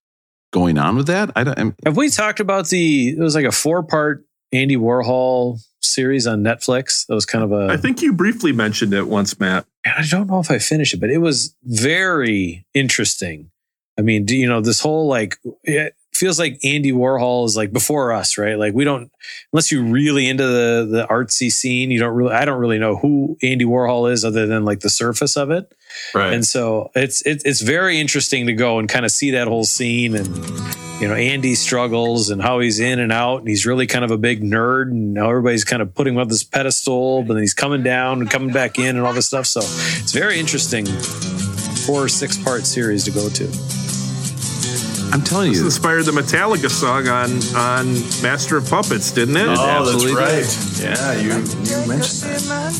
going 0.52 0.78
on 0.78 0.96
with 0.96 1.06
that. 1.08 1.30
I 1.36 1.44
don't, 1.44 1.58
I'm, 1.58 1.74
Have 1.84 1.96
we 1.96 2.08
talked 2.08 2.40
about 2.40 2.68
the? 2.68 3.10
It 3.10 3.18
was 3.18 3.34
like 3.34 3.44
a 3.44 3.52
four 3.52 3.82
part 3.82 4.24
Andy 4.52 4.76
Warhol 4.76 5.60
series 5.80 6.26
on 6.26 6.42
Netflix. 6.42 7.06
That 7.06 7.14
was 7.14 7.26
kind 7.26 7.44
of 7.44 7.52
a. 7.52 7.72
I 7.72 7.76
think 7.76 8.02
you 8.02 8.12
briefly 8.12 8.52
mentioned 8.52 8.94
it 8.94 9.08
once, 9.08 9.38
Matt. 9.38 9.66
I 9.84 10.04
don't 10.08 10.28
know 10.28 10.40
if 10.40 10.50
I 10.50 10.58
finished 10.58 10.94
it, 10.94 11.00
but 11.00 11.10
it 11.10 11.18
was 11.18 11.54
very 11.64 12.66
interesting. 12.74 13.50
I 13.98 14.02
mean, 14.02 14.24
do 14.24 14.36
you 14.36 14.46
know 14.46 14.60
this 14.60 14.80
whole 14.80 15.08
like 15.08 15.38
it 15.62 15.94
feels 16.14 16.38
like 16.38 16.58
Andy 16.64 16.92
Warhol 16.92 17.46
is 17.46 17.56
like 17.56 17.72
before 17.72 18.12
us, 18.12 18.38
right? 18.38 18.58
Like 18.58 18.74
we 18.74 18.84
don't 18.84 19.10
unless 19.52 19.72
you're 19.72 19.84
really 19.84 20.28
into 20.28 20.46
the 20.46 20.86
the 20.90 21.06
artsy 21.08 21.50
scene, 21.50 21.90
you 21.90 21.98
don't 21.98 22.14
really 22.14 22.34
I 22.34 22.44
don't 22.44 22.58
really 22.58 22.78
know 22.78 22.96
who 22.96 23.36
Andy 23.42 23.64
Warhol 23.64 24.10
is 24.10 24.24
other 24.24 24.46
than 24.46 24.64
like 24.64 24.80
the 24.80 24.90
surface 24.90 25.36
of 25.36 25.50
it. 25.50 25.72
Right. 26.14 26.32
And 26.32 26.46
so 26.46 26.90
it's 26.94 27.22
it, 27.22 27.42
it's 27.44 27.60
very 27.60 28.00
interesting 28.00 28.46
to 28.46 28.52
go 28.52 28.78
and 28.78 28.88
kind 28.88 29.04
of 29.04 29.10
see 29.10 29.32
that 29.32 29.48
whole 29.48 29.64
scene 29.64 30.14
and 30.14 30.26
you 31.00 31.08
know 31.08 31.14
Andy 31.14 31.54
struggles 31.54 32.30
and 32.30 32.40
how 32.40 32.60
he's 32.60 32.80
in 32.80 32.98
and 32.98 33.12
out 33.12 33.40
and 33.40 33.48
he's 33.48 33.66
really 33.66 33.86
kind 33.86 34.04
of 34.04 34.10
a 34.10 34.18
big 34.18 34.42
nerd 34.42 34.90
and 34.90 35.14
now 35.14 35.28
everybody's 35.28 35.64
kind 35.64 35.82
of 35.82 35.94
putting 35.94 36.14
him 36.14 36.20
on 36.20 36.28
this 36.28 36.42
pedestal 36.42 37.22
but 37.22 37.34
then 37.34 37.42
he's 37.42 37.54
coming 37.54 37.82
down 37.82 38.20
and 38.20 38.30
coming 38.30 38.52
back 38.52 38.78
in 38.78 38.96
and 38.96 39.06
all 39.06 39.12
this 39.12 39.26
stuff. 39.26 39.46
So 39.46 39.60
it's 39.60 40.12
very 40.12 40.38
interesting 40.38 40.86
four 41.86 42.04
or 42.04 42.08
six 42.08 42.36
part 42.36 42.66
series 42.66 43.04
to 43.04 43.10
go 43.10 43.28
to. 43.28 43.85
I'm 45.12 45.22
telling 45.22 45.48
you. 45.48 45.52
This 45.52 45.60
you, 45.60 45.66
inspired 45.66 46.04
the 46.04 46.12
Metallica 46.12 46.70
song 46.70 47.08
on 47.08 47.30
on 47.56 47.94
Master 48.22 48.56
of 48.56 48.68
Puppets, 48.68 49.10
didn't 49.12 49.36
it? 49.36 49.46
oh, 49.46 49.54
that's 49.54 49.60
absolutely 49.60 50.14
right. 50.14 50.44
Yeah, 50.80 51.12
you 51.14 51.28
you 51.28 51.88
mentioned 51.88 52.46
that. 52.50 52.72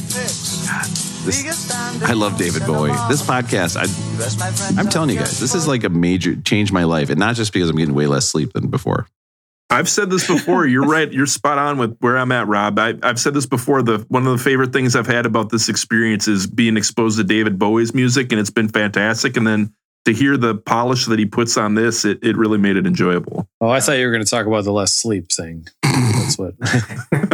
this, 1.24 1.72
I 2.03 2.12
love 2.12 2.39
David 2.39 2.66
Bowie. 2.66 2.91
This 3.09 3.22
podcast, 3.22 3.77
I, 3.77 4.81
I'm 4.81 4.89
telling 4.89 5.11
you 5.11 5.18
guys, 5.18 5.41
this 5.41 5.55
is 5.55 5.66
like 5.66 5.85
a 5.85 5.89
major 5.89 6.37
changed 6.37 6.72
my 6.72 6.85
life, 6.85 7.11
and 7.11 7.18
not 7.18 7.37
just 7.37 7.53
because 7.53 7.70
I'm 7.70 7.77
getting 7.77 7.95
way 7.95 8.07
less 8.07 8.27
sleep 8.27 8.53
than 8.53 8.68
before. 8.68 9.07
I've 9.68 9.89
said 9.89 10.11
this 10.11 10.27
before. 10.27 10.66
You're 10.66 10.87
right. 10.89 11.12
You're 11.12 11.27
spot 11.27 11.59
on 11.59 11.79
with 11.79 11.97
where 11.99 12.16
I'm 12.16 12.33
at, 12.33 12.47
Rob. 12.47 12.79
I, 12.79 12.95
I've 13.03 13.18
said 13.18 13.35
this 13.35 13.47
before. 13.47 13.83
The 13.83 14.05
one 14.09 14.27
of 14.27 14.33
the 14.37 14.43
favorite 14.43 14.72
things 14.72 14.95
I've 14.95 15.07
had 15.07 15.27
about 15.27 15.51
this 15.51 15.68
experience 15.68 16.29
is 16.29 16.47
being 16.47 16.77
exposed 16.77 17.18
to 17.18 17.24
David 17.24 17.59
Bowie's 17.59 17.95
music, 17.95 18.33
and 18.33 18.41
it's 18.41 18.51
been 18.51 18.68
fantastic. 18.68 19.37
And 19.37 19.47
then 19.47 19.74
to 20.07 20.13
hear 20.13 20.37
the 20.37 20.55
polish 20.55 21.07
that 21.07 21.19
he 21.19 21.27
puts 21.27 21.57
on 21.57 21.75
this, 21.75 22.05
it, 22.05 22.21
it 22.23 22.37
really 22.37 22.59
made 22.59 22.77
it 22.77 22.87
enjoyable. 22.87 23.49
Oh, 23.61 23.69
I 23.69 23.81
thought 23.81 23.99
you 23.99 24.07
were 24.07 24.13
going 24.13 24.25
to 24.25 24.31
talk 24.31 24.47
about 24.47 24.63
the 24.65 24.73
less 24.73 24.93
sleep 24.93 25.31
thing. 25.31 25.67
That's 25.83 26.39
what. 26.39 26.55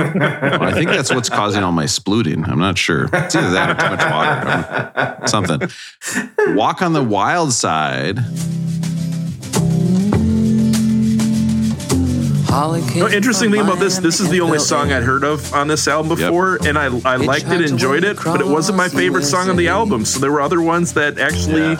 Well, 0.02 0.64
I 0.64 0.72
think 0.72 0.90
that's 0.90 1.12
what's 1.12 1.28
causing 1.28 1.62
all 1.62 1.72
my 1.72 1.84
splooting. 1.84 2.48
I'm 2.48 2.58
not 2.58 2.78
sure. 2.78 3.08
It's 3.12 3.34
either 3.34 3.50
that 3.50 3.70
or 3.70 3.74
too 3.74 3.90
much 3.90 4.10
water. 4.10 5.26
Something. 5.26 6.56
Walk 6.56 6.82
on 6.82 6.92
the 6.92 7.02
wild 7.02 7.52
side. 7.52 8.18
No, 13.00 13.08
interesting 13.08 13.50
thing 13.50 13.62
about 13.62 13.78
this, 13.78 13.98
this 13.98 14.20
is 14.20 14.28
the 14.28 14.40
only 14.42 14.58
song 14.58 14.92
I'd 14.92 15.02
heard 15.02 15.24
of 15.24 15.54
on 15.54 15.68
this 15.68 15.88
album 15.88 16.16
before, 16.16 16.58
and 16.66 16.76
I, 16.78 16.84
I 17.04 17.16
liked 17.16 17.46
it, 17.46 17.62
enjoyed 17.70 18.04
it, 18.04 18.18
but 18.22 18.40
it 18.42 18.46
wasn't 18.46 18.76
my 18.76 18.88
favorite 18.90 19.24
song 19.24 19.48
on 19.48 19.56
the 19.56 19.68
album. 19.68 20.04
So 20.04 20.18
there 20.18 20.30
were 20.30 20.42
other 20.42 20.60
ones 20.60 20.92
that 20.92 21.18
actually 21.18 21.76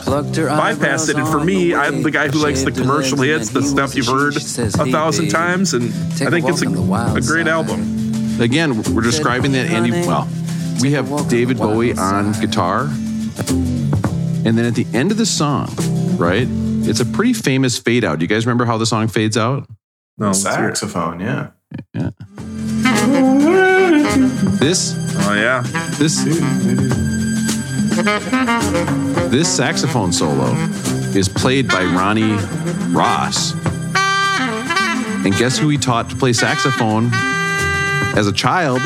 bypassed 0.58 1.10
it. 1.10 1.16
And 1.16 1.28
for 1.28 1.44
me, 1.44 1.74
I'm 1.74 2.02
the 2.02 2.10
guy 2.10 2.28
who 2.28 2.38
likes 2.38 2.62
the 2.62 2.72
commercial 2.72 3.18
hits, 3.18 3.50
the 3.50 3.62
stuff 3.62 3.94
you've 3.94 4.06
heard 4.06 4.34
a 4.36 4.90
thousand 4.90 5.28
times, 5.28 5.74
and 5.74 5.92
I 6.22 6.30
think 6.30 6.48
it's 6.48 6.62
a, 6.62 6.68
a 6.68 7.20
great 7.20 7.48
album. 7.48 8.40
Again, 8.40 8.82
we're 8.94 9.02
describing 9.02 9.52
that 9.52 9.66
Andy. 9.70 9.90
Well, 9.90 10.26
we 10.80 10.92
have 10.92 11.28
David 11.28 11.58
Bowie 11.58 11.92
on 11.98 12.32
guitar, 12.40 12.84
and 14.44 14.56
then 14.56 14.64
at 14.64 14.74
the 14.74 14.86
end 14.94 15.10
of 15.10 15.18
the 15.18 15.26
song, 15.26 15.68
right? 16.16 16.46
It's 16.84 17.00
a 17.00 17.04
pretty 17.06 17.34
famous 17.34 17.78
fade 17.78 18.04
out. 18.04 18.18
Do 18.18 18.24
you 18.24 18.28
guys 18.28 18.46
remember 18.46 18.64
how 18.64 18.78
the 18.78 18.86
song 18.86 19.06
fades 19.08 19.36
out? 19.36 19.68
No, 20.18 20.26
let's 20.26 20.42
hear 20.42 20.68
it. 20.68 20.76
Saxophone, 20.76 21.20
yeah. 21.20 21.50
This, 24.58 24.94
Oh 25.24 25.34
yeah, 25.34 25.62
this, 25.98 26.24
this 29.30 29.56
saxophone 29.56 30.12
solo 30.12 30.52
is 31.14 31.28
played 31.28 31.68
by 31.68 31.84
Ronnie 31.84 32.36
Ross. 32.92 33.54
And 35.24 35.34
guess 35.36 35.58
who 35.58 35.68
he 35.68 35.78
taught 35.78 36.10
to 36.10 36.16
play 36.16 36.32
saxophone 36.32 37.10
as 38.16 38.26
a 38.26 38.32
child? 38.32 38.80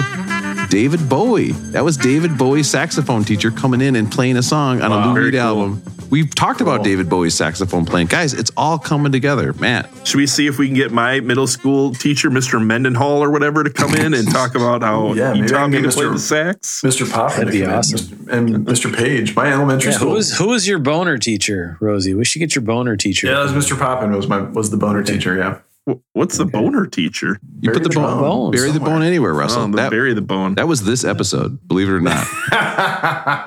David 0.68 1.09
Bowie. 1.09 1.53
That 1.72 1.85
was 1.85 1.97
David 1.97 2.37
Bowie's 2.37 2.68
saxophone 2.68 3.24
teacher 3.24 3.51
coming 3.51 3.81
in 3.81 3.97
and 3.97 4.11
playing 4.11 4.37
a 4.37 4.43
song 4.43 4.83
on 4.83 4.93
a 4.93 5.07
Lou 5.07 5.14
Reed 5.14 5.35
cool. 5.35 5.41
album. 5.41 5.83
We've 6.09 6.33
talked 6.35 6.61
about 6.61 6.85
David 6.85 7.09
Bowie's 7.09 7.35
saxophone 7.35 7.85
playing. 7.85 8.07
Guys, 8.07 8.33
it's 8.33 8.51
all 8.57 8.79
coming 8.79 9.11
together. 9.13 9.53
Man, 9.55 9.89
should 10.05 10.19
we 10.19 10.27
see 10.27 10.47
if 10.47 10.59
we 10.59 10.67
can 10.67 10.75
get 10.77 10.93
my 10.93 11.21
middle 11.21 11.47
school 11.47 11.93
teacher, 11.95 12.31
Mr. 12.31 12.65
Mendenhall 12.65 13.23
or 13.23 13.31
whatever, 13.31 13.65
to 13.65 13.71
come 13.71 13.95
in 13.95 14.15
and 14.15 14.31
talk 14.31 14.55
about 14.55 14.83
how 14.83 15.13
Yeah, 15.15 15.35
he 15.35 15.41
maybe 15.41 15.53
taught 15.53 15.71
me 15.71 15.83
to 15.83 15.89
play 15.91 16.05
Mr. 16.05 16.13
the 16.13 16.19
sax? 16.19 16.83
Mr. 16.83 17.11
Poppin. 17.11 17.39
That'd 17.47 17.53
be 17.53 17.59
to 17.61 17.65
come 17.65 17.73
in, 17.73 17.79
awesome. 17.79 18.29
And 18.31 18.67
Mr. 18.67 18.95
Page, 18.95 19.35
my 19.35 19.53
elementary 19.53 19.91
Yeah, 19.91 19.97
school. 19.97 20.09
who 20.11 20.15
was 20.15 20.37
who 20.39 20.49
was 20.49 20.69
your 20.69 20.79
boner 20.79 21.19
teacher, 21.19 21.77
Rosie? 21.81 22.15
We 22.15 22.25
should 22.25 22.39
get 22.39 22.55
your 22.55 22.63
boner 22.63 22.97
teacher. 22.97 23.27
yeah, 23.27 23.43
that 23.45 23.53
was 23.55 23.67
Mr. 23.67 23.79
Poppin 23.79 24.13
was 24.13 24.29
my 24.29 24.41
was 24.41 24.71
the 24.71 24.77
boner 24.77 25.03
teacher, 25.03 25.37
yeah. 25.37 25.59
Wh- 25.89 25.95
What's 26.14 26.37
the 26.39 26.45
boner 26.45 26.87
teacher? 26.87 27.39
you 27.61 27.70
put 27.70 27.82
the 27.82 27.89
the 27.89 27.95
bone, 27.95 28.20
bone 28.20 28.51
bury 28.51 28.70
the 28.72 28.80
bone 28.80 29.03
anywhere, 29.03 29.32
Russell. 29.34 29.62
Oh, 29.62 29.66
the 29.70 29.76
that, 29.76 29.91
bury 29.91 30.14
the 30.14 30.20
bone. 30.22 30.55
that 30.57 30.66
was 30.68 30.84
this 30.84 31.05
episode, 31.05 31.66
believe 31.68 31.89
it 31.89 31.93
or 31.93 32.01
not. 32.01 32.26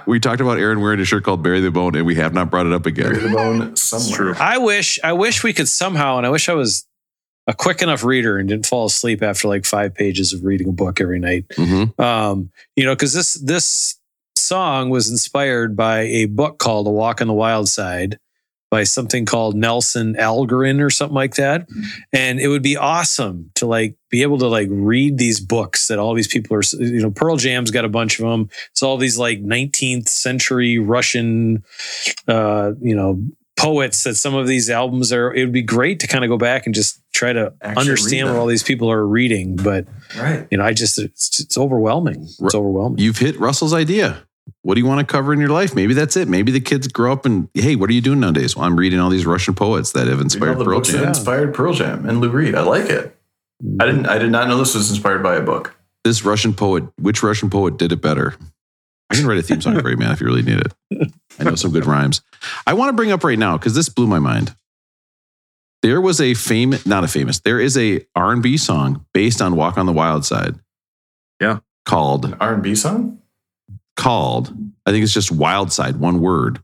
we 0.07 0.19
talked 0.19 0.41
about 0.41 0.57
Aaron 0.57 0.79
wearing 0.81 0.99
a 0.99 1.05
shirt 1.05 1.23
called 1.23 1.43
Bury 1.43 1.59
the 1.59 1.71
Bone, 1.71 1.95
and 1.95 2.05
we 2.05 2.15
have 2.15 2.33
not 2.33 2.49
brought 2.49 2.65
it 2.65 2.73
up 2.73 2.85
again. 2.85 3.11
Bury 3.11 3.27
the 3.27 3.35
bone 3.35 3.75
somewhere. 3.75 4.15
true. 4.15 4.33
I 4.39 4.57
wish 4.57 4.99
I 5.03 5.13
wish 5.13 5.43
we 5.43 5.53
could 5.53 5.67
somehow, 5.67 6.17
and 6.17 6.25
I 6.25 6.29
wish 6.29 6.47
I 6.49 6.53
was 6.53 6.85
a 7.47 7.53
quick 7.53 7.81
enough 7.81 8.03
reader 8.03 8.37
and 8.37 8.47
didn't 8.47 8.67
fall 8.67 8.85
asleep 8.85 9.23
after 9.23 9.47
like 9.47 9.65
five 9.65 9.93
pages 9.95 10.33
of 10.33 10.43
reading 10.43 10.69
a 10.69 10.71
book 10.71 11.01
every 11.01 11.19
night. 11.19 11.45
Mhm. 11.49 11.99
Um, 11.99 12.51
you 12.75 12.85
know, 12.85 12.93
because 12.95 13.13
this 13.13 13.33
this 13.35 13.95
song 14.35 14.89
was 14.89 15.09
inspired 15.09 15.75
by 15.75 16.01
a 16.01 16.25
book 16.25 16.57
called 16.59 16.87
A 16.87 16.91
Walk 16.91 17.21
on 17.21 17.27
the 17.27 17.33
Wild 17.33 17.67
Side 17.67 18.17
by 18.69 18.83
something 18.83 19.25
called 19.25 19.55
Nelson 19.55 20.13
Algren 20.15 20.79
or 20.81 20.89
something 20.89 21.15
like 21.15 21.35
that. 21.35 21.67
And 22.13 22.39
it 22.39 22.47
would 22.49 22.61
be 22.61 22.77
awesome 22.77 23.49
to 23.55 23.65
like 23.65 23.95
be 24.09 24.21
able 24.21 24.37
to 24.39 24.47
like 24.47 24.67
read 24.69 25.17
these 25.17 25.39
books 25.39 25.87
that 25.87 25.97
all 25.97 26.13
these 26.13 26.27
people 26.27 26.55
are, 26.55 26.61
you 26.79 27.01
know, 27.01 27.09
Pearl 27.11 27.35
Jam's 27.35 27.71
got 27.71 27.85
a 27.85 27.89
bunch 27.89 28.19
of 28.19 28.29
them. 28.29 28.49
It's 28.71 28.83
all 28.83 28.97
these 28.97 29.17
like 29.17 29.41
19th 29.43 30.07
century 30.07 30.77
Russian, 30.77 31.63
uh, 32.27 32.73
you 32.79 32.95
know, 32.95 33.21
poets 33.57 34.03
that 34.03 34.15
some 34.15 34.35
of 34.35 34.47
these 34.47 34.69
albums 34.69 35.11
are. 35.11 35.33
It 35.33 35.43
would 35.43 35.51
be 35.51 35.63
great 35.63 35.99
to 36.01 36.07
kind 36.07 36.23
of 36.23 36.29
go 36.29 36.37
back 36.37 36.65
and 36.65 36.73
just 36.73 37.01
try 37.11 37.33
to 37.33 37.53
Actually 37.61 37.81
understand 37.81 38.29
what 38.29 38.37
all 38.37 38.45
these 38.45 38.63
people 38.63 38.89
are 38.89 39.05
reading. 39.05 39.55
But, 39.55 39.87
Right. 40.17 40.47
you 40.51 40.57
know, 40.59 40.63
I 40.63 40.73
just, 40.73 40.97
it's, 40.97 41.39
it's 41.39 41.57
overwhelming. 41.57 42.27
It's 42.39 42.55
overwhelming. 42.55 42.99
You've 42.99 43.17
hit 43.17 43.37
Russell's 43.39 43.73
idea. 43.73 44.23
What 44.61 44.75
do 44.75 44.81
you 44.81 44.87
want 44.87 44.99
to 44.99 45.11
cover 45.11 45.33
in 45.33 45.39
your 45.39 45.49
life? 45.49 45.75
Maybe 45.75 45.93
that's 45.93 46.15
it. 46.17 46.27
Maybe 46.27 46.51
the 46.51 46.59
kids 46.61 46.87
grow 46.87 47.11
up 47.13 47.25
and, 47.25 47.49
hey, 47.53 47.75
what 47.75 47.89
are 47.89 47.93
you 47.93 48.01
doing 48.01 48.19
nowadays? 48.19 48.55
Well, 48.55 48.65
I'm 48.65 48.77
reading 48.77 48.99
all 48.99 49.09
these 49.09 49.25
Russian 49.25 49.53
poets 49.53 49.91
that 49.93 50.07
have 50.07 50.21
inspired 50.21 50.57
the 50.59 50.65
Pearl 50.65 50.77
books 50.77 50.91
that 50.91 50.99
Jam. 50.99 51.07
inspired 51.09 51.53
Pearl 51.53 51.73
Jam 51.73 52.07
and 52.07 52.21
Lou 52.21 52.29
Reed. 52.29 52.55
I 52.55 52.61
like 52.61 52.89
it. 52.89 53.15
I 53.79 53.85
didn't 53.85 54.05
I 54.05 54.17
did 54.17 54.31
not 54.31 54.47
know 54.47 54.57
this 54.57 54.73
was 54.75 54.89
inspired 54.89 55.21
by 55.21 55.35
a 55.35 55.41
book. 55.41 55.75
This 56.05 56.23
Russian 56.23 56.53
poet, 56.53 56.85
which 56.97 57.21
Russian 57.21 57.49
poet 57.49 57.77
did 57.77 57.91
it 57.91 58.01
better? 58.01 58.35
I 59.09 59.15
can 59.15 59.25
write 59.27 59.37
a 59.39 59.41
theme 59.41 59.59
song 59.59 59.79
for 59.81 59.89
you, 59.89 59.97
man, 59.97 60.11
if 60.11 60.21
you 60.21 60.27
really 60.27 60.43
need 60.43 60.59
it. 60.61 61.11
I 61.39 61.43
know 61.43 61.55
some 61.55 61.71
good 61.71 61.85
rhymes. 61.85 62.21
I 62.67 62.73
want 62.73 62.89
to 62.89 62.93
bring 62.93 63.11
up 63.11 63.23
right 63.23 63.39
now 63.39 63.57
because 63.57 63.75
this 63.75 63.89
blew 63.89 64.07
my 64.07 64.19
mind. 64.19 64.55
There 65.81 65.99
was 65.99 66.21
a 66.21 66.33
famous, 66.35 66.85
not 66.85 67.03
a 67.03 67.07
famous. 67.07 67.39
There 67.39 67.59
is 67.59 67.77
a 67.77 68.05
R&B 68.15 68.57
song 68.57 69.05
based 69.13 69.41
on 69.41 69.55
"Walk 69.55 69.77
on 69.77 69.85
the 69.85 69.93
Wild 69.93 70.25
Side." 70.25 70.55
Yeah. 71.41 71.59
called 71.85 72.35
R 72.39 72.53
and 72.53 72.63
B 72.63 72.75
song? 72.75 73.18
Called. 73.99 74.53
I 74.85 74.91
think 74.91 75.03
it's 75.03 75.13
just 75.13 75.31
"Wild 75.31 75.71
Side," 75.71 75.97
one 75.97 76.19
word. 76.21 76.59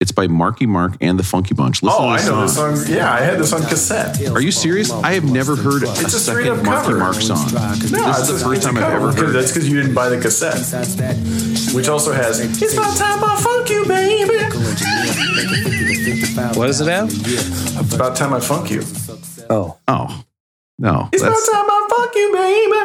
It's 0.00 0.10
by 0.10 0.26
Marky 0.26 0.66
Mark 0.66 0.96
and 1.00 1.16
the 1.16 1.22
Funky 1.22 1.54
Bunch. 1.54 1.80
Listen 1.80 1.96
Oh, 2.02 2.06
to 2.06 2.08
I 2.08 2.16
this 2.16 2.26
know 2.26 2.40
this 2.42 2.54
song. 2.56 2.74
song. 2.76 2.92
Yeah, 2.92 3.12
I 3.14 3.20
had 3.20 3.38
this 3.38 3.52
on 3.52 3.62
cassette. 3.62 4.20
Are 4.30 4.40
you 4.40 4.50
serious? 4.50 4.90
I 4.90 5.12
have 5.12 5.22
never 5.22 5.54
heard 5.54 5.84
a 5.84 5.90
It's 5.92 6.12
a 6.12 6.18
straight 6.18 6.46
second 6.46 6.64
Marky 6.66 6.86
cover. 6.88 6.98
Mark 6.98 7.14
song. 7.14 7.46
No, 7.52 7.76
This 7.78 8.28
is 8.28 8.40
the 8.40 8.44
first 8.44 8.62
time 8.64 8.76
I've 8.78 8.82
cover, 8.82 8.96
ever 8.96 9.06
'cause 9.12 9.20
heard 9.20 9.32
That's 9.36 9.52
because 9.52 9.68
you 9.68 9.80
didn't 9.80 9.94
buy 9.94 10.08
the 10.08 10.18
cassette, 10.20 10.58
which 11.72 11.86
also 11.88 12.12
has 12.12 12.40
"It's 12.40 12.72
about 12.74 12.96
time 12.96 13.22
I 13.22 13.36
funk 13.40 13.70
you, 13.70 13.84
baby." 13.86 14.42
What 16.58 16.66
does 16.66 16.80
it 16.80 16.88
have? 16.88 17.08
It's 17.12 17.94
about 17.94 18.16
time 18.16 18.34
I 18.34 18.40
funk 18.40 18.70
you. 18.72 18.82
Oh, 19.50 19.76
Oh, 19.86 20.24
no. 20.80 21.08
It's 21.12 21.22
about 21.22 21.38
time 21.52 21.70
I 21.70 21.86
funk 21.90 22.12
you, 22.16 22.32
baby. 22.32 22.81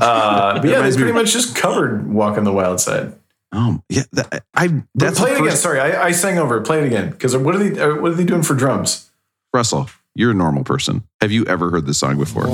Uh, 0.00 0.60
but 0.60 0.68
yeah, 0.68 0.82
they 0.82 0.94
pretty 0.96 1.12
much 1.12 1.32
just 1.32 1.54
covered 1.56 2.12
"Walk 2.12 2.36
on 2.38 2.44
the 2.44 2.52
Wild 2.52 2.80
Side." 2.80 3.14
oh, 3.52 3.80
yeah. 3.88 4.02
That, 4.12 4.44
I, 4.54 4.68
But 4.68 4.84
that's 4.94 5.18
play 5.18 5.30
the 5.30 5.38
it 5.38 5.42
again. 5.46 5.56
Sorry, 5.56 5.80
I, 5.80 6.06
I 6.06 6.12
sang 6.12 6.38
over 6.38 6.56
it. 6.58 6.62
Play 6.64 6.80
it 6.80 6.86
again. 6.86 7.10
Because 7.10 7.36
what 7.36 7.54
are 7.54 7.58
they? 7.58 7.80
uh, 7.80 7.96
What 7.96 8.12
are 8.12 8.14
they 8.14 8.24
doing 8.24 8.42
for 8.42 8.54
drums? 8.54 9.10
Russell, 9.52 9.88
you're 10.14 10.32
a 10.32 10.34
normal 10.34 10.64
person. 10.64 11.04
Have 11.20 11.30
you 11.30 11.44
ever 11.46 11.70
heard 11.70 11.86
this 11.86 11.98
song 11.98 12.18
before? 12.18 12.46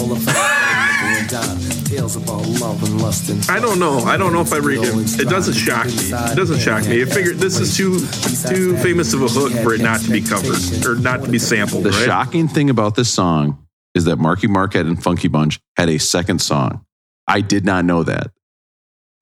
I 3.49 3.59
don't 3.61 3.79
know. 3.79 3.99
I 4.01 4.17
don't 4.17 4.33
know 4.33 4.41
if 4.41 4.53
I 4.53 4.59
read 4.59 4.81
it. 4.83 5.21
It 5.21 5.29
doesn't 5.29 5.55
shock 5.55 5.87
me. 5.87 5.93
It 5.93 6.37
doesn't 6.37 6.59
shock 6.59 6.87
me. 6.87 7.03
I 7.03 7.05
figured 7.05 7.37
this 7.39 7.59
is 7.59 7.77
too 7.77 8.01
too 8.49 8.77
famous 8.79 9.13
of 9.15 9.23
a 9.23 9.29
hook 9.29 9.53
for 9.63 9.75
it 9.75 9.81
not 9.81 10.01
to 10.01 10.11
be 10.11 10.21
covered 10.21 10.85
or 10.87 10.97
not 10.97 11.25
to 11.25 11.31
be 11.31 11.39
sampled. 11.39 11.85
The 11.85 11.91
right? 11.91 12.05
shocking 12.05 12.49
thing 12.49 12.71
about 12.71 12.95
this 12.97 13.13
song 13.13 13.67
is 13.95 14.05
that 14.05 14.17
Marky 14.17 14.47
Marquette 14.47 14.87
and 14.87 15.03
Funky 15.03 15.29
Bunch 15.29 15.59
had 15.77 15.89
a 15.89 15.99
second 15.99 16.41
song. 16.41 16.85
I 17.31 17.41
did 17.41 17.65
not 17.65 17.85
know 17.85 18.03
that. 18.03 18.33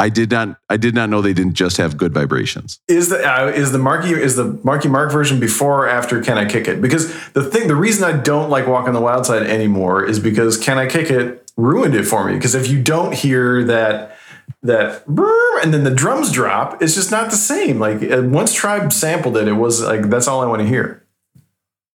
I 0.00 0.08
did 0.08 0.30
not. 0.30 0.58
I 0.68 0.76
did 0.76 0.94
not 0.94 1.10
know 1.10 1.20
they 1.20 1.32
didn't 1.32 1.54
just 1.54 1.76
have 1.76 1.96
good 1.96 2.14
vibrations. 2.14 2.80
Is 2.86 3.08
the 3.08 3.18
uh, 3.18 3.48
is 3.48 3.72
the 3.72 3.78
Marky 3.78 4.10
is 4.10 4.36
the 4.36 4.58
Marky 4.62 4.88
Mark 4.88 5.10
version 5.10 5.40
before 5.40 5.86
or 5.86 5.88
after 5.88 6.22
Can 6.22 6.38
I 6.38 6.44
Kick 6.44 6.68
It? 6.68 6.80
Because 6.80 7.08
the 7.32 7.42
thing, 7.42 7.66
the 7.66 7.74
reason 7.74 8.04
I 8.04 8.16
don't 8.16 8.48
like 8.48 8.68
Walk 8.68 8.86
on 8.86 8.94
the 8.94 9.00
Wild 9.00 9.26
Side 9.26 9.42
anymore 9.42 10.04
is 10.04 10.20
because 10.20 10.56
Can 10.56 10.78
I 10.78 10.86
Kick 10.86 11.10
It 11.10 11.50
ruined 11.56 11.96
it 11.96 12.04
for 12.04 12.24
me. 12.24 12.34
Because 12.34 12.54
if 12.54 12.68
you 12.68 12.80
don't 12.80 13.12
hear 13.12 13.64
that 13.64 14.16
that 14.62 15.04
and 15.06 15.74
then 15.74 15.84
the 15.84 15.94
drums 15.94 16.32
drop, 16.32 16.80
it's 16.80 16.94
just 16.94 17.10
not 17.10 17.30
the 17.30 17.36
same. 17.36 17.80
Like 17.80 18.00
uh, 18.02 18.22
once 18.22 18.54
Tribe 18.54 18.92
sampled 18.92 19.36
it, 19.36 19.48
it 19.48 19.54
was 19.54 19.82
like 19.82 20.08
that's 20.08 20.28
all 20.28 20.40
I 20.40 20.46
want 20.46 20.62
to 20.62 20.68
hear. 20.68 21.04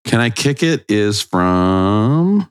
Can 0.03 0.19
I 0.19 0.29
Kick 0.29 0.61
It 0.61 0.83
is 0.89 1.21
from 1.21 2.49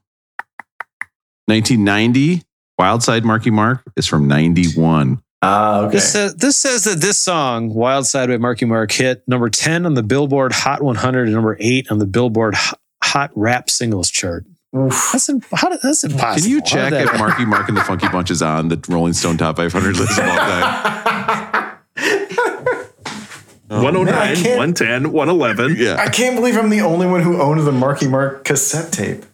1990. 1.46 2.42
Wildside 2.82 3.22
Marky 3.22 3.50
Mark 3.50 3.80
is 3.96 4.06
from 4.08 4.26
91. 4.26 5.22
Ah, 5.40 5.82
okay. 5.82 5.92
This 5.92 6.12
says, 6.12 6.34
this 6.36 6.56
says 6.56 6.82
that 6.84 7.00
this 7.00 7.16
song, 7.16 7.72
Wild 7.72 8.06
Side 8.06 8.28
by 8.28 8.38
Marky 8.38 8.64
Mark, 8.64 8.90
hit 8.90 9.22
number 9.28 9.48
10 9.48 9.86
on 9.86 9.94
the 9.94 10.02
Billboard 10.02 10.52
Hot 10.52 10.82
100 10.82 11.24
and 11.24 11.32
number 11.32 11.56
8 11.60 11.90
on 11.92 11.98
the 11.98 12.06
Billboard 12.06 12.54
Hot- 12.56 12.80
Hot 13.04 13.30
Rap 13.36 13.70
Singles 13.70 14.10
chart. 14.10 14.44
Oof. 14.76 15.10
That's, 15.12 15.28
im- 15.28 15.42
how, 15.52 15.68
did- 15.68 15.80
that's 15.82 16.02
impossible. 16.02 16.42
Can 16.42 16.50
you 16.50 16.60
check 16.62 16.90
did 16.92 17.02
if 17.06 17.18
Marky 17.18 17.44
Mark 17.44 17.68
and 17.68 17.76
the 17.76 17.82
Funky 17.82 18.08
Bunch 18.08 18.30
is 18.32 18.42
on 18.42 18.66
the 18.68 18.82
Rolling 18.88 19.12
Stone 19.12 19.36
Top 19.36 19.56
500 19.58 19.96
list 19.96 20.18
of 20.18 20.24
all 20.24 20.36
time? 20.36 21.78
109, 23.68 24.04
man, 24.42 24.58
110, 24.58 25.12
111. 25.12 25.76
Yeah. 25.78 25.96
I 25.98 26.08
can't 26.08 26.34
believe 26.36 26.56
I'm 26.56 26.68
the 26.68 26.80
only 26.82 27.06
one 27.06 27.22
who 27.22 27.40
owned 27.40 27.60
the 27.60 27.72
Marky 27.72 28.06
Mark 28.08 28.44
cassette 28.44 28.92
tape. 28.92 29.24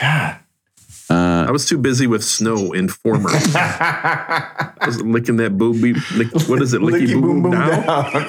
God. 0.00 0.40
Uh, 1.08 1.46
I 1.46 1.50
was 1.52 1.68
too 1.68 1.78
busy 1.78 2.06
with 2.06 2.24
Snow 2.24 2.72
Informer. 2.72 3.30
I 3.30 4.72
was 4.86 5.00
licking 5.02 5.36
that 5.36 5.56
booby. 5.56 5.94
Lick, 6.14 6.32
what 6.48 6.60
is 6.60 6.74
it? 6.74 6.80
Licky, 6.80 7.20
boom, 7.20 7.42
boom, 7.42 7.52
down. 7.52 8.26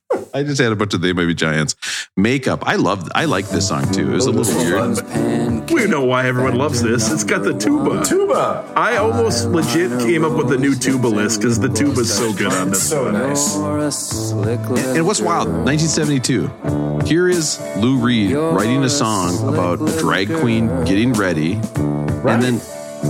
I 0.32 0.42
just 0.42 0.60
had 0.60 0.70
a 0.70 0.76
bunch 0.76 0.92
of 0.94 1.00
They 1.00 1.12
Might 1.12 1.26
Be 1.26 1.34
Giants. 1.34 1.76
Makeup. 2.16 2.62
I 2.66 2.76
love. 2.76 3.08
I 3.14 3.24
like 3.24 3.48
this 3.48 3.68
song 3.68 3.90
too. 3.90 4.10
It 4.10 4.14
was 4.14 4.26
a 4.26 4.30
little 4.30 4.54
weird. 4.54 5.70
We 5.70 5.86
know 5.86 6.04
why 6.04 6.26
everyone 6.26 6.56
loves 6.56 6.82
this. 6.82 7.10
It's 7.10 7.24
got 7.24 7.42
the 7.42 7.54
tuba. 7.54 8.04
Tuba. 8.04 8.72
I 8.76 8.96
almost 8.96 9.48
legit 9.48 9.90
came 10.00 10.24
up 10.24 10.36
with 10.36 10.52
a 10.52 10.58
new 10.58 10.74
tuba 10.74 11.06
list 11.06 11.40
because 11.40 11.58
the 11.58 11.68
tuba 11.68 12.00
is 12.00 12.14
so 12.14 12.32
good 12.32 12.52
on 12.52 12.70
this. 12.70 12.88
So 12.88 13.10
nice. 13.10 13.56
And 13.56 15.06
what's 15.06 15.20
wild? 15.20 15.48
1972. 15.48 17.06
Here 17.06 17.28
is 17.28 17.58
Lou 17.78 17.98
Reed 17.98 18.34
writing 18.34 18.84
a 18.84 18.90
song 18.90 19.48
about 19.48 19.80
a 19.80 19.98
drag 19.98 20.28
queen 20.28 20.68
getting 20.84 21.12
ready, 21.14 21.54
and 21.54 22.42
then, 22.42 22.60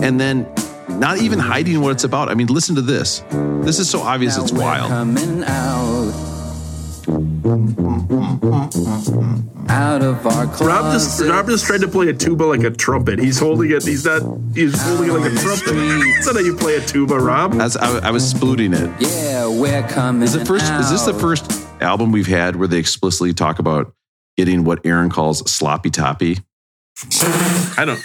and 0.03 0.21
then, 0.21 0.47
not 0.89 1.19
even 1.19 1.39
hiding 1.39 1.81
what 1.81 1.93
it's 1.93 2.05
about. 2.05 2.29
I 2.29 2.35
mean, 2.35 2.47
listen 2.47 2.75
to 2.77 2.83
this. 2.83 3.23
This 3.63 3.79
is 3.79 3.89
so 3.91 4.01
obvious. 4.01 4.37
It's 4.37 4.53
wild. 4.53 4.93
Coming 7.07 7.77
out. 8.53 9.71
Out 9.71 10.03
of 10.03 10.27
our 10.27 10.47
closet. 10.47 10.67
Rob 10.67 10.93
just 10.93 11.21
Rob 11.21 11.47
just 11.47 11.65
tried 11.65 11.81
to 11.83 11.89
play 11.89 12.09
a 12.09 12.13
tuba 12.13 12.43
like 12.45 12.65
a 12.65 12.71
trumpet. 12.71 13.21
He's 13.21 13.39
holding 13.39 13.71
it. 13.71 13.85
He's 13.85 14.05
not. 14.05 14.23
He's 14.55 14.81
holding 14.83 15.11
it 15.11 15.13
like 15.13 15.33
a 15.33 15.37
trumpet. 15.37 15.73
That's 15.75 16.27
not 16.27 16.35
how 16.35 16.41
you 16.41 16.57
play 16.57 16.75
a 16.77 16.81
tuba, 16.81 17.17
Rob. 17.19 17.55
As 17.61 17.77
I, 17.77 18.09
I 18.09 18.11
was 18.11 18.35
splooting 18.35 18.75
it. 18.75 18.91
Yeah, 19.01 19.47
we're 19.49 19.87
coming 19.89 20.23
Is 20.23 20.35
it 20.35 20.47
first? 20.47 20.65
Is 20.73 20.91
this 20.91 21.05
the 21.05 21.15
first 21.15 21.51
album 21.81 22.11
we've 22.11 22.27
had 22.27 22.57
where 22.57 22.69
they 22.69 22.79
explicitly 22.79 23.33
talk 23.33 23.61
about 23.61 23.95
getting 24.37 24.65
what 24.65 24.85
Aaron 24.85 25.09
calls 25.09 25.49
sloppy 25.51 25.91
toppy? 25.91 26.39
I 27.79 27.85
don't. 27.87 28.03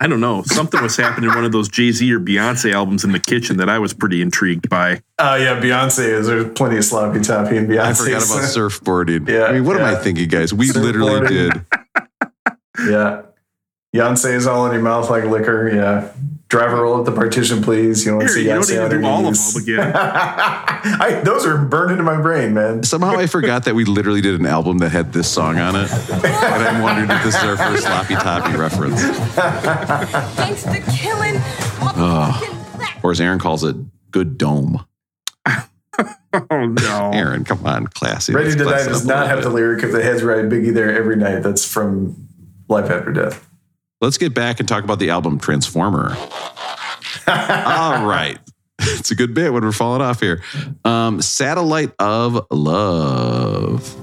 I 0.00 0.06
don't 0.06 0.20
know. 0.20 0.42
Something 0.44 0.80
was 0.80 0.96
happening 0.96 1.28
in 1.28 1.34
one 1.34 1.44
of 1.44 1.50
those 1.50 1.68
Jay 1.68 1.90
Z 1.90 2.12
or 2.12 2.20
Beyonce 2.20 2.72
albums 2.72 3.02
in 3.02 3.10
the 3.10 3.18
kitchen 3.18 3.56
that 3.56 3.68
I 3.68 3.80
was 3.80 3.92
pretty 3.92 4.22
intrigued 4.22 4.68
by. 4.68 5.02
Oh 5.18 5.34
yeah, 5.34 5.60
Beyonce 5.60 6.08
is. 6.08 6.28
There's 6.28 6.52
plenty 6.54 6.76
of 6.76 6.84
sloppy 6.84 7.20
toppy 7.20 7.56
in 7.56 7.66
Beyonce. 7.66 7.80
I 7.80 7.92
forgot 7.94 8.24
about 8.24 8.44
surfboarding. 8.44 9.28
Yeah, 9.38 9.44
I 9.44 9.52
mean, 9.52 9.64
what 9.64 9.76
am 9.76 9.84
I 9.84 9.96
thinking, 9.96 10.28
guys? 10.28 10.54
We 10.54 10.70
literally 10.72 11.26
did. 11.28 11.52
Yeah. 12.80 13.22
Beyonce 13.92 14.34
is 14.34 14.46
all 14.46 14.66
in 14.66 14.72
your 14.72 14.82
mouth 14.82 15.10
like 15.10 15.24
liquor. 15.24 15.68
Yeah. 15.68 16.12
Driver 16.48 16.80
roll 16.82 16.98
up 16.98 17.04
the 17.04 17.12
partition, 17.12 17.62
please. 17.62 18.04
You 18.06 18.12
don't 18.12 18.18
want 18.20 18.28
to 18.30 18.34
Here, 18.40 18.62
see 18.62 18.72
you 18.72 18.78
don't 18.78 18.82
Beyonce 18.82 18.82
need 18.84 18.90
to 18.96 19.00
do 19.02 19.06
all 19.06 19.18
of 19.20 19.24
knees. 19.26 19.52
them 19.54 19.62
again. 19.64 19.92
I, 19.96 21.20
those 21.22 21.44
are 21.44 21.58
burned 21.58 21.90
into 21.90 22.02
my 22.04 22.18
brain, 22.18 22.54
man. 22.54 22.82
Somehow 22.84 23.10
I 23.18 23.26
forgot 23.26 23.64
that 23.66 23.74
we 23.74 23.84
literally 23.84 24.22
did 24.22 24.40
an 24.40 24.46
album 24.46 24.78
that 24.78 24.88
had 24.90 25.12
this 25.12 25.30
song 25.30 25.58
on 25.58 25.76
it, 25.76 25.90
and 26.10 26.24
I'm 26.24 26.82
wondering 26.82 27.10
if 27.10 27.22
this 27.22 27.34
is 27.36 27.42
our 27.44 27.56
first 27.58 27.82
sloppy 27.84 28.14
toppy 28.14 28.56
reference, 28.56 29.02
Gangster 30.36 30.80
killing, 30.96 31.34
motherfucking 31.80 32.76
black. 32.76 32.98
or 33.02 33.10
as 33.10 33.20
Aaron 33.20 33.38
calls 33.38 33.62
it, 33.64 33.76
"Good 34.10 34.38
Dome." 34.38 34.84
Oh 36.50 36.66
no! 36.66 37.10
Aaron, 37.14 37.44
come 37.44 37.66
on, 37.66 37.86
classy. 37.88 38.34
Ready 38.34 38.50
Let's 38.50 38.58
to 38.58 38.64
Die 38.64 38.84
does 38.84 39.06
not 39.06 39.26
have 39.28 39.38
bit. 39.38 39.44
the 39.44 39.50
lyric 39.50 39.82
if 39.82 39.92
the 39.92 40.02
heads 40.02 40.22
ride 40.22 40.44
Biggie 40.44 40.72
there 40.74 40.94
every 40.96 41.16
night. 41.16 41.42
That's 41.42 41.64
from 41.70 42.28
Life 42.68 42.90
After 42.90 43.12
Death. 43.12 43.47
Let's 44.00 44.16
get 44.18 44.32
back 44.34 44.60
and 44.60 44.68
talk 44.68 44.84
about 44.84 45.00
the 45.00 45.10
album 45.10 45.38
Transformer. 45.40 46.10
All 47.26 48.04
right. 48.06 48.38
It's 48.80 49.10
a 49.10 49.14
good 49.16 49.34
bit 49.34 49.52
when 49.52 49.64
we're 49.64 49.72
falling 49.72 50.02
off 50.02 50.20
here. 50.20 50.40
Um, 50.84 51.20
Satellite 51.20 51.92
of 51.98 52.46
Love. 52.50 53.96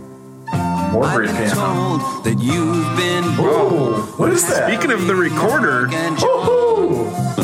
More 0.91 1.05
I've 1.05 1.15
great 1.15 1.27
been 1.27 1.35
piano. 1.37 1.55
told 1.55 2.23
that 2.25 2.37
you've 2.41 2.97
been 2.97 3.23
Oh, 3.37 4.13
what 4.17 4.31
is 4.31 4.45
that? 4.47 4.67
Speaking 4.69 4.91
of 4.91 5.07
the 5.07 5.15
recorder, 5.15 5.87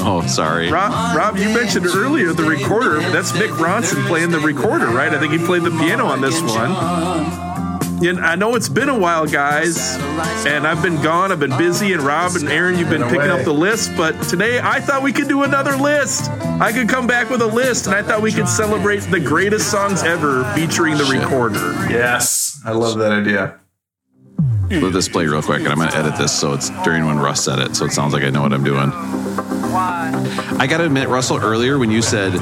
Oh, 0.04 0.26
sorry. 0.28 0.70
Rob, 0.70 1.16
Rob, 1.16 1.38
you 1.38 1.50
mentioned 1.54 1.86
earlier 1.88 2.34
the 2.34 2.44
recorder. 2.44 3.00
That's 3.00 3.32
Mick 3.32 3.50
Ronson 3.58 4.06
playing 4.08 4.32
the 4.32 4.40
recorder, 4.40 4.88
right? 4.88 5.14
I 5.14 5.20
think 5.20 5.32
he 5.32 5.40
played 5.40 5.64
the 5.64 5.72
piano 5.72 6.06
on 6.06 6.20
this 6.22 6.42
one. 6.42 6.72
And 8.08 8.20
I 8.20 8.36
know 8.36 8.56
it's 8.56 8.70
been 8.70 8.90
a 8.90 8.98
while, 8.98 9.28
guys, 9.28 9.96
and 10.46 10.66
I've 10.66 10.82
been 10.82 11.02
gone. 11.02 11.32
I've 11.32 11.40
been 11.40 11.56
busy, 11.58 11.94
and 11.94 12.02
Rob 12.02 12.36
and 12.36 12.50
Aaron, 12.50 12.78
you've 12.80 12.90
been 12.90 13.02
Been 13.02 13.10
picking 13.10 13.30
up 13.32 13.44
the 13.44 13.54
list. 13.54 13.92
But 13.96 14.22
today, 14.24 14.60
I 14.60 14.80
thought 14.80 15.04
we 15.04 15.14
could 15.14 15.28
do 15.28 15.44
another 15.44 15.76
list. 15.76 16.30
I 16.60 16.72
could 16.72 16.90
come 16.90 17.08
back 17.08 17.30
with 17.30 17.42
a 17.42 17.48
list, 17.48 17.88
and 17.88 17.96
I 17.96 18.02
thought 18.02 18.22
we 18.22 18.32
could 18.32 18.48
celebrate 18.48 19.00
the 19.02 19.20
greatest 19.20 19.72
songs 19.72 20.04
ever 20.04 20.44
featuring 20.56 20.98
the 20.98 21.06
recorder. 21.06 21.74
Yes, 21.90 22.60
I 22.66 22.72
love 22.72 22.98
that 23.00 23.12
idea. 23.12 23.60
Let 24.70 24.94
this 24.94 25.10
play 25.10 25.26
real 25.26 25.42
quick, 25.42 25.60
and 25.60 25.70
I'm 25.70 25.78
going 25.78 25.90
to 25.90 25.98
edit 25.98 26.16
this 26.18 26.32
so 26.32 26.54
it's 26.54 26.70
during 26.84 27.06
when 27.06 27.20
Russ 27.20 27.44
said 27.44 27.60
it, 27.60 27.76
so 27.76 27.86
it 27.86 27.92
sounds 27.92 28.14
like 28.14 28.24
I 28.24 28.30
know 28.30 28.42
what 28.42 28.54
I'm 28.54 28.64
doing. 28.64 28.90
I 29.74 30.68
got 30.70 30.78
to 30.78 30.86
admit, 30.86 31.08
Russell, 31.08 31.38
earlier 31.38 31.78
when 31.80 31.92
you 31.92 32.02
said, 32.02 32.34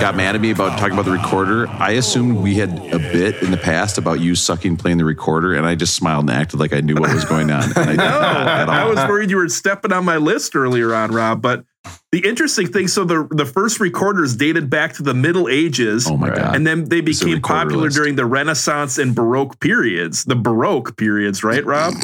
got 0.00 0.16
mad 0.16 0.34
at 0.34 0.40
me 0.40 0.50
about 0.50 0.78
talking 0.78 0.94
about 0.94 1.04
the 1.04 1.10
recorder, 1.12 1.68
I 1.68 1.92
assumed 1.92 2.38
we 2.38 2.54
had 2.54 2.70
a 2.92 2.98
bit 2.98 3.42
in 3.42 3.50
the 3.50 3.56
past 3.56 3.98
about 3.98 4.20
you 4.20 4.34
sucking 4.34 4.76
playing 4.78 4.98
the 4.98 5.04
recorder, 5.04 5.54
and 5.54 5.66
I 5.66 5.74
just 5.74 5.94
smiled 5.94 6.28
and 6.28 6.30
acted 6.38 6.60
like 6.60 6.72
I 6.72 6.80
knew 6.80 6.94
what 6.94 7.12
was 7.12 7.24
going 7.24 7.50
on. 7.50 7.64
And 7.76 8.00
I 8.00 8.62
at 8.62 8.68
I 8.68 8.84
was 8.86 8.96
worried 9.08 9.30
you 9.30 9.36
were 9.36 9.48
stepping 9.48 9.92
on 9.92 10.04
my 10.04 10.16
list 10.16 10.56
earlier 10.56 10.94
on, 10.94 11.10
Rob. 11.12 11.42
But 11.42 11.64
the 12.10 12.26
interesting 12.26 12.66
thing, 12.72 12.88
so 12.88 13.04
the 13.04 13.28
the 13.30 13.46
first 13.46 13.80
recorders 13.80 14.34
dated 14.36 14.70
back 14.70 14.94
to 14.94 15.02
the 15.02 15.14
Middle 15.14 15.48
Ages. 15.48 16.08
Oh 16.10 16.16
my 16.16 16.30
God. 16.34 16.56
And 16.56 16.66
then 16.66 16.84
they 16.88 17.00
This 17.02 17.16
is 17.18 17.22
a 17.22 17.26
became 17.26 17.42
popular 17.42 17.84
list. 17.84 17.96
during 17.96 18.16
the 18.16 18.26
Renaissance 18.26 18.98
and 18.98 19.14
Baroque 19.14 19.60
periods. 19.60 20.24
The 20.24 20.36
Baroque 20.36 20.96
periods, 20.96 21.44
right, 21.44 21.64
Rob? 21.64 21.94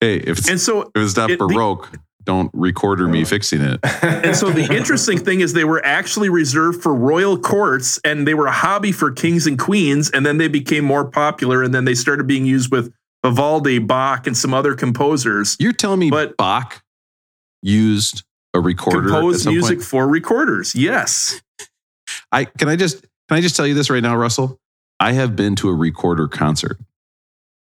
Hey, 0.00 0.16
if 0.16 0.38
it's, 0.38 0.48
And 0.48 0.60
so 0.60 0.82
if 0.82 0.90
it's 0.96 1.16
not 1.16 1.30
it- 1.30 1.38
the- 1.38 1.46
Baroque, 1.46 1.88
don't 2.30 2.50
recorder 2.54 3.08
me 3.08 3.24
fixing 3.24 3.60
it. 3.60 3.80
and 4.02 4.36
so 4.36 4.50
the 4.50 4.72
interesting 4.72 5.18
thing 5.18 5.40
is 5.40 5.52
they 5.52 5.64
were 5.64 5.84
actually 5.84 6.28
reserved 6.28 6.80
for 6.80 6.94
royal 6.94 7.36
courts 7.36 7.98
and 8.04 8.24
they 8.24 8.34
were 8.34 8.46
a 8.46 8.52
hobby 8.52 8.92
for 8.92 9.10
kings 9.10 9.48
and 9.48 9.58
queens 9.58 10.10
and 10.10 10.24
then 10.24 10.38
they 10.38 10.46
became 10.46 10.84
more 10.84 11.04
popular 11.04 11.64
and 11.64 11.74
then 11.74 11.84
they 11.86 11.94
started 11.94 12.28
being 12.28 12.44
used 12.46 12.70
with 12.70 12.92
Vivaldi, 13.24 13.80
Bach 13.80 14.28
and 14.28 14.36
some 14.36 14.54
other 14.54 14.76
composers. 14.76 15.56
You're 15.58 15.72
telling 15.72 15.98
me 15.98 16.08
But- 16.10 16.36
Bach 16.36 16.84
used 17.62 18.22
a 18.54 18.60
recorder 18.60 19.08
Composed 19.08 19.46
music 19.48 19.78
point? 19.78 19.82
for 19.88 20.08
recorders. 20.08 20.74
Yes. 20.76 21.42
I 22.30 22.44
can 22.44 22.68
I 22.68 22.76
just 22.76 23.02
can 23.28 23.38
I 23.38 23.40
just 23.40 23.56
tell 23.56 23.66
you 23.66 23.74
this 23.74 23.90
right 23.90 24.02
now, 24.02 24.16
Russell? 24.16 24.60
I 25.00 25.12
have 25.12 25.34
been 25.34 25.56
to 25.56 25.68
a 25.68 25.74
recorder 25.74 26.28
concert. 26.28 26.78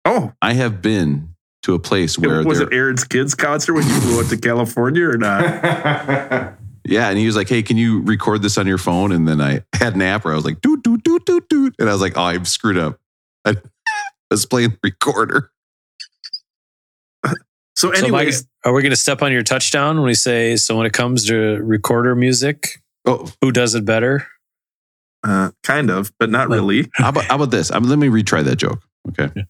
Oh, 0.05 0.32
I 0.43 0.53
have 0.55 0.82
been 0.82 1.27
to 1.62 1.74
a 1.74 1.78
place 1.78 2.18
where 2.18 2.43
was 2.44 2.60
it 2.60 2.72
Aaron's 2.72 3.05
kids 3.05 3.35
concert 3.35 3.74
when 3.74 3.86
you 3.86 3.94
flew 4.01 4.20
out 4.20 4.30
to 4.30 4.36
California 4.36 5.05
or 5.09 5.16
not? 5.18 5.40
yeah, 6.85 7.09
and 7.09 7.18
he 7.18 7.26
was 7.26 7.36
like, 7.36 7.48
"Hey, 7.48 7.62
can 7.62 7.76
you 7.76 8.01
record 8.02 8.43
this 8.43 8.56
on 8.59 8.66
your 8.66 8.78
phone?" 8.78 9.12
And 9.12 9.26
then 9.26 9.40
I 9.40 9.62
had 9.74 9.94
an 9.94 10.02
app 10.02 10.24
where 10.24 10.32
I 10.32 10.36
was 10.36 10.44
like, 10.44 10.60
"Doot 10.60 10.82
doot 10.82 11.02
doot 11.05 11.24
doot 11.26 11.48
doot," 11.48 11.74
and 11.78 11.89
I 11.89 11.93
was 11.93 12.01
like, 12.01 12.16
"Oh, 12.16 12.22
I'm 12.22 12.44
screwed 12.44 12.78
up." 12.78 12.98
I 13.44 13.56
was 14.30 14.47
playing 14.47 14.70
the 14.70 14.78
recorder. 14.82 15.51
So, 17.26 17.32
So 17.76 17.89
am 17.89 17.94
I- 18.14 18.20
anyways, 18.20 18.47
are 18.64 18.72
we 18.72 18.82
going 18.82 18.90
to 18.90 18.97
step 18.97 19.22
on 19.22 19.32
your 19.32 19.43
touchdown 19.43 19.97
when 19.98 20.06
we 20.06 20.14
say, 20.14 20.56
so 20.56 20.76
when 20.76 20.85
it 20.86 20.93
comes 20.93 21.26
to 21.26 21.36
recorder 21.62 22.14
music, 22.16 22.82
Oh, 23.06 23.30
who 23.40 23.52
does 23.52 23.74
it 23.76 23.85
better? 23.85 24.26
uh, 25.24 25.51
kind 25.62 25.90
of, 25.90 26.12
but 26.18 26.28
not 26.30 26.48
really. 26.48 26.89
how 26.94 27.09
about 27.10 27.24
how 27.24 27.36
about 27.36 27.51
this? 27.51 27.70
Um, 27.70 27.85
let 27.85 27.98
me 27.98 28.09
retry 28.09 28.43
that 28.44 28.56
joke. 28.56 28.80
Okay. 29.09 29.30
Yeah. 29.36 29.43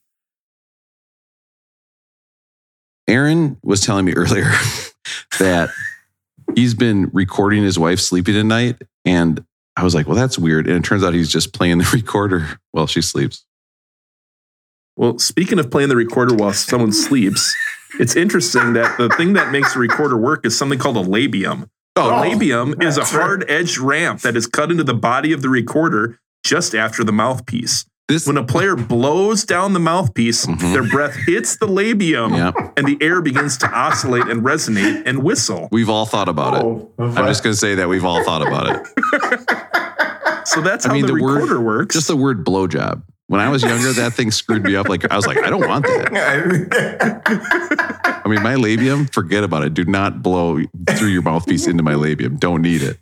Aaron 3.09 3.59
was 3.63 3.81
telling 3.81 4.05
me 4.05 4.13
earlier 4.17 4.53
that 5.41 5.71
he's 6.55 6.75
been 6.75 7.11
recording 7.13 7.63
his 7.63 7.79
wife 7.79 7.99
sleeping 7.99 8.37
at 8.37 8.47
night, 8.47 8.83
and 9.05 9.45
I 9.77 9.85
was 9.85 9.95
like, 9.95 10.07
"Well, 10.07 10.17
that's 10.17 10.39
weird." 10.39 10.67
And 10.67 10.77
it 10.77 10.85
turns 10.85 11.03
out 11.03 11.15
he's 11.15 11.33
just 11.33 11.53
playing 11.53 11.79
the 11.79 11.91
recorder 11.93 12.61
while 12.73 12.87
she 12.87 13.03
sleeps. 13.03 13.45
Well, 14.97 15.19
speaking 15.19 15.59
of 15.59 15.71
playing 15.71 15.91
the 15.91 15.97
recorder 15.97 16.35
while 16.35 16.53
someone 16.53 16.93
sleeps, 16.93 17.55
it's 18.01 18.17
interesting 18.17 18.73
that 18.73 18.99
the 18.99 19.09
thing 19.11 19.35
that 19.35 19.53
makes 19.53 19.75
the 19.75 19.79
recorder 19.79 20.17
work 20.17 20.45
is 20.45 20.59
something 20.59 20.79
called 20.79 20.97
a 20.97 21.05
labium. 21.05 21.69
A 21.97 22.01
oh. 22.01 22.23
labium 22.23 22.83
is 22.83 22.99
a 22.99 23.05
hard 23.05 23.49
edged 23.49 23.79
ramp 23.79 24.21
that 24.23 24.37
is 24.37 24.47
cut 24.47 24.71
into 24.71 24.85
the 24.85 24.95
body 24.95 25.33
of 25.33 25.43
the 25.43 25.49
recorder 25.49 26.19
just 26.45 26.75
after 26.75 27.05
the 27.05 27.13
mouthpiece. 27.13 27.85
This 28.09 28.27
When 28.27 28.39
a 28.39 28.45
player 28.45 28.75
blows 28.75 29.45
down 29.45 29.75
the 29.75 29.81
mouthpiece, 29.81 30.47
mm-hmm. 30.47 30.73
their 30.73 30.89
breath 30.89 31.15
hits 31.27 31.57
the 31.57 31.67
labium 31.67 32.35
Yep. 32.35 32.73
and 32.79 32.87
the 32.87 32.97
air 33.03 33.21
begins 33.21 33.59
to 33.59 33.71
oscillate 33.71 34.29
and 34.29 34.43
resonate 34.43 35.03
and 35.05 35.23
whistle. 35.23 35.69
we've 35.71 35.91
all 35.91 36.07
thought 36.07 36.29
about 36.29 36.55
it. 36.55 36.63
Oh, 36.65 36.91
I'm 36.99 37.27
just 37.27 37.45
going 37.45 37.53
to 37.53 37.59
say 37.59 37.75
that 37.75 37.89
we've 37.91 38.07
all 38.07 38.25
thought 38.25 38.47
about 38.47 38.77
it. 38.77 38.87
So 40.45 40.63
that's 40.63 40.87
I 40.87 40.89
how 40.89 40.95
mean, 40.95 41.05
the, 41.07 41.13
the 41.13 41.23
word- 41.23 41.43
recorder 41.43 41.61
works. 41.61 41.95
Just 41.95 42.09
the 42.09 42.17
word 42.17 42.43
blowjob. 42.43 43.03
When 43.27 43.39
I 43.39 43.51
was 43.51 43.63
younger, 43.63 43.93
that 43.93 44.15
thing 44.15 44.31
screwed 44.31 44.63
me 44.65 44.77
up. 44.77 44.89
Like 44.89 45.05
I 45.13 45.15
was 45.15 45.27
like, 45.27 45.37
I 45.45 45.51
don't 45.51 45.69
want 45.69 45.85
that. 45.85 47.21
I 48.25 48.29
mean, 48.29 48.43
my 48.43 48.55
labium, 48.55 49.13
forget 49.13 49.45
about 49.45 49.65
it. 49.65 49.75
Do 49.75 49.85
not 49.85 50.23
blow 50.23 50.61
through 50.97 51.09
your 51.09 51.21
mouthpiece 51.21 51.67
into 51.67 51.83
my 51.83 51.93
labium. 51.93 52.41
Don't 52.41 52.63
need 52.63 52.81
it. 52.81 52.99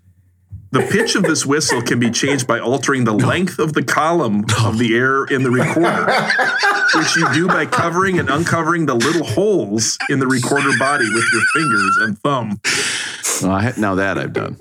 The 0.76 0.86
pitch 0.90 1.14
of 1.14 1.22
this 1.22 1.46
whistle 1.46 1.80
can 1.80 1.98
be 1.98 2.10
changed 2.10 2.46
by 2.46 2.60
altering 2.60 3.04
the 3.04 3.14
length 3.14 3.58
of 3.58 3.72
the 3.72 3.82
column 3.82 4.44
of 4.62 4.76
the 4.76 4.94
air 4.94 5.24
in 5.24 5.42
the 5.42 5.50
recorder, 5.50 6.04
which 6.94 7.16
you 7.16 7.32
do 7.32 7.48
by 7.48 7.64
covering 7.64 8.18
and 8.18 8.28
uncovering 8.28 8.84
the 8.84 8.94
little 8.94 9.26
holes 9.26 9.96
in 10.10 10.18
the 10.18 10.26
recorder 10.26 10.76
body 10.78 11.06
with 11.14 11.24
your 11.32 11.42
fingers 11.54 11.96
and 12.02 12.18
thumb. 12.18 12.60
Well, 13.42 13.52
I, 13.52 13.72
now 13.78 13.94
that 13.94 14.18
I've 14.18 14.34
done. 14.34 14.58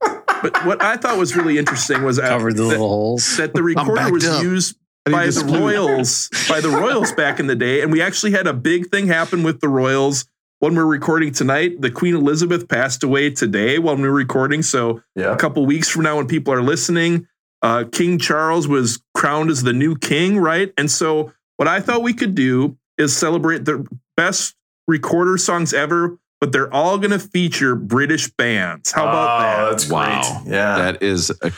But 0.00 0.64
what 0.64 0.82
I 0.82 0.96
thought 0.96 1.18
was 1.18 1.36
really 1.36 1.58
interesting 1.58 2.02
was 2.04 2.18
Covered 2.18 2.56
the 2.56 2.62
that, 2.62 2.68
little 2.68 2.88
holes. 2.88 3.36
that 3.36 3.52
the 3.52 3.62
recorder 3.62 4.12
was 4.12 4.26
up. 4.26 4.42
used 4.42 4.78
by 5.04 5.26
the. 5.26 5.44
Royals 5.44 6.30
by 6.48 6.62
the 6.62 6.70
Royals 6.70 7.12
back 7.12 7.38
in 7.38 7.48
the 7.48 7.56
day, 7.56 7.82
and 7.82 7.92
we 7.92 8.00
actually 8.00 8.32
had 8.32 8.46
a 8.46 8.54
big 8.54 8.90
thing 8.90 9.08
happen 9.08 9.42
with 9.42 9.60
the 9.60 9.68
Royals 9.68 10.24
when 10.64 10.74
we're 10.74 10.86
recording 10.86 11.30
tonight. 11.30 11.80
The 11.82 11.90
Queen 11.90 12.14
Elizabeth 12.14 12.68
passed 12.68 13.02
away 13.04 13.30
today 13.30 13.78
while 13.78 13.96
we 13.96 14.02
were 14.02 14.10
recording, 14.12 14.62
so 14.62 15.02
Yeah. 15.14 15.32
a 15.32 15.36
couple 15.36 15.64
weeks 15.66 15.88
from 15.90 16.02
now 16.04 16.16
when 16.16 16.26
people 16.26 16.52
are 16.54 16.62
listening 16.62 17.28
uh, 17.62 17.84
king 17.90 18.18
charles 18.18 18.68
was 18.68 19.02
crowned 19.14 19.48
as 19.50 19.62
the 19.62 19.72
new 19.72 19.96
king 19.96 20.36
right 20.38 20.70
and 20.76 20.90
so 20.90 21.32
what 21.56 21.66
i 21.66 21.80
thought 21.80 22.02
we 22.02 22.12
could 22.12 22.34
do 22.34 22.76
is 22.98 23.16
celebrate 23.16 23.64
the 23.64 23.86
best 24.18 24.54
recorder 24.86 25.38
songs 25.38 25.72
ever 25.72 26.18
but 26.42 26.52
they're 26.52 26.72
all 26.74 26.98
going 26.98 27.10
to 27.10 27.18
feature 27.18 27.74
british 27.74 28.30
bands 28.36 28.92
how 28.92 29.04
about 29.04 29.38
oh, 29.38 29.40
that 29.64 29.70
That's 29.70 29.88
Wow. 29.90 30.40
great. 30.42 30.52
Yeah. 30.52 30.76
That 30.76 31.02
is 31.02 31.30
a, 31.40 31.50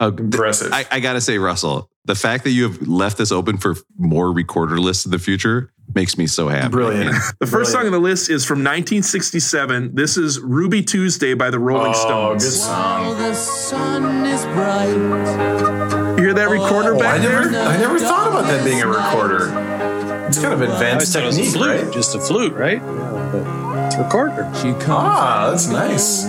a 0.00 0.08
Impressive. 0.08 0.72
I, 0.72 0.86
I 0.90 0.98
got 1.00 1.12
to 1.12 1.20
say, 1.20 1.38
Russell, 1.38 1.88
the 2.08 2.14
fact 2.16 2.42
that 2.44 2.50
you 2.50 2.64
have 2.64 2.82
left 2.88 3.16
this 3.18 3.30
open 3.30 3.56
for 3.58 3.76
more 3.96 4.32
recorder 4.32 4.78
lists 4.80 5.04
in 5.04 5.12
the 5.12 5.18
future 5.20 5.72
makes 5.94 6.18
me 6.18 6.26
so 6.26 6.48
happy. 6.48 6.70
Brilliant. 6.70 7.14
the 7.38 7.46
first 7.46 7.70
song 7.72 7.86
on 7.86 7.92
the 7.92 7.98
list 8.00 8.28
is 8.28 8.44
from 8.44 8.58
1967 8.58 9.94
this 9.94 10.16
is 10.16 10.40
ruby 10.40 10.82
tuesday 10.82 11.34
by 11.34 11.48
the 11.50 11.58
rolling 11.58 11.92
Oh, 11.96 12.32
good 12.34 12.42
stones 12.42 12.62
song. 12.62 13.18
the 13.18 13.34
sun 13.34 14.26
is 14.26 14.44
bright. 14.46 16.16
you 16.18 16.24
hear 16.24 16.34
that 16.34 16.48
recorder 16.50 16.94
Oh, 16.94 16.98
I 16.98 17.00
back 17.00 17.22
never, 17.22 17.48
there 17.48 17.62
I 17.68 17.76
never 17.78 17.98
thought 17.98 18.28
about 18.28 18.44
that 18.48 18.64
being 18.64 18.82
a 18.82 18.86
recorder. 18.86 20.26
It's 20.28 20.38
kind 20.38 20.52
of 20.52 20.60
advanced 20.60 21.14
thought 21.14 21.24
a 21.24 21.30
technique, 21.30 21.52
flute, 21.54 21.84
right? 21.84 21.92
just 21.94 22.14
a 22.14 22.20
flute, 22.20 22.52
right? 22.52 22.82
Yeah, 22.82 23.28
but 23.32 23.86
it's 23.86 23.94
a 23.96 24.02
recorder. 24.02 24.50
She 24.56 24.72
comes. 24.72 24.88
Ah, 24.90 25.48
that's 25.50 25.68
nice. 25.68 26.24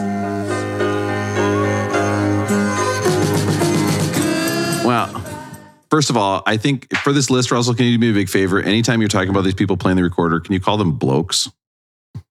First 5.92 6.10
of 6.10 6.18
all, 6.18 6.42
I 6.46 6.58
think 6.58 6.96
for 6.98 7.14
this 7.14 7.30
list, 7.30 7.52
Russell, 7.52 7.74
can 7.74 7.86
you 7.86 7.98
do 7.98 8.00
me 8.00 8.12
a 8.12 8.14
big 8.14 8.30
favor? 8.30 8.60
Anytime 8.62 9.02
you're 9.02 9.08
talking 9.10 9.30
about 9.30 9.44
these 9.44 9.54
people 9.54 9.78
playing 9.78 9.98
the 9.98 10.04
recorder, 10.04 10.40
can 10.40 10.54
you 10.54 10.60
call 10.60 10.78
them 10.78 10.94
blokes? 10.94 11.50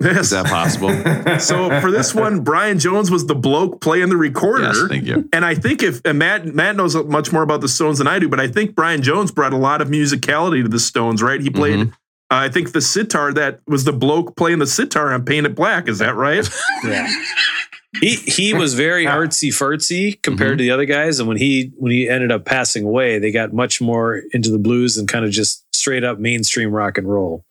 Is 0.01 0.31
that 0.31 0.47
possible? 0.47 0.91
so 1.41 1.81
for 1.81 1.91
this 1.91 2.15
one 2.15 2.41
brian 2.41 2.79
jones 2.79 3.11
was 3.11 3.27
the 3.27 3.35
bloke 3.35 3.81
playing 3.81 4.09
the 4.11 4.17
recorder 4.17 4.65
yes, 4.65 4.83
thank 4.89 5.05
you. 5.05 5.29
And 5.33 5.45
I 5.45 5.55
think 5.55 5.83
if 5.83 6.01
and 6.05 6.19
Matt 6.19 6.47
Matt 6.47 6.77
knows 6.77 6.95
much 7.07 7.33
more 7.33 7.43
about 7.43 7.61
the 7.61 7.69
Stones 7.69 7.99
than 7.99 8.07
I 8.07 8.19
do, 8.19 8.29
but 8.29 8.41
I 8.41 8.49
think 8.49 8.75
Brian 8.75 9.03
Jones 9.03 9.31
brought 9.33 9.53
a 9.53 9.57
lot 9.57 9.81
of 9.81 9.89
musicality 9.89 10.63
to 10.63 10.69
the 10.69 10.81
Stones, 10.81 11.23
right? 11.23 11.41
He 11.41 11.49
played, 11.51 11.79
Mm-hmm. 11.79 11.91
uh, 11.91 11.95
I 12.31 12.49
think, 12.49 12.73
the 12.73 12.81
sitar 12.81 13.33
that 13.35 13.61
was 13.67 13.85
the 13.85 13.93
bloke 13.93 14.37
playing 14.37 14.59
the 14.59 14.67
sitar 14.67 15.13
on 15.13 15.25
Paint 15.25 15.47
It 15.47 15.55
Black. 15.55 15.89
Is 15.89 15.99
that 15.99 16.15
right? 16.17 16.49
Yeah. 16.85 17.09
He 18.01 18.17
he 18.17 18.55
was 18.55 18.75
very 18.75 19.07
artsy 19.07 19.49
fartsy 19.49 20.21
compared 20.23 20.53
mm-hmm. 20.53 20.59
to 20.59 20.63
the 20.65 20.71
other 20.71 20.85
guys, 20.85 21.19
and 21.19 21.29
when 21.29 21.37
he 21.37 21.73
when 21.77 21.93
he 21.93 22.09
ended 22.09 22.33
up 22.33 22.45
passing 22.45 22.85
away, 22.85 23.19
they 23.19 23.31
got 23.31 23.53
much 23.53 23.81
more 23.81 24.23
into 24.33 24.51
the 24.51 24.59
blues 24.59 24.97
and 24.97 25.09
kind 25.09 25.25
of 25.25 25.31
just 25.31 25.65
straight 25.75 26.05
up 26.05 26.19
mainstream 26.19 26.71
rock 26.71 26.99
and 26.99 27.09
roll 27.09 27.45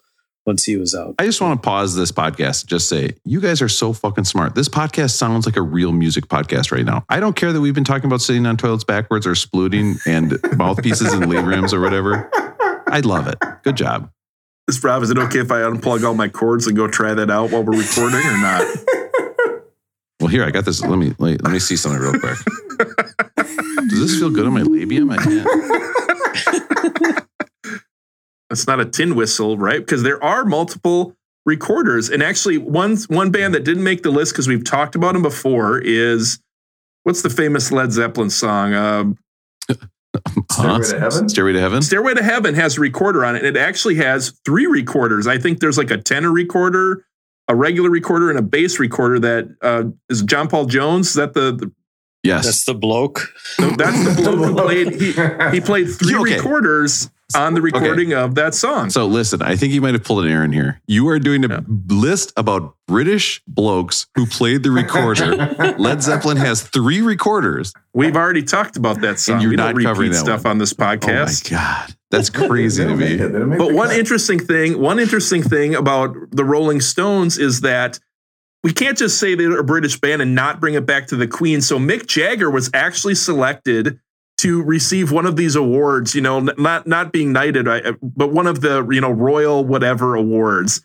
once 0.47 0.63
he 0.63 0.77
was 0.77 0.95
out. 0.95 1.15
I 1.19 1.25
just 1.25 1.41
want 1.41 1.61
to 1.61 1.67
pause 1.67 1.93
this 1.95 2.11
podcast 2.11 2.61
and 2.61 2.69
just 2.69 2.87
say, 2.87 3.11
you 3.25 3.41
guys 3.41 3.61
are 3.61 3.67
so 3.67 3.91
fucking 3.91 4.23
smart. 4.23 4.55
This 4.55 4.69
podcast 4.69 5.11
sounds 5.11 5.45
like 5.45 5.57
a 5.57 5.61
real 5.61 5.91
music 5.91 6.27
podcast 6.27 6.71
right 6.71 6.85
now. 6.85 7.03
I 7.09 7.19
don't 7.19 7.35
care 7.35 7.51
that 7.51 7.59
we've 7.59 7.75
been 7.75 7.83
talking 7.83 8.05
about 8.05 8.21
sitting 8.21 8.45
on 8.45 8.55
toilets 8.55 8.85
backwards 8.85 9.27
or 9.27 9.33
splooting 9.33 9.99
and 10.07 10.39
mouthpieces 10.57 11.13
and 11.13 11.29
lead 11.29 11.45
rims 11.45 11.73
or 11.73 11.81
whatever. 11.81 12.29
I 12.87 13.01
love 13.01 13.27
it. 13.27 13.37
Good 13.63 13.75
job. 13.75 14.09
This 14.67 14.83
Rob, 14.83 15.03
is 15.03 15.09
it 15.09 15.17
okay 15.17 15.39
if 15.39 15.51
I 15.51 15.61
unplug 15.61 16.05
all 16.05 16.13
my 16.13 16.27
cords 16.27 16.67
and 16.67 16.75
go 16.75 16.87
try 16.87 17.13
that 17.13 17.29
out 17.29 17.51
while 17.51 17.63
we're 17.63 17.77
recording 17.77 18.19
or 18.19 18.37
not? 18.37 18.67
Well, 20.27 20.33
here 20.33 20.43
I 20.43 20.51
got 20.51 20.65
this. 20.65 20.81
Let 20.81 20.97
me 20.99 21.15
let, 21.19 21.31
me- 21.31 21.37
let 21.41 21.53
me 21.53 21.59
see 21.59 21.77
something 21.77 22.01
real 22.01 22.19
quick. 22.19 22.35
Does 23.87 23.99
this 24.01 24.19
feel 24.19 24.29
good 24.29 24.45
on 24.45 24.51
my 24.53 24.59
labium? 24.61 25.09
I 25.09 25.23
can't. 25.23 27.23
It's 28.49 28.67
not 28.67 28.81
a 28.81 28.85
tin 28.85 29.15
whistle, 29.15 29.57
right? 29.57 29.79
Because 29.79 30.03
there 30.03 30.21
are 30.21 30.43
multiple 30.43 31.15
recorders, 31.45 32.09
and 32.09 32.21
actually, 32.21 32.57
one 32.57 32.97
one 33.07 33.31
band 33.31 33.53
that 33.53 33.63
didn't 33.63 33.85
make 33.85 34.03
the 34.03 34.11
list 34.11 34.33
because 34.33 34.49
we've 34.49 34.65
talked 34.65 34.95
about 34.95 35.13
them 35.13 35.21
before 35.21 35.79
is 35.79 36.39
what's 37.03 37.21
the 37.21 37.29
famous 37.29 37.71
Led 37.71 37.93
Zeppelin 37.93 38.29
song? 38.29 38.73
Uh, 38.73 39.05
Huh? 40.51 40.81
Stairway 40.81 40.83
to 40.83 40.99
Heaven? 40.99 41.29
Stairway 41.29 41.53
to 41.53 41.59
heaven. 41.61 41.81
Stairway 41.83 42.13
to 42.15 42.23
Heaven 42.23 42.53
has 42.55 42.77
a 42.77 42.81
recorder 42.81 43.23
on 43.23 43.35
it. 43.37 43.45
and 43.45 43.55
It 43.55 43.59
actually 43.59 43.95
has 43.95 44.33
three 44.43 44.65
recorders. 44.65 45.25
I 45.27 45.37
think 45.37 45.59
there's 45.59 45.77
like 45.77 45.91
a 45.91 45.97
tenor 45.97 46.31
recorder, 46.31 47.05
a 47.47 47.55
regular 47.55 47.89
recorder, 47.89 48.29
and 48.29 48.37
a 48.39 48.41
bass 48.41 48.79
recorder. 48.79 49.19
That 49.19 49.55
uh, 49.61 49.83
is 50.09 50.21
John 50.23 50.47
Paul 50.47 50.65
Jones. 50.65 51.09
Is 51.09 51.13
that 51.15 51.33
the, 51.33 51.51
the 51.55 51.71
Yes. 52.23 52.45
That's 52.45 52.65
the 52.65 52.73
bloke. 52.73 53.29
no, 53.59 53.69
that's 53.71 54.15
the 54.15 54.21
bloke 54.21 54.35
who 54.37 54.55
played. 54.55 54.93
He, 54.99 55.55
he 55.55 55.61
played 55.61 55.85
three 55.85 56.15
Okay. 56.15 56.35
recorders 56.35 57.09
on 57.35 57.53
the 57.53 57.61
recording 57.61 58.13
of 58.13 58.35
that 58.35 58.55
song. 58.55 58.89
So 58.89 59.05
listen, 59.05 59.41
I 59.41 59.55
think 59.55 59.73
you 59.73 59.81
might 59.81 59.93
have 59.93 60.03
pulled 60.03 60.23
an 60.25 60.31
Aaron 60.31 60.51
here. 60.51 60.81
You 60.87 61.07
are 61.09 61.19
doing 61.19 61.43
a 61.43 61.47
Yeah. 61.49 61.59
list 61.87 62.31
about 62.37 62.75
British 62.87 63.41
blokes 63.47 64.07
who 64.15 64.25
played 64.25 64.63
the 64.63 64.71
recorder. 64.71 65.75
Led 65.77 66.01
Zeppelin 66.01 66.37
has 66.37 66.61
three 66.63 67.01
recorders. 67.01 67.73
We've 67.93 68.15
already 68.15 68.43
talked 68.43 68.77
about 68.77 69.01
that 69.01 69.19
song. 69.19 69.41
you're 69.41 69.49
we 69.51 69.55
don't 69.57 69.75
not 69.75 69.83
covering 69.83 70.09
repeat 70.09 70.19
that 70.19 70.25
stuff 70.25 70.43
one. 70.45 70.51
on 70.51 70.57
this 70.59 70.73
Oh 70.73 70.83
my 70.83 70.95
podcast. 70.97 71.49
god, 71.51 71.95
that's 72.11 72.29
crazy 72.29 72.83
to 72.83 72.89
They 72.89 72.89
don't 72.93 72.99
make 72.99 73.19
me. 73.19 73.25
it. 73.25 73.29
They 73.33 73.39
don't 73.39 73.49
make 73.49 73.59
But 73.59 73.73
one 73.73 73.89
cut. 73.89 73.97
interesting 73.99 74.39
thing, 74.39 74.79
one 74.79 74.99
interesting 74.99 75.43
thing 75.43 75.75
about 75.75 76.15
the 76.31 76.45
Rolling 76.45 76.79
Stones 76.79 77.37
is 77.37 77.61
that 77.61 77.99
we 78.63 78.71
can't 78.73 78.97
just 78.97 79.19
say 79.19 79.35
they're 79.35 79.59
a 79.59 79.63
British 79.63 79.99
band 79.99 80.21
and 80.21 80.33
not 80.33 80.59
bring 80.59 80.73
it 80.73 80.85
back 80.85 81.07
to 81.07 81.15
the 81.15 81.27
Queen. 81.27 81.61
So 81.61 81.77
Mick 81.77 82.07
Jagger 82.07 82.49
was 82.49 82.69
actually 82.73 83.15
selected 83.15 83.99
to 84.39 84.61
receive 84.63 85.11
one 85.11 85.25
of 85.25 85.35
these 85.35 85.55
awards. 85.55 86.15
You 86.15 86.21
know, 86.21 86.39
not 86.39 86.87
not 86.87 87.11
being 87.11 87.31
knighted, 87.31 87.67
uh, 87.67 87.93
but 88.01 88.31
one 88.31 88.47
of 88.47 88.61
the 88.61 88.87
you 88.89 89.01
know 89.01 89.11
royal 89.11 89.63
whatever 89.63 90.15
awards. 90.15 90.81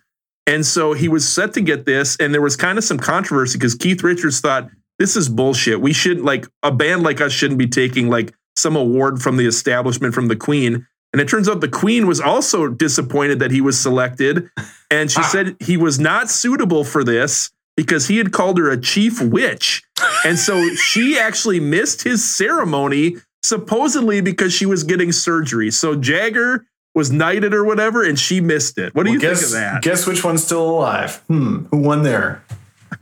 And 0.47 0.67
so 0.67 0.93
he 0.93 1.09
was 1.09 1.29
set 1.29 1.55
to 1.55 1.61
get 1.61 1.87
this, 1.87 2.17
and 2.17 2.35
there 2.35 2.43
was 2.43 2.57
kind 2.57 2.77
of 2.77 2.85
some 2.85 2.99
controversy 2.99 3.59
because 3.59 3.75
Keith 3.75 4.03
Richards 4.03 4.41
thought 4.41 4.69
this 4.99 5.17
is 5.17 5.29
bullshit. 5.29 5.81
We 5.81 5.93
shouldn't 5.93 6.25
like 6.25 6.47
a 6.63 6.73
band 6.73 7.03
like 7.03 7.21
us 7.21 7.33
shouldn't 7.33 7.59
be 7.59 7.69
taking 7.69 8.09
like 8.09 8.35
some 8.57 8.77
award 8.77 9.23
from 9.23 9.37
the 9.37 9.47
establishment 9.47 10.15
from 10.15 10.29
the 10.29 10.37
Queen. 10.37 10.87
And 11.13 11.21
it 11.21 11.29
turns 11.29 11.49
out 11.49 11.61
the 11.61 11.69
Queen 11.69 12.07
was 12.07 12.21
also 12.21 12.69
disappointed 12.69 13.39
that 13.41 13.51
he 13.51 13.61
was 13.61 13.79
selected. 13.79 14.49
And 14.91 15.11
she 15.11 15.21
ah. 15.21 15.29
said 15.29 15.57
he 15.61 15.77
was 15.77 15.99
not 15.99 16.31
suitable 16.31 16.85
for 16.85 17.05
this 17.05 17.51
because 17.77 18.09
he 18.09 18.19
had 18.19 18.33
called 18.33 18.59
her 18.59 18.71
a 18.71 18.81
chief 18.81 19.21
witch. 19.21 19.83
And 20.25 20.39
so 20.39 20.75
she 20.75 21.19
actually 21.19 21.61
missed 21.61 22.03
his 22.03 22.25
ceremony, 22.25 23.17
supposedly 23.43 24.21
because 24.21 24.53
she 24.53 24.67
was 24.67 24.85
getting 24.85 25.13
surgery. 25.13 25.71
So 25.71 25.95
Jagger 25.97 26.67
was 26.95 27.11
knighted 27.11 27.55
or 27.55 27.65
whatever, 27.65 28.05
and 28.05 28.19
she 28.19 28.41
missed 28.41 28.79
it. 28.79 28.95
What 28.95 29.05
do 29.05 29.11
Well, 29.11 29.15
you 29.15 29.21
guess, 29.21 29.41
think 29.41 29.47
of 29.47 29.53
that? 29.53 29.83
Guess 29.83 30.07
which 30.07 30.23
one's 30.25 30.45
still 30.45 30.69
alive? 30.69 31.17
Hmm. 31.29 31.65
Who 31.71 31.79
won 31.79 32.03
there? 32.03 32.43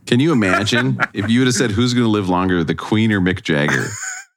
Can 0.05 0.19
you 0.19 0.31
imagine 0.31 0.97
if 1.13 1.29
you 1.29 1.41
would 1.41 1.47
have 1.47 1.55
said 1.55 1.71
who's 1.71 1.93
going 1.93 2.05
to 2.05 2.09
live 2.09 2.29
longer, 2.29 2.63
the 2.63 2.73
Queen 2.75 3.11
or 3.11 3.19
Mick 3.19 3.43
Jagger? 3.43 3.87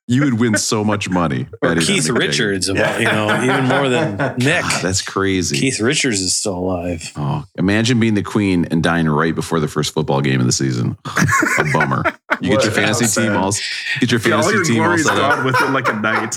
You 0.07 0.25
would 0.25 0.39
win 0.39 0.59
so 0.59 0.85
much 0.85 1.09
money. 1.09 1.47
Or 1.63 1.75
Keith 1.77 2.05
Mick 2.05 2.07
Jagger. 2.09 2.13
Richards, 2.19 2.69
you 2.69 2.75
know, 2.75 3.43
even 3.43 3.65
more 3.65 3.89
than 3.89 4.17
Nick. 4.39 4.65
Ah, 4.65 4.81
that's 4.83 5.01
crazy. 5.01 5.59
Keith 5.59 5.81
Richards 5.81 6.21
is 6.21 6.37
still 6.37 6.59
alive. 6.59 7.11
Oh, 7.17 7.45
imagine 7.57 7.99
being 7.99 8.13
the 8.13 8.23
queen 8.23 8.67
and 8.71 8.83
dying 8.83 9.09
right 9.09 9.35
before 9.35 9.61
the 9.61 9.69
first 9.69 9.95
football 9.95 10.21
game 10.21 10.41
of 10.41 10.47
the 10.47 10.53
season. 10.53 10.99
a 11.59 11.65
bummer. 11.73 12.03
You 12.43 12.51
get 12.51 12.65
your 12.65 12.73
fantasy 12.73 13.05
team 13.07 13.33
sad. 13.33 13.37
all 13.37 13.53
get 14.01 14.11
your 14.13 14.21
Yeah, 14.21 14.37
all 14.37 14.43
fantasy 14.43 14.57
your 14.57 14.65
team 14.65 14.83
all 14.83 14.99
set 14.99 15.17
up. 15.19 15.37
gone 15.37 15.45
with 15.47 15.59
it 15.59 15.71
like 15.71 15.89
a 15.89 15.95
knight. 15.95 16.37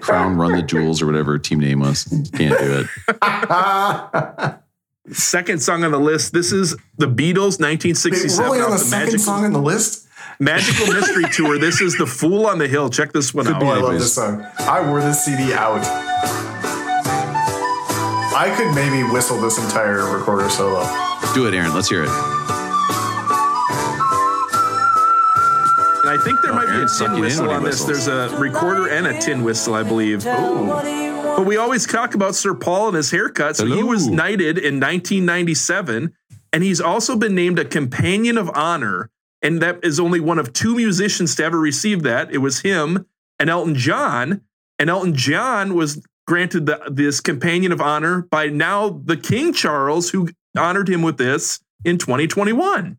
Crown, 0.00 0.36
run 0.36 0.52
the 0.52 0.62
jewels 0.62 1.02
or 1.02 1.06
whatever 1.06 1.38
team 1.38 1.58
name 1.58 1.80
was. 1.80 2.04
Can't 2.34 2.56
do 2.58 2.86
it. 2.86 4.58
Second 5.12 5.60
song 5.60 5.82
on 5.82 5.90
the 5.90 5.98
list. 5.98 6.32
This 6.32 6.52
is 6.52 6.76
the 6.98 7.06
Beatles, 7.06 7.58
Wait, 7.58 7.82
1967. 7.82 8.38
we're 8.38 8.46
only 8.46 8.60
on 8.60 8.70
the 8.70 8.76
the 8.76 8.84
second 8.84 9.04
Magical, 9.06 9.18
song 9.24 9.44
on 9.44 9.52
the 9.52 9.60
list. 9.60 10.01
Magical 10.40 10.92
Mystery 10.92 11.24
Tour. 11.32 11.58
This 11.58 11.80
is 11.80 11.96
the 11.96 12.06
Fool 12.06 12.46
on 12.46 12.58
the 12.58 12.68
Hill. 12.68 12.90
Check 12.90 13.12
this 13.12 13.32
one 13.34 13.46
Oh, 13.46 13.52
out. 13.54 13.62
I 13.62 13.80
love 13.80 13.92
this 13.94 14.14
song. 14.14 14.44
I 14.58 14.86
wore 14.86 15.00
this 15.00 15.24
CD 15.24 15.52
out. 15.52 15.80
I 18.34 18.52
could 18.56 18.74
maybe 18.74 19.02
whistle 19.12 19.40
this 19.40 19.58
entire 19.62 20.16
recorder 20.16 20.48
solo. 20.48 20.82
Do 21.34 21.46
it, 21.46 21.54
Aaron. 21.54 21.74
Let's 21.74 21.88
hear 21.88 22.04
it. 22.04 22.08
And 26.04 26.10
I 26.10 26.18
think 26.24 26.40
there 26.40 26.50
oh, 26.50 26.56
might 26.56 26.66
be 26.66 26.82
a 26.82 26.88
tin 26.98 27.20
whistle 27.20 27.50
on 27.50 27.62
this. 27.62 27.84
There's 27.84 28.08
a 28.08 28.36
recorder 28.36 28.88
and 28.88 29.06
a 29.06 29.20
tin 29.20 29.44
whistle, 29.44 29.74
I 29.74 29.84
believe. 29.84 30.24
But 30.24 31.46
we 31.46 31.56
always 31.56 31.86
talk 31.86 32.14
about 32.14 32.34
Sir 32.34 32.54
Paul 32.54 32.88
and 32.88 32.96
his 32.96 33.10
haircut. 33.12 33.56
So 33.56 33.66
he 33.66 33.82
was 33.84 34.08
knighted 34.08 34.58
in 34.58 34.80
1997, 34.80 36.12
and 36.52 36.62
he's 36.64 36.80
also 36.80 37.14
been 37.16 37.34
named 37.36 37.60
a 37.60 37.64
Companion 37.64 38.36
of 38.36 38.50
Honor. 38.52 39.10
And 39.42 39.60
that 39.60 39.80
is 39.82 39.98
only 39.98 40.20
one 40.20 40.38
of 40.38 40.52
two 40.52 40.74
musicians 40.76 41.34
to 41.36 41.44
ever 41.44 41.58
receive 41.58 42.02
that. 42.04 42.32
It 42.32 42.38
was 42.38 42.60
him 42.60 43.06
and 43.40 43.50
Elton 43.50 43.74
John. 43.74 44.42
And 44.78 44.88
Elton 44.88 45.14
John 45.14 45.74
was 45.74 46.04
granted 46.26 46.66
the, 46.66 46.80
this 46.90 47.20
Companion 47.20 47.72
of 47.72 47.80
Honor 47.80 48.22
by 48.22 48.46
now 48.46 48.88
the 49.04 49.16
King 49.16 49.52
Charles, 49.52 50.10
who 50.10 50.28
honored 50.56 50.88
him 50.88 51.02
with 51.02 51.18
this 51.18 51.60
in 51.84 51.98
2021. 51.98 52.98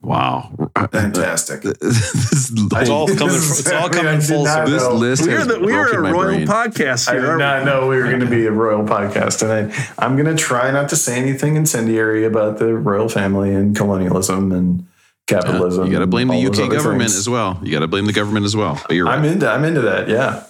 Wow. 0.00 0.70
Fantastic. 0.90 1.60
this, 1.80 2.50
It's 2.52 2.88
all 2.90 3.06
coming. 3.06 3.18
This 3.28 3.50
is 3.50 3.60
It's 3.60 3.70
all 3.70 3.86
exactly- 3.86 4.00
coming 4.00 4.20
full 4.20 4.46
circle. 4.46 4.72
this 4.72 4.88
list 4.88 5.26
We're, 5.26 5.44
the, 5.44 5.60
we're 5.60 5.92
a 5.92 6.12
royal 6.12 6.44
brain. 6.44 6.46
podcast 6.46 7.08
I 7.08 7.12
here. 7.12 7.20
did 7.36 7.42
aren't 7.42 7.64
we? 7.64 7.70
know 7.70 7.86
we 7.86 7.96
were 7.98 8.08
going 8.08 8.20
to 8.20 8.26
be 8.26 8.46
a 8.46 8.50
royal 8.50 8.82
podcast, 8.84 9.38
tonight. 9.38 9.72
I'm 9.98 10.16
going 10.16 10.34
to 10.34 10.42
try 10.42 10.72
not 10.72 10.88
to 10.88 10.96
say 10.96 11.18
anything 11.20 11.54
incendiary 11.54 12.24
about 12.24 12.58
the 12.58 12.74
royal 12.74 13.08
family 13.08 13.54
and 13.54 13.76
colonialism 13.76 14.50
and 14.50 14.86
capitalism. 15.32 15.86
You 15.86 15.92
got 15.92 16.00
to 16.00 16.06
blame 16.06 16.28
the 16.28 16.34
and 16.34 16.46
all 16.46 16.52
those 16.52 16.60
UK 16.60 16.70
government 16.70 17.10
things. 17.10 17.16
as 17.16 17.28
well. 17.28 17.58
You 17.62 17.72
got 17.72 17.80
to 17.80 17.88
blame 17.88 18.06
the 18.06 18.12
government 18.12 18.44
as 18.44 18.54
well. 18.56 18.80
But 18.86 18.94
you're 18.96 19.06
right. 19.06 19.18
I'm 19.18 19.24
into. 19.24 19.48
I'm 19.48 19.64
into 19.64 19.80
that. 19.82 20.08
Yeah. 20.08 20.44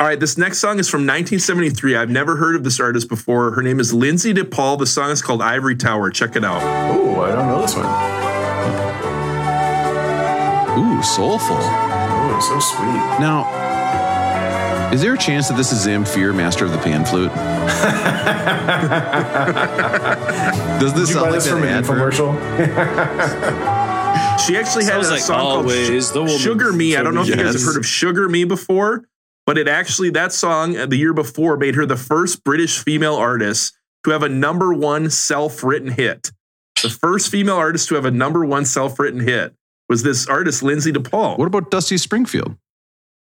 All 0.00 0.06
right, 0.06 0.20
this 0.20 0.38
next 0.38 0.58
song 0.58 0.78
is 0.78 0.88
from 0.88 1.00
1973. 1.00 1.96
I've 1.96 2.08
never 2.08 2.36
heard 2.36 2.54
of 2.54 2.62
this 2.62 2.78
artist 2.78 3.08
before. 3.08 3.50
Her 3.50 3.62
name 3.62 3.80
is 3.80 3.92
Lynsey 3.92 4.32
de 4.32 4.44
Paul. 4.44 4.76
The 4.76 4.86
song 4.86 5.10
is 5.10 5.20
called 5.20 5.42
Ivory 5.42 5.74
Tower. 5.74 6.08
Check 6.10 6.36
it 6.36 6.44
out. 6.44 6.62
Oh, 6.62 7.22
I 7.22 7.34
don't 7.34 7.48
know 7.48 7.60
this 7.60 7.74
one. 7.74 7.84
Ooh, 10.78 11.02
soulful. 11.02 11.56
Oh, 11.60 12.40
so 12.48 12.60
sweet. 12.60 12.86
Now, 13.18 13.48
is 14.92 15.00
there 15.02 15.14
a 15.14 15.18
chance 15.18 15.48
that 15.48 15.56
this 15.56 15.72
is 15.72 15.84
Zamfir, 15.84 16.32
master 16.32 16.64
of 16.64 16.70
the 16.70 16.78
pan 16.78 17.04
flute? 17.04 17.32
Does 20.80 20.94
this 20.94 21.08
Did 21.08 21.08
you 21.08 21.14
sound 21.14 21.24
buy 21.24 21.30
like 21.30 21.40
this 21.42 21.48
from 21.48 21.64
an 21.64 21.82
infomercial? 21.82 22.34
She 24.48 24.56
actually 24.56 24.84
had 24.84 24.94
Sounds 24.94 25.08
a 25.08 25.10
like 25.10 25.20
song 25.20 25.40
called 25.40 25.58
Always 25.66 26.08
Sh- 26.08 26.12
the 26.12 26.20
Woman. 26.20 26.38
Sugar 26.38 26.72
Me. 26.72 26.96
I 26.96 27.02
don't 27.02 27.14
know 27.14 27.20
if 27.20 27.28
you 27.28 27.36
guys 27.36 27.52
have 27.52 27.62
heard 27.62 27.76
of 27.76 27.84
Sugar 27.84 28.30
Me 28.30 28.44
before, 28.44 29.06
but 29.44 29.58
it 29.58 29.68
actually, 29.68 30.08
that 30.10 30.32
song 30.32 30.74
uh, 30.74 30.86
the 30.86 30.96
year 30.96 31.12
before 31.12 31.58
made 31.58 31.74
her 31.74 31.84
the 31.84 31.98
first 31.98 32.44
British 32.44 32.82
female 32.82 33.14
artist 33.14 33.76
to 34.04 34.10
have 34.10 34.22
a 34.22 34.28
number 34.28 34.72
one 34.72 35.10
self 35.10 35.62
written 35.62 35.90
hit. 35.90 36.32
The 36.82 36.88
first 36.88 37.30
female 37.30 37.56
artist 37.56 37.88
to 37.88 37.96
have 37.96 38.06
a 38.06 38.10
number 38.10 38.42
one 38.42 38.64
self 38.64 38.98
written 38.98 39.20
hit 39.20 39.54
was 39.86 40.02
this 40.02 40.26
artist, 40.26 40.62
Lynsey 40.62 40.92
de 40.92 41.00
Paul. 41.00 41.36
What 41.36 41.46
about 41.46 41.70
Dusty 41.70 41.98
Springfield? 41.98 42.56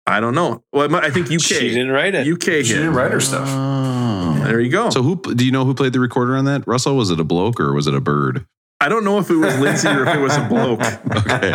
I 0.05 0.19
don't 0.19 0.35
know. 0.35 0.61
Well, 0.73 0.93
I 0.93 1.09
think 1.09 1.31
UK. 1.31 1.39
She 1.39 1.69
didn't 1.69 1.91
write 1.91 2.15
it. 2.15 2.27
UK 2.27 2.43
hit. 2.43 2.65
She 2.65 2.73
didn't 2.73 2.95
write 2.95 3.11
her 3.11 3.21
stuff. 3.21 3.47
Oh. 3.49 4.43
There 4.43 4.59
you 4.59 4.69
go. 4.69 4.89
So 4.89 5.01
who 5.01 5.15
do 5.15 5.45
you 5.45 5.53
know 5.53 5.63
who 5.63 5.73
played 5.73 5.93
the 5.93 6.01
recorder 6.01 6.35
on 6.35 6.43
that? 6.45 6.67
Russell, 6.67 6.97
was 6.97 7.09
it 7.11 7.19
a 7.21 7.23
bloke 7.23 7.61
or 7.61 7.71
was 7.73 7.87
it 7.87 7.93
a 7.93 8.01
bird? 8.01 8.45
I 8.83 8.89
don't 8.89 9.05
know 9.05 9.17
if 9.17 9.29
it 9.29 9.35
was 9.35 9.57
Lynsey 9.59 9.87
or 9.87 10.05
if 10.05 10.13
it 10.15 10.19
was 10.19 10.35
a 10.35 10.43
bloke. 10.47 10.81
Okay. 11.23 11.51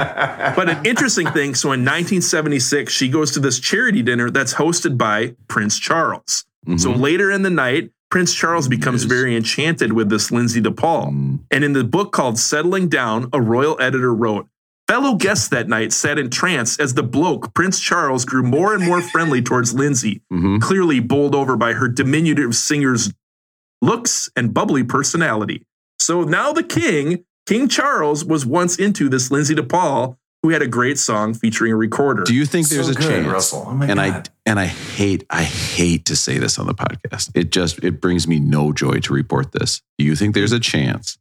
But 0.56 0.70
an 0.70 0.86
interesting 0.86 1.26
thing 1.30 1.54
so 1.54 1.68
in 1.72 1.80
1976, 1.80 2.92
she 2.92 3.08
goes 3.08 3.32
to 3.32 3.40
this 3.40 3.58
charity 3.60 4.02
dinner 4.02 4.30
that's 4.30 4.54
hosted 4.54 4.96
by 4.96 5.34
Prince 5.46 5.78
Charles. 5.78 6.44
So 6.76 6.90
Mhm. 6.90 7.00
later 7.00 7.30
in 7.30 7.42
the 7.42 7.50
night, 7.50 7.90
Prince 8.10 8.32
Charles 8.34 8.66
becomes 8.68 9.02
Yes. 9.02 9.12
very 9.12 9.36
enchanted 9.36 9.92
with 9.92 10.08
this 10.08 10.30
Lynsey 10.30 10.60
de 10.62 10.70
Paul. 10.70 11.12
Mm. 11.12 11.38
And 11.50 11.64
in 11.64 11.72
the 11.74 11.84
book 11.84 12.12
called 12.12 12.38
Settling 12.38 12.88
Down, 12.88 13.28
a 13.34 13.40
royal 13.42 13.76
editor 13.80 14.14
wrote, 14.14 14.46
Fellow 14.88 15.16
guests 15.16 15.48
that 15.48 15.68
night 15.68 15.92
sat 15.92 16.18
entranced 16.18 16.80
as 16.80 16.94
the 16.94 17.02
bloke, 17.02 17.52
Prince 17.52 17.78
Charles, 17.78 18.24
grew 18.24 18.42
more 18.42 18.72
and 18.74 18.82
more 18.82 19.02
friendly 19.02 19.42
towards 19.42 19.74
Lynsey, 19.74 20.22
Mhm. 20.32 20.62
clearly 20.62 20.98
bowled 20.98 21.34
over 21.34 21.56
by 21.58 21.74
her 21.74 21.88
diminutive 21.88 22.54
singer's 22.56 23.12
looks 23.82 24.30
and 24.34 24.54
bubbly 24.54 24.82
personality. 24.82 25.62
So 25.98 26.22
now 26.22 26.52
the 26.52 26.62
king, 26.62 27.24
King 27.46 27.68
Charles, 27.68 28.24
was 28.24 28.46
once 28.46 28.76
into 28.76 29.08
this 29.08 29.30
Lynsey 29.30 29.54
de 29.54 29.62
Paul, 29.62 30.18
who 30.42 30.50
had 30.50 30.62
a 30.62 30.68
great 30.68 30.98
song 30.98 31.34
featuring 31.34 31.72
a 31.72 31.76
recorder. 31.76 32.22
Do 32.24 32.34
you 32.34 32.46
think 32.46 32.68
there's 32.68 32.88
a 32.88 32.94
good, 32.94 33.08
chance? 33.08 33.26
Russell. 33.26 33.64
Oh 33.66 33.74
my 33.74 33.86
and 33.86 34.00
I 34.00 34.22
and 34.46 34.60
I 34.60 34.66
hate 34.66 35.24
I 35.30 35.42
hate 35.42 36.04
to 36.06 36.16
say 36.16 36.38
this 36.38 36.58
on 36.58 36.66
the 36.66 36.74
podcast. 36.74 37.30
It 37.34 37.50
just 37.50 37.82
it 37.82 38.00
brings 38.00 38.28
me 38.28 38.38
no 38.38 38.72
joy 38.72 39.00
to 39.00 39.12
report 39.12 39.52
this. 39.52 39.82
Do 39.98 40.04
you 40.04 40.14
think 40.14 40.34
there's 40.34 40.52
a 40.52 40.60
chance 40.60 41.18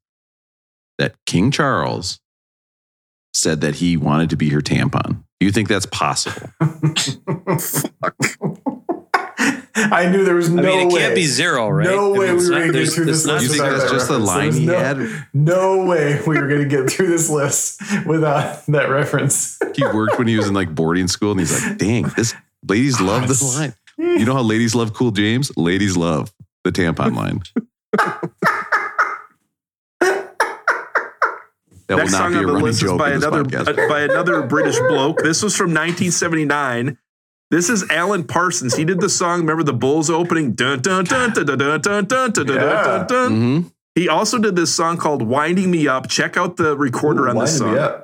that 0.97 1.15
King 1.25 1.51
Charles 1.51 2.19
said 3.33 3.61
that 3.61 3.75
he 3.75 3.97
wanted 3.97 4.29
to 4.29 4.35
be 4.35 4.49
her 4.49 4.61
tampon? 4.61 5.23
Do 5.39 5.45
you 5.45 5.51
think 5.51 5.67
that's 5.67 5.85
possible? 5.85 6.49
I 9.77 10.09
knew 10.09 10.23
there 10.25 10.35
was 10.35 10.49
I 10.49 10.53
no 10.53 10.61
mean, 10.63 10.87
it 10.87 10.93
way. 10.93 10.99
can't 11.01 11.15
be 11.15 11.25
zero, 11.25 11.69
right? 11.69 11.85
No 11.85 12.13
I 12.15 12.17
way 12.17 12.27
mean, 12.27 12.37
we 12.37 12.49
were 12.49 12.55
going 12.55 12.71
to 12.73 12.79
get 12.79 12.89
through 12.93 13.05
this 13.05 13.25
list. 13.25 13.43
You 13.43 13.49
think 13.49 13.61
without 13.63 13.77
that's 13.77 13.83
that 13.83 13.95
just 13.95 14.07
the 14.07 14.13
reference. 14.19 14.27
line 14.27 14.43
There's 14.43 14.57
he 14.57 14.65
no, 14.65 14.77
had? 14.79 15.27
No 15.33 15.85
way 15.85 16.21
we 16.25 16.39
were 16.39 16.47
going 16.47 16.67
to 16.67 16.67
get 16.67 16.89
through 16.89 17.07
this 17.07 17.29
list 17.29 17.81
without 18.05 18.65
that 18.67 18.89
reference. 18.89 19.59
He 19.75 19.83
worked 19.83 20.17
when 20.17 20.27
he 20.27 20.35
was 20.37 20.47
in 20.47 20.53
like 20.53 20.73
boarding 20.73 21.07
school, 21.07 21.31
and 21.31 21.39
he's 21.39 21.63
like, 21.63 21.77
"Dang, 21.77 22.03
this 22.15 22.33
ladies 22.67 22.99
love 22.99 23.27
this 23.27 23.43
line." 23.43 23.73
Hmm. 23.99 24.17
You 24.17 24.25
know 24.25 24.33
how 24.33 24.41
ladies 24.41 24.73
love 24.75 24.93
Cool 24.93 25.11
James? 25.11 25.55
Ladies 25.57 25.95
love 25.95 26.33
the 26.63 26.71
tampon 26.71 27.15
line. 27.15 27.41
That 31.87 31.95
will 31.95 31.97
Next 31.99 32.11
not 32.11 32.17
song 32.17 32.31
be 32.31 32.35
a 32.35 32.39
on 32.39 32.45
the 32.47 32.51
running 32.51 32.65
list 32.65 32.83
is 32.83 32.89
joke 32.89 32.99
by 32.99 33.07
in 33.13 33.19
this 33.19 33.23
another 33.25 33.43
podcast. 33.45 33.89
by 33.89 34.01
another 34.01 34.41
British 34.43 34.77
bloke. 34.79 35.19
This 35.19 35.41
was 35.41 35.55
from 35.55 35.67
1979. 35.67 36.97
This 37.49 37.69
is 37.69 37.89
Alan 37.89 38.25
Parsons. 38.25 38.75
He 38.75 38.83
did 38.83 38.99
the 38.99 39.07
song. 39.09 39.39
Remember 39.39 39.63
the 39.63 39.71
Bulls 39.73 40.09
opening? 40.09 40.51
Dun 40.53 40.81
dun 40.81 41.05
dun 41.05 41.31
dun 41.33 41.45
dun 41.45 41.57
dun 41.57 41.81
dun 41.81 42.05
dun 42.05 42.31
dun 42.33 42.45
dun 42.45 42.57
dun 42.57 43.07
dun. 43.07 43.31
Mhm. 43.31 43.71
He 43.95 44.09
also 44.09 44.37
did 44.37 44.55
this 44.57 44.73
song 44.75 44.97
called 44.97 45.21
"Winding 45.21 45.71
Me 45.71 45.87
Up." 45.87 46.09
Check 46.09 46.35
out 46.35 46.57
the 46.57 46.75
recorder 46.77 47.29
on 47.29 47.37
this 47.37 47.59
Winding 47.61 47.75
me 47.75 47.79
song. 47.79 47.93
up. 47.93 48.03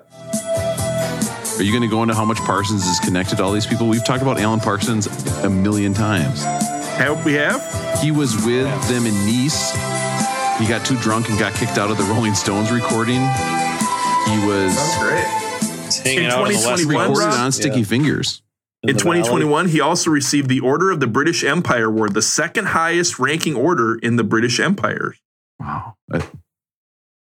Are 1.58 1.62
you 1.64 1.72
going 1.72 1.84
to 1.84 1.90
go 1.90 2.02
into 2.04 2.16
how 2.16 2.24
much 2.26 2.38
Parsons 2.40 2.86
is 2.88 3.00
connected 3.02 3.36
to 3.38 3.44
all 3.44 3.52
these 3.52 3.66
people? 3.68 3.88
We've 3.88 4.04
talked 4.06 4.22
about 4.24 4.40
Alan 4.40 4.60
Parsons 4.62 5.08
a 5.44 5.50
million 5.50 5.94
times. 5.94 6.44
Have 6.98 7.24
we 7.26 7.34
have? 7.34 7.62
He 8.02 8.12
was 8.12 8.36
with 8.46 8.66
them 8.88 9.06
in 9.06 9.14
Nice. 9.26 9.72
He 10.58 10.66
got 10.68 10.86
too 10.86 10.96
drunk 10.98 11.30
and 11.30 11.38
got 11.38 11.54
kicked 11.54 11.78
out 11.78 11.92
of 11.92 11.98
the 11.98 12.04
Rolling 12.06 12.34
Stones 12.34 12.72
recording. 12.72 13.20
He 13.20 14.48
was 14.48 14.74
Sounds 14.74 15.04
great. 15.04 15.26
It's 15.86 15.98
hanging 16.00 16.24
In 16.26 16.32
out 16.32 16.44
on 16.44 16.48
the 16.48 16.54
west 16.54 16.64
2021, 16.84 17.10
recorded 17.10 17.40
on 17.40 17.52
Sticky 17.52 17.80
Yeah. 17.80 17.86
Fingers. 17.86 18.42
In 18.84 18.98
the 18.98 19.04
valley. 19.04 19.20
2021, 19.20 19.70
he 19.70 19.80
also 19.80 20.12
received 20.12 20.50
the 20.50 20.60
Order 20.60 20.92
of 20.92 21.00
the 21.00 21.08
British 21.08 21.44
Empire 21.44 21.86
Award, 21.86 22.14
the 22.14 22.22
second 22.22 22.68
highest 22.68 23.18
ranking 23.18 23.56
order 23.56 23.96
in 23.96 24.18
the 24.18 24.24
British 24.24 24.60
Empire. 24.60 25.16
Wow. 25.60 25.96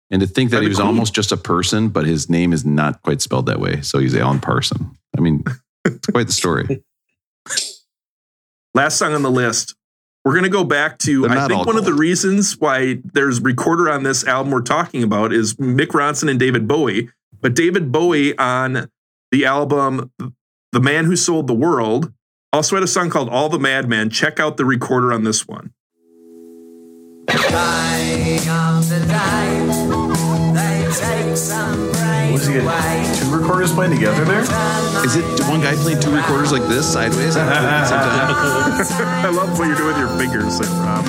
And 0.09 0.21
to 0.21 0.27
think 0.27 0.51
that 0.51 0.57
By 0.57 0.63
he 0.63 0.67
was 0.69 0.77
Queen. 0.77 0.87
almost 0.87 1.13
just 1.13 1.31
a 1.31 1.37
person, 1.37 1.89
but 1.89 2.05
his 2.05 2.29
name 2.29 2.53
is 2.53 2.65
not 2.65 3.01
quite 3.01 3.21
spelled 3.21 3.45
that 3.47 3.59
way. 3.59 3.81
So 3.81 3.99
he's 3.99 4.15
Alan 4.15 4.39
Parson. 4.39 4.97
I 5.17 5.21
mean, 5.21 5.43
it's 5.85 6.07
quite 6.07 6.27
the 6.27 6.33
story. 6.33 6.83
Last 8.73 8.97
song 8.97 9.13
on 9.13 9.21
the 9.21 9.31
list. 9.31 9.75
We're 10.23 10.33
going 10.33 10.43
to 10.43 10.49
go 10.49 10.63
back 10.63 10.99
to, 10.99 11.27
I 11.27 11.47
think 11.47 11.59
all 11.59 11.65
one 11.65 11.77
of 11.77 11.85
the 11.85 11.93
reasons 11.93 12.57
why 12.59 12.99
there's 13.03 13.41
recorder 13.41 13.89
on 13.89 14.03
this 14.03 14.23
album 14.25 14.51
we're 14.51 14.61
talking 14.61 15.01
about 15.01 15.33
is 15.33 15.55
Mick 15.55 15.87
Ronson 15.87 16.29
and 16.29 16.39
David 16.39 16.67
Bowie. 16.67 17.09
But 17.41 17.55
David 17.55 17.91
Bowie 17.91 18.37
on 18.37 18.89
the 19.31 19.45
album 19.45 20.11
The 20.73 20.79
Man 20.79 21.03
Who 21.03 21.17
Sold 21.17 21.47
the 21.47 21.53
World 21.53 22.13
also 22.53 22.77
had 22.77 22.83
a 22.83 22.87
song 22.87 23.09
called 23.09 23.27
All 23.27 23.49
the 23.49 23.59
Madmen. 23.59 24.09
Check 24.09 24.39
out 24.39 24.55
the 24.55 24.63
recorder 24.63 25.11
on 25.11 25.25
this 25.25 25.45
one. 25.45 25.73
Was 32.31 32.47
he 32.47 32.53
get 32.53 33.15
two 33.19 33.35
recorders 33.35 33.73
playing 33.73 33.95
together 33.95 34.23
there? 34.23 34.43
Is 35.03 35.17
it 35.17 35.25
one 35.49 35.59
guy 35.59 35.75
playing 35.75 35.99
two 35.99 36.15
recorders 36.15 36.53
like 36.53 36.63
this 36.69 36.89
sideways? 36.91 37.35
at 37.35 37.49
the 37.49 38.83
same 38.85 38.97
time? 38.97 39.25
I 39.25 39.29
love 39.29 39.59
what 39.59 39.67
you're 39.67 39.75
doing 39.75 39.87
with 39.87 39.97
your 39.97 40.17
fingers 40.17 40.57
Rob. 40.79 41.03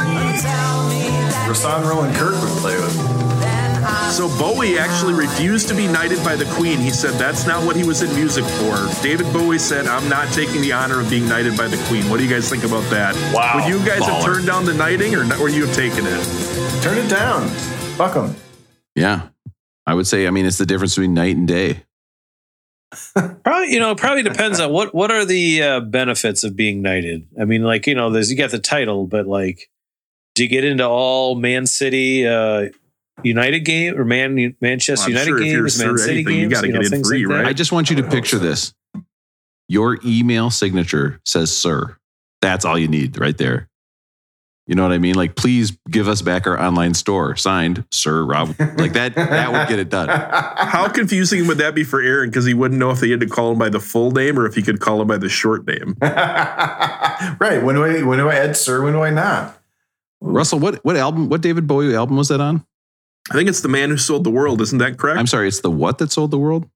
Rahsaan 1.46 1.88
Roland 1.88 2.16
Kirk 2.16 2.32
would 2.32 2.50
play 2.58 2.74
with. 2.74 3.21
So 4.10 4.28
Bowie 4.38 4.78
actually 4.78 5.14
refused 5.14 5.68
to 5.68 5.74
be 5.74 5.86
knighted 5.86 6.22
by 6.22 6.36
the 6.36 6.44
Queen. 6.54 6.78
He 6.78 6.90
said 6.90 7.14
that's 7.14 7.46
not 7.46 7.64
what 7.64 7.76
he 7.76 7.84
was 7.84 8.02
in 8.02 8.14
music 8.14 8.44
for. 8.44 8.76
David 9.02 9.32
Bowie 9.32 9.58
said, 9.58 9.86
"I'm 9.86 10.08
not 10.08 10.32
taking 10.32 10.60
the 10.60 10.72
honor 10.72 11.00
of 11.00 11.10
being 11.10 11.28
knighted 11.28 11.56
by 11.56 11.68
the 11.68 11.82
Queen." 11.88 12.08
What 12.08 12.18
do 12.18 12.24
you 12.24 12.30
guys 12.30 12.48
think 12.48 12.64
about 12.64 12.88
that? 12.90 13.14
Wow. 13.34 13.52
Would 13.56 13.68
you 13.68 13.84
guys 13.84 14.04
have 14.04 14.24
turned 14.24 14.46
down 14.46 14.64
the 14.64 14.74
knighting, 14.74 15.14
or 15.14 15.24
not, 15.24 15.40
or 15.40 15.48
you 15.48 15.66
have 15.66 15.74
taken 15.74 16.04
it? 16.06 16.82
Turn 16.82 16.98
it 16.98 17.08
down. 17.08 17.48
Fuck 17.96 18.14
them. 18.14 18.36
Yeah. 18.94 19.28
I 19.86 19.94
would 19.94 20.06
say, 20.06 20.26
I 20.26 20.30
mean, 20.30 20.46
it's 20.46 20.58
the 20.58 20.66
difference 20.66 20.94
between 20.94 21.14
night 21.14 21.36
and 21.36 21.48
day. 21.48 21.82
Probably, 23.14 23.72
you 23.72 23.80
know, 23.80 23.92
it 23.92 23.98
probably 23.98 24.22
depends 24.22 24.60
on 24.60 24.70
what 24.70 24.94
what 24.94 25.10
are 25.10 25.24
the 25.24 25.62
uh, 25.62 25.80
benefits 25.80 26.44
of 26.44 26.54
being 26.54 26.82
knighted. 26.82 27.26
I 27.40 27.46
mean, 27.46 27.62
like 27.62 27.86
you 27.86 27.94
know, 27.94 28.10
there's 28.10 28.30
you 28.30 28.36
got 28.36 28.50
the 28.50 28.58
title, 28.58 29.06
but 29.06 29.26
like, 29.26 29.70
do 30.34 30.42
you 30.42 30.48
get 30.48 30.64
into 30.64 30.86
all 30.86 31.34
Man 31.34 31.66
City 31.66 32.26
uh, 32.26 32.68
United 33.22 33.60
game 33.60 33.98
or 33.98 34.04
Man 34.04 34.56
Manchester 34.60 35.06
I'm 35.06 35.10
United 35.10 35.28
sure 35.28 35.40
games, 35.40 35.82
Man 35.82 35.98
City 35.98 36.12
anything, 36.12 36.34
you 36.34 36.48
games? 36.48 36.52
gotta 36.52 36.68
know, 36.68 36.96
in 36.96 37.04
free, 37.04 37.26
like 37.26 37.36
right? 37.36 37.46
I 37.46 37.52
just 37.52 37.72
want 37.72 37.90
you 37.90 37.96
to 37.96 38.02
picture 38.02 38.38
this. 38.38 38.74
Your 39.68 39.98
email 40.04 40.50
signature 40.50 41.20
says 41.24 41.56
sir. 41.56 41.96
That's 42.40 42.64
all 42.64 42.78
you 42.78 42.88
need 42.88 43.18
right 43.18 43.36
there. 43.36 43.68
You 44.66 44.76
know 44.76 44.84
what 44.84 44.92
I 44.92 44.98
mean? 44.98 45.16
Like, 45.16 45.34
please 45.34 45.76
give 45.90 46.06
us 46.06 46.22
back 46.22 46.46
our 46.46 46.60
online 46.60 46.94
store. 46.94 47.34
Signed, 47.34 47.84
Sir 47.90 48.24
Rob. 48.24 48.54
Like 48.58 48.92
that, 48.92 49.14
that 49.16 49.52
would 49.52 49.68
get 49.68 49.80
it 49.80 49.88
done. 49.88 50.08
How 50.08 50.88
confusing 50.88 51.48
would 51.48 51.58
that 51.58 51.74
be 51.74 51.82
for 51.82 52.00
Aaron? 52.00 52.30
Because 52.30 52.46
he 52.46 52.54
wouldn't 52.54 52.78
know 52.78 52.90
if 52.90 53.00
they 53.00 53.10
had 53.10 53.20
to 53.20 53.26
call 53.26 53.52
him 53.52 53.58
by 53.58 53.68
the 53.68 53.80
full 53.80 54.12
name 54.12 54.38
or 54.38 54.46
if 54.46 54.54
he 54.54 54.62
could 54.62 54.78
call 54.80 55.02
him 55.02 55.08
by 55.08 55.18
the 55.18 55.28
short 55.28 55.66
name. 55.66 55.96
right. 56.02 57.60
When 57.62 57.74
do 57.74 57.84
I 57.84 58.02
when 58.02 58.18
do 58.18 58.28
I 58.28 58.34
add 58.36 58.56
sir? 58.56 58.82
When 58.82 58.92
do 58.92 59.02
I 59.02 59.10
not? 59.10 59.58
Russell, 60.20 60.60
what 60.60 60.84
what 60.84 60.96
album, 60.96 61.28
what 61.28 61.40
David 61.40 61.66
Bowie 61.66 61.94
album 61.96 62.16
was 62.16 62.28
that 62.28 62.40
on? 62.40 62.64
I 63.30 63.34
think 63.34 63.48
it's 63.48 63.60
the 63.60 63.68
man 63.68 63.90
who 63.90 63.96
sold 63.96 64.24
the 64.24 64.30
world. 64.30 64.60
Isn't 64.60 64.78
that 64.78 64.98
correct? 64.98 65.18
I'm 65.18 65.26
sorry, 65.26 65.48
it's 65.48 65.60
the 65.60 65.70
what 65.70 65.98
that 65.98 66.10
sold 66.12 66.30
the 66.30 66.38
world? 66.38 66.68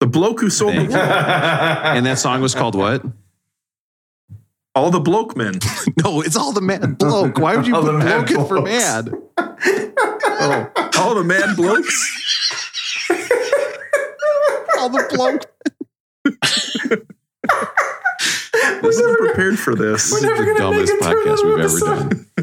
the 0.00 0.06
bloke 0.06 0.40
who 0.40 0.48
sold 0.48 0.74
the 0.74 0.86
Thank 0.86 0.90
you. 0.90 0.96
world. 0.96 1.08
And 1.96 2.06
that 2.06 2.18
song 2.20 2.40
was 2.40 2.54
called 2.54 2.76
what? 2.76 3.02
All 4.76 4.90
the 4.92 5.00
bloke 5.00 5.36
men. 5.36 5.54
No, 6.04 6.20
it's 6.20 6.36
all 6.36 6.52
the 6.52 6.60
mad 6.60 6.96
bloke. 6.98 7.38
Why 7.38 7.56
would 7.56 7.66
you 7.66 7.74
All 7.74 7.82
put 7.82 7.92
the 7.92 7.98
mad 7.98 8.26
bloke 8.26 8.30
in 8.30 8.46
for 8.46 8.60
blokes. 8.60 8.70
mad? 8.70 9.12
Oh, 9.36 10.70
all 10.98 11.14
the 11.16 11.24
mad 11.24 11.56
blokes. 11.56 12.14
All 14.78 14.88
the 14.88 15.08
bloke. 15.12 15.44
I 18.76 18.80
wasn't 18.82 19.18
prepared 19.18 19.58
for 19.58 19.74
this. 19.74 20.10
This 20.10 20.12
is 20.18 20.22
never 20.22 20.44
the 20.44 20.54
gonna 20.54 20.76
make 20.76 20.86
dumbest 20.86 20.92
it 20.92 21.04
through 21.04 21.24
podcast 21.24 21.44
we've 21.44 21.52
ever 21.52 21.60
episode. 21.62 22.08
done. 22.10 22.24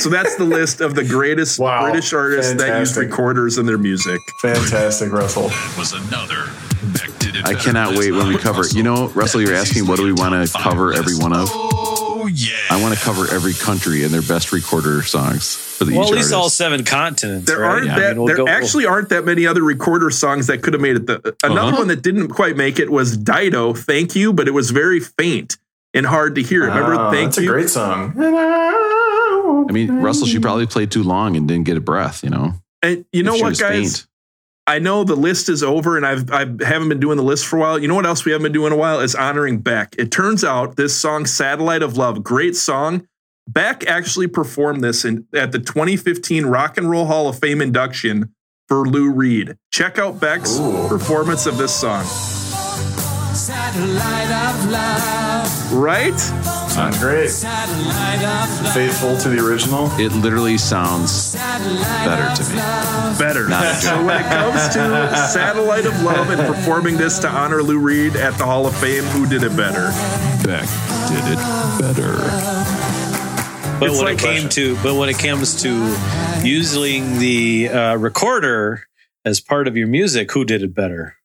So 0.00 0.08
that's 0.08 0.36
the 0.36 0.44
list 0.44 0.80
of 0.80 0.94
the 0.94 1.04
greatest 1.04 1.58
Wow. 1.58 1.82
British 1.82 2.12
artists 2.14 2.54
that 2.54 2.78
used 2.78 2.96
recorders 2.96 3.58
in 3.58 3.66
their 3.66 3.76
music. 3.76 4.18
Fantastic, 4.40 5.12
Russell. 5.12 5.50
was 5.76 5.92
another. 5.92 6.46
Beck 6.94 7.18
did 7.18 7.36
it 7.36 7.44
I 7.44 7.54
cannot 7.54 7.94
wait 7.96 8.10
when 8.12 8.28
we 8.28 8.38
cover. 8.38 8.66
You 8.66 8.82
know, 8.82 9.08
Russell, 9.08 9.42
you're 9.42 9.54
asking 9.54 9.86
what 9.86 9.98
do 9.98 10.04
we 10.04 10.12
want 10.14 10.48
to 10.48 10.58
cover 10.58 10.94
every 10.94 11.14
one 11.16 11.34
of? 11.34 11.48
Oh 11.52 12.26
yeah. 12.32 12.54
I 12.70 12.80
want 12.80 12.96
to 12.96 13.04
cover 13.04 13.30
every 13.30 13.52
country 13.52 14.04
and 14.04 14.12
their 14.14 14.22
best 14.22 14.52
recorder 14.52 15.02
songs 15.02 15.54
for 15.54 15.84
the 15.84 15.94
well, 15.96 16.06
each 16.06 16.12
at 16.12 16.16
least 16.16 16.32
all 16.32 16.48
seven 16.48 16.82
continents. 16.84 17.46
There 17.46 17.60
right? 17.60 17.68
aren't 17.70 17.86
Yeah. 17.86 17.98
that. 17.98 18.04
I 18.04 18.08
mean, 18.14 18.18
we'll 18.18 18.26
there 18.28 18.36
go- 18.38 18.48
actually 18.48 18.86
aren't 18.86 19.10
that 19.10 19.26
many 19.26 19.46
other 19.46 19.62
recorder 19.62 20.08
songs 20.08 20.46
that 20.46 20.62
could 20.62 20.72
have 20.72 20.80
made 20.82 20.96
it. 20.96 21.06
The, 21.06 21.36
another 21.42 21.68
Uh-huh. 21.68 21.76
one 21.78 21.88
that 21.88 22.00
didn't 22.02 22.28
quite 22.28 22.56
make 22.56 22.78
it 22.78 22.90
was 22.90 23.18
Dido. 23.18 23.74
Thank 23.74 24.16
you, 24.16 24.32
but 24.32 24.48
it 24.48 24.52
was 24.52 24.70
very 24.70 25.00
faint 25.00 25.58
and 25.94 26.04
hard 26.04 26.34
to 26.34 26.42
hear. 26.42 26.62
Remember, 26.64 26.94
Oh, 26.94 27.10
thank 27.10 27.26
that's 27.34 27.38
you. 27.38 27.42
That's 27.46 27.48
a 27.48 27.52
great 27.52 27.70
song. 27.70 28.12
I 29.68 29.72
mean, 29.72 30.00
Russell, 30.02 30.26
she 30.26 30.38
probably 30.38 30.66
played 30.66 30.90
too 30.90 31.02
long 31.02 31.36
and 31.36 31.48
didn't 31.48 31.64
get 31.64 31.76
a 31.76 31.80
breath. 31.80 32.22
You 32.22 32.30
know, 32.30 32.52
and 32.82 33.04
you 33.12 33.22
know 33.22 33.34
If 33.34 33.40
what, 33.42 33.58
guys? 33.58 34.00
faint. 34.00 34.06
I 34.66 34.78
know 34.78 35.04
the 35.04 35.14
list 35.16 35.48
is 35.50 35.62
over, 35.62 35.96
and 35.98 36.06
I've 36.06 36.30
I 36.30 36.40
haven't 36.64 36.88
been 36.88 37.00
doing 37.00 37.16
the 37.18 37.22
list 37.22 37.46
for 37.46 37.56
a 37.58 37.60
while. 37.60 37.78
You 37.78 37.86
know 37.88 37.94
what 37.94 38.06
else 38.06 38.24
we 38.24 38.32
haven't 38.32 38.44
been 38.44 38.52
doing 38.52 38.68
in 38.68 38.72
a 38.72 38.76
while 38.76 39.00
is 39.00 39.14
honoring 39.14 39.58
Beck. 39.58 39.94
It 39.98 40.10
turns 40.10 40.42
out 40.42 40.76
this 40.76 40.96
song, 40.96 41.26
"Satellite 41.26 41.82
of 41.82 41.96
Love," 41.98 42.22
great 42.22 42.56
song. 42.56 43.06
Beck 43.46 43.86
actually 43.86 44.26
performed 44.26 44.82
this 44.82 45.04
in, 45.04 45.26
at 45.34 45.52
the 45.52 45.58
2015 45.58 46.46
Rock 46.46 46.78
and 46.78 46.90
Roll 46.90 47.04
Hall 47.04 47.28
of 47.28 47.38
Fame 47.38 47.60
induction 47.60 48.32
for 48.68 48.88
Lou 48.88 49.10
Reed. 49.10 49.56
Check 49.70 49.98
out 49.98 50.18
Beck's 50.18 50.58
performance 50.88 51.44
of 51.44 51.58
this 51.58 51.74
song. 51.74 52.04
Satellite 53.74 54.30
of 54.30 54.70
love, 54.70 55.72
Right? 55.72 56.16
Sounds 56.20 56.96
great. 57.00 57.28
satellite 57.28 58.18
of 58.22 58.62
love, 58.62 58.72
Faithful 58.72 59.16
to 59.18 59.28
the 59.28 59.44
original. 59.44 59.90
It 59.98 60.12
literally 60.12 60.58
sounds 60.58 61.10
satellite 61.10 62.06
better 62.06 62.42
to 62.44 62.50
me. 62.50 62.56
love. 62.56 63.18
Better. 63.18 63.48
Not 63.48 63.64
a 63.64 63.74
so 63.82 64.04
when 64.04 64.20
it 64.24 64.28
comes 64.28 64.68
to 64.74 65.16
Satellite 65.32 65.86
of 65.86 66.02
Love 66.02 66.30
and 66.30 66.40
performing 66.54 66.96
this 66.96 67.18
to 67.20 67.28
honor 67.28 67.62
Lou 67.64 67.78
Reed 67.80 68.14
at 68.14 68.34
the 68.38 68.44
Hall 68.44 68.64
of 68.66 68.76
Fame, 68.76 69.02
who 69.06 69.26
did 69.26 69.42
it 69.42 69.56
better? 69.56 69.90
Beck 70.46 70.68
did 71.08 71.24
it 71.32 71.38
better. 71.80 72.14
But 73.80 73.88
It's 73.90 73.96
when 73.98 74.04
like 74.04 74.18
it 74.18 74.20
came 74.20 74.48
to, 74.50 74.76
but 74.84 74.94
when 74.94 75.08
it 75.08 75.18
comes 75.18 75.60
to 75.62 75.96
using 76.44 77.18
the 77.18 77.70
uh, 77.70 77.96
recorder 77.96 78.84
as 79.24 79.40
part 79.40 79.66
of 79.66 79.76
your 79.76 79.88
music, 79.88 80.30
who 80.30 80.44
did 80.44 80.62
it 80.62 80.74
better? 80.76 81.16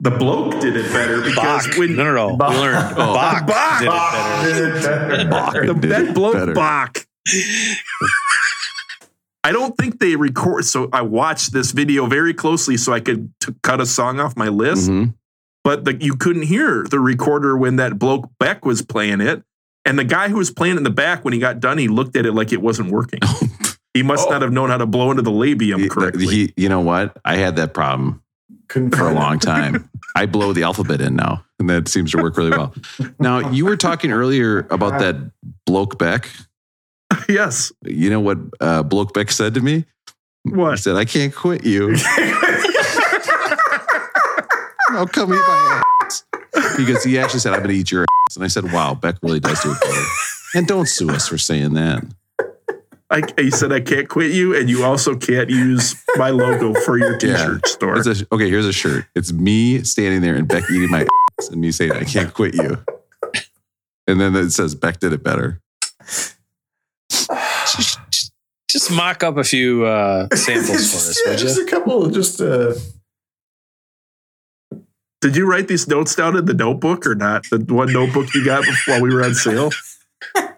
The 0.00 0.10
bloke 0.12 0.60
did 0.60 0.76
it 0.76 0.90
better 0.92 1.20
because 1.22 1.66
Bach. 1.66 1.76
when 1.76 1.96
no, 1.96 2.04
no, 2.04 2.12
no. 2.30 2.36
Bach. 2.36 2.52
Learned 2.54 2.94
Oh. 2.98 3.14
Bach, 3.14 3.46
Bach. 3.46 4.44
did 4.44 4.56
it 4.56 4.82
better. 4.82 5.28
Bach 5.28 5.52
the, 5.54 5.74
did 5.74 5.90
that 5.90 6.02
it 6.08 6.14
bloke 6.14 6.34
better. 6.34 6.52
Bach. 6.54 7.04
I 9.44 9.52
don't 9.52 9.76
think 9.76 9.98
they 9.98 10.16
record. 10.16 10.64
So 10.64 10.88
I 10.92 11.02
watched 11.02 11.52
this 11.52 11.70
video 11.72 12.06
very 12.06 12.34
closely 12.34 12.76
so 12.76 12.92
I 12.92 13.00
could 13.00 13.32
t- 13.40 13.54
cut 13.62 13.80
a 13.80 13.86
song 13.86 14.20
off 14.20 14.36
my 14.36 14.48
list. 14.48 14.90
Mhm. 14.90 15.14
But 15.64 15.84
the, 15.84 15.94
you 16.02 16.14
couldn't 16.16 16.42
hear 16.42 16.84
the 16.88 17.00
recorder 17.00 17.56
when 17.56 17.76
that 17.76 17.98
bloke 17.98 18.30
Beck 18.38 18.64
was 18.64 18.82
playing 18.82 19.20
it. 19.20 19.42
And 19.84 19.98
the 19.98 20.04
guy 20.04 20.28
who 20.28 20.36
was 20.36 20.50
playing 20.50 20.76
in 20.76 20.82
the 20.82 20.90
back, 20.90 21.24
when 21.24 21.32
he 21.32 21.40
got 21.40 21.60
done, 21.60 21.78
he 21.78 21.88
looked 21.88 22.16
at 22.16 22.26
it 22.26 22.32
like 22.34 22.52
it 22.52 22.60
wasn't 22.60 22.90
working. 22.90 23.20
he 23.94 24.02
must 24.02 24.28
Oh. 24.28 24.30
not 24.30 24.42
have 24.42 24.52
known 24.52 24.68
how 24.70 24.76
to 24.78 24.86
blow 24.86 25.10
into 25.10 25.22
the 25.22 25.30
labium 25.30 25.88
correctly. 25.88 26.26
he- 26.26 26.52
you 26.56 26.68
know 26.68 26.80
what? 26.80 27.16
I 27.24 27.36
had 27.36 27.56
that 27.56 27.72
problem 27.74 28.22
Couldn't 28.68 28.94
for 28.94 29.08
a 29.08 29.14
long 29.14 29.38
time. 29.38 29.88
I 30.14 30.26
blow 30.26 30.52
the 30.52 30.62
alphabet 30.62 31.00
in 31.00 31.16
now, 31.16 31.44
and 31.58 31.70
that 31.70 31.88
seems 31.88 32.12
to 32.12 32.18
work 32.18 32.36
really 32.36 32.50
well. 32.50 32.74
Now, 33.18 33.50
you 33.50 33.64
were 33.64 33.76
talking 33.76 34.12
earlier 34.12 34.66
about 34.70 34.98
that 35.00 35.32
bloke 35.64 35.98
Beck. 35.98 36.30
yes. 37.28 37.72
You 37.84 38.10
know 38.10 38.20
what 38.20 38.38
uh, 38.60 38.82
bloke 38.82 39.14
Beck 39.14 39.30
said 39.30 39.54
to 39.54 39.60
me? 39.60 39.86
What? 40.44 40.72
He 40.72 40.76
said, 40.78 40.96
"I 40.96 41.04
can't 41.04 41.34
quit 41.34 41.64
you." 41.64 41.96
I'll 44.90 45.06
come 45.06 45.32
eat 45.32 45.40
my 45.46 45.82
ass. 46.02 46.24
Because 46.76 47.04
he 47.04 47.18
actually 47.18 47.40
said, 47.40 47.52
I'm 47.52 47.60
going 47.60 47.70
to 47.70 47.76
eat 47.76 47.90
your 47.90 48.02
ass. 48.02 48.36
And 48.36 48.44
I 48.44 48.48
said, 48.48 48.72
wow, 48.72 48.94
Beck 48.94 49.16
really 49.22 49.40
does 49.40 49.60
do 49.62 49.70
it 49.70 49.80
better. 49.80 50.04
And 50.54 50.66
don't 50.66 50.88
sue 50.88 51.10
us 51.10 51.28
for 51.28 51.38
saying 51.38 51.74
that. 51.74 52.04
I, 53.10 53.22
he 53.38 53.50
said, 53.50 53.72
I 53.72 53.80
can't 53.80 54.08
quit 54.08 54.32
you, 54.32 54.54
and 54.54 54.68
you 54.68 54.84
also 54.84 55.16
can't 55.16 55.48
use 55.48 55.94
my 56.16 56.28
logo 56.28 56.74
for 56.80 56.98
your 56.98 57.16
t 57.16 57.28
shirt 57.28 57.66
store. 57.66 57.96
A, 57.96 58.14
okay, 58.32 58.50
here's 58.50 58.66
a 58.66 58.72
shirt. 58.72 59.06
It's 59.14 59.32
me 59.32 59.82
standing 59.82 60.20
there 60.20 60.34
and 60.34 60.46
Beck 60.46 60.64
eating 60.70 60.90
my 60.90 61.06
ass 61.40 61.48
and 61.50 61.60
me 61.60 61.70
saying, 61.70 61.92
I 61.92 62.04
can't 62.04 62.32
quit 62.34 62.54
you. 62.54 62.84
And 64.06 64.20
then 64.20 64.34
it 64.36 64.50
says, 64.50 64.74
Beck 64.74 65.00
did 65.00 65.12
it 65.12 65.22
better. 65.22 65.60
Just, 67.76 68.00
just, 68.10 68.32
just 68.70 68.90
mock 68.90 69.22
up 69.22 69.36
a 69.36 69.44
few 69.44 69.84
uh, 69.84 70.26
samples 70.34 70.90
for 70.90 70.96
us, 70.96 71.22
yeah, 71.26 71.32
would 71.32 71.38
just 71.38 71.60
a 71.60 71.66
couple. 71.66 72.08
Just 72.08 72.40
uh, 72.40 72.72
Did 75.20 75.36
you 75.36 75.46
write 75.46 75.68
these 75.68 75.86
notes 75.86 76.14
down 76.14 76.34
in 76.34 76.46
the 76.46 76.54
notebook 76.54 77.06
or 77.06 77.14
not? 77.14 77.44
The 77.50 77.58
one 77.68 77.92
notebook 77.92 78.34
you 78.34 78.42
got 78.42 78.64
while 78.86 79.02
we 79.02 79.12
were 79.14 79.22
on 79.22 79.34
sale? 79.34 79.70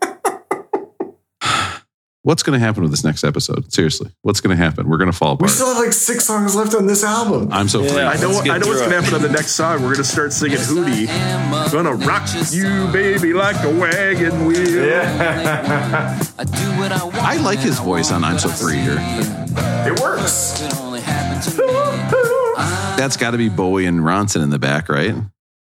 What's 2.23 2.43
going 2.43 2.59
to 2.61 2.65
happen 2.65 2.83
with 2.83 2.91
this 2.91 3.03
next 3.03 3.25
episode? 3.25 3.73
Seriously, 3.73 4.11
what's 4.21 4.43
going 4.43 4.55
to 4.55 4.63
happen? 4.63 4.91
We're 4.91 4.99
going 4.99 5.11
to 5.11 5.17
fall 5.17 5.33
apart. 5.33 5.49
we 5.51 5.55
still 5.55 5.69
have 5.69 5.79
like 5.83 5.95
six 5.95 6.27
songs 6.27 6.55
left 6.55 6.75
on 6.75 6.87
this 6.87 7.03
album. 7.03 7.49
I'm 7.51 7.67
so 7.67 7.83
free. 7.83 7.97
Yeah. 7.97 8.11
I 8.11 8.17
know. 8.21 8.29
Let's 8.29 8.51
I 8.51 8.59
know 8.59 8.67
what's 8.67 8.83
gonna 8.83 9.01
happen 9.01 9.15
on 9.15 9.23
the 9.23 9.31
next 9.31 9.53
song. 9.53 9.83
We're 9.83 9.93
gonna 9.93 10.05
start 10.05 10.35
singing 10.35 10.59
Hootie. 10.59 11.73
Gonna 11.73 11.95
rock 11.95 12.29
you, 12.53 12.89
baby, 12.93 13.33
like 13.33 13.57
a 13.65 13.71
wagon 13.71 14.45
wheel. 14.45 14.87
yeah, 14.87 16.19
I 16.39 16.45
do 16.45 16.79
what 16.79 16.93
I 16.93 17.03
want. 17.05 17.17
I 17.17 17.37
like 17.39 17.59
his 17.59 17.79
voice 17.81 18.13
on 18.13 18.23
I'm 18.23 18.39
So 18.39 18.51
Free 18.51 18.77
here. 18.77 18.97
it 18.99 19.99
works. 20.01 20.61
It 20.61 20.77
only 20.79 21.01
happened 21.01 21.43
to 21.57 21.63
me. 21.63 21.73
That's 22.99 23.17
got 23.17 23.31
to 23.31 23.39
be 23.39 23.49
Bowie 23.49 23.87
and 23.87 24.01
Ronson 24.01 24.43
in 24.43 24.51
the 24.51 24.59
back, 24.59 24.91
right? 24.91 25.15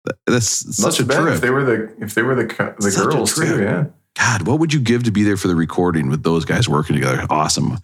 That- 0.05 0.17
That's 0.27 0.65
Must 0.67 0.97
such 0.97 1.01
a 1.01 1.13
have 1.13 1.23
trip. 1.23 1.35
if 1.35 1.41
they 1.43 1.51
were 1.51 1.65
the 1.65 1.95
if 2.03 2.15
they 2.15 2.23
were 2.23 2.35
the 2.35 2.47
co- 2.47 2.75
the 2.79 2.91
Such 2.91 3.05
girls 3.13 3.35
too. 3.35 3.61
Yeah. 3.63 3.85
God, 4.21 4.47
what 4.47 4.61
would 4.61 4.73
you 4.73 4.81
give 4.81 5.05
to 5.05 5.11
be 5.11 5.23
there 5.23 5.37
for 5.39 5.49
the 5.49 5.55
recording 5.55 6.09
with 6.11 6.23
those 6.23 6.45
guys 6.45 6.69
working 6.69 6.95
together? 6.95 7.27
Awesome. 7.31 7.79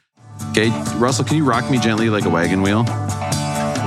Okay, 0.50 0.68
Russell, 0.96 1.24
can 1.24 1.38
you 1.38 1.44
rock 1.44 1.70
me 1.70 1.78
gently 1.78 2.10
like 2.10 2.24
a 2.26 2.28
wagon 2.30 2.60
wheel? 2.62 2.84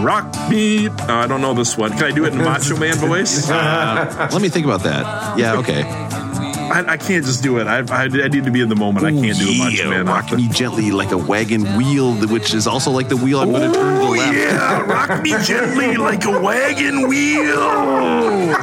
Rock 0.03 0.33
me. 0.49 0.89
Oh, 0.89 0.95
I 1.09 1.27
don't 1.27 1.41
know 1.41 1.53
this 1.53 1.77
one. 1.77 1.91
Can 1.91 2.03
I 2.05 2.11
do 2.11 2.25
it 2.25 2.33
in 2.33 2.39
Macho 2.43 2.75
Man 2.77 2.95
voice? 2.95 3.49
Uh, 3.59 4.27
let 4.31 4.41
me 4.41 4.49
think 4.49 4.65
about 4.65 4.81
that. 4.83 5.37
Yeah, 5.37 5.57
okay. 5.57 5.83
I, 5.83 6.93
I 6.93 6.97
can't 6.97 7.23
just 7.23 7.43
do 7.43 7.59
it. 7.59 7.67
I, 7.67 7.79
I, 7.79 8.03
I 8.05 8.27
need 8.27 8.45
to 8.45 8.51
be 8.51 8.61
in 8.61 8.69
the 8.69 8.75
moment. 8.75 9.05
I 9.05 9.11
can't 9.11 9.37
do 9.37 9.47
a 9.49 9.57
Macho 9.57 9.83
yeah, 9.83 9.89
Man. 9.89 10.05
rock 10.07 10.31
me 10.31 10.47
gently 10.49 10.91
like 10.91 11.11
a 11.11 11.17
wagon 11.17 11.63
wheel, 11.77 12.13
which 12.27 12.53
is 12.53 12.65
also 12.67 12.89
like 12.91 13.09
the 13.09 13.17
wheel 13.17 13.41
I'm 13.41 13.51
going 13.51 13.71
to 13.71 13.77
turn 13.77 13.99
to 13.99 14.05
the 14.05 14.11
left. 14.11 14.35
yeah, 14.35 14.81
rock 14.85 15.21
me 15.21 15.35
gently 15.43 15.97
like 15.97 16.25
a 16.25 16.39
wagon 16.39 17.07
wheel. 17.07 17.55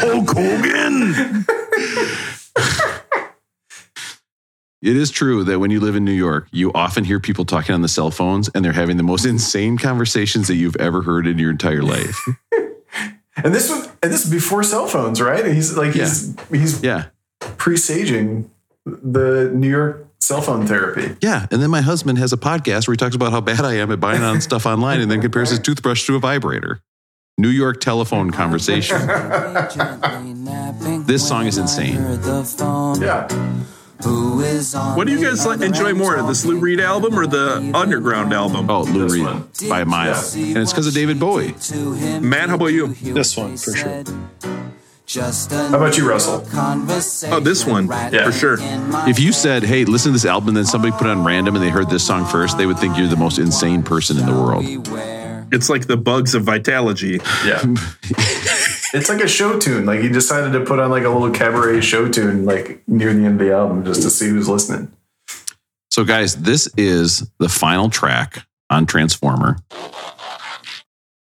Hulk 0.00 0.30
Hogan. 0.30 1.44
it 4.82 4.96
is 4.96 5.10
true 5.10 5.44
that 5.44 5.58
when 5.58 5.70
you 5.70 5.80
live 5.80 5.96
in 5.96 6.04
New 6.04 6.12
York, 6.12 6.48
you 6.52 6.72
often 6.72 7.04
hear 7.04 7.20
people 7.20 7.44
talking 7.44 7.74
on 7.74 7.82
the 7.82 7.88
cell 7.88 8.10
phones 8.10 8.48
and 8.54 8.64
they're 8.64 8.72
having 8.72 8.96
the 8.96 9.02
most 9.02 9.24
insane 9.24 9.78
conversations 9.78 10.48
that 10.48 10.56
you've 10.56 10.76
ever 10.76 11.02
heard 11.02 11.26
in 11.26 11.38
your 11.38 11.50
entire 11.50 11.82
life. 11.82 12.18
And 13.36 13.54
this 13.54 13.68
was 13.68 13.86
and 14.02 14.12
this 14.12 14.24
is 14.24 14.30
before 14.30 14.62
cell 14.62 14.86
phones, 14.86 15.20
right? 15.20 15.44
And 15.44 15.54
he's 15.54 15.76
like 15.76 15.92
he's 15.92 16.36
he's 16.50 16.82
yeah. 16.82 17.06
presaging 17.40 18.50
the 18.86 19.50
New 19.52 19.68
York 19.68 20.06
cell 20.20 20.40
phone 20.40 20.66
therapy. 20.66 21.16
Yeah. 21.20 21.46
And 21.50 21.60
then 21.60 21.70
my 21.70 21.80
husband 21.80 22.18
has 22.18 22.32
a 22.32 22.36
podcast 22.36 22.86
where 22.86 22.92
he 22.92 22.96
talks 22.96 23.16
about 23.16 23.32
how 23.32 23.40
bad 23.40 23.60
I 23.60 23.74
am 23.74 23.90
at 23.90 24.00
buying 24.00 24.22
on 24.22 24.40
stuff 24.40 24.66
online 24.66 25.00
and 25.00 25.10
then 25.10 25.20
compares 25.20 25.50
his 25.50 25.58
toothbrush 25.60 26.06
to 26.06 26.16
a 26.16 26.18
vibrator. 26.20 26.80
New 27.36 27.48
York 27.48 27.80
telephone 27.80 28.30
conversation. 28.30 28.96
This 31.06 31.26
song 31.26 31.46
is 31.46 31.58
insane. 31.58 31.94
Yeah. 33.00 33.28
Who 34.04 34.40
is 34.40 34.74
on 34.74 34.96
What 34.96 35.06
do 35.06 35.12
you 35.12 35.24
guys 35.24 35.44
like, 35.46 35.60
enjoy 35.60 35.94
more, 35.94 36.20
this 36.22 36.44
Lou 36.44 36.58
Reed 36.58 36.78
album 36.78 37.18
or 37.18 37.26
the 37.26 37.72
Underground 37.74 38.32
album? 38.32 38.70
Oh, 38.70 38.82
Lou 38.82 39.04
This 39.04 39.14
Reed 39.14 39.24
one. 39.24 39.48
by 39.68 39.80
a 39.80 39.84
mile. 39.84 40.14
And 40.36 40.58
it's 40.58 40.72
because 40.72 40.86
of 40.86 40.94
David 40.94 41.18
Bowie. 41.18 41.54
Matt, 42.20 42.50
how 42.50 42.54
about 42.56 42.66
you? 42.66 42.88
This 42.94 43.36
one 43.36 43.56
for 43.56 43.74
sure. 43.74 44.04
Just 45.06 45.50
How 45.52 45.74
about 45.76 45.98
you, 45.98 46.08
Russell? 46.08 46.44
Oh, 46.54 47.40
this 47.40 47.66
one 47.66 47.88
Yeah. 47.88 48.24
for 48.26 48.32
sure. 48.32 48.58
If 49.08 49.18
you 49.18 49.32
said, 49.32 49.64
hey, 49.64 49.84
listen 49.84 50.10
to 50.10 50.12
this 50.12 50.24
album, 50.24 50.48
and 50.50 50.56
then 50.58 50.66
somebody 50.66 50.92
put 50.92 51.06
it 51.06 51.10
on 51.10 51.24
random 51.24 51.56
and 51.56 51.64
they 51.64 51.68
heard 51.70 51.90
this 51.90 52.06
song 52.06 52.26
first, 52.26 52.58
they 52.58 52.66
would 52.66 52.78
think 52.78 52.96
you're 52.96 53.08
the 53.08 53.16
most 53.16 53.38
insane 53.38 53.82
person 53.82 54.18
in 54.18 54.26
the 54.26 54.32
world. 54.32 54.64
It's 55.54 55.70
like 55.70 55.86
the 55.86 55.96
bugs 55.96 56.34
of 56.34 56.42
Vitalogy. 56.42 57.22
Yeah. 57.46 57.62
it's 58.92 59.08
like 59.08 59.22
a 59.22 59.28
show 59.28 59.58
tune. 59.58 59.86
Like 59.86 60.00
he 60.00 60.08
decided 60.08 60.52
to 60.52 60.64
put 60.64 60.80
on 60.80 60.90
like 60.90 61.04
a 61.04 61.08
little 61.08 61.30
cabaret 61.30 61.80
show 61.80 62.08
tune 62.08 62.44
like 62.44 62.82
near 62.88 63.14
the 63.14 63.24
end 63.24 63.40
of 63.40 63.46
the 63.46 63.54
album 63.54 63.84
just 63.84 64.02
to 64.02 64.10
see 64.10 64.28
who's 64.28 64.48
listening. 64.48 64.90
So, 65.90 66.04
guys, 66.04 66.34
this 66.34 66.68
is 66.76 67.30
the 67.38 67.48
final 67.48 67.88
track 67.88 68.44
on 68.68 68.84
Transformer. 68.84 69.58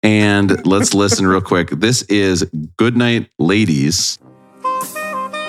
And 0.04 0.66
let's 0.68 0.94
listen 0.94 1.26
real 1.26 1.42
quick. 1.42 1.70
This 1.70 2.02
is 2.04 2.44
Goodnight 2.76 3.30
Ladies 3.40 4.20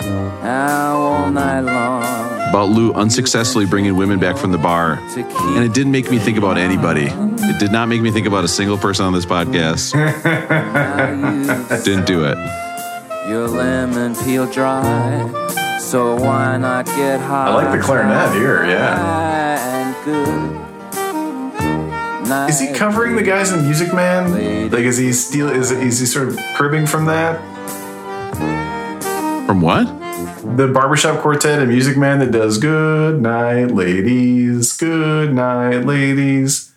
Now 0.02 0.96
all 0.96 1.30
night 1.30 1.60
long 1.60 2.37
about 2.48 2.68
Lou 2.70 2.92
unsuccessfully 2.94 3.66
bringing 3.66 3.96
women 3.96 4.18
back 4.18 4.36
from 4.36 4.50
the 4.52 4.58
bar. 4.58 4.94
And 5.16 5.64
it 5.64 5.72
didn't 5.74 5.92
make 5.92 6.10
me 6.10 6.18
think 6.18 6.38
about 6.38 6.56
anybody. 6.58 7.06
It 7.10 7.58
did 7.58 7.72
not 7.72 7.88
make 7.88 8.00
me 8.02 8.10
think 8.10 8.26
about 8.26 8.44
a 8.44 8.48
single 8.48 8.76
person 8.78 9.04
on 9.06 9.12
this 9.12 9.26
podcast. 9.26 9.92
Didn't 11.84 12.06
do 12.06 12.24
it. 12.24 12.36
your 13.28 13.48
lemon 13.48 14.14
peel 14.24 14.46
dry. 14.50 15.28
So 15.78 16.16
why 16.16 16.56
not 16.58 16.86
get 16.86 17.20
high? 17.20 17.48
I 17.48 17.54
like 17.54 17.70
the 17.78 17.84
clarinet 17.84 18.32
here, 18.34 18.64
yeah. 18.64 19.58
And 19.60 19.94
good. 20.04 20.58
Is 22.50 22.60
he 22.60 22.72
covering 22.74 23.16
the 23.16 23.22
guys 23.22 23.52
in 23.52 23.64
Music 23.64 23.92
Man? 23.94 24.70
Like 24.70 24.82
is 24.84 24.98
he 24.98 25.12
steal 25.12 25.48
is 25.48 25.70
is 25.70 25.98
he 26.00 26.06
sort 26.06 26.28
of 26.28 26.38
cribbing 26.56 26.86
from 26.86 27.06
that? 27.06 27.40
From 29.46 29.60
what? 29.62 29.86
The 30.42 30.68
barbershop 30.72 31.20
quartet 31.20 31.58
and 31.58 31.68
Music 31.68 31.96
Man 31.96 32.20
that 32.20 32.30
does 32.30 32.58
good 32.58 33.20
night 33.20 33.72
ladies, 33.72 34.76
good 34.76 35.34
night 35.34 35.84
ladies, 35.84 36.72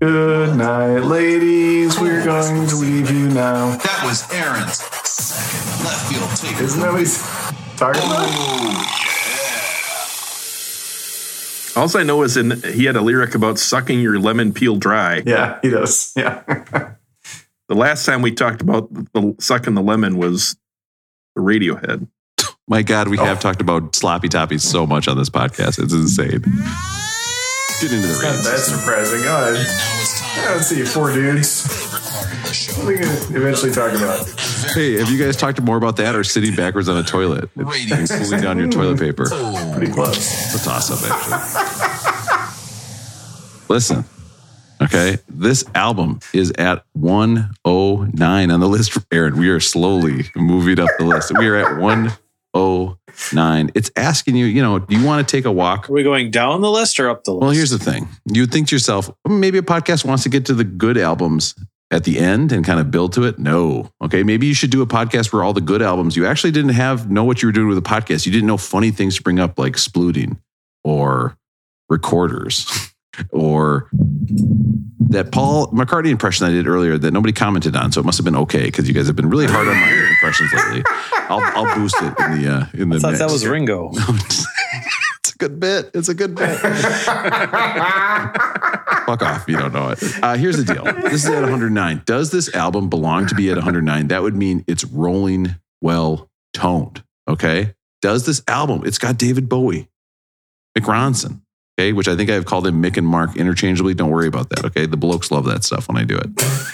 good 0.00 0.54
night 0.56 0.98
ladies, 0.98 1.98
we're 1.98 2.22
going 2.24 2.66
to 2.68 2.76
leave 2.76 3.10
you 3.10 3.28
now. 3.30 3.76
That 3.76 4.02
was 4.04 4.30
Aaron's 4.32 4.76
second 5.08 5.84
left 5.84 6.12
field 6.12 6.30
take. 6.36 6.60
Isn't 6.62 6.80
that 6.80 6.92
what 6.92 7.00
he's 7.00 7.22
talking 7.78 8.02
about? 8.02 8.26
Oh, 11.74 11.82
All 11.82 11.96
I 11.98 12.02
know 12.02 12.22
is 12.22 12.36
in 12.36 12.62
he 12.74 12.84
had 12.84 12.96
a 12.96 13.00
lyric 13.02 13.34
about 13.34 13.58
sucking 13.58 14.00
your 14.00 14.18
lemon 14.18 14.52
peel 14.52 14.76
dry. 14.76 15.22
Yeah, 15.24 15.58
he 15.62 15.70
does. 15.70 16.12
Yeah. 16.16 16.42
The 17.68 17.74
last 17.74 18.04
time 18.04 18.20
we 18.22 18.30
talked 18.32 18.60
about 18.60 18.92
the 19.14 19.34
sucking 19.40 19.74
the 19.74 19.82
lemon 19.82 20.18
was 20.18 20.56
the 21.34 21.42
Radiohead. 21.42 22.08
My 22.68 22.82
God, 22.82 23.06
we 23.06 23.16
oh. 23.18 23.24
have 23.24 23.38
talked 23.38 23.60
about 23.60 23.94
sloppy 23.94 24.28
toppies 24.28 24.60
so 24.60 24.88
much 24.88 25.06
on 25.06 25.16
this 25.16 25.30
podcast. 25.30 25.80
It's 25.80 25.92
insane. 25.92 26.40
Get 27.80 27.92
into 27.92 28.08
the 28.08 28.14
Not 28.14 28.22
ratings. 28.24 28.44
that 28.44 28.58
surprising. 28.58 29.22
Go 29.22 29.36
ahead. 29.36 29.54
Now 29.54 30.00
it's 30.00 30.20
time 30.20 30.44
Yeah, 30.44 30.50
Let's 30.54 30.66
see, 30.66 30.84
four 30.84 31.12
dudes. 31.12 31.62
favorite 31.62 32.02
part 32.02 32.32
of 32.32 32.42
the 32.42 32.52
show. 32.52 32.84
We 32.84 32.96
can 32.96 33.36
eventually 33.36 33.70
talk 33.70 33.92
about. 33.92 34.28
Hey, 34.74 34.94
have 34.98 35.08
you 35.08 35.24
guys 35.24 35.36
talked 35.36 35.62
more 35.62 35.76
about 35.76 35.96
that 35.98 36.16
or 36.16 36.24
sitting 36.24 36.56
backwards 36.56 36.88
on 36.88 36.96
a 36.96 37.04
toilet? 37.04 37.48
Ratings. 37.54 38.10
Pulling 38.10 38.40
down 38.40 38.58
your 38.58 38.68
toilet 38.68 38.98
paper. 38.98 39.28
Oh. 39.30 39.72
Pretty 39.76 39.92
close. 39.92 40.16
It's 40.16 40.60
a 40.60 40.64
toss 40.68 40.90
up, 40.90 41.08
actually. 41.08 41.36
Listen, 43.68 44.04
okay, 44.82 45.18
this 45.28 45.64
album 45.76 46.18
is 46.32 46.50
at 46.58 46.84
109 46.94 48.50
on 48.50 48.60
the 48.60 48.68
list. 48.68 48.98
Aaron, 49.12 49.36
we 49.38 49.50
are 49.50 49.60
slowly 49.60 50.30
moving 50.34 50.80
up 50.80 50.88
the 50.98 51.04
list. 51.04 51.32
We 51.38 51.46
are 51.46 51.56
at 51.56 51.80
109. 51.80 52.16
It's 53.74 53.90
asking 53.96 54.36
you, 54.36 54.46
you 54.46 54.62
know, 54.62 54.78
do 54.78 54.96
you 54.96 55.04
want 55.04 55.26
to 55.26 55.36
take 55.36 55.44
a 55.44 55.52
walk? 55.52 55.88
Are 55.88 55.92
we 55.92 56.02
going 56.02 56.30
down 56.30 56.60
the 56.60 56.70
list 56.70 57.00
or 57.00 57.08
up 57.08 57.24
the 57.24 57.32
list? 57.32 57.42
Well, 57.42 57.50
here's 57.50 57.70
the 57.70 57.78
thing. 57.78 58.08
You 58.32 58.46
think 58.46 58.68
to 58.68 58.74
yourself, 58.74 59.10
maybe 59.26 59.58
a 59.58 59.62
podcast 59.62 60.04
wants 60.04 60.22
to 60.24 60.28
get 60.28 60.46
to 60.46 60.54
the 60.54 60.64
good 60.64 60.98
albums 60.98 61.54
at 61.90 62.04
the 62.04 62.18
end 62.18 62.52
and 62.52 62.64
kind 62.64 62.80
of 62.80 62.90
build 62.90 63.12
to 63.14 63.24
it. 63.24 63.38
No. 63.38 63.90
Okay. 64.02 64.22
Maybe 64.22 64.46
you 64.46 64.54
should 64.54 64.70
do 64.70 64.82
a 64.82 64.86
podcast 64.86 65.32
where 65.32 65.42
all 65.42 65.52
the 65.52 65.60
good 65.60 65.82
albums 65.82 66.16
you 66.16 66.26
actually 66.26 66.50
didn't 66.50 66.72
have 66.74 67.10
know 67.10 67.24
what 67.24 67.42
you 67.42 67.48
were 67.48 67.52
doing 67.52 67.68
with 67.68 67.78
a 67.78 67.82
podcast. 67.82 68.26
You 68.26 68.32
didn't 68.32 68.46
know 68.46 68.56
funny 68.56 68.90
things 68.90 69.16
to 69.16 69.22
bring 69.22 69.38
up 69.38 69.58
like 69.58 69.74
splooting 69.74 70.38
or 70.82 71.36
recorders 71.88 72.92
or 73.30 73.88
that 75.10 75.30
Paul 75.32 75.68
McCartney 75.68 76.10
impression 76.10 76.46
I 76.46 76.50
did 76.50 76.66
earlier 76.66 76.98
that 76.98 77.12
nobody 77.12 77.32
commented 77.32 77.76
on. 77.76 77.92
So 77.92 78.00
it 78.00 78.04
must 78.04 78.18
have 78.18 78.24
been 78.24 78.36
okay 78.36 78.64
because 78.64 78.88
you 78.88 78.94
guys 78.94 79.06
have 79.06 79.16
been 79.16 79.30
really 79.30 79.46
hard 79.46 79.68
on 79.68 79.74
my 79.74 80.08
impressions 80.10 80.52
lately. 80.52 80.82
I'll, 81.28 81.40
I'll 81.40 81.74
boost 81.76 81.96
it 82.00 82.14
in 82.18 82.42
the 82.42 82.48
uh, 82.52 82.66
in 82.74 82.88
the 82.88 82.96
I 82.96 82.98
thought 83.00 83.12
mix. 83.12 83.18
that 83.20 83.30
was 83.30 83.46
Ringo. 83.46 83.90
it's 83.94 85.32
a 85.34 85.38
good 85.38 85.60
bit. 85.60 85.90
It's 85.94 86.08
a 86.08 86.14
good 86.14 86.34
bit. 86.34 86.58
Fuck 89.06 89.22
off. 89.22 89.44
You 89.48 89.56
don't 89.56 89.72
know 89.72 89.90
it. 89.90 89.98
Uh, 90.22 90.36
here's 90.36 90.56
the 90.56 90.64
deal. 90.74 90.84
This 90.84 91.24
is 91.24 91.30
at 91.30 91.40
109. 91.42 92.02
Does 92.06 92.30
this 92.30 92.52
album 92.54 92.88
belong 92.90 93.26
to 93.28 93.34
be 93.34 93.50
at 93.50 93.56
109? 93.56 94.08
That 94.08 94.22
would 94.22 94.34
mean 94.34 94.64
it's 94.66 94.84
rolling 94.84 95.56
well 95.80 96.28
toned. 96.52 97.04
Okay. 97.28 97.74
Does 98.02 98.26
this 98.26 98.42
album, 98.46 98.82
it's 98.84 98.98
got 98.98 99.16
David 99.16 99.48
Bowie, 99.48 99.88
Mick 100.76 100.84
Ronson, 100.84 101.40
okay, 101.78 101.92
which 101.92 102.08
I 102.08 102.16
think 102.16 102.30
I've 102.30 102.44
called 102.44 102.66
him 102.66 102.82
Mick 102.82 102.96
and 102.96 103.06
Mark 103.06 103.36
interchangeably. 103.36 103.94
Don't 103.94 104.10
worry 104.10 104.28
about 104.28 104.48
that. 104.50 104.64
Okay. 104.66 104.86
The 104.86 104.96
blokes 104.96 105.30
love 105.30 105.44
that 105.46 105.64
stuff 105.64 105.88
when 105.88 105.96
I 105.96 106.04
do 106.04 106.16
it. 106.16 106.30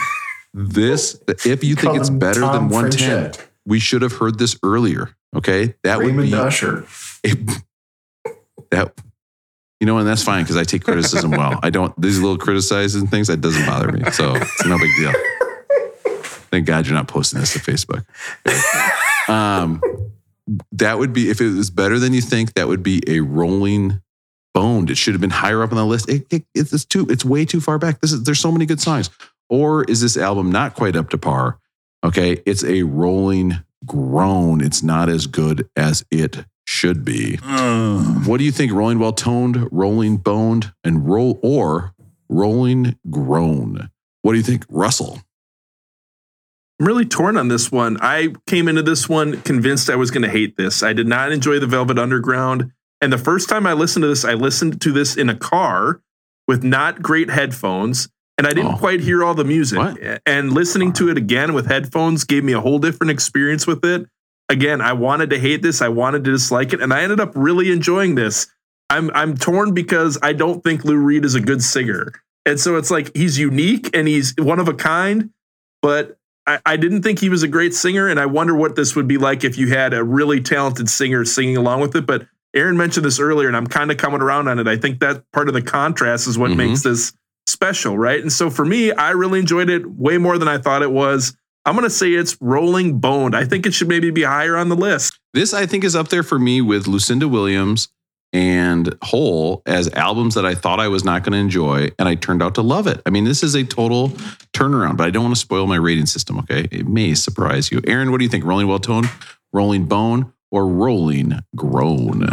This, 0.54 1.18
if 1.46 1.64
you 1.64 1.76
think 1.76 1.96
it's 1.96 2.10
better 2.10 2.42
Tom 2.42 2.52
than 2.52 2.68
110, 2.68 3.32
Frenchette. 3.32 3.46
we 3.64 3.80
should 3.80 4.02
have 4.02 4.12
heard 4.12 4.38
this 4.38 4.54
earlier. 4.62 5.16
Okay. 5.34 5.74
That 5.82 5.96
would 5.96 6.08
Raymond 6.08 6.30
be 6.30 6.36
Usher. 6.36 6.86
that 8.70 8.92
you 9.80 9.86
know, 9.86 9.98
and 9.98 10.06
that's 10.06 10.22
fine 10.22 10.44
because 10.44 10.56
I 10.56 10.64
take 10.64 10.84
criticism 10.84 11.30
well. 11.30 11.58
I 11.62 11.70
don't 11.70 11.98
these 12.00 12.20
little 12.20 12.38
criticizing 12.38 13.06
things 13.06 13.28
that 13.28 13.40
doesn't 13.40 13.66
bother 13.66 13.90
me, 13.90 14.04
so 14.12 14.34
it's 14.36 14.66
no 14.66 14.78
big 14.78 14.90
deal. 14.96 15.12
Thank 16.52 16.66
God 16.66 16.86
you're 16.86 16.94
not 16.94 17.08
posting 17.08 17.40
this 17.40 17.54
to 17.54 17.58
Facebook. 17.58 18.04
Um, 19.28 19.80
that 20.72 20.98
would 20.98 21.12
be 21.12 21.30
if 21.30 21.40
it 21.40 21.50
was 21.50 21.70
better 21.70 21.98
than 21.98 22.12
you 22.12 22.20
think. 22.20 22.52
That 22.54 22.68
would 22.68 22.82
be 22.82 23.02
a 23.06 23.20
rolling 23.20 24.02
boned. 24.54 24.90
It 24.90 24.96
should 24.96 25.14
have 25.14 25.20
been 25.20 25.30
higher 25.30 25.62
up 25.62 25.70
on 25.70 25.76
the 25.76 25.84
list. 25.86 26.08
It, 26.08 26.26
it- 26.30 26.44
it's 26.54 26.72
it's 26.72 26.84
too. 26.84 27.06
It's 27.08 27.24
way 27.24 27.44
too 27.44 27.60
far 27.60 27.78
back. 27.78 28.00
This 28.00 28.12
is 28.12 28.22
there's 28.24 28.40
so 28.40 28.52
many 28.52 28.66
good 28.66 28.80
songs. 28.80 29.10
Or 29.48 29.84
is 29.84 30.00
this 30.00 30.16
album 30.16 30.50
not 30.50 30.74
quite 30.74 30.96
up 30.96 31.10
to 31.10 31.18
par? 31.18 31.58
Okay, 32.04 32.42
it's 32.46 32.64
a 32.64 32.82
rolling 32.82 33.58
groan. 33.86 34.60
It's 34.62 34.82
not 34.82 35.08
as 35.08 35.26
good 35.26 35.68
as 35.76 36.04
it 36.10 36.44
should 36.66 37.04
be. 37.04 37.36
What 37.36 38.38
do 38.38 38.44
you 38.44 38.52
think? 38.52 38.72
Rolling 38.72 38.98
well 38.98 39.12
toned, 39.12 39.68
rolling 39.70 40.16
boned, 40.16 40.72
and 40.84 41.06
roll 41.08 41.38
or 41.42 41.92
rolling 42.28 42.96
groan? 43.10 43.90
What 44.22 44.32
do 44.32 44.38
you 44.38 44.44
think, 44.44 44.64
Russell? 44.68 45.20
I'm 46.80 46.86
really 46.86 47.04
torn 47.04 47.36
on 47.36 47.48
this 47.48 47.70
one. 47.70 47.96
I 48.00 48.34
came 48.46 48.68
into 48.68 48.82
this 48.82 49.08
one 49.08 49.40
convinced 49.42 49.90
I 49.90 49.96
was 49.96 50.10
going 50.10 50.22
to 50.22 50.30
hate 50.30 50.56
this. 50.56 50.82
I 50.82 50.92
did 50.92 51.06
not 51.06 51.30
enjoy 51.30 51.58
the 51.58 51.66
Velvet 51.66 51.98
Underground. 51.98 52.72
And 53.02 53.12
the 53.12 53.18
first 53.18 53.48
time 53.48 53.66
I 53.66 53.74
listened 53.74 54.04
to 54.04 54.08
this, 54.08 54.24
I 54.24 54.34
listened 54.34 54.80
to 54.80 54.92
this 54.92 55.16
in 55.16 55.28
a 55.28 55.34
car 55.34 56.00
with 56.48 56.62
not 56.64 57.02
great 57.02 57.28
headphones. 57.28 58.08
And 58.38 58.46
I 58.46 58.54
didn't 58.54 58.74
Oh. 58.74 58.78
quite 58.78 59.00
hear 59.00 59.22
all 59.22 59.34
the 59.34 59.44
music. 59.44 59.78
What? 59.78 59.98
And 60.24 60.52
listening 60.52 60.92
to 60.94 61.10
it 61.10 61.18
again 61.18 61.52
with 61.52 61.66
headphones 61.66 62.24
gave 62.24 62.42
me 62.44 62.54
a 62.54 62.60
whole 62.60 62.78
different 62.78 63.10
experience 63.10 63.66
with 63.66 63.84
it. 63.84 64.06
Again, 64.48 64.80
I 64.80 64.94
wanted 64.94 65.30
to 65.30 65.38
hate 65.38 65.62
this. 65.62 65.82
I 65.82 65.88
wanted 65.88 66.24
to 66.24 66.30
dislike 66.32 66.72
it. 66.72 66.80
And 66.80 66.92
I 66.94 67.02
ended 67.02 67.20
up 67.20 67.32
really 67.34 67.70
enjoying 67.70 68.14
this. 68.14 68.46
I'm 68.88 69.10
I'm 69.14 69.36
torn 69.36 69.74
because 69.74 70.18
I 70.22 70.32
don't 70.32 70.62
think 70.64 70.84
Lou 70.84 70.96
Reed 70.96 71.24
is 71.24 71.34
a 71.34 71.40
good 71.40 71.62
singer. 71.62 72.12
And 72.46 72.58
so 72.58 72.76
it's 72.76 72.90
like 72.90 73.14
he's 73.16 73.38
unique 73.38 73.94
and 73.96 74.08
he's 74.08 74.34
one 74.38 74.58
of 74.58 74.68
a 74.68 74.74
kind, 74.74 75.30
but 75.80 76.16
I, 76.46 76.58
I 76.66 76.76
didn't 76.76 77.02
think 77.02 77.20
he 77.20 77.28
was 77.28 77.42
a 77.44 77.48
great 77.48 77.72
singer, 77.72 78.08
and 78.08 78.18
I 78.18 78.26
wonder 78.26 78.54
what 78.54 78.74
this 78.76 78.96
would 78.96 79.06
be 79.06 79.16
like 79.16 79.44
if 79.44 79.56
you 79.56 79.68
had 79.68 79.94
a 79.94 80.02
really 80.02 80.40
talented 80.40 80.90
singer 80.90 81.24
singing 81.24 81.56
along 81.56 81.80
with 81.80 81.94
it. 81.94 82.04
But 82.04 82.26
Aaron 82.54 82.76
mentioned 82.76 83.04
this 83.06 83.18
earlier, 83.18 83.48
and 83.48 83.56
I'm 83.56 83.66
kind 83.66 83.90
of 83.90 83.96
coming 83.96 84.20
around 84.20 84.48
on 84.48 84.58
it. 84.58 84.66
I 84.68 84.76
think 84.76 85.00
that 85.00 85.24
part 85.32 85.48
of 85.48 85.54
the 85.54 85.62
contrast 85.62 86.26
is 86.28 86.36
what 86.38 86.50
Mhm. 86.50 86.56
makes 86.56 86.82
this 86.82 87.12
special, 87.46 87.96
right? 87.98 88.20
And 88.20 88.32
so 88.32 88.50
for 88.50 88.64
me, 88.64 88.92
I 88.92 89.10
really 89.10 89.40
enjoyed 89.40 89.70
it 89.70 89.84
way 89.90 90.18
more 90.18 90.38
than 90.38 90.48
I 90.48 90.58
thought 90.58 90.82
it 90.82 90.92
was. 90.92 91.34
I'm 91.64 91.74
going 91.74 91.84
to 91.84 91.90
say 91.90 92.12
it's 92.12 92.36
Rolling 92.40 92.98
Boned. 92.98 93.34
I 93.36 93.44
think 93.44 93.66
it 93.66 93.74
should 93.74 93.88
maybe 93.88 94.10
be 94.10 94.22
higher 94.24 94.56
on 94.56 94.68
the 94.68 94.76
list. 94.76 95.18
This 95.32 95.54
I 95.54 95.66
think 95.66 95.84
is 95.84 95.94
up 95.96 96.08
there 96.08 96.22
for 96.22 96.38
me 96.38 96.60
with 96.60 96.86
Lucinda 96.88 97.28
Williams 97.28 97.88
and 98.32 98.94
Hole 99.02 99.62
as 99.66 99.88
albums 99.92 100.34
that 100.34 100.46
I 100.46 100.54
thought 100.54 100.80
I 100.80 100.88
was 100.88 101.04
not 101.04 101.22
going 101.22 101.32
to 101.32 101.38
enjoy, 101.38 101.90
and 101.98 102.08
I 102.08 102.14
turned 102.14 102.42
out 102.42 102.54
to 102.56 102.62
love 102.62 102.86
it. 102.86 103.00
I 103.06 103.10
mean, 103.10 103.24
this 103.24 103.42
is 103.42 103.54
a 103.54 103.62
total 103.64 104.10
turnaround, 104.54 104.96
but 104.96 105.06
I 105.06 105.10
don't 105.10 105.22
want 105.24 105.34
to 105.34 105.40
spoil 105.40 105.66
my 105.66 105.76
rating 105.76 106.06
system. 106.06 106.38
Okay, 106.38 106.66
it 106.70 106.88
may 106.88 107.14
surprise 107.14 107.70
you. 107.70 107.80
Aaron, 107.86 108.10
what 108.10 108.18
do 108.18 108.24
you 108.24 108.30
think? 108.30 108.44
Rolling 108.44 108.66
Well 108.68 108.78
Toned, 108.78 109.08
Rolling 109.52 109.84
Bone, 109.84 110.32
or 110.52 110.68
Rolling 110.68 111.40
Groan? 111.56 112.28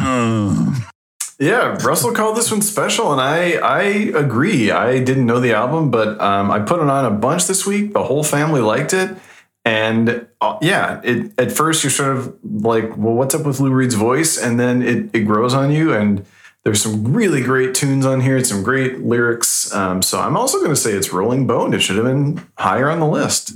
Yeah, 1.40 1.78
Russell 1.84 2.12
called 2.12 2.36
this 2.36 2.52
one 2.52 2.62
special, 2.62 3.14
and 3.14 3.22
I 3.22 3.54
I 3.54 3.82
agree. 3.82 4.72
I 4.72 5.00
didn't 5.00 5.26
know 5.26 5.40
the 5.40 5.54
album, 5.54 5.90
but 5.90 6.20
um, 6.20 6.52
I 6.52 6.60
put 6.60 6.82
it 6.82 6.90
on 6.90 7.06
a 7.06 7.12
bunch 7.12 7.48
this 7.48 7.66
week. 7.66 7.94
The 7.94 8.04
whole 8.04 8.24
family 8.24 8.60
liked 8.60 8.94
it, 8.94 9.16
and 9.64 10.28
uh, 10.42 10.58
yeah, 10.62 11.00
it 11.02 11.32
at 11.40 11.54
first 11.54 11.82
you're 11.82 11.92
sort 11.92 12.18
of 12.18 12.38
like, 12.44 12.98
well, 12.98 13.14
what's 13.14 13.34
up 13.34 13.46
with 13.46 13.62
Lou 13.62 13.72
Reed's 13.72 13.96
voice, 13.96 14.38
and 14.38 14.60
then 14.60 14.82
it 14.82 15.10
it 15.14 15.22
grows 15.22 15.54
on 15.54 15.72
you, 15.72 15.94
and 15.94 16.26
there's 16.66 16.82
some 16.82 17.14
really 17.14 17.42
great 17.42 17.74
tunes 17.74 18.06
on 18.06 18.20
here, 18.20 18.44
some 18.44 18.62
great 18.62 19.00
lyrics. 19.00 19.74
Um, 19.74 20.02
so 20.02 20.20
I'm 20.20 20.36
also 20.36 20.58
going 20.58 20.72
to 20.72 20.76
say 20.76 20.92
it's 20.92 21.14
Rolling 21.14 21.48
Bone. 21.48 21.74
It 21.74 21.80
should 21.80 21.96
have 21.96 22.06
been 22.06 22.46
higher 22.58 22.90
on 22.90 23.00
the 23.00 23.08
list. 23.08 23.54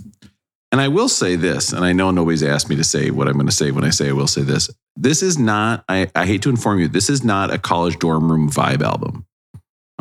And 0.73 0.81
I 0.81 0.87
will 0.87 1.07
say 1.07 1.35
this, 1.35 1.71
and 1.71 1.85
I 1.85 1.93
know 1.93 2.09
nobody's 2.09 2.41
asked 2.41 2.67
me 2.67 2.75
to 2.77 2.83
say 2.83 3.11
what 3.11 3.27
I'm 3.27 3.35
going 3.35 3.45
to 3.45 3.51
say 3.51 3.69
when 3.69 3.83
I 3.83 3.91
say 3.91 4.09
I 4.09 4.11
will 4.11 4.25
say 4.25 4.41
this. 4.41 4.71
This 4.95 5.21
is 5.21 5.37
not, 5.37 5.85
I, 5.87 6.09
I 6.15 6.25
hate 6.25 6.41
to 6.41 6.49
inform 6.49 6.79
you, 6.79 6.87
this 6.87 7.11
is 7.11 7.23
not 7.23 7.53
a 7.53 7.59
college 7.59 7.99
dorm 7.99 8.31
room 8.31 8.49
vibe 8.49 8.81
album. 8.81 9.27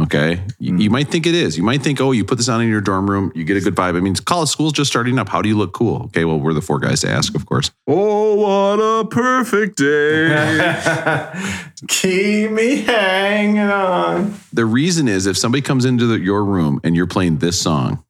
Okay. 0.01 0.43
You, 0.59 0.73
hmm. 0.73 0.81
you 0.81 0.89
might 0.89 1.09
think 1.09 1.27
it 1.27 1.35
is. 1.35 1.59
You 1.59 1.63
might 1.63 1.83
think, 1.83 2.01
oh, 2.01 2.13
you 2.13 2.25
put 2.25 2.39
this 2.39 2.49
on 2.49 2.63
in 2.63 2.71
your 2.71 2.81
dorm 2.81 3.11
room, 3.11 3.33
you 3.35 3.45
get 3.45 3.59
a 3.59 3.61
good 3.61 3.75
vibe. 3.75 3.99
I 3.99 4.01
mean, 4.01 4.15
college 4.15 4.49
school's 4.49 4.73
just 4.73 4.91
starting 4.91 5.19
up. 5.19 5.29
How 5.29 5.43
do 5.43 5.51
you 5.51 5.59
look 5.59 5.75
cool? 5.75 6.05
Okay. 6.05 6.25
Well, 6.25 6.41
we're 6.41 6.55
the 6.55 6.63
four 6.63 6.79
guys 6.79 7.03
to 7.03 7.11
ask, 7.11 7.35
of 7.35 7.45
course. 7.45 7.71
Oh, 7.87 8.37
what 8.37 8.83
a 8.83 9.07
perfect 9.07 9.77
day. 9.77 11.29
Keep 11.89 12.51
me 12.51 12.77
hanging 12.77 13.59
on. 13.59 14.37
The 14.55 14.65
reason 14.65 15.07
is 15.07 15.27
if 15.27 15.37
somebody 15.37 15.61
comes 15.61 15.85
into 15.85 16.07
the, 16.07 16.19
your 16.19 16.43
room 16.47 16.81
and 16.83 16.97
you're 16.97 17.07
playing 17.07 17.41
this 17.41 17.61
song, 17.61 18.03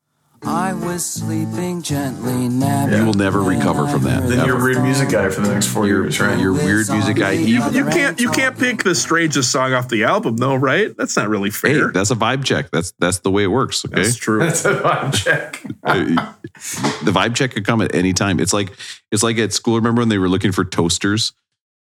I 0.45 0.73
was 0.73 1.05
sleeping 1.07 1.83
gently, 1.83 2.49
napping. 2.49 2.99
you 2.99 3.05
will 3.07 3.15
never 3.15 3.41
recover 3.41 3.87
from 3.87 4.03
that. 4.03 4.23
heard 4.23 4.31
Then 4.31 4.45
you're 4.47 4.57
a 4.57 4.59
ever. 4.59 4.65
weird 4.73 4.83
music 4.83 5.09
guy 5.11 5.29
for 5.29 5.41
the 5.41 5.53
next 5.53 5.69
4 5.69 5.87
years, 5.87 6.19
right? 6.21 6.39
You're 6.39 6.51
a 6.51 6.65
weird 6.65 6.89
music 6.89 7.17
guy. 7.17 7.33
You- 7.33 7.59
Even, 7.61 7.75
you 7.75 7.85
can't 7.85 8.21
you 8.21 8.31
can't 8.31 8.59
pick 8.59 8.83
the 8.83 8.95
strangest 8.95 9.53
song 9.53 9.73
off 9.73 9.89
the 9.89 10.03
album 10.05 10.37
though, 10.39 10.57
right? 10.57 10.97
That's 10.97 11.17
not 11.17 11.29
really 11.29 11.51
hey, 11.51 11.75
fair. 11.75 11.93
that's 11.93 12.11
a 12.11 12.17
vibe 12.17 12.45
check. 12.45 12.71
That's 12.73 12.93
that's 12.99 13.19
the 13.21 13.31
way 13.31 13.45
it 13.45 13.49
works. 13.49 13.85
Okay. 13.85 14.03
That's 14.03 14.17
true. 14.17 14.39
That's 14.45 14.65
a 14.65 14.75
vibe 14.75 15.15
check. 15.15 15.63
the 15.63 17.13
vibe 17.13 17.35
check 17.37 17.53
could 17.53 17.65
come 17.65 17.81
at 17.81 17.95
any 17.95 18.13
time. 18.13 18.41
It's 18.41 18.53
like 18.53 18.73
it's 19.13 19.23
like 19.23 19.39
at 19.39 19.53
school. 19.53 19.77
Remember 19.77 20.01
when 20.03 20.09
they 20.09 20.19
were 20.19 20.29
looking 20.29 20.53
for 20.53 20.65
toasters? 20.65 21.33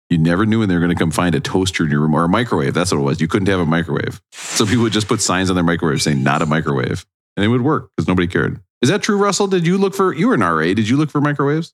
You 0.09 0.18
never 0.18 0.47
knew 0.47 0.60
when 0.60 0.68
they 0.68 0.74
were 0.74 0.80
going 0.80 0.94
to 0.94 0.98
come 0.98 1.10
find 1.10 1.34
a 1.34 1.40
toaster 1.40 1.84
in 1.84 1.90
your 1.90 2.01
room 2.01 2.14
or 2.14 2.24
a 2.24 2.28
microwave. 2.28 2.74
That's 2.74 2.93
what 2.93 2.98
it 2.98 3.02
was. 3.02 3.20
You 3.20 3.28
couldn't 3.28 3.48
have 3.48 3.60
a 3.60 3.66
microwave, 3.66 4.20
so 4.32 4.66
people 4.66 4.82
would 4.82 4.93
just 4.93 5.09
put 5.09 5.20
signs 5.22 5.48
on 5.51 5.56
their 5.56 5.64
microwave 5.64 6.02
saying 6.02 6.22
"not 6.22 6.43
a 6.43 6.47
microwave," 6.47 7.06
and 7.37 7.45
it 7.45 7.49
would 7.49 7.63
work 7.63 7.91
because 7.97 8.09
nobody 8.09 8.27
cared. 8.29 8.61
Is 8.83 8.89
that 8.89 9.03
true, 9.03 9.17
Russell? 9.17 9.47
Did 9.47 9.67
you 9.67 9.79
look 9.79 9.95
for? 9.95 10.13
You 10.15 10.29
were 10.29 10.35
an 10.35 10.41
RA. 10.41 10.75
Did 10.75 10.89
you 10.89 10.97
look 10.97 11.11
for 11.11 11.21
microwaves? 11.21 11.73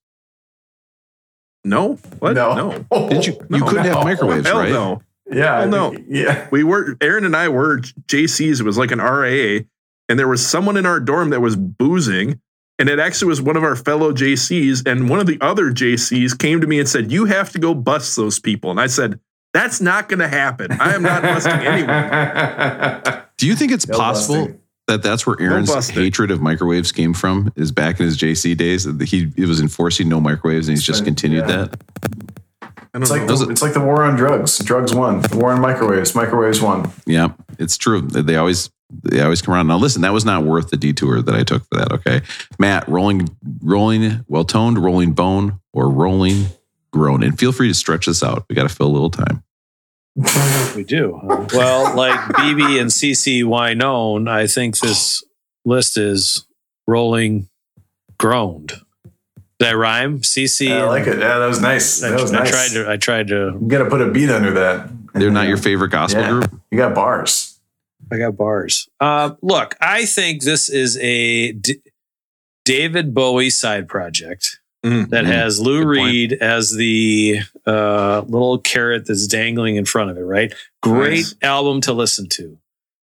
No, 1.65 1.95
what? 2.21 2.35
No. 2.35 2.85
no. 2.91 3.09
Did 3.09 3.27
you? 3.27 3.33
You 3.51 3.59
No. 3.59 3.67
couldn't 3.67 3.85
have 3.87 4.05
microwaves, 4.05 4.47
Hell 4.47 4.59
right? 4.59 4.71
no. 4.71 5.03
Yeah. 5.31 5.55
I 5.57 5.67
Well, 5.67 5.93
no. 5.93 5.99
Yeah. 6.09 6.47
We 6.51 6.65
were 6.65 6.97
Aaron 7.01 7.25
and 7.25 7.37
I 7.37 7.49
were 7.49 7.79
JCs. 8.07 8.61
It 8.61 8.63
was 8.65 8.79
like 8.79 8.91
an 8.91 9.01
RAA, 9.01 9.65
and 10.09 10.19
there 10.19 10.29
was 10.29 10.47
someone 10.47 10.77
in 10.77 10.87
our 10.87 11.01
dorm 11.01 11.31
that 11.31 11.41
was 11.41 11.57
boozing, 11.57 12.41
and 12.79 12.89
it 12.89 12.99
actually 12.99 13.29
was 13.29 13.43
one 13.43 13.57
of 13.57 13.65
our 13.65 13.77
fellow 13.77 14.13
JCs. 14.13 14.87
And 14.87 15.11
one 15.11 15.19
of 15.21 15.27
the 15.27 15.39
other 15.41 15.71
JCs 15.71 16.39
came 16.39 16.61
to 16.61 16.67
me 16.67 16.79
and 16.79 16.89
said, 16.89 17.11
"You 17.13 17.25
have 17.27 17.51
to 17.53 17.59
go 17.59 17.75
bust 17.75 18.17
those 18.17 18.39
people." 18.39 18.71
And 18.71 18.81
I 18.81 18.87
said, 18.87 19.19
"That's 19.53 19.81
not 19.81 20.09
going 20.09 20.21
to 20.21 20.29
happen. 20.29 20.73
I 20.81 20.95
am 20.95 21.03
not 21.03 21.23
busting 21.23 21.53
anyone." 21.53 23.25
Do 23.39 23.47
you 23.47 23.55
think 23.55 23.73
it's 23.73 23.85
possible 23.85 24.37
busting. 24.47 24.58
That 24.89 25.03
that's 25.03 25.27
where 25.27 25.37
Aaron's 25.41 25.73
busting. 25.73 25.95
hatred 25.97 26.31
of 26.31 26.41
microwaves 26.41 26.91
came 26.93 27.15
from? 27.15 27.53
Is 27.57 27.71
back 27.71 28.01
in 28.01 28.07
his 28.07 28.19
JC 28.19 28.57
days 28.57 28.85
that 28.85 29.01
he, 29.09 29.31
he 29.37 29.45
was 29.45 29.61
enforcing 29.61 30.09
no 30.09 30.21
microwaves, 30.21 30.69
and 30.69 30.77
he's 30.77 30.85
just 30.85 31.05
continued 31.05 31.49
yeah. 31.49 31.67
that. 31.67 31.81
I 32.63 32.99
It's 32.99 33.11
don't 33.11 33.19
like 33.21 33.29
know. 33.29 33.37
the, 33.37 33.51
it's 33.51 33.63
like 33.63 33.75
the 33.75 33.81
war 33.81 34.03
on 34.03 34.17
drugs. 34.17 34.59
Drugs 34.59 34.95
won. 34.95 35.21
The 35.21 35.37
war 35.37 35.53
on 35.53 35.61
microwaves. 35.61 36.15
Microwaves 36.15 36.61
won. 36.61 36.91
Yeah, 37.07 37.29
it's 37.59 37.77
true. 37.77 38.01
They 38.01 38.37
always 38.37 38.71
they 39.05 39.21
always 39.21 39.43
come 39.43 39.55
around. 39.55 39.67
Now 39.67 39.77
listen, 39.79 40.03
that 40.03 40.13
was 40.13 40.25
not 40.25 40.45
worth 40.45 40.71
the 40.71 40.77
detour 40.77 41.21
that 41.23 41.35
I 41.35 41.43
took 41.45 41.63
for 41.65 41.79
that. 41.79 41.93
Okay, 41.93 42.23
Matt, 42.59 42.89
rolling, 42.89 43.29
rolling, 43.63 44.25
well 44.27 44.45
toned, 44.45 44.79
rolling 44.79 45.13
bone, 45.13 45.61
or 45.73 45.91
rolling 45.91 46.47
groan, 46.91 47.23
and 47.23 47.39
feel 47.39 47.53
free 47.53 47.69
to 47.69 47.75
stretch 47.75 48.07
this 48.07 48.23
out. 48.23 48.47
We 48.49 48.55
got 48.55 48.69
to 48.69 48.75
fill 48.75 48.87
a 48.87 48.89
little 48.89 49.11
time. 49.11 49.45
We 50.75 50.85
do. 50.85 51.15
Uh, 51.17 51.47
well, 51.55 51.95
like 51.97 52.19
BeBe 52.35 52.81
and 52.81 52.91
CeCe 52.91 53.45
Winans, 53.45 54.29
I 54.29 54.47
think 54.47 54.79
this 54.79 55.23
list 55.65 55.97
is 55.97 56.47
rolling 56.87 57.49
groaned. 58.19 58.69
Did 59.59 59.67
that 59.67 59.77
rhyme? 59.77 60.21
CeCe. 60.21 60.69
Yeah, 60.69 60.85
I 60.85 60.87
like 60.87 61.07
it. 61.07 61.19
Yeah, 61.19 61.39
that 61.39 61.47
was 61.47 61.61
nice. 61.61 62.03
I, 62.03 62.11
That 62.11 62.21
was 62.21 62.33
nice. 62.33 62.41
I 62.41 62.45
nice. 62.45 62.51
tried 62.73 62.83
to. 62.85 62.91
I 62.91 62.97
tried 62.97 63.29
to. 63.29 63.59
You 63.61 63.69
got 63.69 63.85
to 63.85 63.91
put 63.91 64.01
a 64.01 64.11
beat 64.11 64.31
under 64.31 64.53
that. 64.53 64.89
They're 65.15 65.31
not 65.31 65.49
your 65.49 65.57
favorite 65.57 65.91
gospel 65.91 66.23
Yeah. 66.23 66.31
group. 66.31 66.61
You 66.71 66.79
got 66.79 66.95
bars. 66.95 67.59
I 68.11 68.19
got 68.19 68.37
bars. 68.37 68.89
Uh, 69.01 69.33
look, 69.43 69.77
I 69.81 70.05
think 70.07 70.43
this 70.43 70.69
is 70.69 70.97
a 70.99 71.53
D- 71.53 71.81
David 72.65 73.15
Bowie 73.15 73.51
side 73.51 73.89
project 73.89 74.59
Mm, 74.85 75.09
that 75.11 75.25
mm. 75.25 75.29
has 75.29 75.59
Lou 75.61 75.81
Good 75.81 75.97
point. 75.99 76.07
Reed 76.13 76.33
as 76.35 76.71
the 76.73 77.41
uh, 77.69 78.23
little 78.27 78.59
carrot 78.59 79.07
that's 79.07 79.27
dangling 79.27 79.77
in 79.77 79.85
front 79.85 80.11
of 80.11 80.17
it. 80.17 80.23
Right? 80.23 80.53
Great 80.83 81.11
Nice. 81.11 81.35
album 81.43 81.81
to 81.83 81.93
listen 81.93 82.29
to. 82.31 82.59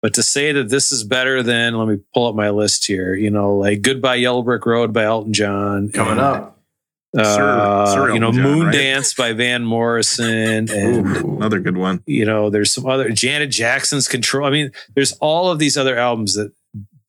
But 0.02 0.16
to 0.16 0.24
say 0.24 0.52
that 0.52 0.70
this 0.70 0.92
is 0.92 1.04
better 1.04 1.44
than, 1.44 1.76
let 1.78 1.88
me 1.88 2.00
pull 2.14 2.28
up 2.28 2.34
my 2.36 2.50
list 2.50 2.88
here. 2.88 3.14
You 3.14 3.30
know, 3.30 3.56
like 3.56 3.82
"Goodbye 3.84 4.16
Yellow 4.16 4.42
Brick 4.42 4.66
Road" 4.66 4.92
by 4.94 5.04
Elton 5.04 5.32
John, 5.34 5.90
Coming 5.90 6.14
and, 6.14 6.20
up. 6.22 6.58
Uh, 7.16 7.86
Sir- 7.86 7.94
Sir 7.94 8.14
you 8.14 8.20
know, 8.20 8.32
John, 8.32 8.42
"Moon 8.42 8.66
right? 8.68 8.74
Dance" 8.74 9.14
by 9.14 9.34
Van 9.34 9.64
Morrison, 9.64 10.70
and 10.72 10.72
Ooh, 10.72 11.36
another 11.38 11.60
good 11.60 11.78
one. 11.78 12.02
you 12.08 12.26
know, 12.26 12.50
there's 12.50 12.72
some 12.74 12.88
other 12.88 13.10
Janet 13.10 13.52
Jackson's 13.52 14.08
Control. 14.08 14.48
I 14.48 14.50
mean, 14.50 14.72
there's 14.96 15.12
all 15.20 15.52
of 15.52 15.60
these 15.60 15.78
other 15.78 15.98
albums 15.98 16.34
that 16.34 16.52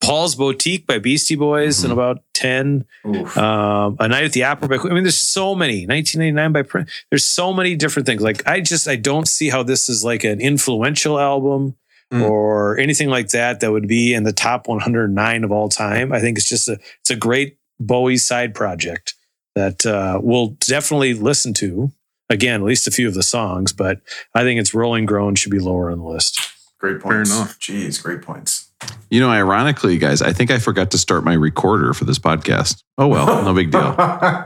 Paul's 0.03 0.35
Boutique 0.35 0.85
by 0.85 0.99
Beastie 0.99 1.35
Boys 1.35 1.83
in 1.83 1.91
about 1.91 2.21
10. 2.33 2.85
Um, 3.05 3.95
A 3.99 4.07
Night 4.07 4.25
at 4.25 4.33
the 4.33 4.43
Opera 4.43 4.67
by 4.67 4.75
I 4.75 4.93
mean, 4.93 5.03
there's 5.03 5.17
so 5.17 5.55
many. 5.55 5.87
1989 5.87 6.51
by 6.51 6.61
Prince. 6.61 6.91
There's 7.09 7.25
so 7.25 7.53
many 7.53 7.75
different 7.75 8.05
things. 8.05 8.21
Like, 8.21 8.45
I 8.47 8.59
just, 8.61 8.87
I 8.87 8.95
don't 8.97 9.27
see 9.27 9.49
how 9.49 9.63
this 9.63 9.87
is 9.89 10.03
like 10.03 10.23
an 10.23 10.39
influential 10.41 11.19
album 11.19 11.75
Mm. 12.11 12.29
or 12.29 12.77
anything 12.77 13.09
like 13.09 13.29
that 13.29 13.59
that 13.61 13.71
would 13.71 13.87
be 13.87 14.13
in 14.13 14.21
the 14.21 14.33
top 14.33 14.67
109 14.67 15.43
of 15.43 15.51
all 15.51 15.67
time. 15.67 16.11
I 16.11 16.19
think 16.19 16.37
it's 16.37 16.47
just 16.47 16.69
a, 16.69 16.77
it's 16.99 17.09
a 17.09 17.15
great 17.15 17.57
Bowie 17.79 18.17
side 18.17 18.53
project 18.53 19.15
that 19.55 19.83
uh, 19.83 20.19
we'll 20.21 20.49
definitely 20.59 21.15
listen 21.15 21.55
to. 21.55 21.91
Again, 22.29 22.61
at 22.61 22.67
least 22.67 22.85
a 22.87 22.91
few 22.91 23.07
of 23.07 23.15
the 23.15 23.23
songs, 23.23 23.73
but 23.73 23.99
I 24.35 24.43
think 24.43 24.59
it's 24.59 24.75
Rolling 24.75 25.07
Groan 25.07 25.33
should 25.33 25.51
be 25.51 25.57
lower 25.59 25.89
on 25.89 25.97
the 25.99 26.05
list. 26.05 26.39
Great 26.77 26.99
points. 26.99 27.31
Fair 27.31 27.39
enough. 27.39 27.59
Jeez, 27.59 28.03
great 28.03 28.21
points. 28.21 28.62
You 29.09 29.19
know, 29.19 29.29
ironically, 29.29 29.97
guys, 29.99 30.21
I 30.23 30.33
think 30.33 30.49
I 30.49 30.57
forgot 30.57 30.89
to 30.91 30.97
start 30.97 31.23
my 31.23 31.33
recorder 31.33 31.93
for 31.93 32.05
this 32.05 32.17
podcast. 32.17 32.81
Oh 32.97 33.07
well, 33.07 33.43
no 33.43 33.53
big 33.53 33.69
deal. 33.71 33.95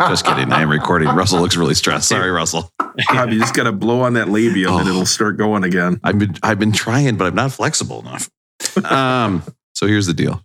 Just 0.10 0.26
kidding. 0.26 0.52
I 0.52 0.62
am 0.62 0.70
recording. 0.70 1.08
Russell 1.10 1.40
looks 1.40 1.56
really 1.56 1.74
stressed. 1.74 2.10
Sorry, 2.10 2.30
Russell. 2.32 2.70
Bob, 2.78 3.30
you 3.30 3.40
just 3.40 3.54
got 3.56 3.64
to 3.64 3.72
blow 3.72 4.02
on 4.02 4.14
that 4.14 4.28
labium 4.28 4.80
and 4.80 4.88
Oh. 4.88 4.92
it'll 4.92 5.06
start 5.06 5.38
going 5.38 5.64
again. 5.64 6.00
I've 6.04 6.20
been 6.20 6.36
I've 6.44 6.60
been 6.60 6.72
trying, 6.74 7.16
but 7.16 7.28
I'm 7.28 7.36
not 7.36 7.52
flexible 7.54 8.00
enough. 8.02 8.30
Um, 8.84 9.44
so 9.74 9.88
here's 9.88 10.06
the 10.08 10.14
deal. 10.14 10.44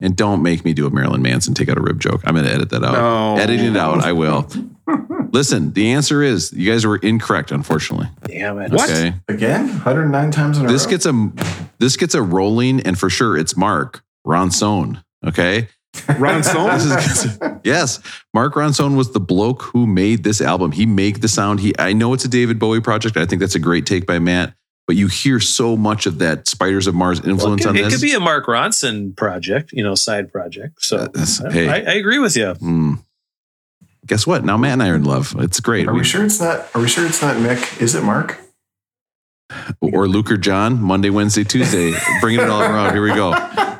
And 0.00 0.16
don't 0.16 0.42
make 0.42 0.64
me 0.64 0.72
do 0.72 0.86
a 0.86 0.90
Marilyn 0.90 1.22
Manson 1.22 1.54
take 1.54 1.68
out 1.68 1.76
a 1.76 1.80
rib 1.80 2.00
joke. 2.00 2.22
I'm 2.24 2.34
going 2.34 2.46
to 2.46 2.52
edit 2.52 2.70
that 2.70 2.84
out. 2.84 2.92
No. 2.92 3.36
Editing 3.42 3.66
it 3.72 3.76
out, 3.76 4.00
I 4.04 4.12
will. 4.12 4.48
Listen, 5.32 5.72
the 5.72 5.90
answer 5.90 6.22
is 6.22 6.52
you 6.52 6.70
guys 6.70 6.86
were 6.86 6.96
incorrect, 6.98 7.50
unfortunately. 7.50 8.06
Damn 8.24 8.58
it. 8.60 8.70
What? 8.72 8.88
Okay. 8.88 9.12
Again, 9.28 9.68
109 9.68 10.30
times 10.30 10.58
in 10.58 10.66
a 10.66 10.68
This 10.68 10.84
row. 10.86 10.90
gets 10.90 11.04
a 11.06 11.12
this 11.78 11.96
gets 11.96 12.14
a 12.14 12.22
rolling, 12.22 12.80
and 12.82 12.98
for 12.98 13.08
sure 13.10 13.36
it's 13.36 13.56
Mark 13.56 14.02
Ronson. 14.26 15.02
Okay. 15.26 15.68
Ronson? 15.94 16.78
This 16.94 17.24
is, 17.24 17.38
yes, 17.64 18.00
Mark 18.34 18.54
Ronson 18.54 18.96
was 18.96 19.12
the 19.12 19.20
bloke 19.20 19.62
who 19.62 19.86
made 19.86 20.22
this 20.22 20.40
album. 20.40 20.72
He 20.72 20.86
made 20.86 21.16
the 21.22 21.28
sound. 21.28 21.60
He 21.60 21.72
I 21.78 21.92
know 21.92 22.12
it's 22.14 22.24
a 22.24 22.28
David 22.28 22.58
Bowie 22.58 22.80
project. 22.80 23.16
I 23.16 23.26
think 23.26 23.40
that's 23.40 23.54
a 23.54 23.58
great 23.60 23.86
take 23.86 24.06
by 24.06 24.18
Matt. 24.18 24.54
But 24.86 24.96
you 24.96 25.06
hear 25.08 25.38
so 25.38 25.76
much 25.76 26.06
of 26.06 26.18
that 26.20 26.48
Spiders 26.48 26.86
of 26.86 26.94
Mars 26.94 27.20
Well, 27.20 27.28
it 27.28 27.32
influence 27.32 27.62
could, 27.62 27.68
on 27.70 27.74
this. 27.76 27.86
it 27.88 27.90
could 27.96 28.00
be 28.02 28.14
a 28.14 28.20
Mark 28.20 28.46
Ronson 28.46 29.14
project, 29.16 29.70
you 29.72 29.82
know, 29.82 29.94
side 29.94 30.32
project. 30.32 30.82
So 30.82 30.96
Uh, 31.14 31.26
I, 31.46 31.52
hey. 31.52 31.68
I, 31.68 31.74
I 31.74 31.94
agree 31.96 32.18
with 32.18 32.36
you. 32.36 32.54
Hmm. 32.54 32.94
Guess 34.06 34.26
what? 34.26 34.44
Now 34.46 34.56
Matt 34.56 34.72
and 34.74 34.82
I 34.82 34.88
are 34.88 34.94
in 34.94 35.04
love. 35.04 35.34
It's 35.40 35.60
great. 35.60 35.86
Are 35.88 35.92
we 35.92 36.04
sure 36.04 36.24
it's 36.24 36.40
not? 36.40 36.66
Are 36.74 36.80
we 36.80 36.88
sure 36.88 37.04
it's 37.04 37.20
not 37.20 37.36
Mick? 37.36 37.82
Is 37.82 37.94
it 37.94 38.02
Mark? 38.02 38.38
Or 39.80 40.08
Luke 40.08 40.30
or 40.30 40.36
John, 40.36 40.80
Monday, 40.80 41.10
Wednesday, 41.10 41.44
Tuesday, 41.44 41.94
bringing 42.20 42.40
it 42.40 42.48
all 42.48 42.60
around. 42.60 42.92
Here 42.92 43.02
we 43.02 43.14
go. 43.14 43.30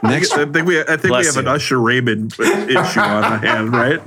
Next, 0.03 0.33
I 0.33 0.45
think 0.47 0.67
we 0.67 0.81
I 0.81 0.85
think 0.85 1.03
we 1.05 1.09
Bless 1.09 1.35
have 1.35 1.45
an. 1.45 1.49
Usher 1.49 1.81
Raymond 1.81 2.33
issue 2.39 3.01
on 3.01 3.43
hand, 3.43 3.73
right? 3.73 4.01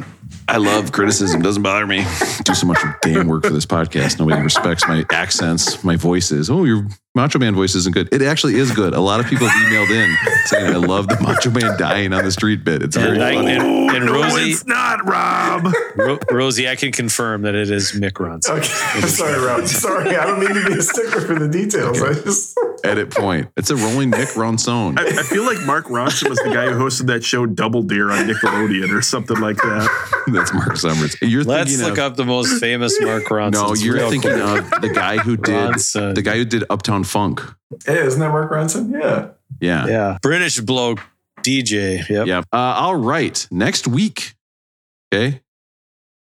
I 0.48 0.58
love 0.58 0.92
criticism. 0.92 1.42
Doesn't 1.42 1.64
bother 1.64 1.86
me. 1.86 2.06
Do 2.44 2.54
so 2.54 2.66
much 2.68 2.80
damn 3.02 3.28
work 3.28 3.44
for 3.44 3.52
this 3.54 3.66
podcast. 3.66 4.20
Nobody 4.20 4.42
respects 4.42 4.88
my 4.88 5.06
accents, 5.12 5.84
my 5.84 5.96
voices. 5.96 6.50
Oh, 6.50 6.64
your 6.64 6.88
Macho 7.14 7.40
Man 7.40 7.54
voice 7.54 7.76
isn't 7.76 7.94
good. 7.94 8.08
It 8.14 8.22
actually 8.22 8.56
is 8.56 8.72
good. 8.72 8.94
A 8.94 9.02
lot 9.02 9.20
of 9.20 9.26
people 9.26 9.46
have 9.46 9.62
emailed 9.68 9.90
in 9.90 10.16
saying 10.46 10.74
I 10.74 10.78
love 10.78 11.10
the 11.10 11.18
Macho 11.20 11.50
Man 11.52 11.78
dying 11.78 12.14
on 12.14 12.24
the 12.24 12.32
street 12.32 12.64
bit. 12.64 12.82
It's 12.82 12.96
very 12.96 13.16
And, 13.20 13.24
I, 13.24 13.36
funny. 13.36 13.52
and, 13.52 13.92
and 13.98 14.06
no, 14.06 14.14
Rosie, 14.14 14.52
it's 14.52 14.66
not, 14.66 15.06
Rob. 15.06 15.74
Ro- 15.98 16.20
Rosie, 16.32 16.70
I 16.70 16.78
can 16.78 16.94
confirm 16.94 17.42
that 17.42 17.54
it 17.54 17.70
is 17.70 17.92
Mick 17.92 18.14
Ronson. 18.14 18.52
Okay, 18.60 19.08
sorry, 19.08 19.46
Rob. 19.46 19.68
Sorry, 19.68 20.16
I 20.16 20.26
don't 20.26 20.40
mean 20.40 20.54
to 20.54 20.66
be 20.66 20.80
a 20.80 20.82
stickler 20.82 21.20
for 21.20 21.38
the 21.38 21.50
details. 21.50 22.02
I 22.02 22.14
just 22.14 22.58
Edit 22.86 23.12
point. 23.12 23.50
It's 23.58 23.70
a 23.70 23.76
rolling 23.76 24.10
Nick 24.12 24.30
Ronson. 24.30 24.98
I, 24.98 25.04
I 25.20 25.24
feel 25.24 25.46
like 25.46 25.60
Mark 25.68 25.88
Ronson 25.88 26.30
was 26.30 26.40
the 26.40 26.50
guy 26.54 26.68
who 26.72 26.80
hosted 26.80 27.08
that 27.08 27.24
show 27.26 27.46
Double 27.46 27.84
Dare 27.84 28.10
on 28.10 28.26
Nickelodeon 28.26 28.90
or 28.98 29.02
something 29.02 29.40
like 29.42 29.58
that. 29.58 30.24
That's 30.34 30.52
Mark 30.54 30.78
Summers. 30.78 31.16
You're 31.22 31.44
Let's 31.44 31.70
thinking 31.72 31.86
look 31.90 31.98
of, 32.00 32.14
up 32.14 32.16
the 32.16 32.26
most 32.26 32.60
famous 32.62 33.00
Mark 33.02 33.26
Ronson. 33.26 33.52
No, 33.54 33.74
you're 33.76 34.10
thinking 34.10 34.32
of 34.32 34.70
the 34.82 34.92
guy 34.96 35.18
who 35.18 35.36
did 35.36 35.54
Ronson. 35.74 36.16
the 36.16 36.22
guy 36.22 36.38
who 36.38 36.46
did 36.46 36.64
Uptown 36.70 37.01
Funk. 37.04 37.42
hey, 37.86 38.00
isn't 38.06 38.20
that 38.20 38.30
Mark 38.32 38.52
Ronson? 38.52 38.92
Yeah. 38.92 39.30
Yeah. 39.60 39.88
Yeah, 39.88 40.18
British 40.22 40.60
bloke 40.60 41.00
DJ. 41.42 42.08
Yep. 42.10 42.28
Yep. 42.28 42.46
Uh, 42.52 42.58
all 42.58 42.96
right. 42.96 43.48
Next 43.52 43.88
week. 43.88 44.36
Okay. 45.14 45.42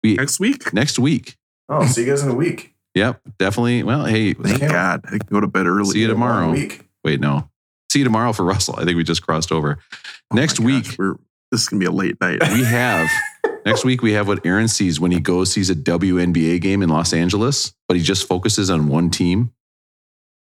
We 0.03 0.15
Next 0.15 0.39
week. 0.41 0.73
next 0.73 0.99
week. 0.99 1.37
Oh, 1.69 1.85
see 1.87 2.03
you 2.05 2.07
guys 2.11 2.23
in 2.23 2.31
a 2.31 2.35
week. 2.35 2.75
Yep. 2.95 3.21
Definitely. 3.39 3.83
Well, 3.83 4.05
hey, 4.07 4.33
Thank 4.35 4.61
Can't- 4.61 4.73
God. 4.73 5.01
I 5.07 5.11
can 5.19 5.27
go 5.31 5.41
to 5.41 5.47
bed 5.49 5.67
early. 5.67 5.91
See 5.91 6.01
you 6.01 6.07
tomorrow. 6.07 6.53
Week. 6.53 6.81
wait, 7.05 7.21
no. 7.21 7.51
See 7.93 7.99
you 8.01 8.05
tomorrow 8.05 8.33
for 8.33 8.45
Russell. 8.45 8.77
I 8.79 8.85
think 8.85 8.97
we 8.97 9.05
just 9.05 9.23
crossed 9.27 9.53
over. 9.53 9.79
Oh 9.81 10.35
my 10.35 10.41
next 10.41 10.59
gosh, 10.59 10.67
week 10.67 10.97
we're 10.99 11.17
this 11.53 11.63
is 11.63 11.69
gonna 11.69 11.81
be 11.81 11.87
a 11.87 11.91
late 11.91 12.21
night. 12.21 12.41
we 12.53 12.65
have 12.65 13.09
next 13.67 13.85
week 13.85 14.03
we 14.03 14.13
have 14.13 14.27
what 14.29 14.45
Aaron 14.47 14.69
sees 14.69 14.99
when 14.99 15.11
he 15.13 15.21
goes 15.21 15.53
sees 15.53 15.71
a 15.71 15.75
WNBA 15.75 16.61
game 16.61 16.83
in 16.83 16.89
Los 16.89 17.13
Angeles, 17.13 17.75
but 17.89 17.97
he 17.97 18.03
just 18.03 18.27
focuses 18.27 18.71
on 18.71 18.89
one 18.89 19.11
team. 19.11 19.53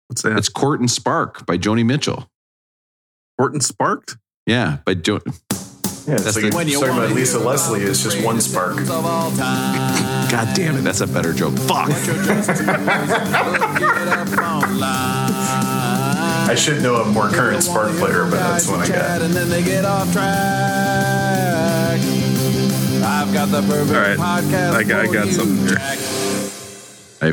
What's 0.09 0.23
that? 0.23 0.35
It's 0.37 0.49
Court 0.49 0.79
and 0.79 0.89
Spark 0.89 1.45
by 1.45 1.57
Joni 1.57 1.85
Mitchell. 1.85 2.27
Court 3.37 3.53
and 3.53 3.63
Sparked? 3.63 4.17
Yeah, 4.47 4.79
by 4.83 4.95
jo- 4.95 5.19
Yeah, 5.25 5.31
it's 6.15 6.23
That's 6.23 6.35
like 6.35 6.49
the- 6.49 6.55
when 6.55 6.67
you're 6.67 6.81
talking 6.81 6.97
about 7.03 7.15
Lisa 7.15 7.37
Leslie 7.39 7.81
is 7.83 8.01
just 8.03 8.23
one 8.23 8.41
spark. 8.41 8.75
God 8.87 10.47
damn 10.55 10.75
it, 10.77 10.81
that's 10.81 11.01
a 11.01 11.07
better 11.07 11.31
joke. 11.33 11.55
Fuck. 11.59 11.89
I 16.41 16.55
should 16.57 16.81
know 16.81 16.95
a 16.95 17.05
more 17.05 17.29
current 17.29 17.61
spark 17.63 17.91
player, 17.97 18.23
but 18.23 18.31
that's 18.37 18.67
one 18.67 18.79
I 18.81 18.87
got. 18.87 19.21
And 19.21 19.33
then 19.33 19.49
they 19.49 19.61
get 19.63 19.85
off 19.85 20.11
track. 20.11 21.99
I've 23.01 23.31
got 23.33 23.47
the 23.51 23.61
perfect 23.61 23.91
All 23.95 24.01
right. 24.01 24.17
podcast. 24.17 24.73
I 24.73 24.83
got- 24.83 25.01
I 25.01 25.07
for 25.07 25.13
got 25.13 25.25
you. 25.27 25.33
something 25.33 25.67
here. 25.67 25.77
I, 27.21 27.31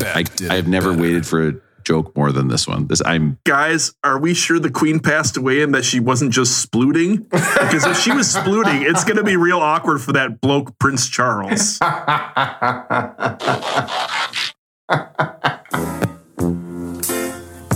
I, 0.50 0.56
I've 0.56 0.66
never 0.68 0.92
waited 0.92 1.24
for 1.26 1.48
a 1.48 1.52
joke 1.86 2.14
more 2.16 2.32
than 2.32 2.48
this 2.48 2.66
one. 2.66 2.88
This 2.88 3.00
I'm 3.06 3.38
Guys, 3.44 3.94
are 4.02 4.18
we 4.18 4.34
sure 4.34 4.58
the 4.58 4.70
queen 4.70 4.98
passed 4.98 5.36
away 5.36 5.62
and 5.62 5.72
that 5.74 5.84
she 5.84 6.00
wasn't 6.00 6.32
just 6.32 6.68
splooting? 6.68 7.30
Because 7.30 7.86
if 7.86 7.98
she 7.98 8.10
was 8.10 8.34
splooting, 8.34 8.82
it's 8.82 9.04
gonna 9.04 9.22
be 9.22 9.36
real 9.36 9.60
awkward 9.60 10.00
for 10.00 10.12
that 10.12 10.40
bloke 10.40 10.76
Prince 10.78 11.08
Charles. 11.08 11.78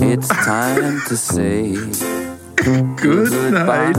It's 0.03 0.29
time 0.29 1.01
to 1.07 1.17
say 1.17 1.75
Good 2.57 2.97
goodbye. 2.97 3.93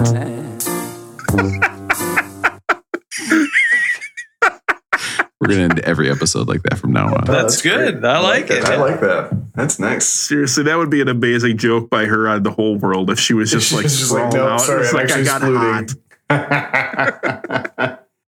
We're 5.42 5.48
gonna 5.48 5.64
end 5.64 5.80
every 5.80 6.10
episode 6.12 6.48
like 6.48 6.62
that 6.64 6.78
from 6.78 6.94
now 6.94 7.08
on. 7.08 7.26
That's, 7.26 7.64
good. 7.64 8.06
I 8.06 8.20
like 8.20 8.52
it. 8.52 8.64
I 8.64 8.76
like 8.76 9.00
that. 9.02 9.32
That's 9.56 9.80
nice. 9.80 10.06
Seriously, 10.06 10.64
that 10.66 10.78
would 10.78 10.92
be 10.92 11.02
an 11.02 11.08
amazing 11.10 11.58
joke 11.58 11.90
by 11.90 12.06
her 12.06 12.30
on 12.30 12.44
the 12.44 12.52
whole 12.52 12.78
world 12.78 13.10
if 13.10 13.20
she 13.20 13.34
was 13.34 13.50
just 13.50 13.74
like 13.74 13.84
just 13.84 14.12
like, 14.12 14.32
sprawling 14.32 14.38
"Nope, 14.38 14.52
out. 14.52 14.62
sorry, 14.62 14.82
it's 14.84 14.94
I'm 14.94 15.00
like 15.00 15.12
I 15.12 15.24
got 15.24 15.42
splooting." 15.42 15.98
hot. 16.30 18.06